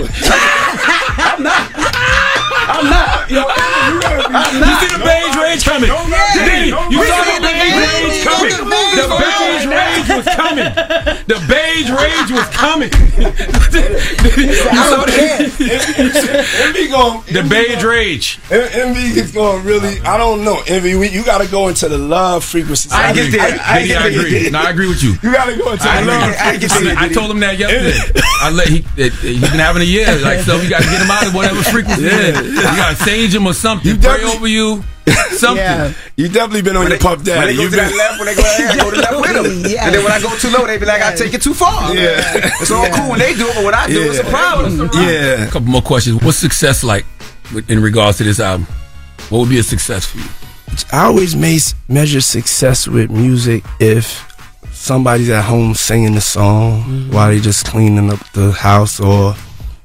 I'm 1.21 1.43
not. 1.43 1.95
I'm 2.69 2.85
not. 2.85 3.29
Yo, 3.29 3.41
You 3.41 4.73
see 4.79 4.89
the 4.93 5.01
beige 5.03 5.35
rage 5.37 5.63
coming. 5.65 5.89
Diddy, 6.37 6.69
you 6.93 6.99
saw 7.05 7.23
the 7.25 7.41
beige 7.41 7.75
rage 7.81 8.23
coming. 8.23 8.55
The 8.99 9.05
beige 9.19 9.65
rage 9.65 10.09
was 10.09 10.25
coming. 10.35 10.69
The 11.25 11.37
beige 11.49 11.89
rage 11.89 12.31
was 12.31 12.47
coming. 12.53 12.89
You 14.37 14.53
saw 14.53 15.05
that? 15.05 15.39
Envy 16.65 16.87
going. 16.89 17.21
The 17.31 17.43
beige 17.49 17.83
rage. 17.83 18.39
Envy 18.51 19.19
is 19.19 19.31
going 19.31 19.63
really. 19.65 19.99
I 20.01 20.17
don't 20.17 20.43
know. 20.43 20.61
Envy, 20.67 20.91
you 20.91 21.23
got 21.23 21.41
to 21.41 21.47
go 21.49 21.67
into 21.67 21.87
the 21.89 21.97
love 21.97 22.43
frequency. 22.43 22.89
I 22.91 23.13
get 23.13 23.31
there. 23.31 23.59
I 23.61 23.79
agree. 24.09 24.49
No, 24.49 24.59
I 24.59 24.69
agree 24.69 24.87
with 24.87 25.03
you. 25.03 25.11
You 25.23 25.33
got 25.33 25.45
to 25.45 25.57
go 25.57 25.71
into 25.71 25.83
the 25.83 26.05
love 26.05 26.35
frequency. 26.35 26.89
I, 26.89 27.05
I 27.05 27.09
told 27.09 27.31
him 27.31 27.39
that 27.41 27.57
yesterday. 27.57 28.21
I 28.41 28.51
let 28.51 28.67
he 28.67 28.85
he's 28.95 29.41
been 29.41 29.59
having 29.59 29.81
a 29.81 29.85
year 29.85 30.07
like 30.21 30.39
so. 30.41 30.59
You 30.61 30.69
got 30.69 30.81
to 30.81 30.89
get 30.89 31.01
him 31.01 31.11
out 31.11 31.27
of 31.27 31.33
whatever 31.33 31.61
frequency. 31.63 32.03
Yeah. 32.03 32.33
You 32.59 32.77
got 32.77 32.97
to 32.97 33.03
sage 33.03 33.33
him 33.35 33.47
or 33.47 33.53
something. 33.53 33.87
You 33.91 33.97
pray 33.97 34.23
over 34.23 34.47
you. 34.47 34.83
Something. 35.31 35.57
Yeah. 35.57 35.93
You 36.17 36.27
definitely 36.29 36.61
been 36.61 36.75
on 36.77 36.87
your 36.87 36.99
puff 36.99 37.17
When 37.17 37.25
daddy. 37.25 37.53
they 37.53 37.55
go 37.57 37.63
You 37.63 37.69
to 37.71 37.75
been 37.77 37.85
that 37.89 37.95
left, 37.97 38.19
when 38.19 38.25
they 38.27 38.35
go 38.35 38.41
there, 38.43 38.69
I 38.69 38.75
go 38.77 38.89
to 38.91 38.95
the 38.95 39.01
left 39.01 39.21
with 39.21 39.63
them. 39.63 39.71
Yeah. 39.71 39.85
And 39.85 39.95
then 39.95 40.03
when 40.03 40.13
I 40.13 40.21
go 40.21 40.35
too 40.37 40.49
low, 40.51 40.67
they 40.67 40.77
be 40.77 40.85
like, 40.85 41.01
I 41.01 41.15
take 41.15 41.33
it 41.33 41.41
too 41.41 41.53
far. 41.55 41.95
Yeah. 41.95 42.21
It's 42.61 42.69
all 42.71 42.87
cool 42.91 43.09
when 43.11 43.19
they 43.19 43.33
do 43.33 43.47
it, 43.47 43.55
but 43.55 43.65
when 43.65 43.73
I 43.73 43.87
do, 43.87 44.01
it, 44.03 44.07
it's 44.09 44.19
a 44.19 44.23
problem. 44.25 44.89
Yeah. 44.93 45.45
A 45.47 45.49
couple 45.49 45.67
more 45.69 45.81
questions. 45.81 46.21
What's 46.23 46.37
success 46.37 46.83
like 46.83 47.05
in 47.67 47.81
regards 47.81 48.17
to 48.19 48.23
this 48.23 48.39
album? 48.39 48.67
What 49.29 49.39
would 49.39 49.49
be 49.49 49.57
a 49.59 49.63
success 49.63 50.05
for 50.05 50.17
you? 50.19 50.25
I 50.93 51.05
always 51.05 51.35
mas- 51.35 51.73
measure 51.87 52.21
success 52.21 52.87
with 52.87 53.09
music 53.09 53.63
if 53.79 54.25
somebody's 54.71 55.29
at 55.29 55.43
home 55.43 55.73
singing 55.73 56.13
the 56.15 56.21
song 56.21 56.83
Mm-hmm. 56.83 57.11
while 57.13 57.29
they 57.29 57.39
just 57.39 57.65
cleaning 57.65 58.11
up 58.11 58.19
the 58.33 58.51
house 58.51 58.99
or 58.99 59.33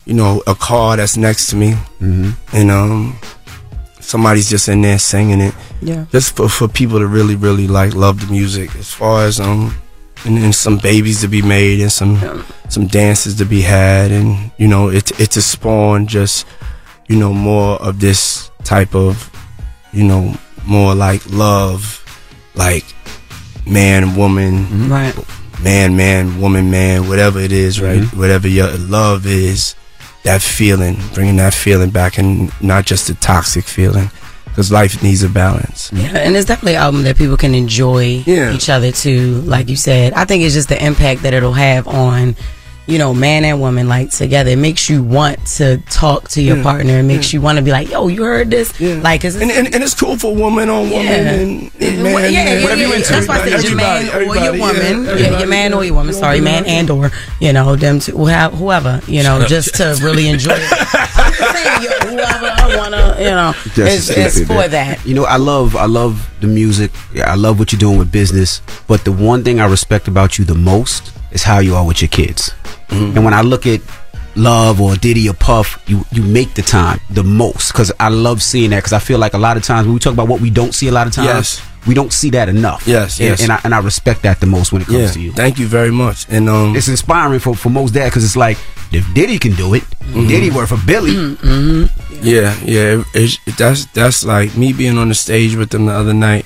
you 0.05 0.15
know 0.15 0.43
a 0.47 0.55
car 0.55 0.97
that's 0.97 1.17
next 1.17 1.49
to 1.49 1.57
me. 1.57 1.73
Mm-hmm. 2.01 2.31
and 2.57 2.71
um 2.71 3.19
somebody's 4.01 4.51
just 4.51 4.69
in 4.69 4.83
there 4.83 4.99
singing 4.99 5.41
it. 5.41 5.55
Yeah. 5.81 6.07
just 6.13 6.37
for, 6.37 6.49
for 6.49 6.69
people 6.69 6.99
to 6.99 7.07
really 7.07 7.37
really 7.37 7.67
like 7.67 7.95
love 7.95 8.21
the 8.21 8.31
music. 8.31 8.75
As 8.77 8.93
far 8.93 9.25
as 9.25 9.41
um 9.41 9.77
and, 10.25 10.39
and 10.39 10.55
some 10.55 10.79
babies 10.79 11.21
to 11.21 11.29
be 11.29 11.43
made 11.43 11.81
and 11.81 11.93
some 11.93 12.45
some 12.69 12.87
dances 12.87 13.37
to 13.37 13.45
be 13.45 13.63
had. 13.63 14.11
And 14.11 14.51
you 14.59 14.69
know 14.69 14.89
it 14.89 15.19
it 15.21 15.31
to 15.33 15.43
spawn 15.43 16.07
just 16.07 16.47
you 17.09 17.19
know 17.19 17.33
more 17.33 17.81
of 17.83 18.01
this 18.01 18.51
type 18.63 18.95
of 18.95 19.31
you 19.93 20.05
know 20.05 20.35
more 20.67 20.95
like 20.95 21.23
love. 21.31 22.01
Like 22.55 22.85
man 23.67 24.15
woman. 24.15 24.89
Right. 24.89 25.15
Man 25.63 25.97
man 25.97 26.41
woman 26.41 26.71
man 26.71 27.09
whatever 27.09 27.41
it 27.41 27.53
is 27.53 27.81
right? 27.81 28.05
Whatever 28.15 28.49
your 28.49 28.71
love 28.77 29.27
is 29.27 29.75
that 30.25 30.43
feeling 30.43 30.97
bringing 31.12 31.37
that 31.37 31.55
feeling 31.55 31.91
back 31.91 32.18
and 32.18 32.51
not 32.61 32.85
just 32.85 33.07
the 33.07 33.14
toxic 33.14 33.64
feeling 33.64 34.11
because 34.47 34.70
life 34.70 35.03
needs 35.03 35.22
a 35.22 35.29
balance 35.29 35.91
Yeah, 35.93 36.16
and 36.18 36.37
it's 36.37 36.47
definitely 36.47 36.77
an 36.77 36.83
album 36.83 37.03
that 37.05 37.16
people 37.16 37.37
can 37.37 37.55
enjoy 37.55 38.22
yeah. 38.25 38.53
each 38.53 38.68
other 38.70 38.93
too. 38.93 39.41
Like 39.43 39.68
you 39.68 39.77
said, 39.77 40.12
I 40.12 40.25
think 40.25 40.45
it's 40.45 40.55
just 40.55 40.68
the 40.68 40.85
impact 40.85 41.22
that 41.22 41.35
it'll 41.35 41.53
have 41.53 41.89
on, 41.89 42.37
you 42.87 42.99
know, 42.99 43.14
man 43.14 43.45
and 43.45 43.61
woman 43.61 43.89
like 43.89 44.11
together. 44.11 44.51
It 44.51 44.59
makes 44.59 44.91
you 44.91 45.03
want 45.03 45.45
to 45.57 45.78
talk 45.91 46.28
to 46.30 46.43
your 46.43 46.59
Yeah, 46.59 46.62
partner. 46.62 46.99
It 46.99 47.05
makes 47.05 47.32
yeah. 47.32 47.39
you 47.39 47.41
want 47.43 47.57
to 47.59 47.64
be 47.64 47.70
like, 47.70 47.89
yo, 47.91 48.09
you 48.09 48.22
heard 48.24 48.51
this? 48.51 48.78
Like, 48.80 49.22
'cause 49.22 49.37
it's, 49.37 49.43
and, 49.43 49.51
and, 49.51 49.74
and 49.74 49.82
it's 49.82 49.95
cool 49.95 50.18
for 50.18 50.35
woman 50.35 50.68
on 50.68 50.91
woman 50.91 51.05
Yeah. 51.07 51.32
and, 51.32 51.70
and 51.80 52.03
man, 52.03 52.12
yeah, 52.14 52.28
yeah, 52.28 52.62
whatever 52.62 52.80
yeah, 52.80 52.87
you 52.87 52.89
yeah. 52.93 52.97
into. 52.97 53.12
That's 53.12 53.28
why 53.28 53.41
I 53.41 53.49
said 53.49 53.64
your 53.64 53.76
man 53.76 54.09
or 54.14 54.37
your 54.37 54.53
woman, 54.53 54.61
yeah, 54.61 54.61
yeah, 54.61 54.97
your 55.01 55.11
everybody, 55.16 55.47
man 55.47 55.74
or 55.74 55.85
your 55.85 55.95
woman. 55.95 56.12
Sorry, 56.14 56.41
man 56.41 56.64
and 56.66 56.91
or 56.91 57.11
you 57.41 57.53
know 57.53 57.74
them 57.76 58.01
two, 58.01 58.12
whoever, 58.16 58.55
whoever 58.57 59.01
you 59.07 59.22
know, 59.22 59.45
just 59.47 59.74
to 59.76 59.97
really 60.03 60.28
enjoy 60.35 60.53
it. 60.55 60.72
I'm 60.72 61.32
just 61.32 61.53
saying, 61.57 61.82
yo, 61.82 62.11
whoever 62.11 62.47
I 62.47 62.76
wanna, 62.76 63.16
you 63.18 63.30
know, 63.30 63.55
it's, 63.76 64.11
it's 64.11 64.41
for 64.47 64.68
that. 64.68 65.05
You 65.07 65.14
know, 65.14 65.24
I 65.24 65.37
love 65.37 65.74
I 65.76 65.87
love 65.87 66.30
the 66.41 66.47
music. 66.49 66.91
I 67.24 67.35
love 67.37 67.59
what 67.59 67.72
you're 67.72 67.78
doing 67.78 67.99
with 67.99 68.12
business. 68.12 68.61
But 68.87 69.05
the 69.05 69.12
one 69.12 69.43
thing 69.43 69.59
I 69.61 69.66
respect 69.66 70.07
about 70.09 70.39
you 70.39 70.45
the 70.45 70.55
most 70.55 71.12
is 71.35 71.43
how 71.43 71.59
you 71.59 71.74
are 71.76 71.85
with 71.87 72.01
your 72.01 72.09
kids. 72.09 72.53
Mm-hmm. 72.89 73.16
And 73.16 73.24
when 73.24 73.35
I 73.35 73.43
look 73.43 73.66
at 73.66 73.80
Love 74.37 74.80
or 74.80 74.97
Diddy 74.97 75.28
or 75.28 75.35
Puff, 75.35 75.82
you 75.87 76.05
you 76.11 76.22
make 76.22 76.55
the 76.55 76.62
time 76.62 76.99
the 77.11 77.22
most 77.22 77.72
because 77.72 77.93
I 78.01 78.09
love 78.09 78.43
seeing 78.43 78.70
that 78.70 78.78
because 78.78 78.93
I 78.93 78.99
feel 78.99 79.18
like 79.18 79.35
a 79.35 79.39
lot 79.39 79.57
of 79.57 79.62
times 79.62 79.87
when 79.87 79.95
we 79.95 80.01
talk 80.01 80.12
about 80.14 80.28
what 80.28 80.41
we 80.41 80.51
don't 80.51 80.74
see 80.74 80.89
a 80.89 80.93
lot 80.93 81.07
of 81.07 81.12
times, 81.12 81.26
Yes. 81.28 81.62
we 81.87 81.95
don't 81.95 82.12
see 82.12 82.30
that 82.30 82.49
enough. 82.49 82.82
Yes, 82.87 83.20
And- 83.20 83.28
yes. 83.28 83.43
And, 83.43 83.53
I 83.53 83.61
and 83.62 83.72
I 83.74 83.78
respect 83.78 84.22
that 84.22 84.41
the 84.41 84.47
most 84.47 84.72
when 84.72 84.82
it 84.82 84.87
comes 84.87 84.99
Yeah, 84.99 85.11
to 85.12 85.20
you. 85.20 85.32
thank 85.32 85.59
you 85.61 85.66
very 85.68 85.93
much. 85.93 86.26
And 86.28 86.49
um, 86.49 86.74
It's 86.74 86.89
inspiring 86.89 87.39
for 87.41 87.55
for 87.55 87.70
most 87.70 87.95
dads 87.95 88.11
because 88.11 88.24
it's 88.24 88.37
like 88.37 88.59
if 88.91 89.05
Diddy 89.14 89.39
can 89.39 89.55
do 89.55 89.74
it, 89.74 89.85
Mhm. 90.12 90.26
Diddy 90.28 90.51
worth 90.51 90.72
a 90.72 90.76
Billy. 90.85 91.14
Yeah, 92.22 92.55
yeah. 92.64 92.99
It, 92.99 93.07
it's 93.14 93.39
that's 93.57 93.87
that's 93.95 94.24
like 94.24 94.57
me 94.57 94.72
being 94.72 94.99
on 94.99 95.09
the 95.09 95.14
stage 95.14 95.55
with 95.57 95.70
them 95.70 95.87
the 95.87 95.93
other 95.95 96.14
night. 96.14 96.45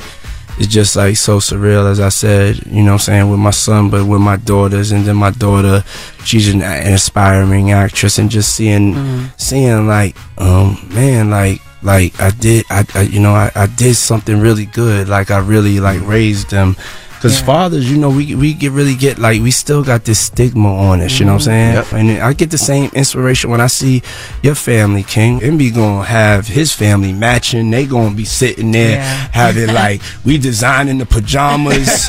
It's 0.58 0.66
just 0.66 0.96
like 0.96 1.16
so 1.16 1.38
surreal, 1.38 1.88
as 1.90 2.00
I 2.00 2.08
said. 2.08 2.66
You 2.66 2.82
know, 2.82 2.92
what 2.92 2.92
I'm 2.92 2.98
saying 2.98 3.30
with 3.30 3.38
my 3.38 3.50
son, 3.50 3.90
but 3.90 4.04
with 4.06 4.20
my 4.20 4.36
daughters, 4.36 4.90
and 4.92 5.04
then 5.04 5.16
my 5.16 5.30
daughter, 5.30 5.84
she's 6.24 6.52
an, 6.52 6.62
an 6.62 6.94
aspiring 6.94 7.70
actress, 7.70 8.18
and 8.18 8.28
just 8.30 8.54
seeing, 8.56 8.94
seeing 9.36 9.86
like, 9.86 10.16
um, 10.38 10.76
man, 10.92 11.30
like, 11.30 11.60
like 11.82 12.20
I 12.20 12.30
did, 12.30 12.64
I, 12.70 12.84
I 12.94 13.02
you 13.02 13.20
know, 13.20 13.32
I, 13.34 13.52
I 13.54 13.66
did 13.66 13.94
something 13.94 14.40
really 14.40 14.66
good. 14.66 15.08
Like 15.08 15.30
I 15.30 15.38
really 15.38 15.78
like 15.78 16.00
raised 16.02 16.50
them. 16.50 16.76
Cause 17.20 17.40
fathers, 17.40 17.90
you 17.90 17.98
know, 17.98 18.10
we 18.10 18.34
we 18.34 18.54
get 18.54 18.72
really 18.72 18.94
get 18.94 19.18
like 19.18 19.40
we 19.40 19.50
still 19.50 19.82
got 19.82 20.04
this 20.04 20.20
stigma 20.20 20.72
on 20.72 21.00
us. 21.00 21.18
You 21.18 21.26
know 21.26 21.34
what 21.34 21.48
I'm 21.48 21.52
mm-hmm. 21.74 21.90
saying? 21.90 22.10
And 22.10 22.22
I 22.22 22.32
get 22.32 22.50
the 22.50 22.58
same 22.58 22.90
inspiration 22.94 23.50
when 23.50 23.60
I 23.60 23.66
see 23.66 24.02
your 24.42 24.54
family, 24.54 25.02
King. 25.02 25.42
And 25.42 25.58
be 25.58 25.70
gonna 25.70 26.04
have 26.04 26.46
his 26.46 26.72
family 26.72 27.12
matching. 27.12 27.70
They 27.70 27.86
gonna 27.86 28.14
be 28.14 28.24
sitting 28.24 28.70
there 28.70 29.00
having 29.02 29.72
like 29.74 30.00
we 30.24 30.38
designing 30.38 30.98
the 30.98 31.06
pajamas. 31.06 32.06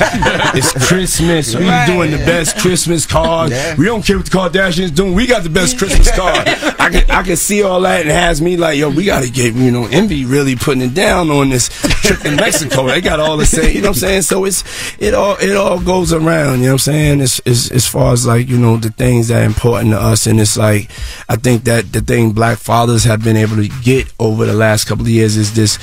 it's 0.54 0.72
Christmas. 0.86 1.54
We 1.56 1.70
Right. 1.70 1.86
doing 1.86 2.10
the 2.10 2.18
best 2.18 2.58
Christmas 2.58 3.06
card. 3.06 3.50
Yeah. 3.50 3.76
We 3.76 3.84
don't 3.84 4.04
care 4.04 4.16
what 4.16 4.26
the 4.26 4.36
Kardashians 4.36 4.94
doing. 4.94 5.14
We 5.14 5.26
got 5.26 5.42
the 5.42 5.50
best 5.50 5.78
Christmas 5.78 6.10
card. 6.10 6.48
I 6.48 6.90
can 6.90 7.10
I 7.10 7.22
can 7.22 7.36
see 7.36 7.62
all 7.62 7.80
that 7.82 8.02
and 8.02 8.10
has 8.10 8.40
me 8.40 8.56
like, 8.56 8.78
yo, 8.78 8.90
we 8.90 9.04
gotta 9.04 9.30
get 9.30 9.54
you 9.54 9.70
know, 9.70 9.86
envy 9.86 10.24
really 10.24 10.56
putting 10.56 10.82
it 10.82 10.94
down 10.94 11.30
on 11.30 11.50
this 11.50 11.68
trip 12.02 12.24
in 12.24 12.36
Mexico. 12.36 12.86
They 12.86 13.00
got 13.00 13.20
all 13.20 13.36
the 13.36 13.46
same. 13.46 13.74
You 13.74 13.82
know 13.82 13.88
what 13.88 13.96
I'm 13.96 14.00
saying? 14.00 14.22
So 14.22 14.44
it's 14.44 14.64
it 15.00 15.14
all 15.14 15.36
it 15.40 15.56
all 15.56 15.80
goes 15.80 16.12
around. 16.12 16.58
You 16.58 16.66
know 16.66 16.72
what 16.72 16.72
I'm 16.72 16.78
saying? 16.78 17.20
As 17.22 17.40
as 17.46 17.70
as 17.72 17.88
far 17.88 18.12
as 18.12 18.26
like 18.26 18.48
you 18.48 18.58
know 18.58 18.76
the 18.76 18.90
things 18.90 19.28
that 19.28 19.42
are 19.42 19.46
important 19.46 19.90
to 19.92 19.98
us, 19.98 20.26
and 20.26 20.38
it's 20.38 20.58
like 20.58 20.90
I 21.28 21.36
think 21.36 21.64
that 21.64 21.90
the 21.92 22.02
thing 22.02 22.32
Black 22.32 22.58
fathers 22.58 23.04
have 23.04 23.24
been 23.24 23.36
able 23.36 23.56
to 23.56 23.68
get 23.82 24.12
over 24.20 24.44
the 24.44 24.52
last 24.52 24.84
couple 24.84 25.04
of 25.04 25.10
years 25.10 25.36
is 25.36 25.54
this 25.54 25.78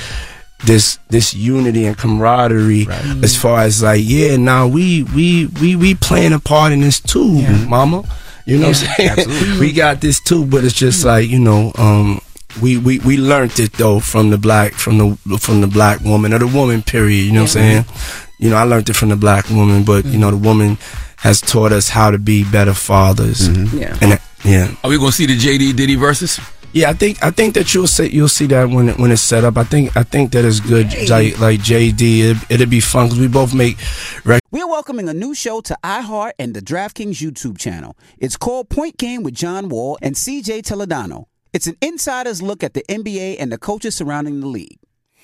this 0.65 0.99
this 1.09 1.33
unity 1.33 1.85
and 1.85 1.97
camaraderie 1.97 2.85
right. 2.85 3.23
as 3.23 3.35
far 3.35 3.59
as 3.59 3.83
like 3.83 4.01
yeah 4.03 4.35
now 4.37 4.67
we 4.67 5.03
we 5.03 5.45
we 5.61 5.75
we 5.75 5.93
playing 5.93 6.33
a 6.33 6.39
part 6.39 6.71
in 6.71 6.81
this 6.81 6.99
too 6.99 7.35
yeah. 7.35 7.65
mama 7.65 8.03
you 8.45 8.57
know 8.57 8.69
yeah, 8.69 9.13
what 9.13 9.19
i'm 9.19 9.25
saying 9.29 9.59
we 9.59 9.71
got 9.71 10.01
this 10.01 10.19
too 10.19 10.43
but 10.47 10.63
it's 10.63 10.73
just 10.73 11.05
like 11.05 11.29
you 11.29 11.37
know 11.37 11.71
um 11.77 12.19
we, 12.59 12.75
we 12.75 12.97
we 12.99 13.17
learned 13.17 13.59
it 13.59 13.73
though 13.73 13.99
from 13.99 14.31
the 14.31 14.37
black 14.37 14.73
from 14.73 14.97
the 14.97 15.37
from 15.37 15.61
the 15.61 15.67
black 15.67 16.01
woman 16.01 16.33
or 16.33 16.39
the 16.39 16.47
woman 16.47 16.81
period 16.81 17.23
you 17.23 17.31
know 17.31 17.41
yeah. 17.41 17.43
what 17.43 17.55
i'm 17.57 17.83
saying 17.83 18.26
you 18.37 18.49
know 18.49 18.55
i 18.55 18.63
learned 18.63 18.89
it 18.89 18.93
from 18.95 19.09
the 19.09 19.15
black 19.15 19.49
woman 19.49 19.83
but 19.83 20.03
mm-hmm. 20.03 20.13
you 20.13 20.19
know 20.19 20.31
the 20.31 20.37
woman 20.37 20.77
has 21.17 21.41
taught 21.41 21.71
us 21.71 21.89
how 21.89 22.11
to 22.11 22.17
be 22.17 22.43
better 22.51 22.73
fathers 22.73 23.49
mm-hmm. 23.49 23.77
yeah 23.77 23.97
and 24.01 24.19
yeah 24.43 24.73
are 24.83 24.89
we 24.89 24.97
gonna 24.97 25.11
see 25.11 25.25
the 25.25 25.37
jd 25.37 25.75
diddy 25.75 25.95
verses 25.95 26.39
yeah, 26.73 26.89
I 26.89 26.93
think 26.93 27.23
I 27.23 27.31
think 27.31 27.55
that 27.55 27.73
you'll 27.73 27.87
see 27.87 28.07
you'll 28.09 28.27
see 28.27 28.45
that 28.47 28.69
when 28.69 28.89
it, 28.89 28.97
when 28.99 29.11
it's 29.11 29.21
set 29.21 29.43
up. 29.43 29.57
I 29.57 29.63
think 29.63 29.95
I 29.95 30.03
think 30.03 30.31
that 30.33 30.45
is 30.45 30.59
good. 30.59 30.87
Like 31.09 31.39
like 31.39 31.59
JD, 31.61 32.01
it, 32.01 32.37
it'll 32.51 32.67
be 32.67 32.81
fun 32.81 33.07
because 33.07 33.19
we 33.19 33.27
both 33.27 33.53
make. 33.53 33.77
Rec- 34.25 34.43
We're 34.51 34.67
welcoming 34.67 35.09
a 35.09 35.13
new 35.13 35.33
show 35.33 35.61
to 35.61 35.77
iHeart 35.83 36.33
and 36.37 36.53
the 36.53 36.61
DraftKings 36.61 37.15
YouTube 37.15 37.57
channel. 37.57 37.97
It's 38.19 38.37
called 38.37 38.69
Point 38.69 38.97
Game 38.97 39.23
with 39.23 39.33
John 39.33 39.69
Wall 39.69 39.97
and 40.01 40.15
CJ 40.15 40.63
Toledano. 40.63 41.25
It's 41.53 41.67
an 41.67 41.77
insider's 41.81 42.41
look 42.41 42.63
at 42.63 42.73
the 42.73 42.83
NBA 42.89 43.37
and 43.39 43.51
the 43.51 43.57
coaches 43.57 43.95
surrounding 43.95 44.41
the 44.41 44.47
league. 44.47 44.77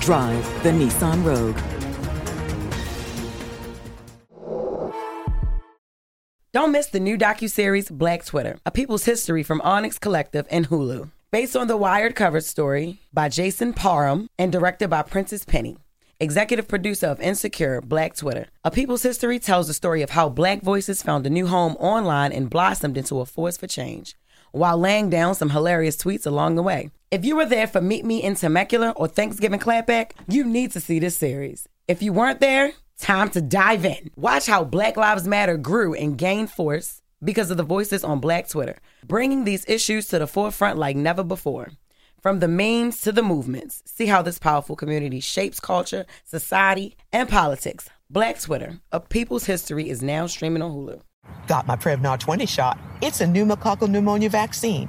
Drive 0.00 0.62
the 0.62 0.70
Nissan 0.70 1.22
Rogue. 1.22 1.58
Don't 6.52 6.72
miss 6.72 6.86
the 6.86 6.98
new 6.98 7.18
docuseries 7.18 7.90
Black 7.90 8.24
Twitter, 8.24 8.58
A 8.64 8.70
People's 8.70 9.04
History 9.04 9.42
from 9.42 9.60
Onyx 9.60 9.98
Collective 9.98 10.46
and 10.50 10.68
Hulu. 10.68 11.10
Based 11.30 11.54
on 11.54 11.68
the 11.68 11.76
Wired 11.76 12.16
cover 12.16 12.40
story 12.40 12.98
by 13.12 13.28
Jason 13.28 13.74
Parham 13.74 14.28
and 14.38 14.50
directed 14.50 14.88
by 14.88 15.02
Prentice 15.02 15.44
Penny. 15.44 15.76
Executive 16.18 16.66
producer 16.66 17.06
of 17.08 17.20
Insecure, 17.20 17.82
Black 17.82 18.16
Twitter. 18.16 18.46
A 18.64 18.70
People's 18.70 19.02
History 19.02 19.38
tells 19.38 19.68
the 19.68 19.74
story 19.74 20.00
of 20.00 20.10
how 20.10 20.30
black 20.30 20.62
voices 20.62 21.02
found 21.02 21.26
a 21.26 21.30
new 21.30 21.46
home 21.46 21.76
online 21.78 22.32
and 22.32 22.48
blossomed 22.48 22.96
into 22.96 23.20
a 23.20 23.26
force 23.26 23.58
for 23.58 23.66
change 23.66 24.16
while 24.52 24.78
laying 24.78 25.10
down 25.10 25.34
some 25.34 25.50
hilarious 25.50 25.96
tweets 25.96 26.26
along 26.26 26.54
the 26.56 26.62
way. 26.62 26.90
If 27.10 27.24
you 27.24 27.34
were 27.34 27.46
there 27.46 27.66
for 27.66 27.80
Meet 27.80 28.04
Me 28.04 28.22
in 28.22 28.36
Temecula 28.36 28.90
or 28.90 29.08
Thanksgiving 29.08 29.58
Clapback, 29.58 30.12
you 30.28 30.44
need 30.44 30.70
to 30.70 30.80
see 30.80 31.00
this 31.00 31.16
series. 31.16 31.68
If 31.88 32.02
you 32.02 32.12
weren't 32.12 32.38
there, 32.38 32.74
time 33.00 33.30
to 33.30 33.40
dive 33.40 33.84
in. 33.84 34.12
Watch 34.14 34.46
how 34.46 34.62
Black 34.62 34.96
Lives 34.96 35.26
Matter 35.26 35.56
grew 35.56 35.92
and 35.92 36.16
gained 36.16 36.52
force 36.52 37.02
because 37.20 37.50
of 37.50 37.56
the 37.56 37.64
voices 37.64 38.04
on 38.04 38.20
Black 38.20 38.48
Twitter, 38.48 38.78
bringing 39.04 39.42
these 39.42 39.68
issues 39.68 40.06
to 40.06 40.20
the 40.20 40.28
forefront 40.28 40.78
like 40.78 40.94
never 40.94 41.24
before. 41.24 41.72
From 42.22 42.38
the 42.38 42.46
memes 42.46 43.00
to 43.00 43.10
the 43.10 43.24
movements, 43.24 43.82
see 43.86 44.06
how 44.06 44.22
this 44.22 44.38
powerful 44.38 44.76
community 44.76 45.18
shapes 45.18 45.58
culture, 45.58 46.06
society, 46.24 46.96
and 47.12 47.28
politics. 47.28 47.88
Black 48.08 48.40
Twitter, 48.40 48.78
a 48.92 49.00
people's 49.00 49.46
history, 49.46 49.90
is 49.90 50.00
now 50.00 50.28
streaming 50.28 50.62
on 50.62 50.70
Hulu. 50.70 51.00
Got 51.48 51.66
my 51.66 51.74
Prevnar 51.74 52.20
20 52.20 52.46
shot. 52.46 52.78
It's 53.02 53.20
a 53.20 53.26
pneumococcal 53.26 53.88
pneumonia 53.88 54.28
vaccine. 54.28 54.88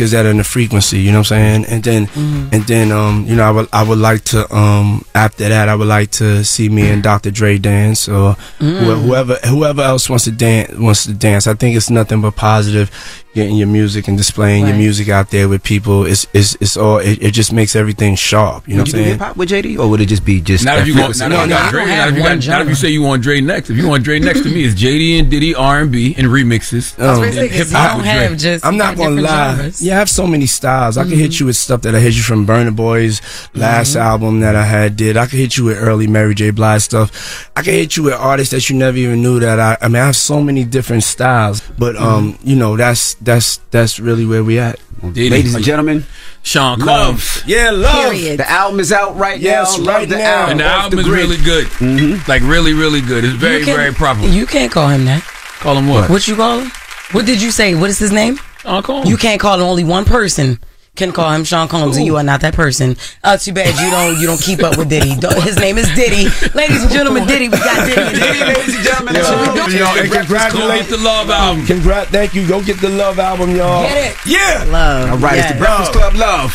is 0.00 0.12
that 0.12 0.26
in 0.26 0.38
the 0.38 0.44
frequency, 0.44 1.00
you 1.00 1.12
know 1.12 1.18
what 1.18 1.32
I'm 1.32 1.64
saying? 1.64 1.64
And 1.66 1.84
then 1.84 2.06
mm-hmm. 2.06 2.54
and 2.54 2.62
then 2.64 2.92
um, 2.92 3.24
you 3.26 3.36
know, 3.36 3.44
I 3.44 3.50
would 3.50 3.68
I 3.72 3.82
would 3.82 3.98
like 3.98 4.24
to 4.24 4.52
um 4.54 5.04
after 5.14 5.48
that 5.48 5.68
I 5.68 5.74
would 5.74 5.88
like 5.88 6.10
to 6.12 6.44
see 6.44 6.68
me 6.68 6.88
and 6.88 7.02
Dr. 7.02 7.30
Dre 7.30 7.58
dance 7.58 8.08
or 8.08 8.34
mm. 8.58 9.02
whoever 9.02 9.34
whoever 9.46 9.82
else 9.82 10.08
wants 10.08 10.24
to 10.24 10.32
dance 10.32 10.76
wants 10.76 11.04
to 11.06 11.14
dance. 11.14 11.46
I 11.46 11.54
think 11.54 11.76
it's 11.76 11.90
nothing 11.90 12.20
but 12.20 12.36
positive. 12.36 12.90
Getting 13.32 13.54
your 13.56 13.68
music 13.68 14.08
and 14.08 14.18
displaying 14.18 14.66
your 14.66 14.76
music 14.76 15.08
out 15.08 15.30
there 15.30 15.48
with 15.48 15.62
people. 15.62 16.04
It's 16.04 16.26
it's 16.34 16.56
it's 16.60 16.76
all. 16.76 16.98
It, 16.98 17.22
it 17.22 17.30
just 17.30 17.52
makes 17.52 17.76
everything 17.76 18.16
sharp. 18.16 18.66
You 18.66 18.74
know 18.74 18.80
Would 18.82 18.88
what 18.88 18.94
I'm 18.94 18.98
do 18.98 19.04
saying? 19.04 19.18
hip 19.18 19.20
hop 19.20 19.36
with 19.36 19.50
JD, 19.50 19.78
or 19.78 19.88
would 19.88 20.00
it 20.00 20.06
just 20.06 20.24
be 20.24 20.40
just 20.40 20.64
Not 20.64 20.74
that 20.74 20.80
if 20.82 20.88
you 20.88 20.94
want, 21.00 21.14
frequency? 21.14 21.36
not 21.36 21.44
if 21.44 21.48
you 21.48 21.54
got 21.54 21.70
Dre, 21.70 21.84
not 21.86 22.08
if 22.08 22.16
you 22.16 22.22
got, 22.24 22.46
not 22.48 22.62
if 22.62 22.68
you 22.70 22.74
say 22.74 22.88
you 22.88 23.02
want 23.02 23.22
Dre 23.22 23.40
next. 23.40 23.70
If 23.70 23.76
you 23.76 23.86
want 23.86 24.02
Dre 24.02 24.18
next 24.18 24.42
to 24.42 24.48
me, 24.50 24.64
it's 24.64 24.74
JD 24.74 25.20
and 25.20 25.30
Diddy 25.30 25.54
R 25.54 25.78
and 25.82 25.92
B 25.92 26.12
and 26.18 26.26
remixes. 26.26 26.98
Um, 26.98 27.22
And 27.22 27.32
hip 27.34 27.68
hop 27.70 27.98
with 27.98 28.40
Dre. 28.40 28.58
I'm 28.64 28.76
not 28.76 28.96
gonna 28.96 29.20
lie. 29.20 29.70
Yeah, 29.78 29.94
I 29.94 29.98
have 30.00 30.10
so 30.10 30.26
many 30.26 30.46
styles. 30.46 30.96
I 30.98 31.04
can 31.04 31.16
hit 31.16 31.38
you 31.38 31.46
with 31.46 31.54
stuff 31.56 31.82
that 31.82 31.94
I 31.94 32.00
hit 32.00 32.14
you 32.14 32.22
from 32.22 32.44
Burna 32.48 32.74
Boy's 32.74 33.22
last 33.54 33.94
album 33.94 34.40
that 34.40 34.56
I 34.56 34.64
had 34.64 34.96
did. 34.96 35.16
I 35.16 35.26
can 35.26 35.38
hit 35.38 35.56
you 35.56 35.66
with 35.66 35.76
early 35.78 36.08
Mary 36.08 36.34
J. 36.34 36.50
Blige 36.50 36.82
stuff. 36.82 37.48
I 37.54 37.62
can 37.62 37.74
hit 37.74 37.96
you 37.96 38.02
with 38.02 38.14
artists 38.14 38.50
that 38.52 38.68
you 38.68 38.74
never 38.76 38.96
even 38.96 39.22
knew 39.22 39.38
that 39.38 39.60
I. 39.60 39.76
I 39.80 39.86
mean, 39.86 40.02
I 40.02 40.06
have 40.06 40.16
so 40.16 40.42
many 40.42 40.64
different 40.64 41.04
styles. 41.04 41.60
But 41.78 41.94
um, 41.94 42.36
you 42.42 42.56
know, 42.56 42.76
that's 42.76 43.14
that's 43.20 43.58
that's 43.70 44.00
really 44.00 44.24
where 44.26 44.42
we 44.44 44.58
at. 44.58 44.78
Ladies 45.02 45.54
and 45.54 45.64
gentlemen, 45.64 46.04
Sean 46.42 46.78
Love. 46.80 47.06
Combs. 47.16 47.42
Yeah, 47.46 47.70
love. 47.70 48.12
The 48.12 48.44
album 48.50 48.80
is 48.80 48.92
out 48.92 49.16
right 49.16 49.40
Yes, 49.40 49.78
now. 49.78 49.84
right 49.84 50.00
Love 50.00 50.08
the 50.10 50.16
now. 50.18 50.34
album. 50.40 50.50
And 50.52 50.60
the 50.60 50.66
Off 50.66 50.82
album 50.84 50.98
is 51.00 51.06
grid. 51.06 51.18
really 51.28 51.42
good. 51.44 51.66
Mm-hmm. 51.66 52.30
Like 52.30 52.42
really, 52.42 52.74
really 52.74 53.00
good. 53.00 53.24
It's 53.24 53.34
very, 53.34 53.64
can- 53.64 53.76
very 53.76 53.92
proper. 53.94 54.26
You 54.26 54.46
can't 54.46 54.70
call 54.70 54.88
him 54.88 55.04
that. 55.06 55.22
Call 55.60 55.76
him 55.76 55.88
what? 55.88 56.10
What 56.10 56.26
you 56.28 56.36
call 56.36 56.60
him? 56.60 56.70
What 57.12 57.24
did 57.26 57.40
you 57.42 57.50
say? 57.50 57.74
What 57.74 57.88
is 57.90 57.98
his 57.98 58.12
name? 58.12 58.38
Sean 58.58 58.82
Combs. 58.82 59.08
You 59.08 59.16
can't 59.16 59.40
call 59.40 59.54
him 59.58 59.66
only 59.66 59.84
one 59.84 60.04
person. 60.04 60.58
Can 60.96 61.12
call 61.12 61.32
him 61.32 61.44
Sean 61.44 61.66
Combs, 61.68 61.96
and 61.96 62.04
you 62.04 62.16
are 62.16 62.22
not 62.22 62.42
that 62.42 62.52
person. 62.52 62.96
Uh, 63.24 63.36
too 63.38 63.52
bad 63.54 63.72
you 63.80 63.90
don't 63.90 64.20
you 64.20 64.26
don't 64.26 64.40
keep 64.40 64.62
up 64.62 64.76
with 64.76 64.90
Diddy. 64.90 65.16
Don't- 65.16 65.40
His 65.42 65.56
name 65.56 65.78
is 65.78 65.88
Diddy, 65.94 66.28
ladies 66.52 66.82
and 66.82 66.92
gentlemen. 66.92 67.26
Diddy, 67.26 67.48
we 67.48 67.56
got 67.56 67.86
Diddy. 67.86 68.18
Diddy, 68.18 68.44
ladies 68.44 68.74
and 68.74 68.84
gentlemen. 68.84 69.14
Yo, 69.14 69.66
yo, 69.68 69.86
and 69.96 70.10
congratulate 70.12 70.86
the 70.88 70.98
Love 70.98 71.30
album. 71.30 71.64
Congrat, 71.66 72.08
thank 72.08 72.34
you. 72.34 72.46
Go 72.46 72.60
get 72.62 72.80
the 72.80 72.88
Love 72.90 73.18
album, 73.18 73.54
y'all. 73.56 73.84
Get 73.84 74.10
it. 74.12 74.16
Yeah. 74.26 74.64
Love. 74.68 75.10
All 75.12 75.18
right, 75.18 75.38
it's 75.38 75.52
the 75.52 75.58
Breakfast 75.58 75.92
Club 75.92 76.14
Love. 76.16 76.52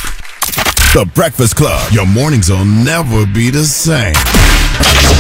The 0.94 1.06
Breakfast 1.16 1.56
Club. 1.56 1.92
Your 1.92 2.06
mornings 2.06 2.50
will 2.52 2.66
never 2.66 3.26
be 3.26 3.50
the 3.50 3.64
same. 3.64 4.14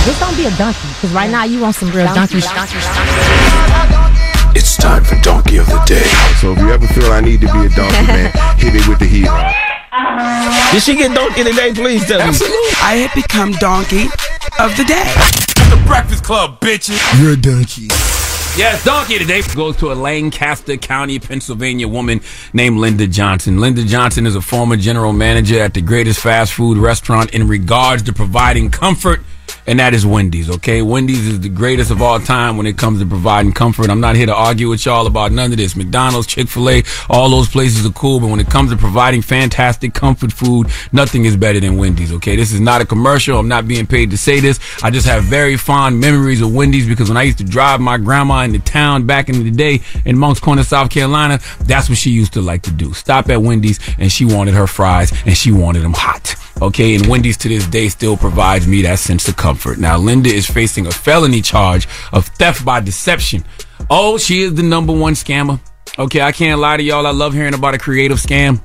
This 0.06 0.20
don't 0.20 0.36
be 0.38 0.46
a 0.46 0.52
donkey, 0.58 0.88
because 0.96 1.12
right 1.14 1.32
now 1.32 1.46
you 1.46 1.60
want 1.62 1.74
some 1.76 1.90
real 1.92 2.06
donkey. 2.14 2.42
It's 4.56 4.78
time 4.78 5.04
for 5.04 5.16
Donkey 5.22 5.58
of 5.58 5.68
the 5.68 5.82
Day. 5.86 6.08
So 6.40 6.54
if 6.54 6.60
you 6.60 6.72
ever 6.72 6.88
feel 6.88 7.12
I 7.12 7.22
need 7.22 7.42
to 7.42 7.48
be 7.52 7.66
a 7.66 7.70
donkey, 7.70 8.08
man, 8.08 8.32
hit 8.58 8.74
it 8.74 8.88
with 8.88 9.00
the 9.00 9.06
heat. 9.06 9.28
Did 10.72 10.82
she 10.82 10.96
get 10.96 11.14
donkey 11.14 11.44
today? 11.44 11.74
Please 11.74 12.06
tell 12.08 12.20
me. 12.20 12.38
I 12.82 13.06
have 13.06 13.14
become 13.14 13.52
donkey 13.54 14.06
of 14.60 14.76
the 14.78 14.86
day. 14.86 15.04
The 15.70 15.82
Breakfast 15.86 16.24
Club, 16.24 16.60
bitches. 16.62 17.00
You're 17.22 17.34
a 17.34 17.38
donkey. 17.38 17.90
Yes, 18.58 18.86
Donkey 18.86 19.18
today 19.18 19.42
goes 19.54 19.76
to 19.78 19.92
a 19.92 19.96
Lancaster 19.96 20.78
County, 20.78 21.20
Pennsylvania 21.20 21.90
woman 21.90 22.22
named 22.54 22.78
Linda 22.78 23.06
Johnson. 23.06 23.60
Linda 23.60 23.84
Johnson 23.84 24.26
is 24.26 24.38
a 24.38 24.42
former 24.42 24.78
general 24.78 25.12
manager 25.12 25.60
at 25.60 25.74
the 25.74 25.82
greatest 25.82 26.22
fast 26.22 26.54
food 26.54 26.78
restaurant 26.78 27.34
in 27.34 27.50
regards 27.50 28.04
to 28.04 28.14
providing 28.14 28.72
comfort, 28.72 29.20
and 29.68 29.80
that 29.80 29.94
is 29.94 30.06
Wendy's, 30.06 30.50
okay? 30.50 30.82
Wendy's 30.82 31.26
is 31.26 31.40
the 31.40 31.50
greatest 31.50 31.92
of 31.92 32.02
all 32.02 32.20
time 32.20 32.58
when 32.58 32.66
it 32.66 32.78
comes 32.78 33.00
to 33.00 33.06
providing 33.06 33.52
comfort. 33.52 33.90
I'm 33.90 34.00
not 34.00 34.16
here 34.16 34.28
to 34.28 34.36
argue 34.36 34.70
with 34.70 34.86
y'all 34.86 35.08
about 35.08 35.32
none 35.32 35.52
of 35.52 35.58
this. 35.58 35.76
McDonald's, 35.76 36.28
Chick 36.28 36.48
fil 36.48 36.70
A, 36.70 36.84
all 37.10 37.30
those 37.30 37.50
places 37.50 37.86
are 37.86 37.92
cool, 37.92 38.20
but 38.20 38.28
when 38.28 38.40
it 38.40 38.48
comes 38.48 38.72
to 38.72 38.78
providing 38.78 39.22
fantastic 39.22 39.94
comfort 39.94 40.32
food, 40.32 40.68
nothing 40.92 41.26
is 41.26 41.36
better 41.36 41.60
than 41.60 41.78
Wendy's, 41.78 42.14
okay? 42.14 42.36
This 42.36 42.52
is 42.52 42.60
not 42.60 42.82
a 42.82 42.86
commercial. 42.86 43.40
I'm 43.40 43.48
not 43.48 43.68
being 43.68 43.88
paid 43.88 44.12
to 44.12 44.18
say 44.18 44.40
this. 44.40 44.60
I 44.84 44.92
just 44.92 45.08
have 45.08 45.24
very 45.24 45.58
fond 45.58 46.00
memories 46.00 46.42
of 46.42 46.54
Wendy's 46.54 46.88
because 46.88 47.10
when 47.10 47.18
I 47.18 47.24
used 47.24 47.40
to 47.40 47.44
drive 47.44 47.82
my 47.82 47.98
grandma 47.98 48.42
into 48.44 48.60
town 48.60 49.06
back 49.06 49.30
in 49.30 49.44
the 49.44 49.52
day 49.52 49.82
in 50.06 50.18
Moncks 50.18 50.40
Corner, 50.40 50.64
South 50.64 50.90
Carolina, 50.90 51.40
that's 51.62 51.90
what 51.90 51.98
she 51.98 52.12
used 52.12 52.34
to 52.34 52.42
like 52.42 52.62
to 52.64 52.72
do. 52.72 52.94
Stop 52.94 53.30
at 53.30 53.42
Wendy's 53.42 53.80
and 53.98 54.12
she 54.12 54.26
wanted 54.26 54.54
her 54.54 54.68
fries 54.68 55.12
and 55.26 55.36
she 55.36 55.52
wanted 55.52 55.84
them 55.84 55.94
hot. 55.94 56.36
Okay, 56.62 56.96
and 56.96 57.06
Wendy's 57.08 57.38
to 57.38 57.50
this 57.50 57.68
day 57.68 57.90
still 57.90 58.16
provides 58.16 58.66
me 58.66 58.82
that 58.84 59.00
sense 59.00 59.28
of 59.28 59.36
comfort. 59.36 59.78
Now, 59.78 59.98
Linda 59.98 60.30
is 60.30 60.48
facing 60.48 60.88
a 60.88 60.92
felony 60.92 61.42
charge 61.42 61.88
of 62.14 62.28
theft 62.28 62.64
by 62.64 62.80
deception. 62.80 63.44
Oh, 63.90 64.18
she 64.18 64.42
is 64.42 64.54
the 64.54 64.64
number 64.64 64.94
one 64.94 65.14
scammer. 65.14 65.60
Okay, 66.00 66.22
I 66.22 66.32
can't 66.32 66.62
lie 66.62 66.78
to 66.78 66.84
y'all. 66.84 67.06
I 67.06 67.12
love 67.12 67.34
hearing 67.34 67.54
about 67.54 67.76
a 67.76 67.78
creative 67.78 68.20
scam. 68.20 68.62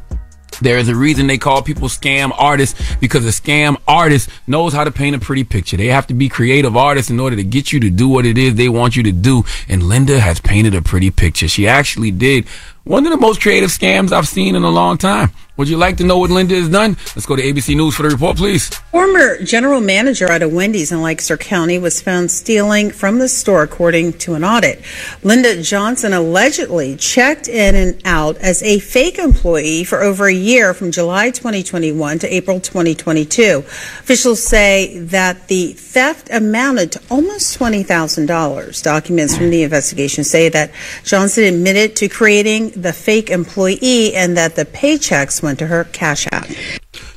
There 0.61 0.79
is 0.79 0.89
a 0.89 0.95
reason 0.95 1.27
they 1.27 1.39
call 1.39 1.63
people 1.63 1.89
scam 1.89 2.33
artists 2.37 2.81
because 2.97 3.25
a 3.25 3.31
scam 3.31 3.77
artist 3.89 4.29
knows 4.47 4.73
how 4.73 4.85
to 4.85 4.91
paint 4.91 5.17
a 5.17 5.19
pretty 5.19 5.45
picture. 5.45 5.77
They 5.77 5.87
have 5.87 6.07
to 6.09 6.15
be 6.15 6.29
creative 6.29 6.77
artists 6.77 7.11
in 7.11 7.19
order 7.19 7.37
to 7.37 7.45
get 7.45 7.73
you 7.73 7.81
to 7.81 7.91
do 7.91 8.09
what 8.09 8.27
it 8.27 8.37
is 8.37 8.55
they 8.55 8.69
want 8.69 8.95
you 8.95 9.03
to 9.05 9.13
do. 9.13 9.45
And 9.69 9.85
Linda 9.85 10.21
has 10.21 10.41
painted 10.41 10.75
a 10.75 10.83
pretty 10.83 11.11
picture. 11.11 11.49
She 11.49 11.67
actually 11.67 12.11
did 12.11 12.47
one 12.85 13.07
of 13.07 13.13
the 13.13 13.19
most 13.19 13.41
creative 13.41 13.71
scams 13.71 14.13
I've 14.13 14.29
seen 14.29 14.55
in 14.55 14.63
a 14.63 14.71
long 14.71 14.99
time. 14.99 15.31
Would 15.61 15.69
you 15.69 15.77
like 15.77 15.99
to 15.99 16.05
know 16.05 16.17
what 16.17 16.31
Linda 16.31 16.55
has 16.55 16.71
done? 16.71 16.97
Let's 17.15 17.27
go 17.27 17.37
to 17.37 17.43
ABC 17.43 17.77
News 17.77 17.95
for 17.95 18.05
the 18.05 18.09
report, 18.09 18.39
please. 18.39 18.71
Former 18.93 19.37
general 19.43 19.83
manager 19.83 20.25
at 20.25 20.43
a 20.43 20.49
Wendy's 20.49 20.91
in 20.91 21.03
Lancaster 21.03 21.37
County 21.37 21.79
was 21.79 22.01
found 22.01 22.31
stealing 22.31 22.91
from 22.91 23.19
the 23.19 23.29
store, 23.29 23.63
according 23.63 24.15
to 24.15 24.33
an 24.33 24.43
audit. 24.43 24.83
Linda 25.23 25.63
Johnson 25.63 26.15
allegedly 26.15 26.97
checked 26.97 27.47
in 27.47 27.75
and 27.75 28.01
out 28.07 28.39
as 28.39 28.63
a 28.63 28.79
fake 28.79 29.19
employee 29.19 29.85
for 29.85 30.01
over 30.01 30.29
a 30.29 30.33
year 30.33 30.73
from 30.73 30.93
July 30.93 31.29
2021 31.29 32.21
to 32.21 32.35
April 32.35 32.59
2022. 32.59 33.59
Officials 33.59 34.43
say 34.43 34.99
that 35.01 35.49
the 35.49 35.75
theft 35.75 36.31
amounted 36.33 36.93
to 36.93 37.03
almost 37.11 37.59
$20,000. 37.59 38.83
Documents 38.83 39.37
from 39.37 39.51
the 39.51 39.63
investigation 39.63 40.25
say 40.25 40.49
that 40.49 40.71
Johnson 41.05 41.45
admitted 41.45 41.97
to 41.97 42.09
creating 42.09 42.71
the 42.71 42.95
fake 42.95 43.29
employee 43.29 44.15
and 44.15 44.39
that 44.39 44.57
the 44.57 44.65
paychecks 44.65 45.43
went 45.43 45.50
to 45.57 45.67
her 45.67 45.85
cash 45.85 46.27
app. 46.33 46.49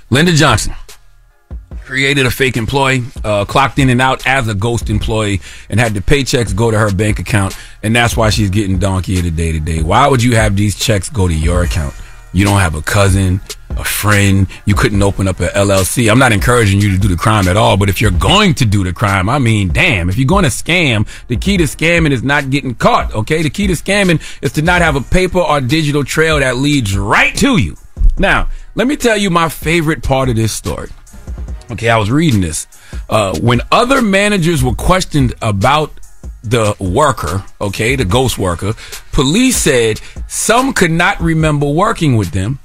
Linda 0.10 0.34
Johnson 0.34 0.74
created 1.84 2.26
a 2.26 2.32
fake 2.32 2.58
employee, 2.58 3.04
uh, 3.24 3.46
clocked 3.46 3.78
in 3.78 3.90
and 3.90 4.02
out 4.02 4.26
as 4.26 4.48
a 4.48 4.56
ghost 4.56 4.90
employee, 4.90 5.42
and 5.70 5.80
had 5.80 5.94
the 5.94 6.00
paychecks 6.00 6.56
go 6.56 6.72
to 6.72 6.80
her 6.80 6.92
bank 6.92 7.20
account, 7.20 7.58
and 7.84 7.96
that's 7.96 8.16
why 8.16 8.30
she's 8.30 8.50
getting 8.50 8.80
donkey 8.80 9.20
the 9.22 9.32
day 9.32 9.52
today. 9.52 9.82
Why 9.82 10.08
would 10.08 10.24
you 10.24 10.36
have 10.36 10.56
these 10.56 10.76
checks 10.76 11.10
go 11.10 11.28
to 11.28 11.34
your 11.34 11.64
account? 11.64 11.94
You 12.32 12.46
don't 12.46 12.60
have 12.60 12.74
a 12.74 12.82
cousin, 12.82 13.42
a 13.70 13.84
friend. 13.84 14.48
You 14.66 14.74
couldn't 14.74 15.04
open 15.04 15.28
up 15.28 15.40
a 15.40 15.50
LLC. 15.50 16.10
I'm 16.10 16.18
not 16.18 16.32
encouraging 16.32 16.82
you 16.82 16.90
to 16.92 16.98
do 16.98 17.08
the 17.08 17.16
crime 17.16 17.48
at 17.48 17.58
all, 17.58 17.78
but 17.78 17.90
if 17.90 18.02
you're 18.02 18.12
going 18.12 18.56
to 18.56 18.66
do 18.66 18.84
the 18.84 18.94
crime, 18.94 19.30
I 19.30 19.38
mean, 19.38 19.70
damn, 19.70 20.10
if 20.10 20.18
you're 20.18 20.26
going 20.28 20.44
to 20.44 20.50
scam, 20.50 21.08
the 21.28 21.38
key 21.38 21.58
to 21.58 21.66
scamming 21.66 22.12
is 22.12 22.24
not 22.24 22.50
getting 22.50 22.74
caught, 22.74 23.14
okay? 23.14 23.44
The 23.44 23.52
key 23.52 23.68
to 23.68 23.74
scamming 23.74 24.20
is 24.42 24.52
to 24.54 24.64
not 24.64 24.82
have 24.82 24.96
a 24.96 25.02
paper 25.02 25.40
or 25.40 25.62
digital 25.62 26.04
trail 26.04 26.40
that 26.40 26.58
leads 26.58 26.98
right 26.98 27.36
to 27.36 27.58
you. 27.58 27.78
Now, 28.18 28.50
let 28.76 28.88
me 28.88 28.96
tell 28.96 29.18
you 29.18 29.30
my 29.30 29.50
favorite 29.50 30.04
part 30.04 30.30
of 30.30 30.36
this 30.36 30.54
story. 30.54 30.90
Okay, 31.72 31.90
I 31.90 31.98
was 31.98 32.12
reading 32.12 32.42
this. 32.42 32.68
Uh, 33.10 33.38
when 33.40 33.62
other 33.72 34.02
managers 34.02 34.64
were 34.64 34.76
questioned 34.76 35.34
about 35.42 35.92
the 36.44 36.76
worker, 36.80 37.44
okay, 37.60 37.96
the 37.96 38.06
ghost 38.06 38.38
worker, 38.38 38.74
police 39.12 39.58
said 39.58 40.00
some 40.28 40.74
could 40.74 40.92
not 40.92 41.20
remember 41.22 41.68
working 41.68 42.18
with 42.18 42.32
them, 42.32 42.60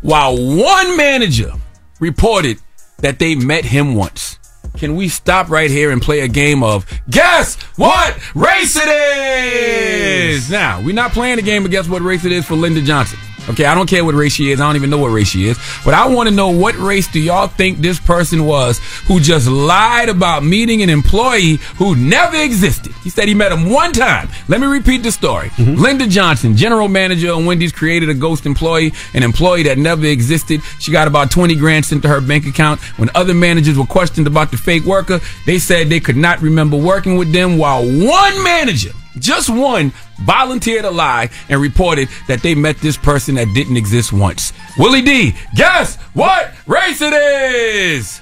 while 0.00 0.36
one 0.36 0.96
manager 0.96 1.52
reported 2.00 2.58
that 2.98 3.18
they 3.18 3.34
met 3.34 3.64
him 3.64 3.94
once. 3.94 4.38
Can 4.76 4.94
we 4.94 5.08
stop 5.08 5.48
right 5.48 5.70
here 5.70 5.90
and 5.90 6.02
play 6.02 6.20
a 6.20 6.28
game 6.28 6.62
of 6.62 6.86
guess 7.08 7.54
what 7.76 8.16
race 8.34 8.76
it 8.76 8.88
is? 8.88 10.50
Now, 10.50 10.80
we're 10.82 10.94
not 10.94 11.12
playing 11.12 11.38
a 11.38 11.42
game 11.42 11.64
of 11.64 11.70
guess 11.70 11.88
what 11.88 12.02
race 12.02 12.24
it 12.24 12.32
is 12.32 12.44
for 12.46 12.54
Linda 12.54 12.82
Johnson. 12.82 13.18
Okay, 13.48 13.64
I 13.64 13.74
don't 13.74 13.88
care 13.88 14.04
what 14.04 14.14
race 14.14 14.34
she 14.34 14.50
is. 14.50 14.60
I 14.60 14.66
don't 14.66 14.76
even 14.76 14.90
know 14.90 14.98
what 14.98 15.08
race 15.08 15.28
she 15.28 15.46
is. 15.46 15.58
But 15.84 15.94
I 15.94 16.08
want 16.08 16.28
to 16.28 16.34
know 16.34 16.50
what 16.50 16.74
race 16.76 17.06
do 17.06 17.20
y'all 17.20 17.46
think 17.46 17.78
this 17.78 18.00
person 18.00 18.44
was 18.44 18.78
who 19.06 19.20
just 19.20 19.48
lied 19.48 20.08
about 20.08 20.44
meeting 20.44 20.82
an 20.82 20.90
employee 20.90 21.56
who 21.76 21.94
never 21.94 22.36
existed? 22.36 22.92
He 23.04 23.10
said 23.10 23.28
he 23.28 23.34
met 23.34 23.52
him 23.52 23.70
one 23.70 23.92
time. 23.92 24.28
Let 24.48 24.60
me 24.60 24.66
repeat 24.66 25.02
the 25.02 25.12
story. 25.12 25.50
Mm-hmm. 25.50 25.74
Linda 25.80 26.06
Johnson, 26.06 26.56
general 26.56 26.88
manager 26.88 27.32
of 27.32 27.46
Wendy's, 27.46 27.72
created 27.72 28.08
a 28.08 28.14
ghost 28.14 28.46
employee, 28.46 28.92
an 29.14 29.22
employee 29.22 29.62
that 29.64 29.78
never 29.78 30.06
existed. 30.06 30.60
She 30.80 30.90
got 30.90 31.06
about 31.06 31.30
20 31.30 31.54
grand 31.54 31.84
sent 31.84 32.02
to 32.02 32.08
her 32.08 32.20
bank 32.20 32.46
account. 32.46 32.80
When 32.98 33.10
other 33.14 33.34
managers 33.34 33.78
were 33.78 33.86
questioned 33.86 34.26
about 34.26 34.50
the 34.50 34.56
fake 34.56 34.84
worker, 34.84 35.20
they 35.44 35.58
said 35.58 35.88
they 35.88 36.00
could 36.00 36.16
not 36.16 36.40
remember 36.42 36.76
working 36.76 37.16
with 37.16 37.32
them, 37.32 37.58
while 37.58 37.84
one 37.84 38.42
manager 38.42 38.90
just 39.18 39.48
one 39.48 39.92
volunteered 40.20 40.84
a 40.84 40.90
lie 40.90 41.30
and 41.48 41.60
reported 41.60 42.08
that 42.28 42.42
they 42.42 42.54
met 42.54 42.78
this 42.78 42.96
person 42.96 43.34
that 43.36 43.52
didn't 43.54 43.76
exist 43.76 44.12
once. 44.12 44.52
Willie 44.78 45.02
D, 45.02 45.34
guess 45.54 45.96
what 46.14 46.52
race 46.66 47.00
it 47.00 47.12
is? 47.12 48.20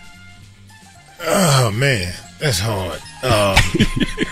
Oh 1.27 1.71
man, 1.73 2.13
that's 2.41 2.59
hard. 2.59 3.01
Uh, 3.23 3.57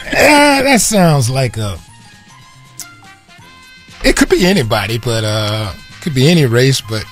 eh, 0.06 0.62
that 0.62 0.80
sounds 0.80 1.30
like 1.30 1.56
a. 1.56 1.78
It 4.04 4.16
could 4.16 4.28
be 4.28 4.44
anybody, 4.44 4.98
but 4.98 5.24
uh, 5.24 5.72
could 6.02 6.14
be 6.14 6.28
any 6.28 6.44
race. 6.44 6.80
But 6.80 7.04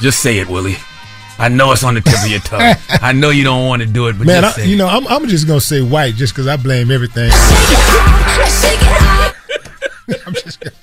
Just 0.00 0.20
say 0.20 0.38
it, 0.38 0.48
Willie. 0.48 0.76
I 1.38 1.48
know 1.48 1.72
it's 1.72 1.84
on 1.84 1.94
the 1.94 2.00
tip 2.00 2.22
of 2.22 2.28
your 2.28 2.40
tongue. 2.40 2.76
I 2.88 3.12
know 3.12 3.30
you 3.30 3.44
don't 3.44 3.66
want 3.66 3.82
to 3.82 3.88
do 3.88 4.08
it, 4.08 4.16
but 4.18 4.26
man, 4.26 4.42
just 4.42 4.58
I, 4.58 4.62
you 4.62 4.76
know, 4.76 4.86
I'm, 4.86 5.06
I'm 5.06 5.28
just 5.28 5.46
gonna 5.46 5.60
say 5.60 5.82
white 5.82 6.14
just 6.14 6.32
because 6.34 6.46
I 6.46 6.56
blame 6.56 6.90
everything. 6.90 7.30
I'm 10.26 10.34
just 10.34 10.60
gonna, 10.60 10.76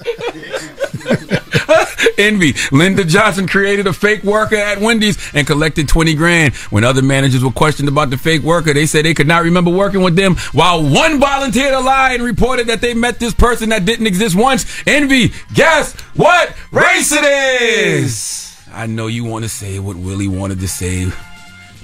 Envy. 2.17 2.53
Linda 2.71 3.03
Johnson 3.03 3.47
created 3.47 3.88
a 3.88 3.93
fake 3.93 4.23
worker 4.23 4.55
at 4.55 4.80
Wendy's 4.80 5.17
and 5.34 5.47
collected 5.47 5.88
20 5.88 6.13
grand. 6.15 6.53
When 6.55 6.84
other 6.84 7.01
managers 7.01 7.43
were 7.43 7.51
questioned 7.51 7.89
about 7.89 8.09
the 8.09 8.17
fake 8.17 8.41
worker, 8.43 8.73
they 8.73 8.85
said 8.85 9.05
they 9.05 9.13
could 9.13 9.27
not 9.27 9.43
remember 9.43 9.71
working 9.71 10.01
with 10.01 10.15
them, 10.15 10.35
while 10.51 10.84
one 10.84 11.19
volunteered 11.19 11.71
to 11.71 11.80
lie 11.80 12.13
and 12.13 12.23
reported 12.23 12.67
that 12.67 12.81
they 12.81 12.93
met 12.93 13.19
this 13.19 13.34
person 13.34 13.69
that 13.69 13.85
didn't 13.85 14.07
exist 14.07 14.35
once. 14.35 14.65
Envy, 14.85 15.34
guess 15.53 15.93
what 16.15 16.55
race 16.71 17.11
it 17.11 17.23
is? 17.23 18.52
I 18.74 18.86
know 18.88 19.08
you 19.08 19.24
want 19.24 19.44
to 19.45 19.50
say 19.50 19.80
what 19.80 19.95
Willie 19.95 20.28
wanted 20.28 20.60
to 20.60 20.68
say, 20.68 21.06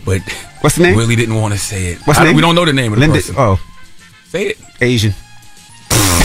but 0.06 0.22
what's 0.62 0.76
the 0.76 0.84
name? 0.84 0.96
Willie 0.96 1.16
didn't 1.16 1.36
want 1.36 1.54
to 1.54 1.60
say 1.60 1.88
it. 1.94 2.00
What's 2.08 2.20
the 2.20 2.26
name? 2.26 2.36
We 2.36 2.42
don't 2.42 2.56
know 2.56 2.66
the 2.66 2.74
name 2.74 2.94
of 2.94 2.98
the 3.00 3.02
Linda. 3.06 3.18
person. 3.18 3.36
Oh, 3.38 3.60
Say 4.28 4.48
it. 4.48 4.58
Asian. 4.82 5.14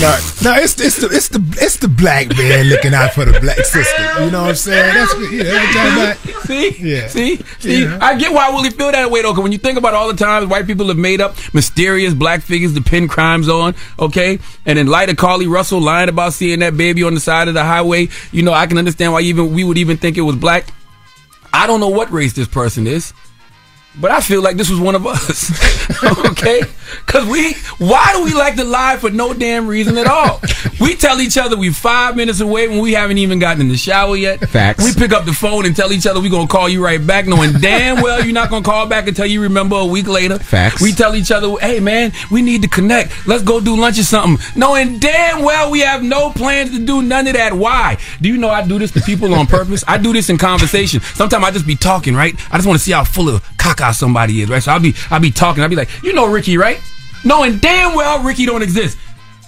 No, 0.01 0.11
no, 0.43 0.55
it's 0.61 0.79
it's 0.81 0.97
the 0.99 1.07
it's 1.11 1.29
the 1.29 1.39
it's 1.63 1.77
the 1.79 1.89
black 1.89 2.29
man 2.37 2.67
looking 2.67 2.93
out 2.93 3.15
for 3.15 3.25
the 3.25 3.39
black 3.41 3.59
sister. 3.65 4.25
You 4.25 4.31
know 4.31 4.43
what 4.43 4.49
I'm 4.51 4.55
saying? 4.55 4.93
That's 4.93 5.15
yeah, 5.33 5.43
that's 5.45 5.77
all 5.77 6.05
right. 6.05 6.45
See, 6.45 6.77
Yeah. 6.81 7.07
see, 7.09 7.37
see. 7.61 7.83
Yeah. 7.85 7.99
I 8.03 8.19
get 8.19 8.33
why 8.33 8.51
Willie 8.51 8.71
feel 8.71 8.93
that 8.93 9.11
way 9.11 9.23
though. 9.23 9.33
'cause 9.33 9.43
when 9.43 9.53
you 9.53 9.57
think 9.59 9.79
about 9.79 9.95
all 9.95 10.09
the 10.13 10.17
times 10.23 10.47
white 10.49 10.67
people 10.67 10.89
have 10.89 10.99
made 10.99 11.21
up 11.23 11.37
mysterious 11.55 12.13
black 12.13 12.43
figures 12.43 12.75
to 12.75 12.83
pin 12.83 13.09
crimes 13.09 13.49
on, 13.49 13.75
okay, 13.99 14.41
and 14.67 14.79
in 14.79 14.89
light 14.89 15.09
of 15.09 15.17
Carlee 15.17 15.49
Russell 15.49 15.81
lying 15.81 16.09
about 16.11 16.35
seeing 16.35 16.59
that 16.59 16.77
baby 16.77 17.03
on 17.03 17.15
the 17.15 17.21
side 17.21 17.49
of 17.49 17.55
the 17.55 17.65
highway, 17.65 18.09
you 18.33 18.43
know, 18.43 18.53
I 18.53 18.67
can 18.67 18.77
understand 18.77 19.13
why 19.13 19.21
even 19.23 19.55
we 19.55 19.65
would 19.65 19.79
even 19.79 19.97
think 19.97 20.19
it 20.19 20.23
was 20.23 20.37
black. 20.37 20.67
I 21.53 21.67
don't 21.67 21.81
know 21.81 21.89
what 21.89 22.13
race 22.13 22.33
this 22.35 22.49
person 22.49 22.87
is. 22.87 23.15
But 24.01 24.11
I 24.11 24.21
feel 24.21 24.43
like 24.43 24.57
this 24.57 24.69
was 24.69 24.81
one 24.81 24.95
of 24.95 25.07
us. 25.07 25.51
okay? 26.31 26.63
Because 27.07 27.27
we, 27.29 27.55
why 27.79 28.13
do 28.15 28.25
we 28.25 28.35
like 28.35 28.57
to 28.57 28.65
lie 28.65 28.97
for 28.97 29.11
no 29.11 29.33
damn 29.33 29.69
reason 29.69 29.97
at 29.99 30.07
all? 30.07 30.41
We 30.81 30.97
tell 30.97 31.21
each 31.21 31.39
other 31.39 31.57
we 31.57 31.71
five 31.71 32.17
minutes 32.17 32.41
away 32.41 32.67
when 32.69 32.81
we 32.81 32.93
haven't 32.93 33.19
even 33.19 33.39
gotten 33.39 33.61
in 33.61 33.69
the 33.69 33.77
shower 33.77 34.17
yet. 34.17 34.41
Facts. 34.49 34.85
We 34.85 34.93
pick 34.95 35.13
up 35.13 35.25
the 35.25 35.33
phone 35.33 35.65
and 35.65 35.77
tell 35.77 35.93
each 35.93 36.07
other 36.07 36.21
we're 36.21 36.31
going 36.31 36.49
to 36.49 36.53
call 36.53 36.69
you 36.69 36.85
right 36.85 37.05
back, 37.05 37.27
knowing 37.27 37.53
damn 37.53 38.03
well 38.03 38.25
you're 38.25 38.35
not 38.35 38.51
going 38.51 38.65
to 38.65 38.69
call 38.69 38.87
back 38.87 39.07
until 39.07 39.27
you 39.27 39.43
remember 39.43 39.77
a 39.77 39.85
week 39.85 40.09
later. 40.09 40.39
Facts. 40.39 40.83
We 40.83 40.93
tell 40.93 41.15
each 41.15 41.31
other, 41.31 41.55
hey 41.61 41.79
man, 41.79 42.13
we 42.31 42.43
need 42.43 42.63
to 42.63 42.69
connect. 42.69 43.27
Let's 43.27 43.45
go 43.45 43.61
do 43.61 43.77
lunch 43.77 43.99
or 43.99 44.03
something. 44.03 44.45
Knowing 44.57 44.99
damn 44.99 45.43
well 45.43 45.71
we 45.71 45.81
have 45.81 46.03
no 46.03 46.31
plans 46.31 46.71
to 46.71 46.85
do 46.85 47.03
none 47.03 47.29
of 47.29 47.35
that. 47.35 47.53
Why? 47.53 47.99
Do 48.21 48.29
you 48.29 48.39
know 48.39 48.51
I 48.51 48.67
do 48.67 48.79
this 48.79 48.91
to 48.93 49.01
people 49.01 49.35
on 49.35 49.47
purpose? 49.47 49.85
I 49.87 49.99
do 49.99 50.13
this 50.13 50.29
in 50.31 50.39
conversation. 50.39 51.01
Sometimes 51.01 51.45
I 51.45 51.51
just 51.53 51.67
be 51.67 51.77
talking, 51.77 52.15
right? 52.15 52.35
I 52.53 52.57
just 52.57 52.67
want 52.67 52.79
to 52.79 52.85
see 52.85 52.93
how 52.93 53.05
full 53.05 53.29
of 53.29 53.57
caca 53.85 53.95
somebody 53.95 54.43
is, 54.43 54.49
right? 54.49 54.63
So 54.63 54.73
I'll 54.73 54.81
be 54.81 54.95
I'll 55.11 55.21
be 55.21 55.31
talking. 55.31 55.63
I'll 55.63 55.69
be 55.69 55.77
like, 55.77 55.91
you 56.03 56.13
know 56.13 56.27
Ricky, 56.27 56.57
right? 56.57 56.81
Knowing 57.25 57.59
damn 57.59 57.95
well 57.95 58.23
Ricky 58.23 58.47
don't 58.47 58.63
exist. 58.63 58.99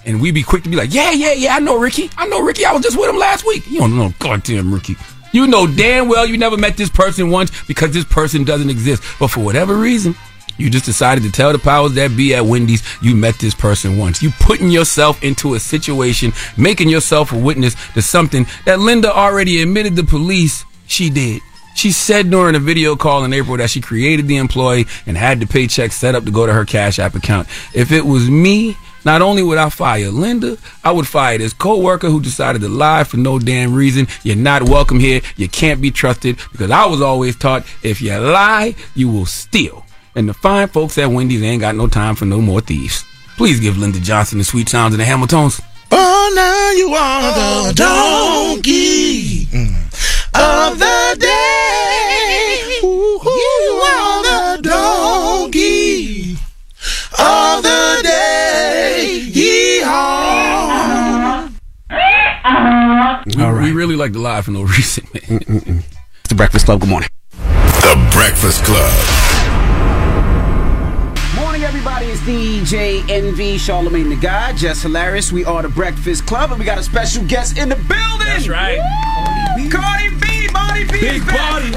And 0.05 0.21
we 0.21 0.31
be 0.31 0.43
quick 0.43 0.63
to 0.63 0.69
be 0.69 0.77
like, 0.77 0.93
yeah, 0.93 1.11
yeah, 1.11 1.33
yeah, 1.33 1.55
I 1.55 1.59
know 1.59 1.77
Ricky. 1.77 2.09
I 2.17 2.27
know 2.27 2.41
Ricky. 2.41 2.65
I 2.65 2.71
was 2.71 2.81
just 2.81 2.97
with 2.97 3.09
him 3.09 3.17
last 3.17 3.45
week. 3.45 3.69
You 3.69 3.79
don't 3.79 3.97
know 3.97 4.13
goddamn 4.19 4.73
Ricky. 4.73 4.95
You 5.33 5.47
know 5.47 5.67
damn 5.67 6.07
well 6.07 6.25
you 6.25 6.37
never 6.37 6.57
met 6.57 6.77
this 6.77 6.89
person 6.89 7.29
once 7.29 7.51
because 7.65 7.91
this 7.91 8.05
person 8.05 8.43
doesn't 8.43 8.69
exist. 8.69 9.03
But 9.19 9.27
for 9.27 9.41
whatever 9.41 9.75
reason, 9.75 10.15
you 10.57 10.69
just 10.69 10.85
decided 10.85 11.23
to 11.23 11.31
tell 11.31 11.51
the 11.51 11.59
powers 11.59 11.93
that 11.93 12.15
be 12.17 12.33
at 12.33 12.45
Wendy's 12.45 12.83
you 13.01 13.15
met 13.15 13.37
this 13.37 13.53
person 13.53 13.97
once. 13.97 14.23
You 14.23 14.31
putting 14.39 14.69
yourself 14.69 15.23
into 15.23 15.53
a 15.53 15.59
situation, 15.59 16.31
making 16.57 16.89
yourself 16.89 17.31
a 17.31 17.37
witness 17.37 17.75
to 17.93 18.01
something 18.01 18.47
that 18.65 18.79
Linda 18.79 19.13
already 19.13 19.61
admitted 19.61 19.95
to 19.97 20.03
police 20.03 20.65
she 20.87 21.09
did. 21.09 21.41
She 21.77 21.91
said 21.91 22.31
during 22.31 22.55
a 22.55 22.59
video 22.59 22.95
call 22.95 23.23
in 23.23 23.33
April 23.33 23.55
that 23.57 23.69
she 23.69 23.81
created 23.81 24.27
the 24.27 24.37
employee 24.37 24.87
and 25.05 25.15
had 25.15 25.39
the 25.39 25.45
paycheck 25.45 25.91
set 25.91 26.15
up 26.15 26.25
to 26.25 26.31
go 26.31 26.47
to 26.47 26.51
her 26.51 26.65
Cash 26.65 26.97
App 26.97 27.13
account. 27.13 27.47
If 27.71 27.91
it 27.91 28.03
was 28.03 28.27
me, 28.31 28.75
not 29.05 29.21
only 29.21 29.43
would 29.43 29.59
I 29.59 29.69
fire 29.69 30.09
Linda, 30.09 30.57
I 30.83 30.91
would 30.91 31.07
fire 31.07 31.37
this 31.37 31.53
coworker 31.53 32.09
who 32.09 32.19
decided 32.19 32.61
to 32.63 32.67
lie 32.67 33.03
for 33.03 33.17
no 33.17 33.37
damn 33.37 33.75
reason. 33.75 34.07
You're 34.23 34.35
not 34.35 34.63
welcome 34.63 34.99
here. 34.99 35.21
You 35.35 35.47
can't 35.47 35.79
be 35.79 35.91
trusted 35.91 36.39
because 36.51 36.71
I 36.71 36.87
was 36.87 36.99
always 36.99 37.35
taught 37.35 37.63
if 37.83 38.01
you 38.01 38.17
lie, 38.17 38.73
you 38.95 39.11
will 39.11 39.27
steal. 39.27 39.85
And 40.15 40.27
the 40.27 40.33
fine 40.33 40.69
folks 40.69 40.97
at 40.97 41.11
Wendy's 41.11 41.43
ain't 41.43 41.61
got 41.61 41.75
no 41.75 41.85
time 41.85 42.15
for 42.15 42.25
no 42.25 42.41
more 42.41 42.59
thieves. 42.59 43.05
Please 43.37 43.59
give 43.59 43.77
Linda 43.77 43.99
Johnson 43.99 44.39
the 44.39 44.43
sweet 44.43 44.67
sounds 44.67 44.95
and 44.95 44.99
the 44.99 45.05
Hamiltons. 45.05 45.61
Oh, 45.91 46.33
now 46.35 46.71
you 46.71 46.89
are 46.95 47.21
the 47.35 47.69
oh, 47.69 48.53
donkey 48.55 49.43
of 50.33 50.79
the 50.79 51.17
day. 51.19 51.56
You 52.83 53.81
are 53.85 54.23
the 54.23 54.59
donkey 54.63 56.37
of 57.19 57.63
the 57.63 57.99
day. 58.03 59.23
Yeehaw. 59.31 59.87
All 63.39 63.53
right. 63.53 63.63
We 63.63 63.71
really 63.71 63.95
like 63.95 64.13
to 64.13 64.19
lie 64.19 64.41
for 64.41 64.51
no 64.51 64.61
reason, 64.63 65.07
man. 65.13 65.83
It's 66.21 66.29
the 66.29 66.35
Breakfast 66.35 66.65
Club. 66.65 66.79
Good 66.81 66.89
morning. 66.89 67.09
The 67.31 68.09
Breakfast 68.13 68.63
Club. 68.63 68.93
Morning, 71.57 71.69
everybody. 71.75 72.05
It's 72.05 72.21
DJ 72.21 73.09
Envy, 73.09 73.57
Charlemagne 73.57 74.09
the 74.09 74.15
God, 74.15 74.57
Jess 74.57 74.83
Hilarious. 74.83 75.31
We 75.31 75.43
are 75.43 75.63
the 75.63 75.69
Breakfast 75.69 76.27
Club, 76.27 76.51
and 76.51 76.59
we 76.59 76.65
got 76.65 76.77
a 76.77 76.83
special 76.83 77.23
guest 77.25 77.57
in 77.57 77.67
the 77.67 77.75
building. 77.75 78.27
That's 78.27 78.47
right. 78.47 78.77
Cardi 79.71 80.09
B, 80.21 80.47
Body 80.53 80.83
B. 80.83 80.99
Big 81.01 81.25
body. 81.25 81.71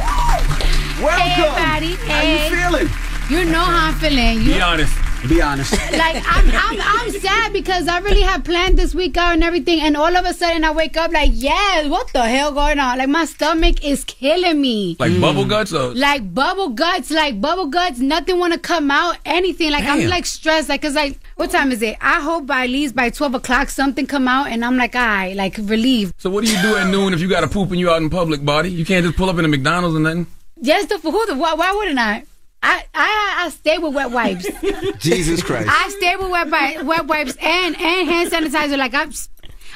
Welcome. 1.01 1.09
Hey, 1.09 1.33
everybody. 1.33 1.95
How 1.95 2.21
Hey. 2.21 2.51
you 2.51 2.57
feeling? 2.57 2.89
You 3.31 3.51
know 3.51 3.65
how 3.65 3.89
I'm 3.89 3.95
feeling. 3.95 4.43
You 4.43 4.53
Be 4.53 4.61
honest. 4.61 4.93
Be 5.29 5.43
honest. 5.43 5.73
like 5.93 6.23
I'm, 6.27 6.51
I'm 6.51 6.81
I'm 6.81 7.11
sad 7.13 7.53
because 7.53 7.89
I 7.89 7.99
really 8.01 8.23
have 8.23 8.43
planned 8.43 8.79
this 8.79 8.95
week 8.95 9.17
out 9.17 9.35
and 9.35 9.45
everything, 9.45 9.81
and 9.81 9.97
all 9.97 10.17
of 10.17 10.25
a 10.25 10.33
sudden 10.33 10.65
I 10.65 10.71
wake 10.73 10.97
up 10.97 11.13
like, 11.13 11.31
yeah, 11.35 11.87
what 11.89 12.11
the 12.13 12.23
hell 12.23 12.53
going 12.53 12.79
on? 12.79 12.99
Like 12.99 13.09
my 13.09 13.27
stomach 13.27 13.85
is 13.85 14.05
killing 14.05 14.61
me. 14.61 14.97
Like 14.99 15.13
mm. 15.13 15.21
bubble 15.21 15.45
guts 15.45 15.73
or 15.73 15.95
Like 15.95 16.35
bubble 16.35 16.71
guts, 16.71 17.11
like 17.11 17.41
bubble 17.41 17.67
guts, 17.67 17.99
nothing 17.99 18.39
want 18.39 18.55
to 18.55 18.59
come 18.59 18.91
out, 18.91 19.19
anything. 19.27 19.71
Like 19.71 19.85
I'm 19.85 20.09
like 20.09 20.25
stressed, 20.27 20.69
like 20.69 20.83
cause 20.83 20.95
like 20.95 21.19
what 21.37 21.51
time 21.51 21.71
is 21.71 21.83
it? 21.83 21.97
I 22.01 22.21
hope 22.21 22.47
by 22.47 22.65
at 22.65 22.71
least 22.71 22.95
by 22.97 23.11
twelve 23.11 23.35
o'clock 23.35 23.69
something 23.69 24.07
come 24.07 24.27
out, 24.27 24.47
and 24.49 24.65
I'm 24.65 24.77
like, 24.77 24.97
I 24.97 25.35
like 25.35 25.59
relieved. 25.59 26.15
So 26.19 26.31
what 26.31 26.45
do 26.45 26.51
you 26.51 26.61
do 26.63 26.77
at 26.77 26.89
noon 26.89 27.13
if 27.13 27.21
you 27.21 27.29
got 27.29 27.45
a 27.45 27.49
poop 27.49 27.71
and 27.71 27.79
you 27.79 27.91
out 27.91 28.01
in 28.01 28.09
public, 28.09 28.45
body? 28.45 28.71
You 28.71 28.87
can't 28.87 29.05
just 29.05 29.19
pull 29.19 29.29
up 29.29 29.39
in 29.39 29.45
a 29.45 29.49
McDonald's 29.49 29.97
or 29.97 30.01
nothing. 30.01 30.27
Yes, 30.63 30.87
the 30.87 30.99
who 30.99 31.27
the 31.27 31.35
why, 31.37 31.55
why 31.55 31.73
wouldn't 31.73 31.99
I? 31.99 32.25
I, 32.63 32.85
I 32.95 33.35
I 33.47 33.49
stay 33.51 33.79
with 33.79 33.95
wet 33.95 34.11
wipes. 34.11 34.47
Jesus 34.99 35.43
Christ. 35.43 35.69
I 35.71 35.89
stay 35.99 36.17
with 36.17 36.31
wet, 36.31 36.51
wi- 36.51 36.83
wet 36.83 37.07
wipes 37.07 37.37
and 37.41 37.75
and 37.81 38.09
hand 38.09 38.31
sanitizer. 38.31 38.77
Like 38.77 38.93
I'm, 38.95 39.13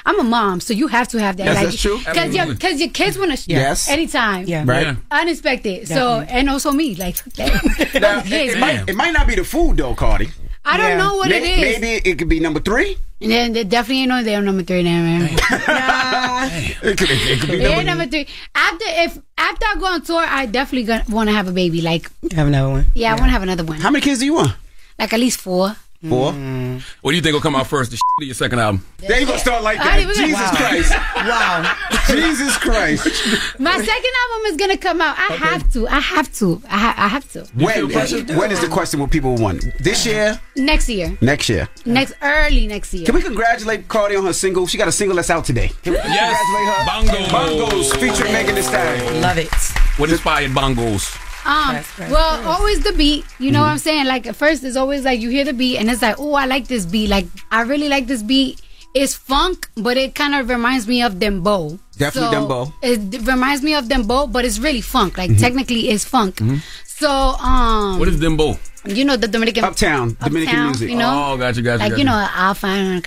I'm 0.07 0.21
a 0.21 0.23
mom, 0.23 0.61
so 0.61 0.75
you 0.75 0.89
have 0.89 1.09
to 1.09 1.19
have 1.21 1.39
that. 1.39 1.47
Yes, 1.47 1.57
like, 1.57 1.65
that's 1.67 1.81
true. 1.81 1.99
Because 1.99 2.35
your 2.35 2.47
because 2.47 2.81
your 2.81 2.91
kids 2.91 3.17
want 3.19 3.31
to 3.31 3.37
sh- 3.39 3.49
Yes. 3.49 3.89
anytime. 3.89 4.45
Yeah. 4.47 4.65
Right. 4.67 4.87
Yeah. 4.87 4.97
Unexpected. 5.11 5.89
So 5.89 6.21
and 6.21 6.51
also 6.51 6.73
me. 6.73 6.95
Like 6.95 7.17
Now, 7.39 8.21
it, 8.25 8.33
it 8.33 8.59
might, 8.59 8.89
it 8.89 8.95
might 8.97 9.13
not 9.13 9.27
be 9.27 9.35
the 9.37 9.45
food 9.45 9.79
though, 9.79 9.95
Cardi. 9.95 10.29
I 10.67 10.77
don't 10.77 10.99
know 10.99 11.17
what 11.17 11.29
May- 11.31 11.39
it 11.39 11.59
is. 11.77 11.81
Maybe 11.81 12.11
it 12.11 12.19
could 12.19 12.29
be 12.29 12.41
number 12.41 12.61
three. 12.61 12.99
And 13.21 13.31
then 13.31 13.53
they 13.53 13.65
definitely 13.65 14.01
ain't 14.03 14.09
no 14.11 14.23
there 14.23 14.41
number 14.43 14.63
three 14.65 14.83
now, 14.83 15.01
man. 15.03 15.31
It 16.83 16.99
could, 16.99 17.09
it 17.11 17.41
could 17.41 17.51
be 17.51 17.57
They 17.59 17.67
ain't 17.73 17.87
number, 17.87 18.05
number 18.05 18.07
three. 18.11 18.27
After 18.55 18.85
if 18.87 19.19
after 19.39 19.65
I 19.67 19.77
go 19.79 19.87
on 19.87 20.03
tour, 20.03 20.23
I 20.27 20.45
definitely 20.47 20.85
gonna 20.85 21.05
want 21.09 21.29
to 21.31 21.35
have 21.35 21.49
a 21.49 21.53
baby. 21.53 21.81
Like 21.81 22.11
Have 22.35 22.49
another 22.49 22.69
one. 22.69 22.87
yeah, 22.95 23.13
I 23.13 23.15
want 23.15 23.27
to 23.27 23.31
have 23.31 23.43
another 23.43 23.65
one. 23.65 23.79
How 23.81 23.91
many 23.91 24.03
kids 24.03 24.21
do 24.21 24.27
you 24.27 24.35
want? 24.35 24.53
Like 24.99 25.13
at 25.15 25.21
least 25.21 25.41
four. 25.41 25.75
Four. 26.09 26.33
Mm. 26.33 26.83
What 27.01 27.13
do 27.13 27.17
you 27.17 27.23
think 27.23 27.33
will 27.33 27.41
come 27.41 27.57
out 27.57 27.67
first? 27.67 27.91
The 27.91 27.97
shit 27.97 28.03
or 28.21 28.25
your 28.25 28.35
second 28.35 28.59
album? 28.59 28.85
There 28.99 29.19
you 29.21 29.27
gonna 29.27 29.39
start 29.39 29.63
like 29.63 29.79
that. 29.79 29.97
didn't 29.97 30.15
Jesus 30.15 30.41
Wow. 30.41 30.57
Christ. 30.57 30.93
Wow. 31.25 31.77
Jesus 32.09 32.57
Christ. 32.59 33.05
My 33.59 33.73
second 33.79 34.13
album 34.23 34.47
is 34.47 34.57
gonna 34.57 34.77
come 34.77 35.01
out. 35.01 35.17
I 35.19 35.33
have 35.35 35.73
to. 35.73 35.89
I 35.89 36.01
have 36.01 36.33
to. 36.35 36.61
I, 36.69 36.77
ha- 36.79 36.95
I 36.99 37.09
have 37.09 37.31
to. 37.33 37.45
When, 37.55 37.89
when 38.37 38.51
is 38.53 38.61
the 38.61 38.69
question 38.71 39.01
what 39.01 39.11
people 39.11 39.35
want? 39.37 39.65
This 39.81 40.07
uh, 40.07 40.11
year? 40.11 40.41
Next 40.57 40.89
year. 40.91 41.17
Next 41.23 41.49
year? 41.49 41.69
Next 41.87 42.13
early 42.21 42.67
next 42.67 42.93
year. 42.93 43.07
Can 43.07 43.15
we 43.15 43.23
congratulate 43.23 43.89
Cardi 43.89 44.17
on 44.17 44.25
her 44.27 44.33
single? 44.35 44.67
She 44.67 44.77
got 44.77 44.89
a 44.89 44.93
single 44.93 45.17
that's 45.17 45.31
out 45.31 45.45
today. 45.45 45.71
Can 45.83 45.93
we 45.95 45.99
Yes. 45.99 46.37
congratulate 46.39 47.17
her? 47.17 47.29
Bongos. 47.31 47.71
Bongos 47.71 48.01
featuring 48.01 48.33
Megan 48.33 48.55
Thee 48.55 48.63
Stallion. 48.63 49.21
Love 49.23 49.39
it. 49.39 49.49
What 49.99 50.11
inspired 50.11 50.51
bongos? 50.51 51.19
Um, 51.47 51.77
well, 52.11 52.47
always 52.49 52.81
the 52.83 52.93
beat. 52.93 53.25
You 53.39 53.51
know 53.53 53.61
what 53.61 53.69
I'm 53.69 53.79
saying? 53.79 54.07
Like 54.07 54.27
at 54.27 54.37
first, 54.37 54.65
it's 54.65 54.77
always 54.77 55.05
like 55.05 55.21
you 55.21 55.31
hear 55.31 55.45
the 55.45 55.53
beat, 55.53 55.79
and 55.79 55.91
it's 55.91 56.03
like, 56.03 56.17
oh, 56.19 56.33
I 56.35 56.47
like 56.47 56.69
this 56.69 56.87
beat. 56.87 57.09
Like 57.09 57.27
I 57.51 57.63
really 57.63 57.89
like 57.89 58.07
this 58.07 58.23
beat. 58.23 58.61
It's 58.95 59.15
funk, 59.15 59.69
but 59.77 59.97
it 59.97 60.15
kind 60.15 60.35
of 60.37 60.49
reminds 60.49 60.87
me 60.87 61.03
of 61.03 61.15
dembow. 61.15 61.79
Definitely 61.99 62.31
So, 62.37 62.47
dembow. 62.49 62.73
It 62.83 63.27
reminds 63.27 63.63
me 63.63 63.75
of 63.75 63.87
dembow, 63.87 64.31
but 64.31 64.45
it's 64.45 64.59
really 64.61 64.81
funk. 64.81 65.19
Like 65.19 65.31
Mhm. 65.31 65.41
technically, 65.41 65.89
it's 65.91 66.05
funk. 66.05 66.37
Mm-hmm. 66.37 66.57
So, 66.87 67.11
um, 67.11 67.99
What 67.99 68.07
is 68.07 68.21
Dembow? 68.21 68.57
you 68.87 69.05
know 69.05 69.17
the 69.17 69.27
Dominican 69.27 69.65
Uptown, 69.65 70.17
Dominican 70.23 70.55
Uptown, 70.55 70.67
music. 70.67 70.91
You 70.91 70.97
know, 70.97 71.33
Oh, 71.33 71.37
gotcha, 71.37 71.61
gotcha, 71.61 71.79
like 71.79 71.91
gotcha. 71.91 71.99
you 71.99 72.05
know, 72.05 72.29
I'll 72.35 72.55
find 72.55 73.03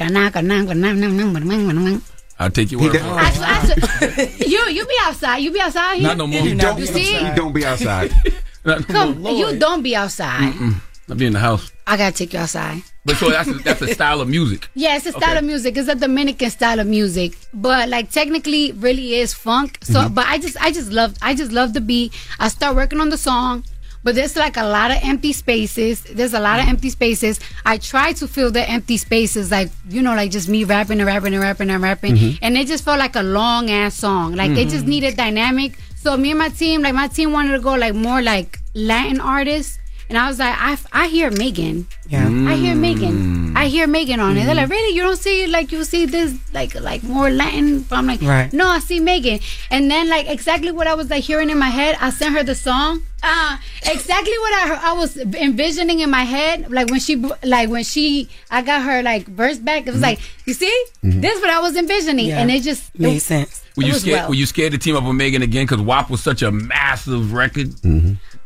I'll 2.39 2.51
take 2.51 2.72
you. 2.72 2.80
He 2.80 2.85
word 2.85 2.93
did- 2.93 3.01
for 3.01 3.07
I, 3.09 3.30
it. 3.30 4.41
I, 4.41 4.45
you 4.45 4.59
you 4.69 4.85
be 4.85 4.95
outside. 5.01 5.38
You 5.38 5.51
be 5.51 5.59
outside 5.59 5.95
here. 5.95 6.03
Not 6.07 6.18
no 6.18 6.27
more. 6.27 6.41
You 6.41 6.55
don't, 6.55 6.77
You 6.80 6.85
see? 6.85 7.14
you 7.27 7.35
don't 7.35 7.53
be 7.53 7.65
outside. 7.65 8.11
Not 8.65 8.88
no 8.89 8.95
Come, 8.95 9.22
more. 9.22 9.31
you 9.31 9.57
don't 9.57 9.81
be 9.81 9.95
outside. 9.95 10.53
Mm-mm. 10.53 10.76
I'll 11.09 11.15
be 11.15 11.26
in 11.26 11.34
the 11.34 11.39
house. 11.39 11.72
I 11.88 11.95
gotta 11.95 12.14
take 12.15 12.34
you 12.34 12.39
outside. 12.39 12.81
But 13.05 13.15
so 13.15 13.30
that's 13.30 13.47
a, 13.47 13.53
that's 13.53 13.81
a 13.81 13.88
style 13.93 14.19
of 14.19 14.27
music. 14.27 14.68
Yeah, 14.76 14.97
it's 14.97 15.05
a 15.05 15.11
style 15.14 15.30
Okay. 15.30 15.38
of 15.39 15.45
music. 15.45 15.77
It's 15.77 15.88
a 15.88 15.95
Dominican 15.95 16.49
style 16.49 16.80
of 16.81 16.88
music, 16.88 17.38
but 17.53 17.88
like 17.88 18.11
technically, 18.11 18.73
really 18.73 19.15
is 19.15 19.34
funk. 19.34 19.77
So, 19.84 20.01
Mhm. 20.01 20.14
but 20.14 20.26
I 20.27 20.38
just, 20.38 20.57
I 20.61 20.72
just 20.73 20.91
love, 20.91 21.15
I 21.22 21.34
just 21.34 21.51
love 21.53 21.73
the 21.73 21.80
beat. 21.81 22.14
I 22.39 22.49
start 22.49 22.76
working 22.76 22.99
on 22.99 23.07
the 23.09 23.18
song, 23.18 23.64
but 24.08 24.16
there's 24.16 24.38
like 24.38 24.56
a 24.56 24.64
lot 24.64 24.90
of 24.90 24.98
empty 25.04 25.34
spaces. 25.34 26.02
There's 26.04 26.34
a 26.34 26.40
lot 26.40 26.62
of 26.62 26.68
empty 26.70 26.90
spaces. 26.90 27.42
I 27.66 27.78
try 27.78 28.14
to 28.14 28.26
fill 28.26 28.52
the 28.52 28.64
empty 28.76 28.96
spaces, 28.96 29.52
like 29.52 29.70
you 29.90 30.02
know, 30.02 30.16
like 30.16 30.32
just 30.32 30.48
me 30.48 30.64
rapping 30.64 31.00
and 31.02 31.08
rapping 31.08 31.34
and 31.34 31.42
rapping 31.44 31.70
and 31.70 31.84
rapping, 31.84 32.16
Mhm. 32.16 32.40
and 32.42 32.56
it 32.58 32.68
just 32.68 32.86
felt 32.86 33.00
like 33.00 33.18
a 33.18 33.22
long 33.40 33.70
ass 33.70 33.96
song. 33.96 34.34
Like 34.36 34.52
it 34.52 34.70
just 34.70 34.86
needed 34.88 35.18
dynamic. 35.18 35.78
So 36.04 36.16
me 36.16 36.30
and 36.32 36.40
my 36.40 36.48
team, 36.48 36.84
like 36.84 36.94
my 36.94 37.10
team 37.10 37.34
wanted 37.34 37.52
to 37.58 37.60
go 37.60 37.74
like 37.76 37.96
more 37.96 38.22
like 38.22 38.60
Latin 38.74 39.20
artists. 39.20 39.78
And 40.10 40.18
I 40.18 40.28
was 40.30 40.40
like, 40.40 40.56
I, 40.58 40.78
I 40.94 41.08
hear 41.08 41.30
Megan. 41.32 41.86
Yeah. 42.08 42.28
I 42.28 42.56
hear 42.56 42.76
Megan. 42.76 43.56
I 43.58 43.68
hear 43.68 43.88
Megan 43.88 44.20
on 44.22 44.38
it. 44.38 44.46
They're 44.46 44.56
like, 44.56 44.68
Mhm. 44.68 44.72
really? 44.72 44.96
You 44.96 45.04
don't 45.04 45.18
see 45.18 45.48
like 45.48 45.72
you 45.74 45.84
see 45.84 46.06
this 46.06 46.34
like 46.54 46.80
like 46.80 47.04
more 47.04 47.30
Latin? 47.30 47.82
But 47.82 47.98
I'm 47.98 48.08
like, 48.08 48.22
Right. 48.22 48.52
no, 48.54 48.68
I 48.68 48.80
see 48.80 49.00
Megan. 49.02 49.40
And 49.70 49.92
then 49.92 50.08
like 50.10 50.28
exactly 50.30 50.72
what 50.72 50.88
I 50.88 50.94
was 50.94 51.10
like 51.10 51.24
hearing 51.24 51.50
in 51.50 51.60
my 51.60 51.70
head, 51.70 51.98
I 52.00 52.10
sent 52.12 52.36
her 52.36 52.44
the 52.44 52.56
song. 52.56 53.02
Uh, 53.22 53.58
exactly 53.86 54.38
what 54.40 54.54
I 54.54 54.68
heard, 54.70 54.80
I 54.82 54.94
was 54.94 55.18
envisioning 55.18 56.00
in 56.00 56.10
my 56.10 56.24
head, 56.24 56.72
like 56.72 56.90
when 56.90 57.00
she 57.02 57.16
like 57.44 57.68
when 57.70 57.84
she 57.84 58.30
I 58.50 58.62
got 58.62 58.84
her 58.84 59.04
like 59.04 59.26
verse 59.28 59.58
back. 59.58 59.88
It 59.88 59.92
was 59.92 60.02
like, 60.02 60.20
you 60.46 60.54
see, 60.54 60.72
Mhm. 61.04 61.22
this 61.22 61.36
is 61.36 61.42
what 61.42 61.50
I 61.50 61.60
was 61.60 61.76
envisioning, 61.76 62.28
Yeah. 62.28 62.40
and 62.40 62.50
it 62.52 62.64
just 62.64 62.98
Made 62.98 63.18
it- 63.18 63.22
sense. 63.24 63.64
Were 63.76 63.84
you 63.84 63.94
scared? 63.94 64.20
well. 64.22 64.30
Were 64.30 64.36
you 64.36 64.46
scared 64.48 64.72
to 64.72 64.80
team 64.80 64.96
up 64.96 65.04
with 65.04 65.16
Megan 65.16 65.44
again? 65.44 65.66
Because 65.68 65.82
WAP 65.82 66.10
was 66.10 66.22
such 66.24 66.42
a 66.42 66.52
massive 66.52 67.32
record. 67.34 67.76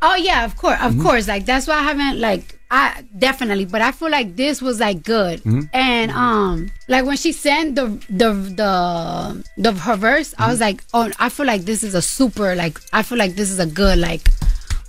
Oh 0.01 0.15
yeah, 0.15 0.45
of 0.45 0.55
course, 0.57 0.79
Mm-hmm. 0.79 0.99
of 0.99 1.05
course. 1.05 1.27
Like 1.27 1.45
that's 1.45 1.67
why 1.67 1.75
I 1.75 1.83
haven't 1.83 2.19
like 2.19 2.57
I 2.71 3.03
definitely, 3.17 3.65
but 3.65 3.81
I 3.81 3.91
feel 3.91 4.09
like 4.09 4.35
this 4.35 4.61
was 4.61 4.79
like 4.79 5.03
good. 5.03 5.43
Mhm. 5.43 5.69
And 5.73 6.11
um, 6.11 6.71
like 6.87 7.05
when 7.05 7.17
she 7.17 7.31
sent 7.33 7.75
the 7.75 7.87
the 8.09 8.33
the 8.33 9.43
the 9.57 9.73
her 9.73 9.95
verse, 9.97 10.33
I 10.37 10.47
was 10.47 10.59
Mm-hmm. 10.59 10.63
like, 10.63 10.83
oh, 10.93 11.11
I 11.19 11.29
feel 11.29 11.45
like 11.45 11.61
this 11.61 11.83
is 11.83 11.93
a 11.95 12.01
super 12.01 12.55
like 12.55 12.79
I 12.93 13.03
feel 13.03 13.17
like 13.17 13.35
this 13.35 13.51
is 13.51 13.59
a 13.59 13.65
good 13.65 13.97
like 13.99 14.27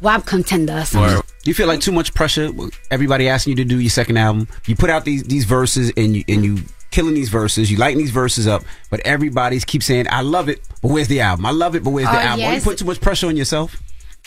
WAP 0.01 0.25
contender. 0.27 0.85
Or 0.97 1.23
you 1.45 1.55
feel 1.55 1.67
like 1.69 1.81
too 1.81 1.93
much 1.93 2.15
pressure? 2.15 2.51
Everybody 2.91 3.29
asking 3.29 3.53
you 3.53 3.57
to 3.57 3.65
do 3.65 3.81
your 3.81 3.91
second 3.91 4.17
album. 4.17 4.49
You 4.67 4.77
put 4.77 4.91
out 4.91 5.05
these 5.05 5.25
these 5.25 5.45
verses 5.45 5.93
and 5.97 6.17
you 6.17 6.25
and 6.29 6.45
you 6.45 6.59
killing 6.91 7.15
these 7.15 7.29
verses. 7.31 7.71
You 7.71 7.79
lighten 7.79 7.99
these 7.99 8.11
verses 8.11 8.47
up, 8.47 8.63
but 8.91 9.01
everybody's 9.01 9.65
keep 9.65 9.83
saying, 9.83 10.07
"I 10.11 10.23
love 10.23 10.49
it, 10.49 10.61
but 10.83 10.89
where's 10.93 11.09
the 11.09 11.21
album? 11.21 11.47
I 11.47 11.51
love 11.51 11.75
it, 11.75 11.83
but 11.85 11.91
where's 11.91 12.09
the 12.09 12.17
Oh, 12.17 12.21
album?" 12.21 12.47
Are 12.47 12.55
you 12.55 12.61
put 12.61 12.79
too 12.79 12.85
much 12.85 13.01
pressure 13.01 13.27
on 13.27 13.37
yourself? 13.37 13.77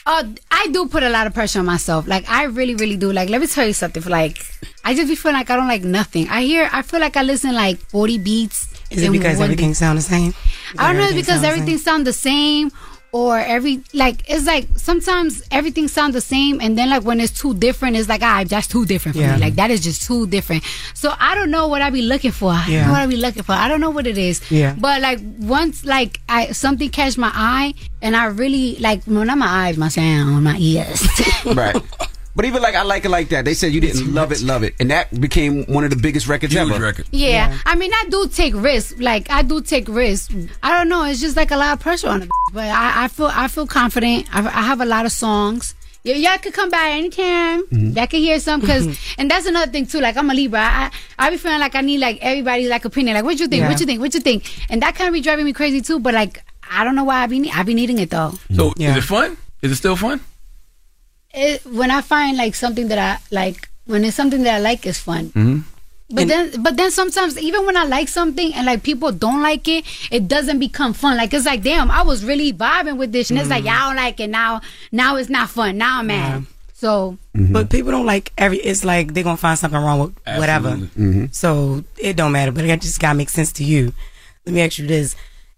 Oh, 0.07 0.34
I 0.52 0.68
do 0.72 0.88
put 0.88 1.02
a 1.02 1.10
lot 1.10 1.26
of 1.26 1.34
pressure 1.34 1.60
on 1.60 1.65
myself. 1.65 2.07
Like 2.07 2.30
I 2.30 2.44
really, 2.44 2.76
really 2.76 2.95
do. 2.98 3.11
Like 3.11 3.30
let 3.30 3.41
me 3.41 3.48
tell 3.48 3.65
you 3.65 3.73
something. 3.73 4.03
Like 4.03 4.38
I 4.84 4.94
just 4.94 5.07
be 5.10 5.15
feeling 5.15 5.36
like 5.36 5.49
I 5.49 5.56
don't 5.56 5.68
like 5.68 5.84
nothing. 5.84 6.30
I 6.30 6.44
hear. 6.44 6.69
I 6.72 6.84
feel 6.84 6.99
like 6.99 7.18
I 7.18 7.23
listen 7.23 7.53
like 7.53 7.77
forty 7.77 8.18
beats. 8.18 8.68
Is 8.91 9.02
it 9.02 9.11
because 9.11 9.41
everything 9.41 9.73
sound 9.73 9.98
the 9.98 10.03
same? 10.03 10.34
I 10.77 10.94
don't 10.94 11.02
know. 11.02 11.07
It's 11.07 11.15
because 11.15 11.41
sound 11.41 11.45
everything 11.45 11.77
sound 11.80 12.06
the 12.06 12.14
same, 12.14 12.72
or 13.16 13.40
every 13.40 13.82
like 13.94 14.18
it's 14.30 14.46
like 14.46 14.68
sometimes 14.76 15.42
everything 15.50 15.88
sound 15.88 16.14
the 16.14 16.20
same, 16.20 16.60
and 16.60 16.78
then 16.78 16.90
like 16.90 17.04
when 17.04 17.22
it's 17.22 17.32
too 17.32 17.54
different, 17.54 17.96
it's 17.96 18.10
like 18.10 18.22
ah, 18.22 18.44
that's 18.46 18.68
too 18.68 18.86
different 18.86 19.16
for 19.16 19.22
Yeah. 19.24 19.36
me. 19.36 19.42
Like 19.42 19.56
that 19.56 19.72
is 19.72 19.80
just 19.82 20.04
too 20.06 20.28
different. 20.28 20.64
So 20.94 21.14
I 21.18 21.34
don't 21.34 21.50
know 21.50 21.70
what 21.70 21.82
I 21.82 21.90
be 21.92 22.02
looking 22.02 22.32
for. 22.34 22.52
I 22.52 22.66
don't 22.68 22.88
know 22.88 22.92
what 22.92 23.02
I 23.02 23.08
be 23.08 23.16
looking 23.16 23.44
for. 23.44 23.54
I 23.54 23.70
don't 23.70 23.80
know 23.80 23.90
what 23.92 24.06
it 24.06 24.18
is. 24.18 24.42
Yeah. 24.52 24.76
But 24.78 25.02
like 25.02 25.20
once 25.40 25.86
like 25.86 26.20
I 26.28 26.52
something 26.52 26.90
catch 26.90 27.18
my 27.18 27.32
eye, 27.34 27.74
and 28.02 28.18
I 28.18 28.26
really 28.26 28.76
like 28.80 29.02
well 29.08 29.24
not 29.24 29.38
my 29.38 29.48
eyes, 29.48 29.78
my 29.78 29.88
sound, 29.88 30.44
my 30.44 30.58
ears. 30.58 31.08
right. 31.46 31.76
But 32.36 32.45
even 32.45 32.62
like 32.62 32.76
I 32.76 32.84
like 32.84 33.06
it 33.06 33.10
like 33.10 33.30
that. 33.30 33.45
They 33.45 33.53
said 33.53 33.72
you 33.72 33.80
didn't 33.80 34.14
love 34.14 34.32
it, 34.34 34.41
love 34.41 34.64
it, 34.64 34.76
and 34.80 34.91
that 34.91 35.20
became 35.22 35.64
one 35.66 35.86
of 35.86 35.90
the 35.90 35.95
biggest 35.95 36.28
records 36.28 36.53
ever. 36.56 36.78
record. 36.78 37.06
Yeah. 37.12 37.57
I 37.66 37.76
mean, 37.76 37.91
I 37.94 38.06
do 38.10 38.28
take 38.28 38.53
risks. 38.56 38.99
Like 38.99 39.30
I 39.30 39.41
do 39.41 39.62
take 39.62 39.88
risks. 39.88 40.34
I 40.62 40.78
don't 40.78 40.90
know. 40.90 41.06
It's 41.06 41.22
just 41.22 41.38
like 41.38 41.52
a 41.52 41.56
lot 41.57 41.74
of 41.74 41.80
pressure 41.80 42.10
on 42.10 42.24
it. 42.24 42.30
But 42.53 42.66
I, 42.70 43.06
I 43.06 43.07
feel 43.07 43.28
I 43.28 43.48
feel 43.48 43.66
confident. 43.68 44.28
I, 44.36 44.40
I 44.45 44.64
have 44.64 44.82
a 44.82 44.86
lot 44.86 45.06
of 45.06 45.14
songs. 45.14 45.76
Y- 46.03 46.12
y'all 46.12 46.38
could 46.38 46.53
come 46.53 46.70
by 46.70 46.90
anytime. 46.91 47.64
Mm-hmm. 47.68 47.98
Y'all 47.98 48.06
can 48.07 48.20
hear 48.20 48.40
some 48.40 48.60
because, 48.60 48.86
and 49.18 49.32
that's 49.32 49.45
another 49.45 49.72
thing 49.72 49.86
too. 49.88 50.02
Like 50.02 50.18
I'm 50.18 50.30
a 50.30 50.34
Libra. 50.34 50.60
I 50.60 50.91
I 51.18 51.30
be 51.30 51.38
feeling 51.38 51.60
like 51.60 51.74
I 51.76 51.82
need 51.82 51.99
like 51.99 52.20
everybody's 52.22 52.70
like 52.70 52.84
opinion. 52.84 53.16
Like 53.16 53.24
what 53.24 53.40
you 53.40 53.48
think? 53.48 53.62
Yeah. 53.62 53.70
What 53.70 53.80
you 53.80 53.86
think? 53.86 54.02
What 54.02 54.14
you 54.14 54.20
think? 54.20 54.45
And 54.70 54.82
that 54.82 54.95
kind 54.95 55.07
of 55.07 55.14
be 55.14 55.22
driving 55.22 55.45
me 55.45 55.53
crazy 55.53 55.80
too. 55.82 55.99
But 55.99 56.14
like 56.14 56.44
I 56.70 56.84
don't 56.84 56.95
know 56.95 57.06
why 57.06 57.24
I 57.24 57.28
be 57.28 57.40
ne- 57.40 57.52
I 57.52 57.64
be 57.64 57.74
needing 57.74 57.98
it 57.99 58.10
though. 58.10 58.34
So 58.53 58.74
is 58.78 58.98
it 58.98 59.03
fun? 59.03 59.38
Is 59.62 59.72
it 59.72 59.76
still 59.76 59.95
fun? 59.95 60.20
It, 61.36 61.66
when 61.66 61.91
I 61.91 62.02
find 62.02 62.38
like 62.38 62.56
something 62.56 62.88
that 62.88 62.98
I 62.98 63.36
like, 63.36 63.70
when 63.86 64.03
it's 64.06 64.16
something 64.16 64.44
that 64.44 64.56
I 64.56 64.60
like, 64.60 64.86
it's 64.86 64.99
fun. 64.99 65.26
Mm-hmm. 65.30 65.60
But 66.12 66.28
then, 66.28 66.62
but 66.62 66.78
then 66.78 66.91
sometimes 66.91 67.36
even 67.38 67.66
when 67.66 67.76
I 67.76 67.84
like 67.84 68.07
something 68.07 68.53
and 68.53 68.68
like 68.68 68.84
people 68.84 69.12
don't 69.12 69.41
like 69.41 69.68
it, 69.68 69.86
it 70.12 70.28
doesn't 70.28 70.60
become 70.60 70.94
fun. 70.94 71.18
Like 71.18 71.34
it's 71.34 71.48
like, 71.48 71.64
damn, 71.64 71.90
I 71.90 72.03
was 72.03 72.24
really 72.24 72.53
vibing 72.53 72.98
with 72.98 73.12
this, 73.12 73.32
and 73.32 73.40
it's 73.40 73.49
like 73.49 73.64
Mm-hmm. 73.64 73.68
y'all 73.76 73.88
don't 73.90 73.95
like 73.95 74.20
it 74.20 74.30
now. 74.30 74.62
Now 74.91 75.16
it's 75.16 75.30
not 75.30 75.49
fun. 75.49 75.78
Now 75.80 75.99
I'm 75.99 76.07
mad. 76.07 76.45
So 76.76 77.18
But 77.34 77.70
people 77.70 77.90
don't 77.91 78.06
like 78.06 78.32
every. 78.38 78.57
It's 78.60 78.86
like 78.86 79.14
they're 79.14 79.24
gonna 79.24 79.38
find 79.38 79.57
something 79.57 79.80
wrong 79.82 79.99
with 79.99 80.38
whatever. 80.38 80.72
Mm-hmm. 80.72 81.26
So 81.32 81.84
it 81.98 82.16
don't 82.16 82.32
matter. 82.32 82.52
But 82.52 82.66
it 82.66 82.82
just 82.82 82.99
gotta 82.99 83.18
make 83.18 83.30
sense 83.30 83.52
to 83.53 83.64
you. 83.64 83.91
Let 84.45 84.53
me 84.53 84.62
ask 84.62 84.78
you 84.78 84.86
this: 84.86 85.16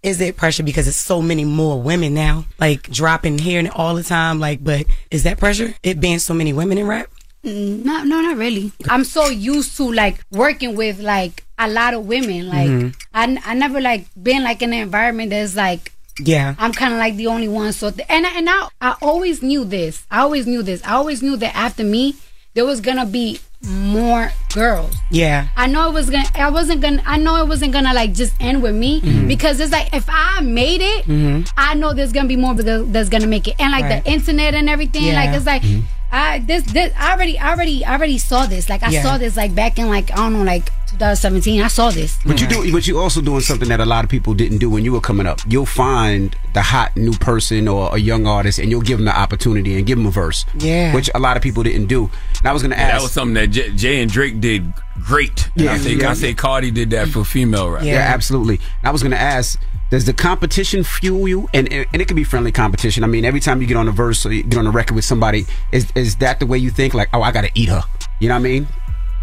Is 0.08 0.22
it 0.22 0.38
pressure 0.38 0.64
because 0.64 0.88
it's 0.88 0.96
so 0.96 1.22
many 1.22 1.44
more 1.44 1.82
women 1.82 2.14
now, 2.14 2.46
like 2.60 2.84
dropping 2.90 3.40
here 3.40 3.60
and 3.60 3.70
all 3.70 3.94
the 3.96 4.04
time? 4.04 4.40
Like, 4.40 4.64
but 4.64 4.86
is 5.12 5.24
that 5.24 5.38
pressure? 5.38 5.74
It 5.84 6.00
being 6.00 6.20
so 6.20 6.34
many 6.34 6.54
women 6.54 6.78
in 6.78 6.88
rap? 6.88 7.08
mm, 7.44 7.84
no, 7.84 8.04
no, 8.04 8.22
not 8.22 8.38
really. 8.38 8.72
I'm 8.90 9.04
so 9.04 9.28
used 9.28 9.76
to 9.78 9.92
like 9.92 10.24
working 10.32 10.78
with 10.78 11.00
like 11.02 11.44
a 11.60 11.68
lot 11.70 11.94
of 11.94 12.06
women. 12.08 12.48
Like 12.48 12.70
Mhm. 12.70 12.96
I, 13.14 13.38
I 13.46 13.54
never 13.54 13.82
like 13.82 14.06
been 14.22 14.44
like 14.46 14.62
in 14.62 14.72
an 14.72 14.80
environment 14.80 15.32
that's 15.32 15.56
like 15.58 15.92
Yeah. 16.20 16.56
I'm 16.58 16.72
kind 16.72 16.94
of 16.94 17.00
like 17.00 17.16
the 17.18 17.28
only 17.28 17.50
one. 17.50 17.74
So 17.74 17.92
th- 17.92 18.08
and 18.10 18.26
and 18.26 18.50
I 18.50 18.70
I 18.80 18.96
always 19.02 19.44
knew 19.44 19.66
this. 19.66 20.06
I 20.10 20.22
always 20.22 20.48
knew 20.48 20.64
this. 20.64 20.82
I 20.86 20.94
always 20.94 21.22
knew 21.22 21.36
that 21.38 21.54
after 21.56 21.84
me 21.84 22.16
there 22.54 22.66
was 22.66 22.80
gonna 22.82 23.06
be 23.06 23.40
more 23.64 24.32
girls. 24.54 24.96
Yeah. 25.12 25.48
I 25.58 25.68
know 25.68 25.90
it 25.90 25.94
was 25.94 26.10
gonna. 26.10 26.28
I 26.36 26.50
wasn't 26.50 26.82
gonna. 26.82 27.02
I 27.06 27.18
know 27.18 27.38
it 27.38 27.48
wasn't 27.48 27.74
gonna 27.74 27.94
like 27.94 28.14
just 28.14 28.34
end 28.40 28.62
with 28.62 28.76
me 28.76 29.02
Mhm. 29.02 29.28
because 29.28 29.60
it's 29.60 29.72
like 29.72 29.94
if 29.94 30.06
I 30.10 30.42
made 30.42 30.82
it, 30.82 31.06
Mhm. 31.08 31.50
I 31.58 31.74
know 31.74 31.94
there's 31.94 32.12
gonna 32.14 32.28
be 32.28 32.36
more 32.36 32.54
that's 32.54 33.10
gonna 33.10 33.28
make 33.28 33.48
it, 33.48 33.56
and 33.60 33.72
like 33.72 33.84
Right. 33.86 34.04
the 34.04 34.12
internet 34.12 34.54
and 34.54 34.70
everything. 34.70 35.04
Yeah. 35.06 35.16
Like 35.24 35.30
it's 35.36 35.46
like. 35.46 35.64
I 36.10 36.40
this 36.40 36.64
this 36.72 36.94
I 36.98 37.12
already 37.12 37.38
I 37.38 37.50
already 37.50 37.84
I 37.84 37.92
already 37.96 38.18
saw 38.18 38.46
this 38.46 38.70
like 38.70 38.82
I 38.82 38.92
Yeah. 38.92 39.04
saw 39.04 39.18
this 39.18 39.36
like 39.36 39.54
back 39.54 39.78
in 39.78 39.90
like 39.90 40.10
I 40.14 40.16
don't 40.16 40.32
know 40.32 40.44
like 40.44 40.70
2017 40.98 41.61
I 41.61 41.68
saw 41.68 41.91
this 41.91 42.18
But 42.26 42.41
you 42.41 42.48
do, 42.48 42.72
but 42.72 42.88
you 42.88 42.98
also 42.99 43.22
doing 43.22 43.41
something 43.41 43.69
that 43.69 43.80
a 43.80 43.86
lot 43.86 44.03
of 44.03 44.10
people 44.10 44.34
didn't 44.34 44.57
do 44.57 44.69
when 44.69 44.84
you 44.84 44.91
were 44.91 45.02
coming 45.02 45.28
up. 45.28 45.40
You'll 45.48 45.65
find 45.65 46.36
the 46.53 46.61
hot 46.61 46.95
new 46.98 47.14
person 47.14 47.68
or 47.68 47.94
a 47.95 47.99
young 47.99 48.26
artist, 48.26 48.57
and 48.60 48.69
you'll 48.72 48.82
give 48.82 48.98
them 48.98 49.06
the 49.06 49.15
opportunity 49.18 49.78
and 49.78 49.86
give 49.86 49.98
them 49.98 50.07
a 50.07 50.11
verse. 50.11 50.45
Yeah. 50.57 50.94
which 50.94 51.10
a 51.14 51.19
lot 51.19 51.38
of 51.38 51.44
people 51.44 51.64
didn't 51.64 51.86
do. 51.88 52.10
And 52.40 52.48
I 52.48 52.53
was 52.53 52.61
going 52.64 52.72
to 52.72 52.78
Yeah, 52.78 52.84
ask. 52.88 52.94
that 52.98 53.02
was 53.03 53.11
something 53.11 53.34
that 53.36 53.48
J- 53.48 53.72
Jay 53.76 54.02
and 54.02 54.11
Drake 54.11 54.40
did 54.41 54.74
great. 55.03 55.49
And 55.56 55.69
I 55.69 55.76
Yeah. 55.76 55.82
say 55.82 55.94
Yeah. 55.95 56.10
I 56.10 56.14
say 56.14 56.34
Cardi 56.34 56.72
did 56.72 56.90
that 56.91 57.10
for 57.10 57.24
female 57.24 57.69
rap. 57.69 57.84
Yeah, 57.84 57.98
absolutely. 58.14 58.56
And 58.56 58.88
I 58.88 58.91
was 58.91 59.02
going 59.03 59.11
to 59.11 59.19
ask, 59.22 59.60
does 59.91 60.06
the 60.06 60.14
competition 60.14 60.84
fuel 60.84 61.28
you? 61.28 61.48
And, 61.53 61.72
and 61.72 61.86
and 61.94 62.02
it 62.02 62.07
can 62.07 62.15
be 62.15 62.24
friendly 62.26 62.52
competition. 62.52 63.03
I 63.03 63.07
mean, 63.07 63.24
every 63.24 63.40
time 63.40 63.61
you 63.61 63.68
get 63.68 63.78
on 63.78 63.88
a 63.88 63.91
verse 63.91 64.26
or 64.26 64.34
you 64.34 64.44
get 64.44 64.57
on 64.60 64.68
a 64.68 64.72
record 64.72 64.95
with 64.95 65.06
somebody, 65.06 65.45
is 65.72 65.88
is 65.95 66.15
that 66.18 66.40
the 66.40 66.45
way 66.45 66.57
you 66.57 66.69
think? 66.72 66.94
Like, 66.94 67.07
oh, 67.14 67.22
I 67.22 67.32
got 67.32 67.41
to 67.45 67.52
eat 67.53 67.69
her. 67.69 67.84
You 68.19 68.28
know 68.30 68.36
what 68.36 68.40
I 68.40 68.44
mean? 68.44 68.68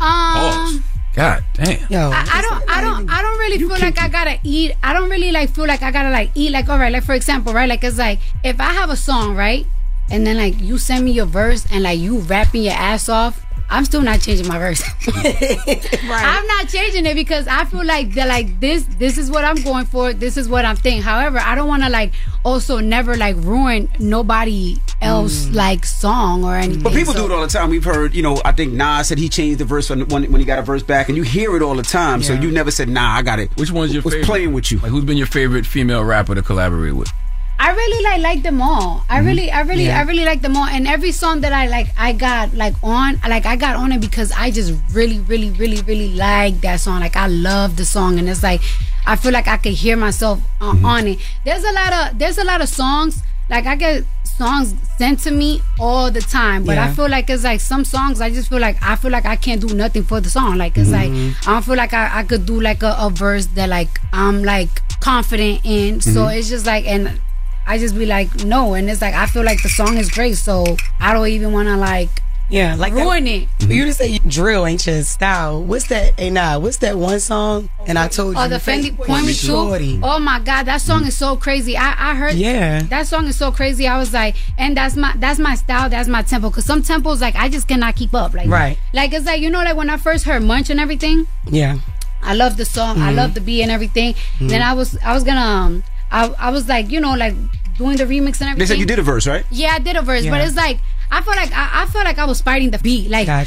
um 0.00 0.84
God 1.14 1.44
damn. 1.54 1.78
Yo, 1.88 2.10
I, 2.10 2.26
I 2.28 2.42
don't 2.42 2.70
I 2.70 2.80
don't 2.80 3.08
I 3.08 3.22
don't 3.22 3.38
really 3.38 3.58
feel 3.58 3.78
like 3.78 4.00
I 4.00 4.08
gotta 4.08 4.38
eat 4.42 4.72
I 4.82 4.92
don't 4.92 5.08
really 5.08 5.30
like 5.30 5.50
feel 5.50 5.66
like 5.66 5.82
I 5.82 5.92
gotta 5.92 6.10
like 6.10 6.30
eat 6.34 6.50
like 6.50 6.68
all 6.68 6.78
right 6.78 6.92
like 6.92 7.04
for 7.04 7.14
example 7.14 7.54
right 7.54 7.68
like 7.68 7.84
it's 7.84 7.98
like 7.98 8.18
if 8.42 8.60
I 8.60 8.72
have 8.72 8.90
a 8.90 8.96
song 8.96 9.36
right 9.36 9.64
and 10.10 10.26
then 10.26 10.36
like 10.36 10.60
you 10.60 10.76
send 10.76 11.04
me 11.04 11.12
your 11.12 11.26
verse 11.26 11.66
and 11.70 11.84
like 11.84 12.00
you 12.00 12.18
rapping 12.18 12.64
your 12.64 12.74
ass 12.74 13.08
off 13.08 13.43
I'm 13.70 13.84
still 13.84 14.02
not 14.02 14.20
changing 14.20 14.46
my 14.46 14.58
verse 14.58 14.82
I'm 15.08 16.46
not 16.46 16.68
changing 16.68 17.06
it 17.06 17.14
because 17.14 17.46
I 17.48 17.64
feel 17.64 17.84
like 17.84 18.12
that 18.14 18.28
like 18.28 18.60
this 18.60 18.84
this 18.98 19.18
is 19.18 19.30
what 19.30 19.44
I'm 19.44 19.56
going 19.62 19.86
for 19.86 20.12
this 20.12 20.36
is 20.36 20.48
what 20.48 20.64
I'm 20.64 20.76
thinking 20.76 21.02
however 21.02 21.38
I 21.38 21.54
don't 21.54 21.68
want 21.68 21.82
to 21.82 21.88
like 21.88 22.12
also 22.44 22.78
never 22.78 23.16
like 23.16 23.36
ruin 23.36 23.88
nobody 23.98 24.76
else 25.00 25.46
mm. 25.46 25.54
like 25.54 25.84
song 25.84 26.44
or 26.44 26.56
anything 26.56 26.82
But 26.82 26.92
people 26.92 27.14
So- 27.14 27.26
do 27.26 27.32
it 27.32 27.34
all 27.34 27.42
the 27.42 27.48
time. 27.48 27.70
We've 27.70 27.84
heard, 27.84 28.14
you 28.14 28.22
know, 28.22 28.40
I 28.44 28.52
think 28.52 28.72
Nas 28.72 29.08
said 29.08 29.18
he 29.18 29.28
changed 29.28 29.58
the 29.60 29.64
verse 29.64 29.90
when, 29.90 30.06
when, 30.08 30.30
when 30.30 30.40
he 30.40 30.44
got 30.46 30.58
a 30.58 30.62
verse 30.62 30.82
back, 30.82 31.08
and 31.08 31.16
you 31.16 31.22
hear 31.22 31.56
it 31.56 31.62
all 31.62 31.74
the 31.74 31.82
time. 31.82 32.22
So 32.22 32.32
you 32.34 32.50
never 32.50 32.70
said, 32.70 32.88
nah, 32.88 33.16
I 33.16 33.22
got 33.22 33.38
it. 33.38 33.54
Which 33.56 33.70
one's 33.70 33.92
your 33.92 34.02
was 34.02 34.14
favorite? 34.14 34.26
playing 34.26 34.52
with 34.52 34.70
you? 34.70 34.78
Like 34.78 34.90
who's 34.90 35.04
been 35.04 35.16
your 35.16 35.26
favorite 35.26 35.66
female 35.66 36.04
rapper 36.04 36.34
to 36.34 36.42
collaborate 36.42 36.94
with? 36.94 37.10
I 37.58 37.70
really 37.70 38.04
like 38.04 38.20
like 38.22 38.42
them 38.42 38.60
all. 38.60 39.04
I 39.08 39.18
really, 39.18 39.50
I 39.50 39.60
really, 39.62 39.84
Yeah. 39.86 39.98
I 40.00 40.02
really 40.02 40.24
like 40.24 40.42
them 40.42 40.56
all. 40.56 40.66
And 40.66 40.86
every 40.88 41.12
song 41.12 41.40
that 41.42 41.52
I 41.52 41.66
like, 41.68 41.88
I 41.96 42.12
got 42.12 42.52
like 42.54 42.74
on, 42.82 43.20
like 43.28 43.46
I 43.46 43.56
got 43.56 43.76
on 43.76 43.92
it 43.92 44.00
because 44.00 44.32
I 44.32 44.50
just 44.50 44.74
really, 44.92 45.20
really, 45.20 45.50
really, 45.50 45.80
really 45.82 46.14
like 46.14 46.60
that 46.62 46.80
song. 46.80 47.00
Like 47.00 47.16
I 47.16 47.26
love 47.28 47.76
the 47.76 47.84
song, 47.84 48.18
and 48.18 48.28
it's 48.28 48.42
like 48.42 48.60
I 49.06 49.16
feel 49.16 49.32
like 49.32 49.46
I 49.48 49.56
could 49.56 49.72
hear 49.72 49.96
myself 49.96 50.40
uh, 50.60 50.74
on 50.84 51.06
it. 51.06 51.18
There's 51.44 51.64
a 51.64 51.72
lot 51.72 51.92
of 51.92 52.18
there's 52.18 52.38
a 52.38 52.44
lot 52.44 52.60
of 52.60 52.68
songs 52.68 53.22
like 53.48 53.66
I 53.66 53.76
get 53.76 54.04
songs 54.24 54.74
sent 54.98 55.20
to 55.20 55.30
me 55.30 55.60
all 55.78 56.10
the 56.10 56.20
time, 56.20 56.64
but 56.64 56.76
I 56.76 56.92
feel 56.92 57.08
like 57.08 57.30
it's 57.30 57.44
like 57.44 57.60
some 57.60 57.84
songs 57.84 58.20
I 58.20 58.30
just 58.30 58.48
feel 58.48 58.58
like 58.58 58.82
I 58.82 58.96
feel 58.96 59.10
like 59.12 59.26
I 59.26 59.36
can't 59.36 59.60
do 59.60 59.72
nothing 59.74 60.02
for 60.02 60.20
the 60.20 60.28
song. 60.30 60.56
Like 60.58 60.76
it's 60.76 60.90
like 60.90 61.10
Mhm. 61.10 61.36
I 61.46 61.52
don't 61.52 61.64
feel 61.64 61.76
like 61.76 61.92
I, 61.94 62.18
I 62.20 62.22
could 62.24 62.46
do 62.46 62.60
like 62.60 62.82
a, 62.82 62.96
a 62.98 63.10
verse 63.10 63.46
that 63.54 63.68
like 63.68 64.00
I'm 64.12 64.42
like 64.42 64.70
confident 65.00 65.60
in. 65.64 66.00
So 66.00 66.24
Mhm. 66.26 66.36
it's 66.36 66.48
just 66.48 66.66
like 66.66 66.84
and 66.86 67.20
I 67.66 67.78
just 67.78 67.94
be 67.96 68.06
like 68.06 68.44
no, 68.44 68.74
and 68.74 68.88
it's 68.90 69.00
like 69.00 69.14
I 69.14 69.26
feel 69.26 69.42
like 69.44 69.62
the 69.62 69.68
song 69.68 69.96
is 69.96 70.10
great, 70.10 70.36
so 70.36 70.76
I 71.00 71.12
don't 71.12 71.28
even 71.28 71.52
want 71.52 71.68
to 71.68 71.76
like 71.76 72.10
Yeah, 72.50 72.74
like 72.76 72.92
ruin 72.92 73.26
it. 73.26 73.48
You 73.66 73.86
just 73.86 73.98
say 73.98 74.18
drill 74.18 74.66
ain't 74.66 74.86
your 74.86 75.02
style. 75.02 75.62
What's 75.62 75.86
that? 75.88 76.20
Hey, 76.20 76.28
nah, 76.28 76.58
what's 76.58 76.76
that 76.78 76.98
one 76.98 77.18
song? 77.20 77.70
And 77.86 77.98
I 77.98 78.08
told 78.08 78.34
you. 78.36 78.40
Oh, 78.42 78.48
the 78.48 78.56
Fendi 78.56 78.94
Point 78.94 79.24
Me 79.26 79.32
Shorty. 79.32 79.98
Oh 80.02 80.18
my 80.18 80.40
God, 80.40 80.64
that 80.66 80.82
song 80.82 81.06
is 81.06 81.16
so 81.16 81.36
crazy. 81.36 81.74
I, 81.74 82.10
I 82.10 82.14
heard. 82.14 82.34
Yeah. 82.34 82.82
That 82.82 83.06
song 83.06 83.26
is 83.28 83.36
so 83.36 83.50
crazy. 83.50 83.88
I 83.88 83.96
was 83.98 84.12
like, 84.12 84.36
and 84.58 84.76
that's 84.76 84.94
my 84.94 85.14
that's 85.16 85.38
my 85.38 85.54
style. 85.54 85.88
That's 85.88 86.06
my 86.08 86.20
tempo. 86.22 86.50
Cause 86.50 86.66
some 86.66 86.82
tempos 86.82 87.20
like 87.22 87.34
I 87.34 87.48
just 87.48 87.66
cannot 87.66 87.96
keep 87.96 88.14
up. 88.14 88.34
Like 88.34 88.48
Right. 88.50 88.76
Like 88.92 89.14
it's 89.14 89.24
like 89.24 89.40
you 89.40 89.48
know 89.48 89.62
like 89.64 89.76
when 89.76 89.88
I 89.88 89.96
first 89.96 90.24
heard 90.26 90.42
Munch 90.42 90.68
and 90.68 90.78
everything. 90.78 91.26
Yeah. 91.48 91.78
I 92.22 92.34
love 92.34 92.56
the 92.58 92.64
song. 92.66 93.00
I 93.00 93.12
Mhm. 93.12 93.16
love 93.16 93.34
the 93.34 93.40
beat 93.40 93.62
and 93.62 93.70
everything. 93.70 94.12
Mm-hmm. 94.14 94.46
Mhm. 94.46 94.48
Then 94.50 94.62
I 94.62 94.72
was 94.74 94.98
I 95.02 95.14
was 95.14 95.24
gonna 95.24 95.40
um 95.40 95.82
I 96.14 96.22
I 96.48 96.50
was 96.50 96.68
like 96.68 96.90
you 96.90 97.00
know 97.00 97.14
like 97.14 97.34
doing 97.76 97.96
the 97.96 98.04
remix 98.04 98.40
and 98.40 98.50
everything. 98.50 98.58
They 98.58 98.66
said 98.66 98.78
you 98.78 98.86
did 98.86 98.98
a 98.98 99.02
verse, 99.02 99.26
right? 99.26 99.44
Yeah, 99.50 99.72
I 99.74 99.80
did 99.80 99.96
a 99.96 100.02
verse, 100.02 100.24
but 100.26 100.40
it's 100.40 100.56
like 100.56 100.78
I 101.16 101.22
felt 101.22 101.36
like 101.36 101.52
I, 101.52 101.82
I 101.82 101.86
feel 101.86 102.02
like 102.04 102.18
I 102.18 102.24
was 102.24 102.40
fighting 102.42 102.70
the 102.70 102.78
beat. 102.78 103.08
Like 103.10 103.28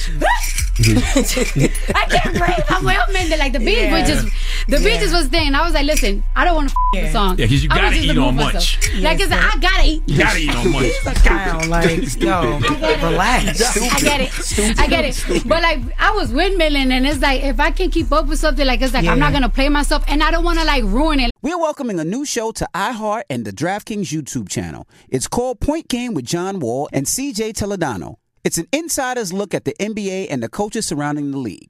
I 0.80 2.06
can't 2.10 2.38
breathe. 2.38 2.66
I'm 2.70 2.84
way 2.86 2.96
up 2.96 3.12
man. 3.12 3.30
Like 3.38 3.54
the 3.54 3.60
beat 3.60 3.78
Yeah. 3.82 4.00
was 4.00 4.08
just 4.08 4.26
the 4.68 4.78
beat 4.78 4.94
Yeah. 4.96 5.00
just 5.02 5.14
was 5.14 5.30
there, 5.30 5.42
and 5.42 5.56
I 5.58 5.64
was 5.66 5.74
like, 5.74 5.86
listen, 5.86 6.24
I 6.36 6.46
don't 6.46 6.56
want 6.56 6.70
to 6.70 6.76
f- 6.96 7.04
the 7.06 7.12
song. 7.12 7.38
Yeah, 7.38 7.48
'cause 7.48 7.64
you 7.64 7.70
I 7.72 7.76
gotta 7.78 7.90
just 7.96 8.02
to 8.08 8.14
eat 8.14 8.18
on 8.18 8.26
move 8.26 8.36
Munch. 8.36 8.54
myself. 8.78 9.02
Like 9.02 9.20
it's 9.20 9.32
like, 9.32 9.56
I 9.56 9.58
gotta 9.60 9.84
eat. 9.88 10.04
You 10.06 10.18
gotta 10.18 10.40
eat 10.40 10.56
on 10.56 10.72
Munch. 10.72 10.94
Kyle, 11.24 11.68
like, 11.76 12.22
yo, 12.22 12.60
relax. 13.08 13.78
I 13.96 14.00
get 14.02 14.22
it. 14.22 14.80
I 14.80 14.88
get 14.88 15.06
it. 15.06 15.48
But 15.48 15.62
like 15.64 15.80
I 16.00 16.12
was 16.12 16.32
windmilling 16.32 16.92
and 16.92 17.06
it's 17.08 17.20
like 17.20 17.44
if 17.44 17.60
I 17.60 17.72
can 17.72 17.90
keep 17.92 18.12
up 18.12 18.28
with 18.28 18.40
something 18.40 18.66
like 18.66 18.82
it's 18.82 18.94
like 18.94 19.06
I'm 19.06 19.20
not 19.20 19.34
gonna 19.34 19.50
play 19.50 19.70
myself 19.70 20.04
and 20.08 20.22
I 20.24 20.32
don't 20.32 20.44
wanna 20.44 20.64
like 20.64 20.84
ruin 20.84 21.20
it. 21.20 21.32
We're 21.42 21.58
welcoming 21.58 22.00
a 22.00 22.04
new 22.04 22.26
show 22.26 22.52
to 22.52 22.68
iHeart 22.74 23.24
and 23.30 23.46
the 23.46 23.52
DraftKings 23.52 24.08
YouTube 24.08 24.50
channel. 24.50 24.88
It's 25.10 25.28
called 25.28 25.60
Point 25.60 25.88
Game 25.88 26.14
with 26.14 26.26
John 26.26 26.60
Wall 26.60 26.90
and 26.94 27.06
CJ 27.06 27.54
Toledano. 27.58 28.18
It's 28.44 28.60
an 28.60 28.68
insider's 28.72 29.34
look 29.34 29.54
at 29.56 29.66
the 29.66 29.74
NBA 29.80 30.28
and 30.30 30.44
the 30.44 30.48
coaches 30.48 30.86
surrounding 30.86 31.32
the 31.32 31.40
league. 31.40 31.70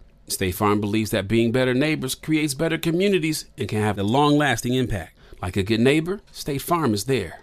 State 0.31 0.55
Farm 0.55 0.81
believes 0.81 1.11
that 1.11 1.27
being 1.27 1.51
better 1.51 1.73
neighbors 1.73 2.15
creates 2.15 2.53
better 2.53 2.77
communities 2.77 3.45
and 3.57 3.67
can 3.67 3.81
have 3.81 3.99
a 3.99 4.03
long 4.03 4.37
lasting 4.37 4.73
impact. 4.73 5.17
Like 5.41 5.57
a 5.57 5.63
good 5.63 5.79
neighbor, 5.79 6.21
State 6.31 6.61
Farm 6.61 6.93
is 6.93 7.05
there. 7.05 7.41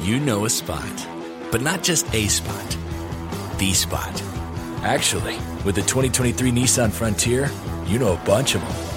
You 0.00 0.20
know 0.20 0.44
a 0.44 0.50
spot, 0.50 1.08
but 1.50 1.62
not 1.62 1.82
just 1.82 2.12
a 2.14 2.28
spot, 2.28 2.76
the 3.58 3.72
spot. 3.72 4.22
Actually, 4.82 5.36
with 5.64 5.74
the 5.74 5.82
2023 5.82 6.52
Nissan 6.52 6.92
Frontier, 6.92 7.50
you 7.86 7.98
know 7.98 8.12
a 8.12 8.24
bunch 8.24 8.54
of 8.54 8.60
them. 8.60 8.96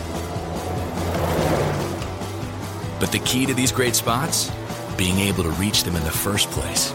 But 2.99 3.11
the 3.11 3.19
key 3.19 3.45
to 3.45 3.53
these 3.53 3.71
great 3.71 3.95
spots? 3.95 4.51
Being 4.97 5.19
able 5.19 5.43
to 5.43 5.51
reach 5.51 5.83
them 5.83 5.95
in 5.95 6.03
the 6.03 6.11
first 6.11 6.51
place. 6.51 6.93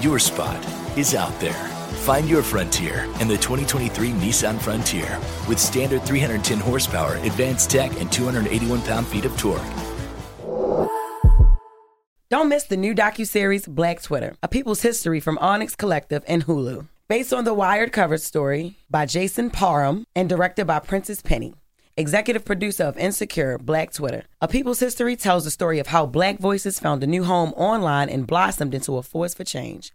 Your 0.00 0.18
spot 0.18 0.62
is 0.96 1.14
out 1.14 1.38
there. 1.40 1.73
Find 2.04 2.28
your 2.28 2.42
frontier 2.42 3.04
in 3.20 3.28
the 3.28 3.38
2023 3.38 4.10
Nissan 4.10 4.60
Frontier 4.60 5.18
with 5.48 5.58
standard 5.58 6.02
310 6.02 6.58
horsepower, 6.58 7.14
advanced 7.22 7.70
tech, 7.70 7.98
and 7.98 8.12
281 8.12 8.82
pound 8.82 9.06
feet 9.06 9.24
of 9.24 9.34
torque. 9.38 9.62
Don't 12.28 12.50
miss 12.50 12.64
the 12.64 12.76
new 12.76 12.94
docuseries 12.94 13.66
Black 13.66 14.02
Twitter, 14.02 14.34
A 14.42 14.48
People's 14.48 14.82
History 14.82 15.18
from 15.18 15.38
Onyx 15.38 15.74
Collective 15.76 16.22
and 16.28 16.44
Hulu. 16.44 16.88
Based 17.08 17.32
on 17.32 17.44
the 17.44 17.54
Wired 17.54 17.90
cover 17.90 18.18
story 18.18 18.76
by 18.90 19.06
Jason 19.06 19.48
Parham 19.48 20.04
and 20.14 20.28
directed 20.28 20.66
by 20.66 20.80
Prentice 20.80 21.22
Penny. 21.22 21.54
Executive 21.96 22.44
producer 22.44 22.84
of 22.84 22.98
Insecure, 22.98 23.56
Black 23.56 23.94
Twitter. 23.94 24.24
A 24.42 24.48
People's 24.48 24.80
History 24.80 25.16
tells 25.16 25.44
the 25.44 25.50
story 25.50 25.78
of 25.78 25.86
how 25.86 26.04
black 26.04 26.38
voices 26.38 26.78
found 26.78 27.02
a 27.02 27.06
new 27.06 27.24
home 27.24 27.54
online 27.56 28.10
and 28.10 28.26
blossomed 28.26 28.74
into 28.74 28.98
a 28.98 29.02
force 29.02 29.32
for 29.32 29.44
change, 29.44 29.94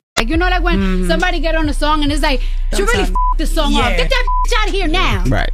Like 0.21 0.29
you 0.29 0.37
know, 0.37 0.49
like 0.49 0.61
when 0.61 1.07
somebody 1.07 1.39
get 1.39 1.55
on 1.55 1.67
a 1.67 1.73
song 1.73 2.03
and 2.03 2.11
it's 2.11 2.21
like, 2.21 2.41
she 2.75 2.83
really 2.83 3.01
f- 3.05 3.11
the 3.39 3.47
song 3.47 3.71
Yeah. 3.73 3.79
up. 3.87 3.97
Get 3.97 4.07
that 4.11 4.25
bitch 4.45 4.61
out 4.61 4.67
of 4.67 4.73
here 4.75 4.87
now. 4.87 5.23
Right. 5.25 5.49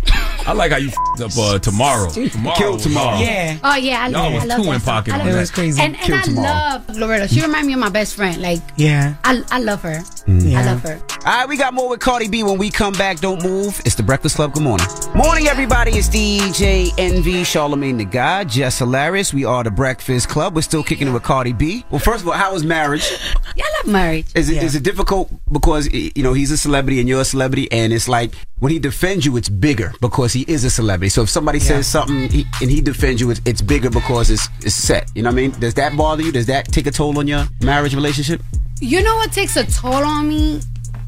I 0.45 0.51
like 0.51 0.71
how 0.71 0.77
you 0.77 0.89
f***ed 0.89 1.21
up 1.23 1.31
uh, 1.37 1.57
tomorrow. 1.59 2.09
Tomorrow. 2.09 2.55
Kill 2.57 2.77
tomorrow. 2.77 3.17
Yeah. 3.19 3.57
Oh 3.63 3.75
yeah, 3.75 4.03
I, 4.03 4.07
Y'all 4.09 4.17
I 4.23 4.33
was 4.35 4.45
love 4.45 4.57
two 4.57 4.63
that 4.65 4.73
in 4.73 4.79
song. 4.81 4.93
pocket 4.93 5.13
I 5.13 5.17
love 5.19 5.25
that. 5.27 5.31
that. 5.31 5.37
It 5.37 5.39
was 5.39 5.51
crazy. 5.51 5.81
And, 5.81 5.95
and 5.95 6.03
Kill 6.05 6.15
I 6.17 6.21
tomorrow. 6.21 6.47
love 6.47 6.89
Loretta. 6.97 7.27
She 7.29 7.41
remind 7.41 7.65
me 7.67 7.73
of 7.73 7.79
my 7.79 7.87
best 7.89 8.15
friend. 8.15 8.41
Like 8.41 8.59
Yeah. 8.75 9.15
I, 9.23 9.41
I 9.51 9.59
love 9.59 9.81
her. 9.83 10.01
Yeah. 10.27 10.59
I 10.59 10.65
love 10.65 10.81
her. 10.83 10.99
All 11.25 11.33
right, 11.39 11.47
we 11.47 11.55
got 11.57 11.73
more 11.73 11.87
with 11.89 11.99
Cardi 12.01 12.27
B 12.27 12.43
when 12.43 12.57
we 12.57 12.69
come 12.69 12.93
back. 12.93 13.19
Don't 13.21 13.41
move. 13.43 13.81
It's 13.85 13.95
the 13.95 14.03
Breakfast 14.03 14.35
Club. 14.35 14.53
Good 14.53 14.63
morning. 14.63 14.87
Morning, 15.15 15.47
everybody. 15.47 15.91
It's 15.91 16.09
DJ 16.09 16.93
Envy, 16.97 17.43
Charlemagne 17.45 17.97
the 17.97 18.05
God, 18.05 18.49
Jess 18.49 18.79
Hilarious. 18.79 19.33
We 19.33 19.43
are 19.45 19.63
the 19.63 19.71
Breakfast 19.71 20.27
Club. 20.29 20.55
We're 20.55 20.61
still 20.61 20.83
kicking 20.83 21.07
it 21.07 21.11
with 21.11 21.23
Cardi 21.23 21.53
B. 21.53 21.85
Well, 21.89 21.99
first 21.99 22.21
of 22.23 22.27
all, 22.27 22.33
how 22.35 22.53
was 22.53 22.63
marriage? 22.65 23.09
Yeah, 23.55 23.65
I 23.65 23.81
love 23.83 23.91
marriage. 23.91 24.27
Is 24.35 24.49
it 24.49 24.56
is 24.63 24.75
it 24.75 24.83
difficult 24.83 25.31
because 25.51 25.87
you 25.91 26.23
know 26.23 26.33
he's 26.33 26.51
a 26.51 26.57
celebrity 26.57 26.99
and 26.99 27.09
you're 27.09 27.21
a 27.21 27.25
celebrity, 27.25 27.71
and 27.71 27.93
it's 27.93 28.07
like 28.07 28.33
when 28.59 28.71
he 28.71 28.79
defends 28.79 29.25
you, 29.25 29.37
it's 29.37 29.49
bigger 29.49 29.93
because 30.01 30.33
he 30.33 30.45
is 30.47 30.63
a 30.63 30.69
celebrity. 30.69 31.09
So 31.09 31.23
if 31.23 31.29
somebody 31.29 31.59
says 31.59 31.87
something 31.87 32.29
he, 32.29 32.45
and 32.61 32.69
he 32.69 32.81
defends 32.81 33.21
you, 33.21 33.31
it's, 33.31 33.41
it's 33.45 33.61
bigger 33.61 33.89
because 33.89 34.29
it's 34.29 34.47
it's 34.61 34.75
set. 34.75 35.11
You 35.15 35.23
know 35.23 35.29
what 35.29 35.33
I 35.39 35.47
mean? 35.47 35.51
Does 35.51 35.73
that 35.75 35.95
bother 35.97 36.23
you? 36.23 36.31
Does 36.31 36.45
that 36.47 36.67
take 36.71 36.87
a 36.87 36.91
toll 36.91 37.17
on 37.19 37.27
your 37.27 37.45
marriage 37.61 37.95
relationship? 37.95 38.41
You 38.79 39.01
know 39.03 39.15
what 39.15 39.31
takes 39.31 39.55
a 39.57 39.65
toll 39.65 39.93
on 39.93 40.27
me? 40.27 40.61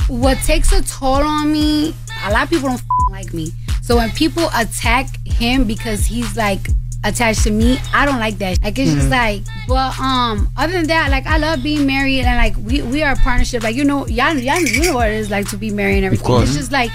What 0.08 0.38
takes 0.40 0.72
a 0.72 0.82
toll 0.84 1.24
on 1.24 1.52
me? 1.52 1.94
A 2.26 2.32
lot 2.32 2.44
of 2.44 2.50
people 2.50 2.70
don't 2.70 2.80
f- 2.80 2.86
like 3.12 3.34
me. 3.34 3.52
So 3.84 3.96
when 3.98 4.12
people 4.12 4.50
attack 4.56 5.08
him 5.26 5.66
because 5.66 6.06
he's 6.06 6.36
like 6.36 6.62
attached 7.04 7.44
to 7.44 7.52
me, 7.52 7.78
I 7.94 8.06
don't 8.06 8.20
like 8.20 8.38
that. 8.40 8.62
Like 8.62 8.78
it's 8.78 8.92
just 8.92 9.08
Mhm. 9.08 9.12
like, 9.12 9.42
but 9.68 9.98
um, 10.00 10.50
other 10.58 10.74
than 10.74 10.88
that, 10.88 11.10
like 11.12 11.26
I 11.26 11.38
love 11.38 11.64
being 11.64 11.86
married 11.86 12.22
and 12.26 12.38
like 12.38 12.56
we 12.66 12.82
we 12.82 13.04
are 13.04 13.14
a 13.14 13.16
partnership. 13.18 13.64
Like 13.64 13.76
you 13.76 13.84
know, 13.86 14.08
y'all, 14.08 14.36
y'all 14.38 14.60
you 14.60 14.84
know 14.84 14.96
what 14.96 15.10
it 15.10 15.16
is 15.16 15.30
like 15.30 15.50
to 15.50 15.58
be 15.58 15.72
married 15.72 15.98
and 15.98 16.06
everything. 16.06 16.26
course. 16.26 16.50
It's 16.50 16.58
just 16.58 16.72
like 16.72 16.92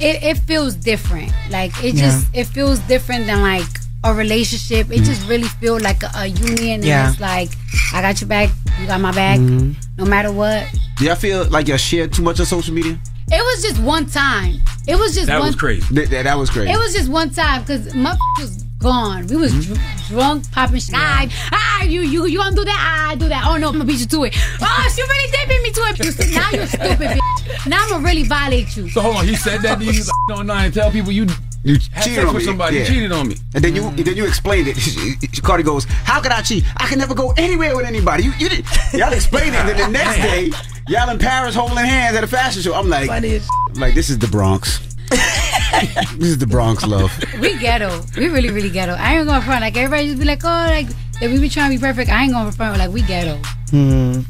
it, 0.00 0.22
it 0.22 0.38
feels 0.46 0.74
different. 0.76 1.32
Like 1.50 1.72
it 1.82 1.94
Yeah. 1.94 2.02
just 2.10 2.26
it 2.34 2.44
feels 2.44 2.78
different 2.80 3.26
than 3.26 3.42
like 3.42 3.66
a 4.04 4.14
relationship. 4.14 4.92
It 4.92 5.00
Mm. 5.00 5.06
just 5.06 5.26
really 5.28 5.48
feels 5.60 5.82
like 5.82 6.02
a, 6.04 6.10
a 6.14 6.26
union. 6.26 6.82
Yeah. 6.84 7.04
And 7.06 7.12
it's 7.12 7.20
like 7.20 7.50
I 7.92 8.00
got 8.00 8.20
your 8.20 8.28
back, 8.28 8.50
you 8.80 8.86
got 8.86 9.00
my 9.00 9.10
back, 9.12 9.38
Mhm. 9.40 9.74
no 9.98 10.04
matter 10.04 10.30
what. 10.30 10.64
Do 10.98 11.04
y'all 11.04 11.16
feel 11.16 11.44
like 11.46 11.66
y'all 11.66 11.76
share 11.78 12.06
too 12.06 12.22
much 12.22 12.38
on 12.38 12.46
social 12.46 12.72
media? 12.74 12.96
It 13.30 13.42
was 13.42 13.62
just 13.62 13.78
one 13.80 14.06
time. 14.06 14.54
It 14.86 14.96
was 14.98 15.14
just 15.14 15.28
one. 15.28 15.40
That, 15.40 15.44
was 15.46 15.54
crazy. 15.56 15.84
that, 15.94 16.10
that 16.24 16.38
was 16.38 16.48
crazy. 16.48 16.70
It 16.70 16.78
was 16.78 16.94
just 16.94 17.08
one 17.10 17.28
time 17.30 17.60
because 17.62 17.92
my 17.94 18.16
was 18.40 18.64
gone. 18.78 19.26
We 19.26 19.36
was 19.36 19.66
dr- 19.66 19.80
drunk, 20.08 20.50
popping 20.52 20.78
shit. 20.80 20.94
Ah, 20.96 21.26
ah, 21.52 21.82
you 21.84 22.00
you 22.02 22.26
you 22.26 22.38
gonna 22.38 22.54
do 22.56 22.64
that? 22.64 22.76
Ah, 22.78 23.10
I 23.10 23.14
do 23.16 23.28
that. 23.28 23.44
Oh 23.46 23.56
no, 23.56 23.68
I'm 23.68 23.72
gonna 23.74 23.84
beat 23.84 24.00
you 24.00 24.06
to 24.06 24.24
it. 24.24 24.34
Oh, 24.62 24.92
she 24.94 25.02
really 25.02 25.30
did 25.32 25.48
beat 25.48 25.62
me 25.62 25.70
to 25.72 25.80
it. 25.90 25.98
You 26.04 26.10
st- 26.12 26.34
Now 26.34 26.50
you're 26.50 26.66
stupid, 26.66 26.98
bitch. 27.18 27.66
Now 27.66 27.82
I'm 27.82 27.90
gonna 27.90 28.04
really 28.04 28.24
violate 28.24 28.76
you. 28.76 28.88
So 28.90 29.00
hold 29.00 29.16
on, 29.16 29.26
he 29.26 29.34
said 29.36 29.60
that 29.62 29.78
to 29.78 29.84
you 29.84 30.02
on 30.34 30.46
nine 30.46 30.70
tell 30.72 30.90
people 30.90 31.12
you 31.12 31.26
You 31.64 31.76
cheated 31.78 32.20
on 32.24 32.34
with 32.34 32.42
me. 32.42 32.44
somebody, 32.44 32.76
you 32.76 32.82
Yeah. 32.82 32.88
cheated 32.88 33.12
on 33.12 33.28
me. 33.28 33.36
And 33.54 33.64
then 33.64 33.74
you 33.74 33.90
then 33.90 34.16
you 34.16 34.24
explained 34.26 34.68
it. 34.68 34.76
Cardi 35.42 35.62
goes, 35.64 35.84
"How 35.84 36.20
could 36.20 36.32
I 36.32 36.40
cheat? 36.42 36.64
I 36.76 36.86
can 36.86 36.98
never 36.98 37.14
go 37.14 37.32
anywhere 37.36 37.74
with 37.76 37.86
anybody." 37.86 38.24
You, 38.24 38.32
you 38.38 38.48
did. 38.48 38.64
Y'all 38.94 39.12
explained 39.12 39.54
it. 39.54 39.58
And 39.60 39.68
then 39.70 39.76
the 39.78 39.88
next 39.98 40.16
day, 40.28 40.50
y'all 40.88 41.10
in 41.10 41.18
Paris 41.18 41.54
holding 41.54 41.78
hands 41.78 42.16
at 42.16 42.22
a 42.24 42.28
fashion 42.28 42.62
show. 42.62 42.74
I'm 42.74 42.88
like, 42.88 43.10
I'm 43.10 43.74
like 43.74 43.94
this 43.94 44.08
is 44.08 44.18
the 44.18 44.28
Bronx. 44.28 44.80
This 46.16 46.28
is 46.28 46.38
the 46.38 46.46
Bronx 46.46 46.86
love. 46.86 47.12
We 47.40 47.58
ghetto. 47.58 48.00
We 48.16 48.28
really 48.28 48.50
really 48.50 48.70
ghetto. 48.70 48.94
I 48.94 49.16
ain't 49.16 49.26
gonna 49.26 49.44
front. 49.44 49.60
Like 49.60 49.76
everybody 49.76 50.08
just 50.08 50.18
be 50.18 50.24
like, 50.24 50.44
oh, 50.44 50.48
like 50.48 50.86
if 51.20 51.32
we 51.32 51.40
be 51.40 51.48
trying 51.48 51.70
to 51.70 51.76
be 51.76 51.80
perfect, 51.80 52.10
I 52.10 52.24
ain't 52.24 52.32
gonna 52.32 52.52
front. 52.52 52.78
Like 52.78 52.90
we 52.90 53.02
ghetto. 53.02 53.36
Hmm. 53.70 54.20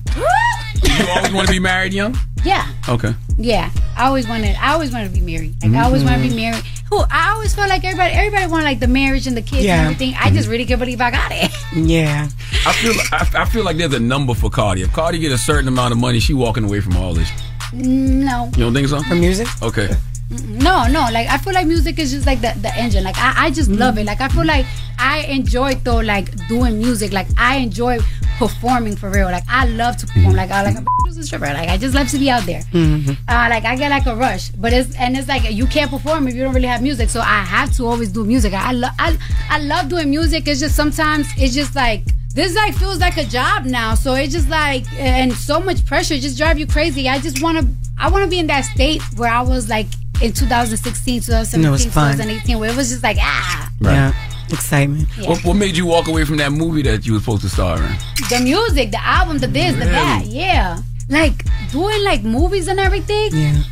You 0.85 1.07
always 1.11 1.33
want 1.33 1.47
to 1.47 1.53
be 1.53 1.61
married 1.61 1.93
young? 1.93 2.17
Yeah. 2.45 2.67
Okay. 2.89 3.15
Yeah, 3.37 3.71
I 3.97 4.07
always 4.07 4.29
wanted. 4.29 4.57
I 4.57 4.73
always 4.73 4.93
wanted 4.93 5.13
to 5.13 5.21
be 5.21 5.21
married. 5.21 5.55
Like 5.63 5.73
I 5.73 5.85
always 5.85 6.03
want 6.03 6.17
to 6.17 6.23
be 6.23 6.29
mm-hmm. 6.29 6.37
married. 6.37 6.65
Who 6.91 6.99
I 7.11 7.33
always 7.35 7.55
felt 7.55 7.69
like 7.69 7.85
everybody. 7.85 8.15
Everybody 8.15 8.51
wanted 8.51 8.65
like 8.65 8.81
the 8.81 8.89
marriage 8.89 9.27
and 9.27 9.37
the 9.37 9.43
kids 9.43 9.65
Yeah. 9.65 9.77
and 9.77 9.83
everything. 9.93 10.15
I 10.19 10.31
just 10.31 10.49
really 10.49 10.65
can't 10.65 10.81
believe 10.81 11.01
I 11.01 11.11
got 11.11 11.31
it. 11.33 11.53
Yeah. 11.75 12.29
I 12.67 12.73
feel 12.73 12.93
I, 13.13 13.43
I 13.43 13.45
feel 13.45 13.65
like 13.65 13.77
there's 13.77 13.95
a 13.95 14.01
number 14.01 14.35
for 14.35 14.51
Cardi. 14.51 14.83
If 14.83 14.93
Cardi 14.93 15.19
get 15.19 15.33
a 15.33 15.39
certain 15.39 15.69
amount 15.69 15.93
of 15.93 15.99
money, 15.99 16.19
she 16.19 16.35
walking 16.35 16.65
away 16.65 16.81
from 16.81 16.97
all 16.97 17.15
this. 17.15 17.31
Mm, 17.73 18.25
no, 18.25 18.47
You 18.57 18.65
don't 18.65 18.73
think 18.73 18.89
so? 18.89 19.03
For 19.03 19.15
music? 19.15 19.47
Okay. 19.63 19.91
No, 20.31 20.87
no. 20.89 21.09
Like 21.11 21.29
I 21.29 21.39
feel 21.39 21.55
like 21.55 21.67
music 21.67 21.99
is 21.99 22.11
just 22.11 22.27
like 22.27 22.41
the, 22.41 22.53
the 22.61 22.75
engine. 22.77 23.05
Like 23.05 23.17
I, 23.19 23.47
I 23.47 23.51
just 23.51 23.71
love 23.71 23.99
it. 23.99 24.05
Like 24.05 24.21
I 24.21 24.29
feel 24.29 24.45
like 24.45 24.67
I 24.99 25.21
enjoy 25.21 25.75
though 25.77 26.01
like 26.01 26.35
doing 26.49 26.79
music. 26.79 27.13
Like 27.13 27.27
I 27.37 27.57
enjoy 27.57 27.99
performing 28.39 28.97
for 28.97 29.11
real. 29.11 29.27
Like 29.27 29.45
I 29.49 29.67
love 29.67 29.97
to 29.99 30.07
perform. 30.07 30.35
Like 30.35 30.51
I 30.51 30.63
like 30.63 30.77
I'm 30.77 30.87
a 31.19 31.23
stripper. 31.23 31.47
Like 31.47 31.69
I 31.69 31.77
just 31.77 31.95
love 31.95 32.09
to 32.09 32.19
be 32.19 32.31
out 32.31 32.45
there. 32.45 32.61
Mm-hmm. 32.73 33.11
Uh, 33.29 33.47
like 33.51 33.65
I 33.65 33.77
get 33.77 33.91
like 33.91 34.07
a 34.07 34.15
rush, 34.15 34.51
but 34.51 34.73
it's 34.73 34.95
and 34.97 35.17
it's 35.17 35.29
like 35.29 35.51
you 35.51 35.67
can't 35.67 35.91
perform 35.91 36.29
if 36.29 36.35
you 36.35 36.43
don't 36.43 36.55
really 36.55 36.69
have 36.69 36.83
music. 36.83 37.09
So 37.09 37.21
I 37.21 37.43
have 37.43 37.75
to 37.77 37.87
always 37.87 38.11
do 38.11 38.25
music. 38.25 38.53
I 38.53 38.73
love 38.73 38.93
I, 38.99 39.17
I 39.51 39.61
love 39.61 39.89
doing 39.89 40.11
music. 40.11 40.47
It's 40.47 40.61
just 40.61 40.77
sometimes 40.77 41.27
it's 41.37 41.55
just 41.55 41.75
like 41.75 42.05
this 42.35 42.55
like 42.55 42.75
feels 42.75 42.99
like 42.99 43.17
a 43.17 43.25
job 43.25 43.65
now. 43.65 43.95
So 43.95 44.15
it's 44.15 44.33
just 44.33 44.49
like 44.49 44.85
and 44.93 45.33
so 45.33 45.59
much 45.59 45.85
pressure 45.87 46.19
just 46.19 46.37
drive 46.37 46.59
you 46.59 46.67
crazy. 46.67 47.09
I 47.09 47.19
just 47.19 47.43
want 47.43 47.59
to 47.59 47.67
I 47.99 48.11
want 48.11 48.25
to 48.25 48.31
be 48.31 48.39
in 48.39 48.47
that 48.49 48.65
state 48.65 49.03
where 49.17 49.31
I 49.31 49.41
was 49.41 49.69
like 49.69 49.87
in 50.23 50.33
2016, 50.33 51.21
2017, 51.23 51.75
It 51.75 51.93
2018, 51.93 52.59
where 52.59 52.71
it 52.71 52.77
was 52.77 52.89
just 52.91 53.03
like 53.03 53.17
ah 53.21 53.71
Yeah. 53.81 54.13
Excitement. 54.51 55.07
Yeah. 55.19 55.29
What, 55.29 55.45
what 55.45 55.55
made 55.57 55.77
you 55.77 55.85
walk 55.87 56.09
away 56.09 56.25
from 56.25 56.39
that 56.39 56.53
movie 56.53 56.81
that 56.83 57.07
you 57.07 57.13
were 57.13 57.19
supposed 57.19 57.43
to 57.43 57.49
star 57.51 57.77
in? 57.77 57.93
the 58.31 58.41
music, 58.43 58.91
the 58.91 59.05
album, 59.07 59.39
the 59.39 59.47
this, 59.47 59.75
the 59.75 59.85
that. 59.85 60.23
Yeah. 60.27 60.79
Like 61.11 61.45
doing 61.71 62.03
like 62.05 62.23
movies 62.23 62.67
and 62.69 62.81
everything. 62.81 63.29
Yeah. 63.33 63.63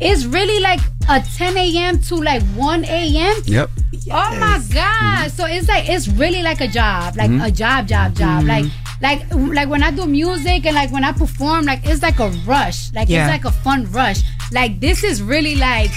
It's 0.00 0.24
really 0.24 0.58
like 0.60 0.80
a 1.08 1.20
10 1.20 1.56
a.m. 1.56 2.00
to 2.02 2.16
like 2.16 2.42
1 2.56 2.84
a.m. 2.84 3.36
Yep. 3.44 3.70
Oh 4.10 4.36
my 4.40 4.60
God. 4.74 5.30
So 5.30 5.46
it's 5.46 5.68
like 5.68 5.88
it's 5.88 6.08
really 6.08 6.42
like 6.42 6.60
a 6.60 6.68
job. 6.68 7.16
Like 7.16 7.30
Mhm. 7.30 7.46
a 7.46 7.50
job, 7.52 7.86
job, 7.86 8.14
job. 8.16 8.44
Like 8.44 8.66
like 9.00 9.22
like 9.32 9.68
when 9.68 9.82
I 9.84 9.90
do 9.92 10.04
music 10.06 10.66
and 10.66 10.74
like 10.74 10.90
when 10.90 11.04
I 11.04 11.12
perform, 11.12 11.64
like 11.64 11.86
it's 11.86 12.02
like 12.02 12.18
a 12.18 12.28
rush. 12.44 12.92
Like 12.92 13.08
Yeah. 13.08 13.24
it's 13.26 13.32
like 13.32 13.44
a 13.44 13.56
fun 13.62 13.86
rush. 13.92 14.18
Like 14.52 14.80
this 14.80 15.04
is 15.04 15.22
really 15.22 15.56
like 15.56 15.90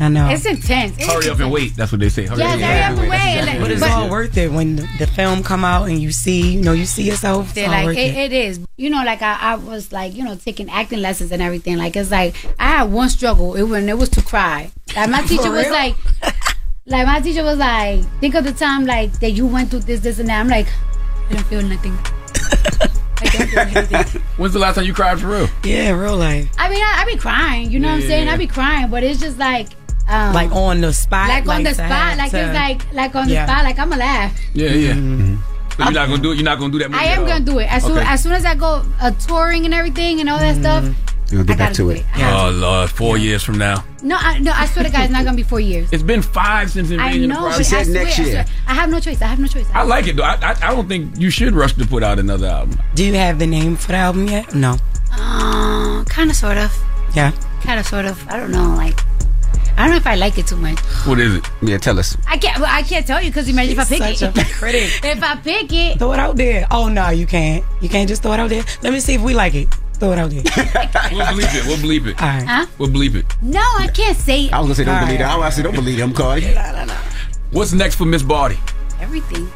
I 0.00 0.08
know. 0.08 0.28
it's 0.30 0.46
intense. 0.46 0.96
It's 0.96 1.06
Hurry 1.06 1.28
up 1.28 1.38
and 1.40 1.52
wait. 1.52 1.76
That's 1.76 1.92
what 1.92 2.00
they 2.00 2.08
say. 2.08 2.26
Hurry 2.26 2.38
Yes, 2.38 2.54
up 2.54 2.60
hurry 2.60 2.82
up 2.82 2.98
and 2.98 3.10
wait. 3.10 3.18
And, 3.20 3.46
like, 3.46 3.60
But 3.60 3.70
it's 3.72 3.80
but- 3.82 3.90
all 3.90 4.08
worth 4.10 4.36
it 4.38 4.50
when 4.50 4.76
the, 4.76 4.88
the 4.98 5.06
film 5.06 5.42
come 5.42 5.64
out 5.64 5.88
and 5.88 6.00
you 6.00 6.10
see, 6.12 6.52
you 6.54 6.62
know, 6.62 6.72
you 6.72 6.86
see 6.86 7.02
yourself. 7.02 7.46
It's 7.46 7.54
They're 7.54 7.66
all 7.66 7.70
like 7.72 7.84
worth 7.86 7.98
it, 7.98 8.14
it. 8.16 8.32
it 8.32 8.32
is. 8.32 8.60
You 8.78 8.88
know, 8.90 9.04
like 9.04 9.20
I, 9.22 9.36
I 9.40 9.54
was 9.56 9.92
like, 9.92 10.14
you 10.14 10.24
know, 10.24 10.34
taking 10.34 10.70
acting 10.70 11.00
lessons 11.00 11.30
and 11.30 11.42
everything. 11.42 11.76
Like 11.76 11.94
it's 11.94 12.10
like 12.10 12.34
I 12.58 12.68
had 12.68 12.84
one 12.84 13.10
struggle. 13.10 13.54
It 13.54 13.64
when 13.64 13.88
it 13.88 13.98
was 13.98 14.08
to 14.10 14.22
cry. 14.22 14.70
Like 14.96 15.10
my 15.10 15.22
teacher 15.26 15.50
was 15.50 15.68
like 15.68 15.94
like 16.86 17.06
my 17.06 17.20
teacher 17.20 17.44
was 17.44 17.58
like, 17.58 18.02
think 18.20 18.34
of 18.34 18.44
the 18.44 18.52
time 18.52 18.86
like 18.86 19.12
that 19.20 19.32
you 19.32 19.46
went 19.46 19.70
through 19.70 19.80
this, 19.80 20.00
this 20.00 20.18
and 20.18 20.28
that. 20.30 20.40
I'm 20.40 20.48
like, 20.48 20.66
I 21.28 21.34
don't 21.34 21.46
feel 21.46 21.62
nothing. 21.62 21.96
When's 24.36 24.52
the 24.52 24.58
last 24.58 24.74
time 24.76 24.84
you 24.84 24.94
cried 24.94 25.20
for 25.20 25.28
real? 25.28 25.48
Yeah, 25.64 25.90
real 25.90 26.16
life. 26.16 26.48
I 26.58 26.68
mean 26.68 26.82
I, 26.82 27.02
I 27.02 27.04
be 27.06 27.16
crying, 27.16 27.70
you 27.70 27.78
know 27.78 27.88
what 27.88 27.94
I'm 27.94 28.00
saying? 28.02 28.28
I 28.28 28.36
be 28.36 28.46
crying, 28.46 28.90
but 28.90 29.02
it's 29.02 29.20
just 29.20 29.38
like 29.38 29.68
um, 30.08 30.34
Like 30.34 30.50
on 30.52 30.80
the 30.80 30.92
spot. 30.92 31.28
like 31.28 31.46
on 31.48 31.62
the 31.62 31.74
spot, 31.74 31.88
have 31.90 32.18
like 32.18 32.30
to- 32.32 32.44
it's 32.44 32.54
like 32.54 32.92
like 32.92 33.14
on 33.14 33.26
the 33.28 33.34
Yeah. 33.34 33.46
spot, 33.46 33.64
like 33.64 33.78
I'ma 33.78 33.96
laugh. 33.96 34.38
Yeah, 34.54 34.70
yeah. 34.70 34.92
So 34.94 35.84
you're 35.84 35.92
not 35.92 36.08
gonna 36.08 36.18
do 36.22 36.32
it. 36.32 36.34
You're 36.36 36.44
not 36.44 36.58
gonna 36.58 36.72
do 36.72 36.78
that. 36.80 36.90
Movie 36.90 37.02
I 37.02 37.06
am 37.06 37.12
at 37.12 37.18
all? 37.20 37.26
gonna 37.28 37.44
do 37.44 37.58
it 37.60 37.72
as 37.72 37.82
soon 37.84 37.96
Okay. 37.98 38.06
as 38.06 38.22
soon 38.22 38.32
as 38.32 38.44
I 38.44 38.54
go 38.54 38.84
uh, 39.00 39.10
touring 39.12 39.64
and 39.64 39.72
everything 39.72 40.20
and 40.20 40.28
all 40.28 40.38
that 40.38 40.56
stuff. 40.56 40.84
You'll 41.32 41.44
get 41.44 41.54
I 41.54 41.56
back 41.58 41.70
gotta 41.70 41.88
it. 41.90 41.96
it. 42.00 42.04
Oh 42.16 42.50
Lord, 42.54 42.90
four 42.90 43.16
years 43.16 43.42
from 43.42 43.56
now. 43.58 43.82
No, 44.02 44.16
I, 44.18 44.38
no, 44.38 44.52
I 44.54 44.66
swear 44.66 44.84
to 44.84 44.90
God, 44.90 45.04
it's 45.04 45.12
not 45.12 45.24
gonna 45.24 45.36
be 45.36 45.42
four 45.42 45.60
years. 45.60 45.88
It's 45.92 46.02
been 46.02 46.20
five 46.22 46.70
since 46.70 46.90
I 46.90 46.94
Invasion 46.94 47.30
know, 47.30 47.36
of 47.36 47.42
but 47.56 47.66
Privacy. 47.66 47.76
I 47.76 47.82
swear, 47.84 48.06
I 48.06 48.10
swear. 48.10 48.46
I 48.68 48.74
have 48.74 48.90
no 48.90 49.00
choice. 49.00 49.22
I 49.22 49.26
have 49.26 49.38
no 49.38 49.46
choice. 49.46 49.66
I 49.72 49.82
like 49.82 50.06
it 50.08 50.16
though. 50.16 50.24
I, 50.24 50.34
I, 50.42 50.50
I 50.68 50.74
don't 50.74 50.88
think 50.88 51.18
you 51.18 51.30
should 51.30 51.54
rush 51.54 51.72
to 51.74 51.86
put 51.86 52.02
out 52.02 52.18
another 52.18 52.46
album. 52.48 52.78
Do 52.94 53.04
you 53.04 53.14
have 53.14 53.38
the 53.38 53.46
name 53.46 53.76
for 53.76 53.88
the 53.92 53.98
album 53.98 54.28
yet? 54.28 54.54
No. 54.54 54.76
Uh, 55.12 56.04
kind 56.04 56.30
of, 56.30 56.36
sort 56.36 56.58
of, 56.58 56.72
Yeah. 57.14 57.32
kind 57.62 57.78
of, 57.80 57.86
sort 57.86 58.04
of. 58.04 58.26
I 58.28 58.36
don't 58.38 58.50
know. 58.50 58.74
Like, 58.74 58.98
I 59.76 59.82
don't 59.84 59.90
know 59.90 59.96
if 59.96 60.06
I 60.06 60.16
like 60.16 60.36
it 60.38 60.46
too 60.46 60.56
much. 60.56 60.78
What 61.06 61.18
is 61.20 61.34
it? 61.36 61.44
Yeah, 61.62 61.78
tell 61.78 61.98
us. 61.98 62.16
I 62.28 62.36
can't. 62.36 62.58
Well, 62.60 62.68
I 62.70 62.82
can't 62.82 63.06
tell 63.06 63.22
you 63.22 63.30
because 63.30 63.48
imagine 63.48 63.72
if 63.72 63.78
I 63.78 63.84
pick 63.84 64.18
Such 64.18 64.36
it. 64.36 64.38
a 64.38 64.54
critic. 64.54 64.90
if 65.04 65.22
I 65.22 65.36
pick 65.36 65.72
it, 65.72 65.98
Throw 65.98 66.12
it 66.12 66.18
out 66.18 66.36
there. 66.36 66.66
Oh 66.70 66.88
no, 66.88 67.08
you 67.10 67.26
can't. 67.26 67.64
You 67.80 67.88
can't 67.88 68.08
just 68.08 68.22
throw 68.22 68.32
it 68.32 68.40
out 68.40 68.50
there. 68.50 68.64
Let 68.82 68.92
me 68.92 69.00
see 69.00 69.14
if 69.14 69.22
we 69.22 69.32
like 69.34 69.54
it. 69.54 69.68
Throw 70.02 70.10
it 70.10 70.18
out 70.18 70.30
there. 70.30 70.42
We'll 71.12 71.26
bleep 71.26 71.54
it. 71.54 71.66
We'll 71.66 71.76
bleep 71.76 72.06
it. 72.08 72.20
All 72.20 72.26
right. 72.28 72.42
Huh? 72.44 72.66
We'll 72.78 72.88
bleep 72.88 73.14
it. 73.14 73.24
no, 73.40 73.60
I 73.78 73.86
can't 73.86 74.16
say 74.16 74.46
it. 74.46 74.52
I 74.52 74.58
was 74.58 74.66
gonna 74.66 74.74
say 74.74 74.84
don't 74.84 74.94
All 74.96 75.00
believe 75.06 75.20
right. 75.20 75.26
that. 75.26 75.32
I 75.32 75.36
was 75.36 75.42
gonna 75.42 75.52
say 75.52 75.62
don't 75.62 75.74
believe 75.76 75.98
him, 76.00 76.12
Cardi. 76.12 76.54
What's 77.52 77.72
next 77.72 77.94
for 77.94 78.04
Miss 78.04 78.22
Barty? 78.24 78.58
everything. 79.00 79.48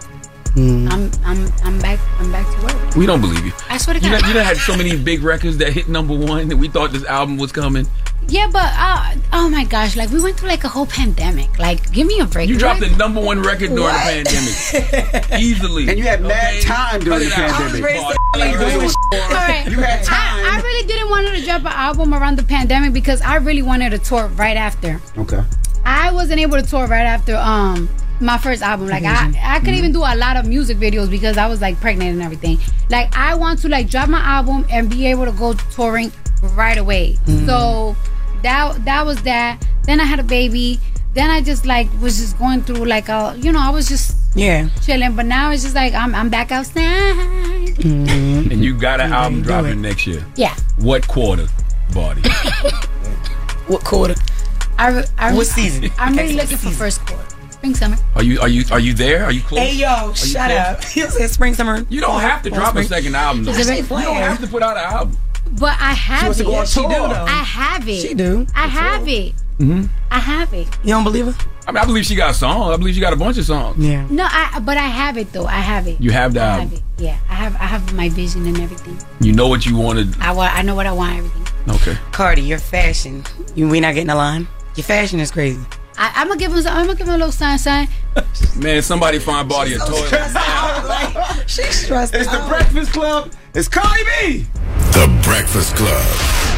I'm 0.56 1.10
I'm 1.24 1.52
I'm 1.64 1.78
back 1.80 1.98
I'm 2.20 2.30
back 2.30 2.46
to 2.56 2.62
work. 2.64 2.94
We 2.94 3.06
don't 3.06 3.20
believe 3.20 3.44
you. 3.44 3.52
I 3.68 3.76
swear 3.78 3.94
to 3.98 4.00
You 4.04 4.10
God. 4.12 4.22
know, 4.22 4.28
you 4.28 4.34
done 4.34 4.44
had 4.44 4.56
so 4.56 4.76
many 4.76 4.96
big 4.96 5.22
records 5.22 5.56
that 5.58 5.72
hit 5.72 5.88
number 5.88 6.14
one 6.16 6.48
that 6.48 6.56
we 6.56 6.68
thought 6.68 6.92
this 6.92 7.04
album 7.06 7.36
was 7.38 7.50
coming. 7.52 7.86
Yeah, 8.28 8.48
but 8.52 8.72
uh, 8.76 9.14
oh 9.32 9.48
my 9.48 9.64
gosh, 9.64 9.96
like 9.96 10.10
we 10.10 10.20
went 10.20 10.38
through 10.38 10.48
like 10.48 10.64
a 10.64 10.68
whole 10.68 10.86
pandemic. 10.86 11.58
Like, 11.58 11.92
give 11.92 12.06
me 12.06 12.18
a 12.20 12.24
break. 12.26 12.48
You 12.48 12.58
dropped 12.58 12.80
Like, 12.80 12.90
the 12.90 12.96
number 12.96 13.20
one 13.20 13.40
record 13.42 13.68
during 13.68 13.82
What? 13.82 14.04
the 14.04 14.24
pandemic. 14.24 15.40
Easily. 15.40 15.88
And 15.90 15.98
you 15.98 16.04
had 16.04 16.22
mad 16.22 16.60
time 16.62 17.00
during 17.00 17.20
the 17.20 17.30
Cut 17.30 17.44
it 17.44 17.50
out. 17.50 17.60
pandemic. 17.72 18.15
All 18.40 19.34
right. 19.34 19.66
You 19.70 19.78
had 19.78 20.04
time. 20.04 20.16
I, 20.44 20.58
I 20.58 20.62
really 20.62 20.86
didn't 20.86 21.10
want 21.10 21.28
her 21.28 21.34
to 21.36 21.44
drop 21.44 21.60
an 21.62 21.66
album 21.68 22.14
around 22.14 22.36
the 22.38 22.42
pandemic 22.42 22.92
because 22.92 23.20
I 23.22 23.36
really 23.36 23.62
wanted 23.62 23.90
to 23.90 23.98
tour 23.98 24.26
right 24.28 24.56
after. 24.56 25.00
Okay. 25.18 25.42
I 25.84 26.10
wasn't 26.12 26.40
able 26.40 26.60
to 26.60 26.68
tour 26.68 26.86
right 26.86 27.04
after 27.06 27.36
um 27.36 27.88
my 28.20 28.38
first 28.38 28.62
album. 28.62 28.88
Like 28.88 29.04
I, 29.04 29.32
I 29.42 29.58
couldn't 29.60 29.74
even 29.76 29.92
do 29.92 30.00
a 30.00 30.16
lot 30.16 30.36
of 30.36 30.46
music 30.46 30.78
videos 30.78 31.10
because 31.10 31.36
I 31.38 31.46
was 31.46 31.60
like 31.60 31.80
pregnant 31.80 32.10
and 32.12 32.22
everything. 32.22 32.58
Like 32.90 33.14
I 33.16 33.34
want 33.34 33.60
to 33.60 33.68
like 33.68 33.88
drop 33.88 34.08
my 34.08 34.20
album 34.20 34.66
and 34.70 34.88
be 34.90 35.06
able 35.06 35.24
to 35.26 35.32
go 35.32 35.52
touring 35.74 36.12
right 36.54 36.78
away. 36.78 37.18
Mhm. 37.26 37.46
So 37.46 37.96
that 38.42 38.84
that 38.84 39.04
was 39.06 39.22
that. 39.22 39.64
Then 39.84 40.00
I 40.00 40.04
had 40.04 40.18
a 40.18 40.24
baby. 40.24 40.80
Then 41.16 41.30
I 41.30 41.40
just 41.40 41.64
like 41.64 41.88
was 42.00 42.18
just 42.18 42.38
going 42.38 42.60
through 42.62 42.84
like 42.84 43.08
a 43.08 43.34
you 43.38 43.50
know 43.50 43.60
I 43.60 43.70
was 43.70 43.88
just 43.88 44.16
Yeah. 44.34 44.68
chilling. 44.84 45.16
But 45.16 45.24
now 45.26 45.50
it's 45.50 45.62
just 45.62 45.74
like 45.74 45.94
I'm 45.94 46.14
I'm 46.14 46.28
back 46.28 46.52
outside. 46.52 46.76
Mm-hmm. 47.80 48.50
And 48.52 48.62
you 48.64 48.76
got 48.78 49.00
an 49.00 49.12
album 49.14 49.40
dropping 49.42 49.80
next 49.80 50.06
year. 50.06 50.22
Yeah. 50.36 50.54
What 50.76 51.08
quarter, 51.08 51.48
body? 51.94 52.22
What 53.66 53.82
quarter? 53.82 54.14
I, 54.78 55.04
I 55.18 55.32
What 55.34 55.46
season? 55.46 55.90
I'm 55.98 56.14
really 56.14 56.36
Next 56.36 56.52
looking 56.52 56.70
for 56.70 56.76
first 56.84 57.04
quarter, 57.06 57.24
spring 57.50 57.74
summer. 57.74 57.96
Are 58.14 58.22
you 58.22 58.38
are 58.40 58.48
you 58.48 58.64
are 58.70 58.78
you 58.78 58.92
there? 58.94 59.24
Are 59.24 59.32
you 59.32 59.40
close? 59.40 59.60
Hey 59.60 59.74
yo, 59.74 59.88
Are 60.10 60.14
shut 60.14 60.50
close? 60.50 60.58
up. 60.58 60.84
You 60.96 61.08
said 61.10 61.30
spring 61.30 61.54
summer. 61.54 61.84
You 61.88 62.00
don't 62.00 62.14
oh, 62.14 62.18
have 62.18 62.42
to 62.42 62.50
Fall, 62.50 62.58
drop 62.60 62.76
a 62.76 62.84
second 62.84 63.16
album. 63.16 63.44
Though. 63.44 63.52
Is 63.52 63.68
it 63.68 63.78
You 63.78 63.88
don't 63.88 64.16
have 64.16 64.40
to 64.40 64.46
put 64.46 64.62
out 64.62 64.76
an 64.76 64.84
album. 64.84 65.18
But 65.58 65.76
I 65.80 65.94
have 65.94 66.24
wants 66.24 66.40
it. 66.40 66.44
to 66.44 66.48
go 66.50 66.54
on 66.56 66.58
Yes, 66.60 66.72
she 66.74 66.82
do, 66.82 66.88
though. 66.88 67.24
I 67.26 67.42
have 67.42 67.88
it. 67.88 68.00
She 68.02 68.14
do. 68.14 68.46
I 68.54 68.66
have 68.68 69.08
it. 69.08 69.32
Mm-hmm. 69.58 69.86
I 70.10 70.18
have 70.18 70.52
it. 70.52 70.68
You 70.82 70.90
don't 70.90 71.04
believe 71.04 71.26
her? 71.26 71.48
I 71.66 71.72
mean, 71.72 71.82
I 71.82 71.86
believe 71.86 72.04
she 72.04 72.14
got 72.14 72.34
songs. 72.34 72.74
I 72.74 72.76
believe 72.76 72.94
she 72.94 73.00
got 73.00 73.12
a 73.12 73.16
bunch 73.16 73.38
of 73.38 73.44
songs. 73.44 73.84
Yeah. 73.84 74.06
No, 74.10 74.24
I 74.28 74.60
but 74.60 74.76
I 74.76 74.86
have 74.86 75.16
it 75.16 75.32
though. 75.32 75.46
I 75.46 75.60
have 75.60 75.86
it. 75.88 76.00
You 76.00 76.10
have 76.10 76.34
the 76.34 76.42
I 76.42 76.60
have 76.60 76.72
it. 76.72 76.82
Yeah, 76.98 77.18
I 77.28 77.34
have 77.34 77.54
I 77.56 77.64
have 77.64 77.94
my 77.94 78.08
vision 78.10 78.46
and 78.46 78.60
everything. 78.60 78.98
You 79.20 79.32
know 79.32 79.48
what 79.48 79.66
you 79.66 79.76
wanted. 79.76 80.14
I 80.20 80.32
want 80.32 80.54
I 80.54 80.62
know 80.62 80.74
what 80.74 80.86
I 80.86 80.92
want 80.92 81.16
everything. 81.18 81.74
Okay. 81.74 81.98
Cardi, 82.12 82.42
your 82.42 82.58
fashion. 82.58 83.24
You 83.54 83.68
we 83.68 83.80
not 83.80 83.94
getting 83.94 84.10
a 84.10 84.14
line. 84.14 84.46
Your 84.76 84.84
fashion 84.84 85.20
is 85.20 85.30
crazy. 85.30 85.60
I, 85.98 86.12
I'm 86.16 86.28
gonna 86.28 86.38
give 86.38 86.52
him 86.52 86.58
I'm 86.58 86.86
gonna 86.86 86.94
give 86.94 87.08
him 87.08 87.14
a 87.14 87.18
little 87.18 87.32
sign 87.32 87.58
sign. 87.58 87.88
Man, 88.56 88.82
somebody 88.82 89.18
find 89.18 89.48
body 89.48 89.74
a 89.74 89.78
toilet. 89.78 90.10
She's 91.46 91.84
stressed 91.84 92.14
It's 92.14 92.30
the 92.30 92.44
Breakfast 92.48 92.92
Club. 92.92 93.32
It's 93.54 93.68
Cardi 93.68 94.02
B. 94.20 94.46
The 94.92 95.20
Breakfast 95.24 95.74
Club. 95.74 96.55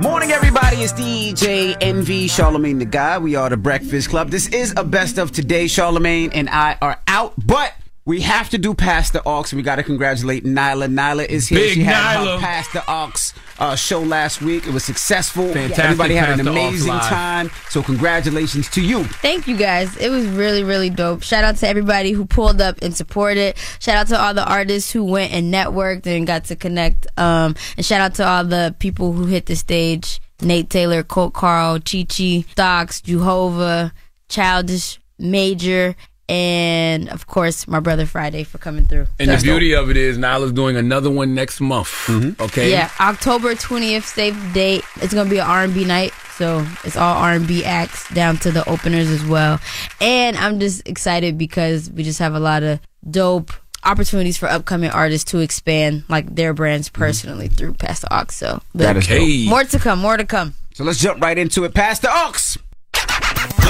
Morning, 0.00 0.30
everybody. 0.30 0.76
It's 0.76 0.92
DJ 0.92 1.76
Envy 1.80 2.28
Charlemagne 2.28 2.78
the 2.78 2.84
Guy. 2.84 3.18
We 3.18 3.34
are 3.34 3.50
the 3.50 3.56
Breakfast 3.56 4.08
Club. 4.08 4.30
This 4.30 4.46
is 4.50 4.72
a 4.76 4.84
best 4.84 5.18
of 5.18 5.32
today. 5.32 5.66
Charlemagne 5.66 6.30
and 6.32 6.48
I 6.48 6.78
are 6.80 7.00
out, 7.08 7.34
but 7.44 7.74
we 8.08 8.22
have 8.22 8.48
to 8.48 8.56
do 8.56 8.72
Pass 8.72 9.10
the 9.10 9.22
Aux. 9.28 9.44
We 9.52 9.60
got 9.60 9.76
to 9.76 9.82
congratulate 9.82 10.42
Nyla. 10.42 10.88
Nyla 10.88 11.26
is 11.26 11.46
here. 11.46 11.58
Big 11.58 11.74
she 11.74 11.82
had 11.84 12.16
Nyla. 12.16 12.36
her 12.36 12.40
Pass 12.40 12.72
the 12.72 12.82
Aux 12.90 13.12
uh, 13.58 13.76
show 13.76 14.00
last 14.00 14.40
week. 14.40 14.66
It 14.66 14.72
was 14.72 14.82
successful. 14.82 15.52
Fantastic 15.52 15.84
Everybody 15.84 16.14
had 16.14 16.40
an 16.40 16.48
amazing 16.48 16.88
time. 16.88 17.50
So 17.68 17.82
congratulations 17.82 18.70
to 18.70 18.80
you. 18.80 19.04
Thank 19.04 19.46
you 19.46 19.58
guys. 19.58 19.94
It 19.98 20.08
was 20.08 20.26
really, 20.26 20.64
really 20.64 20.88
dope. 20.88 21.22
Shout 21.22 21.44
out 21.44 21.56
to 21.56 21.68
everybody 21.68 22.12
who 22.12 22.24
pulled 22.24 22.62
up 22.62 22.78
and 22.80 22.96
supported. 22.96 23.58
Shout 23.78 23.96
out 23.96 24.06
to 24.06 24.18
all 24.18 24.32
the 24.32 24.50
artists 24.50 24.90
who 24.90 25.04
went 25.04 25.34
and 25.34 25.52
networked 25.52 26.06
and 26.06 26.26
got 26.26 26.44
to 26.44 26.56
connect. 26.56 27.06
Um, 27.18 27.56
and 27.76 27.84
shout 27.84 28.00
out 28.00 28.14
to 28.14 28.26
all 28.26 28.42
the 28.42 28.74
people 28.78 29.12
who 29.12 29.26
hit 29.26 29.44
the 29.44 29.54
stage. 29.54 30.18
Nate 30.40 30.70
Taylor, 30.70 31.02
Colt 31.02 31.34
Carl, 31.34 31.78
Chi 31.80 32.06
Chi, 32.08 32.46
Stocks, 32.52 33.02
Jehovah, 33.02 33.92
Childish, 34.30 34.98
Major, 35.18 35.94
and 36.28 37.08
of 37.08 37.26
course 37.26 37.66
my 37.66 37.80
brother 37.80 38.06
Friday 38.06 38.44
for 38.44 38.58
coming 38.58 38.84
through. 38.86 39.06
And 39.18 39.30
the 39.30 39.38
beauty 39.42 39.74
of 39.74 39.90
it 39.90 39.96
is, 39.96 40.18
Nyla's 40.18 40.52
doing 40.52 40.76
another 40.76 41.10
one 41.10 41.34
next 41.34 41.60
month. 41.60 41.88
Mm-hmm. 42.06 42.42
Okay. 42.42 42.70
Yeah, 42.70 42.90
October 43.00 43.54
20th, 43.54 44.02
save 44.04 44.40
the 44.40 44.52
date. 44.52 44.84
It's 44.96 45.14
gonna 45.14 45.30
be 45.30 45.38
an 45.38 45.46
R&B 45.46 45.84
night, 45.84 46.12
so 46.36 46.64
it's 46.84 46.96
all 46.96 47.16
R&B 47.16 47.64
acts 47.64 48.08
down 48.12 48.36
to 48.38 48.50
the 48.50 48.68
openers 48.68 49.08
as 49.08 49.24
well. 49.24 49.60
And 50.00 50.36
I'm 50.36 50.60
just 50.60 50.86
excited 50.88 51.38
because 51.38 51.90
we 51.90 52.02
just 52.02 52.18
have 52.18 52.34
a 52.34 52.40
lot 52.40 52.62
of 52.62 52.80
dope 53.08 53.52
opportunities 53.84 54.36
for 54.36 54.46
upcoming 54.48 54.90
artists 54.90 55.30
to 55.30 55.38
expand 55.38 56.02
like 56.08 56.34
their 56.34 56.52
brands 56.52 56.88
personally 56.88 57.48
through 57.48 57.72
Pass 57.74 58.00
the 58.00 58.12
Aux. 58.12 58.26
So 58.30 58.46
Mm-hmm. 58.56 58.78
That 58.78 58.96
is 58.96 59.06
dope. 59.06 59.16
Okay. 59.16 59.48
more 59.48 59.64
to 59.64 59.78
come, 59.78 59.98
more 60.00 60.16
to 60.16 60.24
come. 60.24 60.54
So 60.74 60.84
let's 60.84 60.98
jump 60.98 61.20
right 61.22 61.36
into 61.38 61.64
it. 61.64 61.74
Pastor 61.74 62.08
Past 62.08 62.58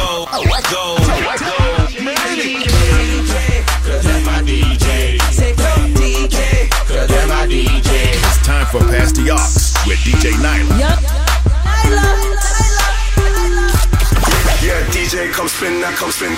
the 0.08 0.14
Aux. 0.14 0.24
Go, 0.30 0.40
go, 0.40 0.60
go. 0.70 0.96
It's 7.50 8.46
time 8.46 8.66
for 8.66 8.80
Pass 8.80 9.12
the 9.12 9.30
Aux 9.30 9.48
with 9.86 9.98
DJ 9.98 10.32
Nyla. 10.32 10.78
Yup. 10.78 10.98
Nyla. 11.84 12.04
Yeah, 14.60 14.82
DJ, 14.90 15.32
come 15.32 15.48
spin, 15.48 15.80
now 15.80 15.92
come 15.92 16.10
spin. 16.10 16.32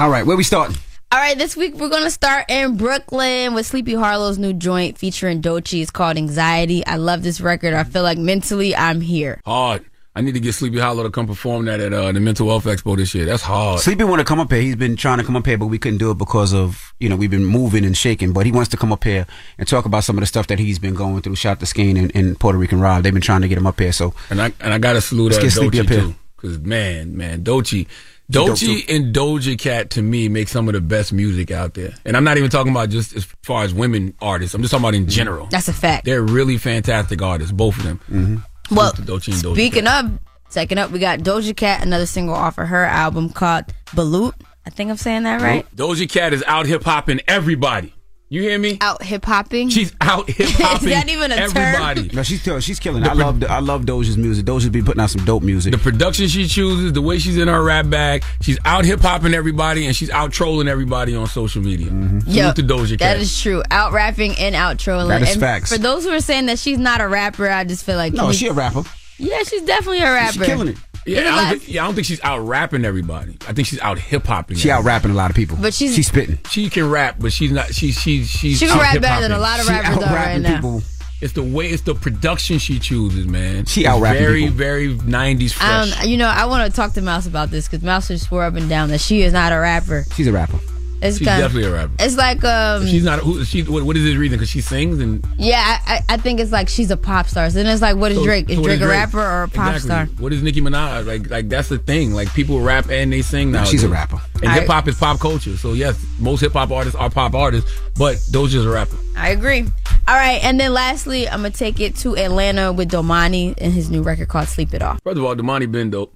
All 0.00 0.10
right, 0.10 0.24
where 0.24 0.36
we 0.36 0.44
starting? 0.44 0.76
All 1.10 1.18
right, 1.18 1.38
this 1.38 1.56
week 1.56 1.74
we're 1.74 1.88
gonna 1.88 2.10
start 2.10 2.46
in 2.50 2.76
Brooklyn 2.76 3.54
with 3.54 3.66
Sleepy 3.66 3.92
Hallow's 3.94 4.38
new 4.38 4.52
joint 4.52 4.98
featuring 4.98 5.40
Doechii. 5.40 5.82
It's 5.82 5.90
called 5.90 6.16
Anxiety. 6.16 6.84
I 6.86 6.96
love 6.96 7.22
this 7.22 7.40
record. 7.40 7.74
I 7.74 7.84
feel 7.84 8.02
like 8.02 8.18
mentally 8.18 8.76
I'm 8.76 9.00
here. 9.00 9.40
Hard. 9.44 9.84
I 10.18 10.20
need 10.20 10.34
to 10.34 10.40
get 10.40 10.52
Sleepy 10.52 10.80
Hallow 10.80 11.04
to 11.04 11.10
come 11.10 11.28
perform 11.28 11.66
that 11.66 11.78
at 11.78 11.92
uh, 11.92 12.10
the 12.10 12.18
Mental 12.18 12.48
Health 12.48 12.64
Expo 12.64 12.96
this 12.96 13.14
year. 13.14 13.24
That's 13.24 13.40
hard. 13.40 13.78
Sleepy 13.78 14.02
want 14.02 14.18
to 14.18 14.24
come 14.24 14.40
up 14.40 14.50
here. 14.50 14.60
He's 14.60 14.74
been 14.74 14.96
trying 14.96 15.18
to 15.18 15.24
come 15.24 15.36
up 15.36 15.46
here, 15.46 15.56
but 15.56 15.66
we 15.66 15.78
couldn't 15.78 15.98
do 15.98 16.10
it 16.10 16.18
because 16.18 16.52
of 16.52 16.92
you 16.98 17.08
know 17.08 17.14
we've 17.14 17.30
been 17.30 17.44
moving 17.44 17.84
and 17.84 17.96
shaking. 17.96 18.32
But 18.32 18.44
he 18.44 18.50
wants 18.50 18.68
to 18.70 18.76
come 18.76 18.90
up 18.90 19.04
here 19.04 19.28
and 19.58 19.68
talk 19.68 19.84
about 19.84 20.02
some 20.02 20.18
of 20.18 20.22
the 20.22 20.26
stuff 20.26 20.48
that 20.48 20.58
he's 20.58 20.80
been 20.80 20.94
going 20.94 21.22
through. 21.22 21.36
Shout 21.36 21.60
to 21.60 21.66
Skane 21.66 21.96
and, 21.96 22.10
and 22.16 22.36
Puerto 22.40 22.58
Rican 22.58 22.80
Rob. 22.80 23.04
They've 23.04 23.12
been 23.12 23.22
trying 23.22 23.42
to 23.42 23.48
get 23.48 23.58
him 23.58 23.66
up 23.68 23.78
here. 23.78 23.92
So 23.92 24.12
And 24.28 24.42
I 24.42 24.52
and 24.60 24.74
I 24.74 24.78
gotta 24.78 25.00
salute 25.00 25.26
Let's 25.34 25.38
uh, 25.38 25.42
get 25.42 25.52
Sleepy 25.52 25.78
Doechii 25.78 25.82
up 25.82 25.88
here. 25.88 26.00
too, 26.00 26.14
because 26.34 26.58
man, 26.58 27.16
man, 27.16 27.44
Doechii, 27.44 27.86
dope, 28.28 28.48
Doechii 28.58 28.92
and 28.92 29.14
Doja 29.14 29.56
Cat 29.56 29.90
to 29.90 30.02
me 30.02 30.28
make 30.28 30.48
some 30.48 30.66
of 30.68 30.74
the 30.74 30.80
best 30.80 31.12
music 31.12 31.52
out 31.52 31.74
there. 31.74 31.94
And 32.04 32.16
I'm 32.16 32.24
not 32.24 32.38
even 32.38 32.50
talking 32.50 32.72
about 32.72 32.90
just 32.90 33.14
as 33.14 33.24
far 33.44 33.62
as 33.62 33.72
women 33.72 34.14
artists. 34.20 34.52
I'm 34.52 34.62
just 34.62 34.72
talking 34.72 34.84
about 34.84 34.94
in 34.96 35.08
general. 35.08 35.46
That's 35.46 35.68
a 35.68 35.72
fact. 35.72 36.06
They're 36.06 36.22
really 36.22 36.58
fantastic 36.58 37.22
artists, 37.22 37.52
both 37.52 37.76
of 37.76 37.84
them. 37.84 38.00
Mm-hmm. 38.10 38.36
Well, 38.70 38.92
Doechii 38.92 39.32
and 39.34 39.42
Doja 39.42 39.54
Speaking 39.54 39.86
of, 39.86 40.18
second 40.48 40.78
up, 40.78 40.90
we 40.90 40.98
got 40.98 41.20
Doja 41.20 41.56
Cat, 41.56 41.82
another 41.82 42.06
single 42.06 42.34
off 42.34 42.58
of 42.58 42.68
her 42.68 42.84
album 42.84 43.30
called 43.30 43.64
Balut. 43.88 44.34
I 44.66 44.70
think 44.70 44.90
I'm 44.90 44.96
saying 44.96 45.22
that 45.22 45.40
right. 45.40 45.66
Doja 45.74 46.08
Cat 46.08 46.32
is 46.32 46.44
out 46.46 46.66
hip 46.66 46.84
hopping 46.84 47.20
everybody. 47.26 47.94
You 48.30 48.42
hear 48.42 48.58
me? 48.58 48.76
Out 48.82 49.02
hip 49.02 49.24
hopping. 49.24 49.70
She's 49.70 49.94
out 50.02 50.28
hip 50.28 50.48
hopping. 50.52 50.88
Is 50.90 50.94
that 50.94 51.08
even 51.08 51.32
a 51.32 51.36
everybody. 51.36 52.10
no, 52.14 52.22
she's 52.22 52.42
she's 52.62 52.78
killing. 52.78 53.02
it. 53.02 53.08
I 53.08 53.14
love 53.14 53.42
I 53.44 53.60
love 53.60 53.82
Doja's 53.82 54.18
music. 54.18 54.44
Doja's 54.44 54.68
be 54.68 54.82
putting 54.82 55.00
out 55.00 55.08
some 55.08 55.24
dope 55.24 55.42
music. 55.42 55.72
The 55.72 55.78
production 55.78 56.28
she 56.28 56.46
chooses, 56.46 56.92
the 56.92 57.00
way 57.00 57.18
she's 57.18 57.38
in 57.38 57.48
her 57.48 57.62
rap 57.64 57.88
bag, 57.88 58.22
she's 58.42 58.58
out 58.66 58.84
hip 58.84 59.00
hopping 59.00 59.32
everybody, 59.32 59.86
and 59.86 59.96
she's 59.96 60.10
out 60.10 60.30
trolling 60.30 60.68
everybody 60.68 61.16
on 61.16 61.26
social 61.26 61.62
media. 61.62 61.86
Mm-hmm. 61.86 62.30
Yo, 62.30 62.52
to 62.52 62.62
Doja 62.62 62.90
Cat. 62.90 62.98
that 62.98 63.16
is 63.18 63.40
true. 63.40 63.62
Out 63.70 63.92
rapping 63.92 64.34
and 64.38 64.54
out 64.54 64.78
trolling. 64.78 65.08
That 65.08 65.22
is 65.22 65.32
and 65.32 65.40
facts. 65.40 65.72
For 65.72 65.78
those 65.78 66.04
who 66.04 66.10
are 66.10 66.20
saying 66.20 66.46
that 66.46 66.58
she's 66.58 66.78
not 66.78 67.00
a 67.00 67.08
rapper, 67.08 67.48
I 67.48 67.64
just 67.64 67.82
feel 67.84 67.96
like 67.96 68.12
no, 68.12 68.20
can 68.24 68.28
we- 68.28 68.34
she 68.34 68.48
a 68.48 68.52
rapper. 68.52 68.82
Yeah, 69.20 69.42
she's 69.42 69.62
definitely 69.62 70.00
a 70.00 70.12
rapper. 70.12 70.32
She's 70.34 70.46
killing 70.46 70.68
it. 70.68 70.76
Yeah, 71.08 71.20
I 71.20 71.22
don't, 71.24 71.34
last- 71.36 71.50
think, 71.50 71.68
yeah, 71.74 71.82
I 71.82 71.86
don't 71.86 71.94
think 71.94 72.06
she's 72.06 72.22
out 72.22 72.38
rapping 72.46 72.84
everybody. 72.84 73.36
I 73.48 73.52
think 73.52 73.66
she's 73.68 73.80
out 73.80 73.98
hip 73.98 74.26
hopping. 74.26 74.56
She 74.56 74.70
out 74.70 74.84
rapping 74.84 75.10
a 75.10 75.14
lot 75.14 75.30
of 75.30 75.36
people. 75.36 75.56
But 75.60 75.74
she's- 75.74 75.94
she's 75.94 76.08
spitting. 76.08 76.38
She 76.50 76.68
can 76.70 76.88
rap, 76.90 77.16
but 77.18 77.32
she's 77.32 77.50
not. 77.52 77.74
She's 77.74 77.98
she's 78.00 78.28
she's. 78.28 78.58
She 78.58 78.66
can 78.66 78.78
rap 78.78 79.00
better 79.00 79.22
than 79.22 79.32
a 79.32 79.38
lot 79.38 79.60
of 79.60 79.68
rappers 79.68 79.96
are 79.96 80.00
right 80.00 80.12
rapping 80.12 80.42
now. 80.42 80.54
people. 80.56 80.82
It's 81.20 81.32
the 81.32 81.42
way. 81.42 81.66
It's 81.66 81.82
the 81.82 81.96
production 81.96 82.58
she 82.58 82.78
chooses, 82.78 83.26
man. 83.26 83.64
She 83.64 83.86
out 83.88 84.00
rapping 84.00 84.22
Very 84.22 84.40
people. 84.42 84.56
very 84.56 84.94
'90s 84.94 85.52
fresh. 85.52 85.98
Um, 86.00 86.08
you 86.08 86.16
know, 86.16 86.28
I 86.28 86.44
want 86.44 86.70
to 86.70 86.76
talk 86.76 86.92
to 86.92 87.00
Mouse 87.02 87.26
about 87.26 87.50
this 87.50 87.66
because 87.66 87.82
Mouse 87.82 88.06
just 88.06 88.28
swore 88.28 88.44
up 88.44 88.54
and 88.54 88.68
down 88.68 88.90
that 88.90 89.00
she 89.00 89.22
is 89.22 89.32
not 89.32 89.52
a 89.52 89.58
rapper. 89.58 90.04
She's 90.14 90.28
a 90.28 90.32
rapper. 90.32 90.60
It's 91.00 91.18
she's 91.18 91.26
kind 91.28 91.40
definitely 91.40 91.68
a 91.68 91.72
rapper. 91.72 91.92
It's 92.00 92.16
like 92.16 92.42
um, 92.44 92.86
she's 92.86 93.04
not. 93.04 93.20
Who, 93.20 93.44
she. 93.44 93.62
What, 93.62 93.84
what 93.84 93.96
is 93.96 94.04
his 94.04 94.16
reason? 94.16 94.36
Because 94.38 94.48
she 94.50 94.60
sings 94.60 94.98
and. 95.00 95.24
yeah, 95.36 95.78
I, 95.86 95.94
I 95.94 96.14
I 96.14 96.16
think 96.16 96.40
it's 96.40 96.50
like 96.52 96.68
she's 96.68 96.90
a 96.90 96.96
pop 96.96 97.26
star. 97.28 97.48
So 97.50 97.54
then 97.62 97.66
it's 97.66 97.80
like, 97.82 97.96
what 97.96 98.10
is 98.12 98.18
So- 98.18 98.24
Drake? 98.24 98.50
Is 98.50 98.56
so 98.56 98.62
what 98.62 98.68
Drake 98.68 98.80
a 98.80 98.88
rapper 98.88 99.20
or 99.20 99.42
a 99.44 99.48
pop 99.48 99.74
Exactly. 99.76 100.14
star? 100.14 100.22
What 100.22 100.32
is 100.32 100.42
Nicki 100.42 100.60
Minaj? 100.60 101.06
Like, 101.06 101.30
like 101.30 101.48
that's 101.48 101.68
the 101.68 101.78
thing. 101.78 102.12
Like 102.12 102.32
people 102.34 102.60
rap 102.60 102.90
and 102.90 103.12
they 103.12 103.22
sing 103.22 103.52
now. 103.52 103.64
She's 103.64 103.84
a 103.84 103.88
rapper. 103.88 104.20
And 104.42 104.52
hip 104.52 104.66
hop 104.66 104.88
is 104.88 104.96
pop 104.98 105.20
culture. 105.20 105.56
So 105.56 105.72
yes, 105.72 106.04
most 106.18 106.40
hip 106.40 106.52
hop 106.52 106.70
artists 106.70 106.98
are 106.98 107.10
pop 107.10 107.34
artists, 107.34 107.70
but 107.96 108.16
Doja's 108.30 108.66
a 108.66 108.70
rapper. 108.70 108.96
I 109.16 109.30
agree. 109.30 109.66
All 110.06 110.14
right, 110.14 110.42
and 110.42 110.58
then 110.58 110.72
lastly, 110.72 111.28
I'm 111.28 111.40
gonna 111.42 111.50
take 111.50 111.80
it 111.80 111.94
to 111.96 112.16
Atlanta 112.16 112.72
with 112.72 112.90
Domani 112.90 113.54
and 113.58 113.72
his 113.72 113.90
new 113.90 114.02
record 114.02 114.28
called 114.28 114.48
"Sleep 114.48 114.72
It 114.74 114.80
Off." 114.82 115.00
First 115.04 115.18
of 115.18 115.24
all, 115.24 115.34
Domani 115.34 115.66
been 115.66 115.90
dope. 115.90 116.14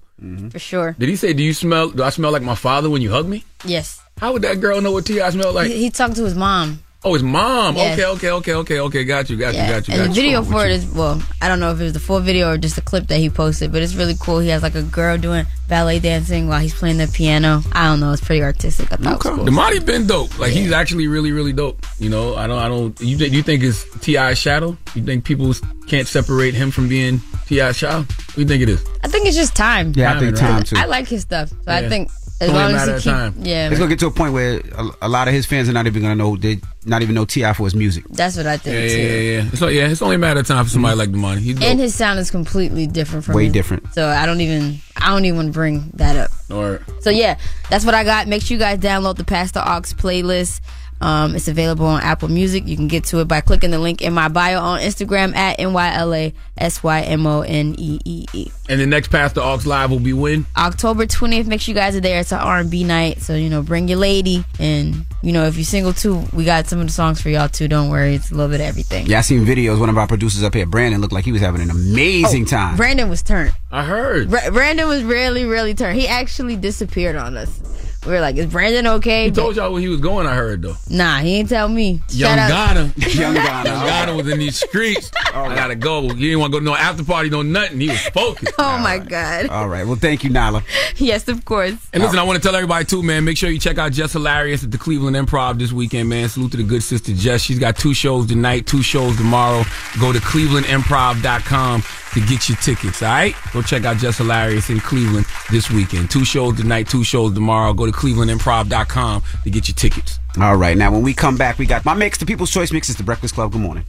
for 0.51 0.57
sure. 0.59 0.95
Did 0.97 1.09
he 1.09 1.15
say, 1.15 1.33
"Do 1.33 1.43
you 1.43 1.53
smell? 1.53 1.89
Do 1.89 2.01
I 2.03 2.09
smell 2.09 2.31
like 2.31 2.41
my 2.41 2.55
father 2.55 2.89
when 2.89 3.01
you 3.01 3.11
hug 3.11 3.27
me?" 3.27 3.43
Yes. 3.65 3.99
How 4.17 4.31
would 4.33 4.41
that 4.43 4.61
girl 4.61 4.79
know 4.81 4.91
what 4.91 5.05
T.I. 5.05 5.29
smelled 5.31 5.55
like? 5.55 5.67
he, 5.71 5.77
he 5.83 5.89
talked 5.89 6.15
to 6.15 6.23
his 6.23 6.35
mom. 6.35 6.79
oh, 7.03 7.13
his 7.13 7.23
mom. 7.23 7.75
Yes. 7.75 7.99
Okay, 7.99 8.05
okay, 8.05 8.31
okay, 8.31 8.53
okay, 8.53 8.79
okay. 8.79 9.03
Got 9.03 9.29
you, 9.29 9.35
got 9.35 9.53
you, 9.53 9.59
got 9.61 9.87
you, 9.87 9.93
and 9.93 10.03
the 10.03 10.07
you. 10.07 10.13
video 10.13 10.43
for 10.43 10.65
it 10.65 10.71
is 10.71 10.85
well, 10.87 11.21
I 11.41 11.49
don't 11.49 11.59
know 11.59 11.71
if 11.73 11.81
it 11.81 11.83
was 11.83 11.91
the 11.93 11.99
full 11.99 12.21
video 12.21 12.49
or 12.51 12.57
just 12.57 12.77
a 12.77 12.81
clip 12.81 13.07
that 13.07 13.17
he 13.17 13.29
posted, 13.29 13.73
but 13.73 13.81
it's 13.81 13.95
really 13.95 14.15
cool. 14.17 14.39
He 14.39 14.47
has 14.49 14.63
like 14.63 14.75
a 14.75 14.83
girl 14.83 15.17
doing 15.17 15.45
ballet 15.67 15.99
dancing 15.99 16.47
while 16.47 16.61
he's 16.61 16.73
playing 16.73 16.97
the 16.99 17.07
piano. 17.07 17.61
I 17.73 17.87
don't 17.87 17.99
know, 17.99 18.13
it's 18.13 18.23
pretty 18.23 18.41
artistic. 18.43 18.93
I 18.93 18.95
thought 18.95 19.21
it 19.21 19.25
was 19.25 19.35
cool. 19.35 19.45
Domani 19.45 19.79
been 19.79 20.07
dope. 20.07 20.39
Like 20.39 20.53
he's 20.53 20.71
actually 20.71 21.07
really, 21.07 21.33
really 21.33 21.51
dope. 21.51 21.85
You 21.99 22.09
know, 22.09 22.35
I 22.35 22.47
don't, 22.47 22.59
I 22.59 22.69
don't. 22.69 22.97
You 23.01 23.17
think 23.17 23.33
you 23.33 23.43
think 23.43 23.63
it's 23.63 23.83
T.I. 23.99 24.33
shadow? 24.35 24.77
You 24.95 25.03
think 25.03 25.25
people 25.25 25.53
can't 25.87 26.07
separate 26.07 26.53
him 26.53 26.71
from 26.71 26.87
being 26.87 27.19
T.I. 27.47 27.73
shadow? 27.73 27.99
What 28.03 28.35
do 28.35 28.41
you 28.41 28.47
think 28.47 28.63
it 28.63 28.69
is? 28.69 28.85
I 29.03 29.09
think 29.09 29.25
it's 29.25 29.35
just 29.35 29.55
time. 29.57 29.91
Yeah, 29.93 30.15
I 30.15 30.19
think 30.19 30.37
time 30.37 30.63
too. 30.63 30.77
I 30.77 30.85
like 30.85 31.09
his 31.09 31.23
stuff, 31.23 31.49
so 31.49 31.57
I 31.67 31.89
think 31.89 32.09
as 32.09 32.22
Only 32.49 32.61
a 32.61 32.63
long 32.65 32.71
as 32.73 32.75
matter 32.75 32.91
he 32.91 32.97
of 32.97 33.03
keep, 33.03 33.11
time. 33.11 33.35
yeah, 33.45 33.69
It's 33.69 33.77
gonna 33.79 33.89
get 33.89 33.99
to 33.99 34.07
a 34.07 34.11
point 34.11 34.33
where 34.33 34.59
a, 34.75 34.89
a 35.03 35.09
lot 35.09 35.27
of 35.27 35.33
his 35.33 35.45
fans 35.45 35.69
are 35.69 35.73
not 35.73 35.87
even 35.87 36.01
gonna 36.01 36.15
know 36.15 36.35
they 36.35 36.59
not 36.85 37.01
even 37.01 37.15
know 37.15 37.23
T.I. 37.25 37.53
for 37.53 37.63
his 37.65 37.75
music. 37.75 38.03
that's 38.09 38.35
what 38.35 38.45
I 38.45 38.57
think 38.57 38.75
Yeah, 38.75 38.97
yeah, 38.97 39.03
yeah, 39.07 39.19
yeah. 39.43 39.49
It's, 39.51 39.61
not- 39.61 39.73
yeah, 39.73 39.87
it's 39.87 40.01
only 40.01 40.15
a 40.15 40.19
matter 40.19 40.41
of 40.41 40.47
time 40.47 40.63
for 40.65 40.69
somebody 40.69 40.97
like 40.97 41.09
Domani. 41.11 41.39
He's. 41.41 41.61
And 41.61 41.79
his 41.79 41.95
sound 41.95 42.19
is 42.19 42.29
completely 42.29 42.87
different 42.87 43.23
from 43.25 43.35
Way 43.35 43.45
his- 43.45 43.53
different. 43.53 43.93
So 43.93 44.07
I 44.09 44.25
don't 44.25 44.41
even 44.41 44.79
I 44.97 45.09
don't 45.09 45.25
even 45.25 45.51
bring 45.51 45.89
that 45.95 46.15
up. 46.15 46.31
Or 46.49 46.81
So 47.01 47.09
yeah, 47.09 47.37
that's 47.69 47.85
what 47.85 47.93
I 47.95 48.03
got. 48.03 48.27
Make 48.27 48.41
sure 48.43 48.55
you 48.55 48.59
guys 48.59 48.79
download 48.79 49.15
the 49.17 49.23
Pass 49.23 49.51
the 49.51 49.61
Aux 49.61 49.81
playlist. 49.81 50.59
Um, 51.03 51.35
it's 51.35 51.49
available 51.49 51.85
on 51.85 52.01
Apple 52.01 52.29
Music. 52.29 52.65
You 52.65 52.77
can 52.77 52.87
get 52.87 53.03
to 53.05 53.19
it 53.19 53.27
by 53.27 53.41
clicking 53.41 53.71
the 53.71 53.79
link 53.79 54.01
in 54.01 54.13
my 54.13 54.29
bio 54.29 54.59
on 54.61 54.79
Instagram 54.79 55.35
at 55.35 55.59
N 55.59 55.73
Y 55.73 55.93
L 55.93 56.13
A 56.13 56.33
S 56.57 56.81
Y 56.81 57.01
M 57.01 57.27
O 57.27 57.41
N 57.41 57.75
E 57.77 57.99
E 58.05 58.25
E. 58.31 58.51
and 58.69 58.79
the 58.79 58.85
next 58.85 59.09
Pass 59.09 59.33
the 59.33 59.41
Aux 59.43 59.59
live 59.65 59.91
will 59.91 59.99
be 59.99 60.13
when? 60.13 60.45
October 60.55 61.05
20th. 61.05 61.45
Make 61.47 61.59
sure 61.59 61.73
you 61.73 61.79
guys 61.79 61.95
are 61.97 61.99
there. 61.99 62.21
It's 62.21 62.31
an 62.31 62.39
R&B 62.39 62.85
night. 62.85 63.21
So, 63.21 63.35
you 63.35 63.49
know, 63.49 63.61
bring 63.61 63.89
your 63.89 63.97
lady. 63.97 64.45
And, 64.59 65.05
you 65.21 65.33
know, 65.33 65.43
if 65.45 65.57
you're 65.57 65.65
single 65.65 65.91
too, 65.91 66.23
we 66.31 66.45
got 66.45 66.67
some 66.67 66.79
of 66.79 66.87
the 66.87 66.93
songs 66.93 67.21
for 67.21 67.27
y'all 67.29 67.49
too. 67.49 67.67
Don't 67.67 67.89
worry. 67.89 68.15
It's 68.15 68.31
a 68.31 68.35
little 68.35 68.49
bit 68.49 68.61
of 68.61 68.67
everything. 68.67 69.05
Yeah, 69.07 69.17
I 69.17 69.21
seen 69.21 69.45
videos. 69.45 69.79
One 69.81 69.89
of 69.89 69.97
our 69.97 70.07
producers 70.07 70.41
up 70.43 70.53
here, 70.53 70.65
Brandon, 70.65 71.01
looked 71.01 71.11
like 71.13 71.25
he 71.25 71.33
was 71.33 71.41
having 71.41 71.61
an 71.61 71.69
amazing 71.69 72.43
Oh, 72.43 72.45
time. 72.45 72.77
Brandon 72.77 73.09
was 73.09 73.21
turned. 73.21 73.53
I 73.73 73.83
heard. 73.83 74.29
Bra- 74.29 74.51
Brandon 74.51 74.87
was 74.87 75.03
really, 75.03 75.43
really 75.43 75.73
turned. 75.73 75.99
He 75.99 76.07
actually 76.07 76.55
disappeared 76.55 77.17
on 77.17 77.35
us. 77.35 77.59
We 78.05 78.11
were 78.11 78.19
like, 78.19 78.35
is 78.35 78.47
Brandon 78.47 78.85
okay? 78.87 79.25
He 79.25 79.31
told 79.31 79.55
y'all 79.55 79.71
where 79.71 79.81
he 79.81 79.87
was 79.87 80.01
going. 80.01 80.27
I 80.27 80.35
heard 80.35 80.61
though. 80.61 80.75
Nah, 80.89 81.19
he 81.19 81.37
ain't 81.37 81.47
tell 81.49 81.69
me. 81.69 82.01
Young 82.09 82.37
Shout 82.37 82.39
out- 82.39 82.49
Ghana. 82.49 82.93
Young 83.09 83.33
Ghana. 83.33 83.69
Young 83.69 83.85
Ghana 83.85 84.15
was 84.15 84.27
in 84.27 84.39
these 84.39 84.57
streets. 84.57 85.09
I 85.33 85.55
gotta 85.55 85.75
go. 85.75 86.01
He 86.09 86.13
didn't 86.27 86.39
want 86.39 86.51
to 86.51 86.55
go 86.55 86.59
to 86.59 86.65
no 86.65 86.75
after 86.75 87.03
party, 87.03 87.29
no 87.29 87.41
nothing. 87.41 87.79
He 87.79 87.87
was 87.89 88.01
focused. 88.07 88.53
Oh 88.59 88.77
my 88.79 88.97
God. 88.97 89.47
All 89.47 89.67
right. 89.69 89.85
Well, 89.87 89.95
thank 89.95 90.23
you, 90.23 90.29
Nala. 90.29 90.63
Yes, 90.97 91.27
of 91.27 91.45
course. 91.45 91.75
And 91.93 92.03
listen, 92.03 92.19
I 92.19 92.23
want 92.23 92.41
to 92.41 92.45
tell 92.47 92.55
everybody 92.55 92.85
too, 92.85 93.01
man. 93.03 93.23
Make 93.23 93.37
sure 93.37 93.49
you 93.49 93.59
check 93.59 93.77
out 93.77 93.91
Jess 93.93 94.13
Hilarious 94.13 94.63
at 94.63 94.71
the 94.71 94.77
Cleveland 94.77 95.15
Improv 95.15 95.57
this 95.57 95.71
weekend, 95.71 96.09
man. 96.09 96.27
Salute 96.29 96.51
to 96.51 96.57
the 96.57 96.63
good 96.63 96.83
sister 96.83 97.13
Jess. 97.13 97.41
She's 97.41 97.59
got 97.59 97.77
two 97.77 97.93
shows 97.93 98.27
tonight, 98.27 98.67
two 98.67 98.83
shows 98.83 99.15
tomorrow. 99.17 99.63
Go 99.99 100.11
to 100.11 100.19
clevelandimprov.com 100.19 101.83
to 102.13 102.19
get 102.27 102.47
your 102.47 102.57
tickets. 102.59 103.01
All 103.01 103.09
right, 103.09 103.35
go 103.53 103.61
check 103.61 103.85
out 103.85 103.97
Jess 103.97 104.17
Hilarious 104.17 104.69
in 104.69 104.79
Cleveland 104.79 105.25
this 105.49 105.71
weekend. 105.71 106.11
Two 106.11 106.25
shows 106.25 106.57
tonight, 106.57 106.87
two 106.87 107.03
shows 107.03 107.33
tomorrow. 107.33 107.73
Go 107.73 107.85
to 107.87 107.91
clevelandimprov.com 107.93 109.23
to 109.43 109.49
get 109.49 109.67
your 109.67 109.75
tickets. 109.75 110.19
All 110.39 110.55
right. 110.55 110.77
Now, 110.77 110.91
when 110.91 111.03
we 111.03 111.13
come 111.13 111.37
back, 111.37 111.57
we 111.57 111.65
got 111.65 111.85
my 111.85 111.93
mix, 111.93 112.17
the 112.17 112.25
People's 112.25 112.51
Choice 112.51 112.71
Mix. 112.71 112.89
It's 112.89 112.97
the 112.97 113.03
Breakfast 113.03 113.35
Club. 113.35 113.51
Good 113.51 113.61
morning. 113.61 113.85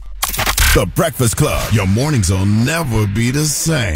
The 0.75 0.85
Breakfast 0.93 1.37
Club. 1.37 1.73
Your 1.73 1.87
mornings 1.87 2.29
will 2.29 2.45
never 2.45 3.07
be 3.07 3.31
the 3.31 3.45
same. 3.45 3.95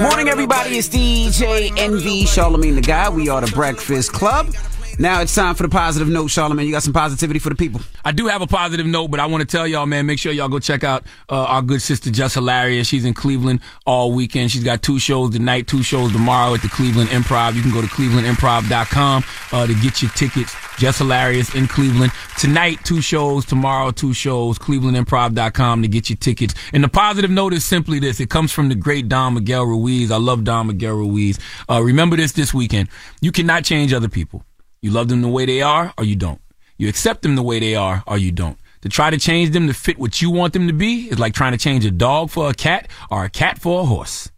Morning, 0.00 0.28
everybody. 0.28 0.78
It's 0.78 0.88
DJ 0.88 1.72
Envy 1.76 2.24
Charlemagne 2.24 2.76
the 2.76 2.80
Guy. 2.80 3.08
We 3.10 3.28
are 3.28 3.40
the 3.40 3.50
Breakfast 3.52 4.12
Club. 4.12 4.54
Now 4.98 5.20
it's 5.20 5.34
time 5.34 5.54
for 5.54 5.62
the 5.62 5.68
positive 5.68 6.08
note, 6.08 6.28
Charlemagne. 6.28 6.66
You 6.66 6.72
got 6.72 6.82
some 6.82 6.92
positivity 6.92 7.38
for 7.38 7.48
the 7.48 7.54
people. 7.54 7.80
I 8.04 8.12
do 8.12 8.26
have 8.26 8.42
a 8.42 8.46
positive 8.46 8.86
note, 8.86 9.08
but 9.08 9.20
I 9.20 9.26
want 9.26 9.40
to 9.42 9.46
tell 9.46 9.66
y'all, 9.66 9.86
man, 9.86 10.06
make 10.06 10.18
sure 10.18 10.32
y'all 10.32 10.48
go 10.48 10.58
check 10.58 10.84
out 10.84 11.04
uh, 11.28 11.44
our 11.44 11.62
good 11.62 11.80
sister 11.82 12.10
Jess 12.10 12.34
Hilarious. 12.34 12.86
She's 12.86 13.04
in 13.04 13.14
Cleveland 13.14 13.60
all 13.86 14.12
weekend. 14.12 14.50
She's 14.50 14.64
got 14.64 14.82
two 14.82 14.98
shows 14.98 15.30
tonight, 15.30 15.66
two 15.66 15.82
shows 15.82 16.12
tomorrow 16.12 16.54
at 16.54 16.62
the 16.62 16.68
Cleveland 16.68 17.10
Improv. 17.10 17.54
You 17.54 17.62
can 17.62 17.72
go 17.72 17.80
to 17.80 17.86
clevelandimprov.com 17.86 19.24
uh, 19.52 19.66
to 19.66 19.74
get 19.74 20.02
your 20.02 20.10
tickets. 20.12 20.54
Jess 20.78 20.98
Hilarious 20.98 21.54
in 21.54 21.68
Cleveland. 21.68 22.12
Tonight, 22.38 22.78
two 22.84 23.02
shows. 23.02 23.44
Tomorrow, 23.44 23.90
two 23.90 24.14
shows. 24.14 24.58
clevelandimprov.com 24.58 25.82
to 25.82 25.88
get 25.88 26.08
your 26.08 26.16
tickets. 26.16 26.54
And 26.72 26.82
the 26.82 26.88
positive 26.88 27.30
note 27.30 27.52
is 27.52 27.64
simply 27.64 27.98
this. 27.98 28.18
It 28.18 28.30
comes 28.30 28.50
from 28.50 28.70
the 28.70 28.74
great 28.74 29.08
Don 29.08 29.34
Miguel 29.34 29.64
Ruiz. 29.66 30.10
I 30.10 30.16
love 30.16 30.44
Don 30.44 30.68
Miguel 30.68 30.94
Ruiz. 30.94 31.38
Uh, 31.68 31.82
remember 31.82 32.16
this 32.16 32.32
this 32.32 32.54
weekend. 32.54 32.88
You 33.20 33.30
cannot 33.30 33.64
change 33.64 33.92
other 33.92 34.08
people. 34.08 34.42
You 34.82 34.90
love 34.90 35.08
them 35.08 35.20
the 35.20 35.28
way 35.28 35.44
they 35.44 35.60
are 35.60 35.92
or 35.98 36.04
you 36.04 36.16
don't. 36.16 36.40
You 36.78 36.88
accept 36.88 37.20
them 37.20 37.36
the 37.36 37.42
way 37.42 37.60
they 37.60 37.74
are 37.74 38.02
or 38.06 38.16
you 38.16 38.32
don't. 38.32 38.58
To 38.80 38.88
try 38.88 39.10
to 39.10 39.18
change 39.18 39.50
them 39.50 39.66
to 39.66 39.74
fit 39.74 39.98
what 39.98 40.22
you 40.22 40.30
want 40.30 40.54
them 40.54 40.68
to 40.68 40.72
be 40.72 41.10
is 41.10 41.18
like 41.18 41.34
trying 41.34 41.52
to 41.52 41.58
change 41.58 41.84
a 41.84 41.90
dog 41.90 42.30
for 42.30 42.48
a 42.48 42.54
cat 42.54 42.88
or 43.10 43.24
a 43.24 43.28
cat 43.28 43.58
for 43.58 43.82
a 43.82 43.84
horse. 43.84 44.30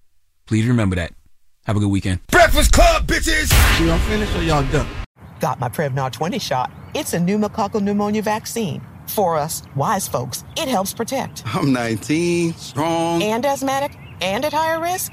Please 0.47 0.67
remember 0.67 0.97
that. 0.97 1.13
Have 1.67 1.77
a 1.77 1.79
good 1.79 1.91
weekend. 1.91 2.27
Breakfast 2.27 2.73
Club, 2.73 3.07
bitches! 3.07 3.53
Y'all 3.87 3.97
finished 4.01 4.35
or 4.35 4.43
y'all 4.43 4.65
done? 4.73 4.89
Got 5.39 5.61
my 5.61 5.69
Prevnar 5.69 6.11
20 6.11 6.41
shot. 6.41 6.73
It's 6.93 7.15
a 7.15 7.19
pneumococcal 7.19 7.81
pneumonia 7.81 8.23
vaccine. 8.23 8.83
For 9.07 9.37
us, 9.37 9.63
wise 9.77 10.09
folks, 10.09 10.43
it 10.57 10.67
helps 10.67 10.93
protect. 10.93 11.45
I'm 11.47 11.73
19, 11.73 12.55
strong. 12.55 13.23
And 13.23 13.47
asthmatic 13.47 13.97
and 14.21 14.45
at 14.45 14.53
higher 14.53 14.81
risk, 14.81 15.13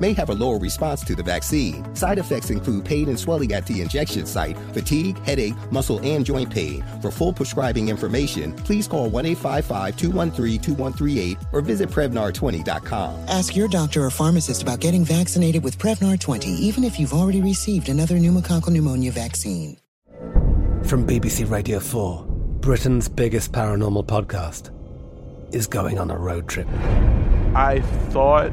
may 0.00 0.12
have 0.12 0.30
a 0.30 0.34
lower 0.34 0.58
response 0.58 1.02
to 1.04 1.14
the 1.14 1.22
vaccine. 1.22 1.94
Side 1.94 2.18
effects 2.18 2.50
include 2.50 2.84
pain 2.84 3.08
and 3.08 3.18
swelling 3.18 3.52
at 3.52 3.66
the 3.66 3.80
injection 3.80 4.26
site, 4.26 4.56
fatigue, 4.72 5.18
headache, 5.24 5.54
muscle, 5.70 6.00
and 6.02 6.24
joint 6.24 6.50
pain. 6.50 6.84
For 7.00 7.10
full 7.10 7.32
prescribing 7.32 7.88
information, 7.88 8.52
please 8.52 8.86
call 8.86 9.08
1 9.08 9.26
855 9.26 9.96
213 9.96 10.60
2138 10.60 11.38
or 11.52 11.60
visit 11.60 11.88
Prevnar20.com. 11.88 13.28
Ask 13.28 13.56
your 13.56 13.68
doctor 13.68 14.04
or 14.04 14.10
pharmacist 14.10 14.62
about 14.62 14.80
getting 14.80 15.04
vaccinated 15.04 15.64
with 15.64 15.78
Prevnar 15.78 16.18
20, 16.18 16.48
even 16.48 16.84
if 16.84 16.98
you've 16.98 17.12
already 17.12 17.40
received 17.40 17.88
another 17.88 18.16
pneumococcal 18.16 18.70
pneumonia 18.70 19.12
vaccine. 19.12 19.76
From 20.84 21.06
BBC 21.06 21.50
Radio 21.50 21.80
4, 21.80 22.24
Britain's 22.60 23.08
biggest 23.08 23.52
paranormal 23.52 24.06
podcast 24.06 24.70
is 25.54 25.66
going 25.66 25.98
on 25.98 26.10
a 26.10 26.16
road 26.16 26.48
trip. 26.48 26.66
I 27.54 27.82
thought 28.10 28.52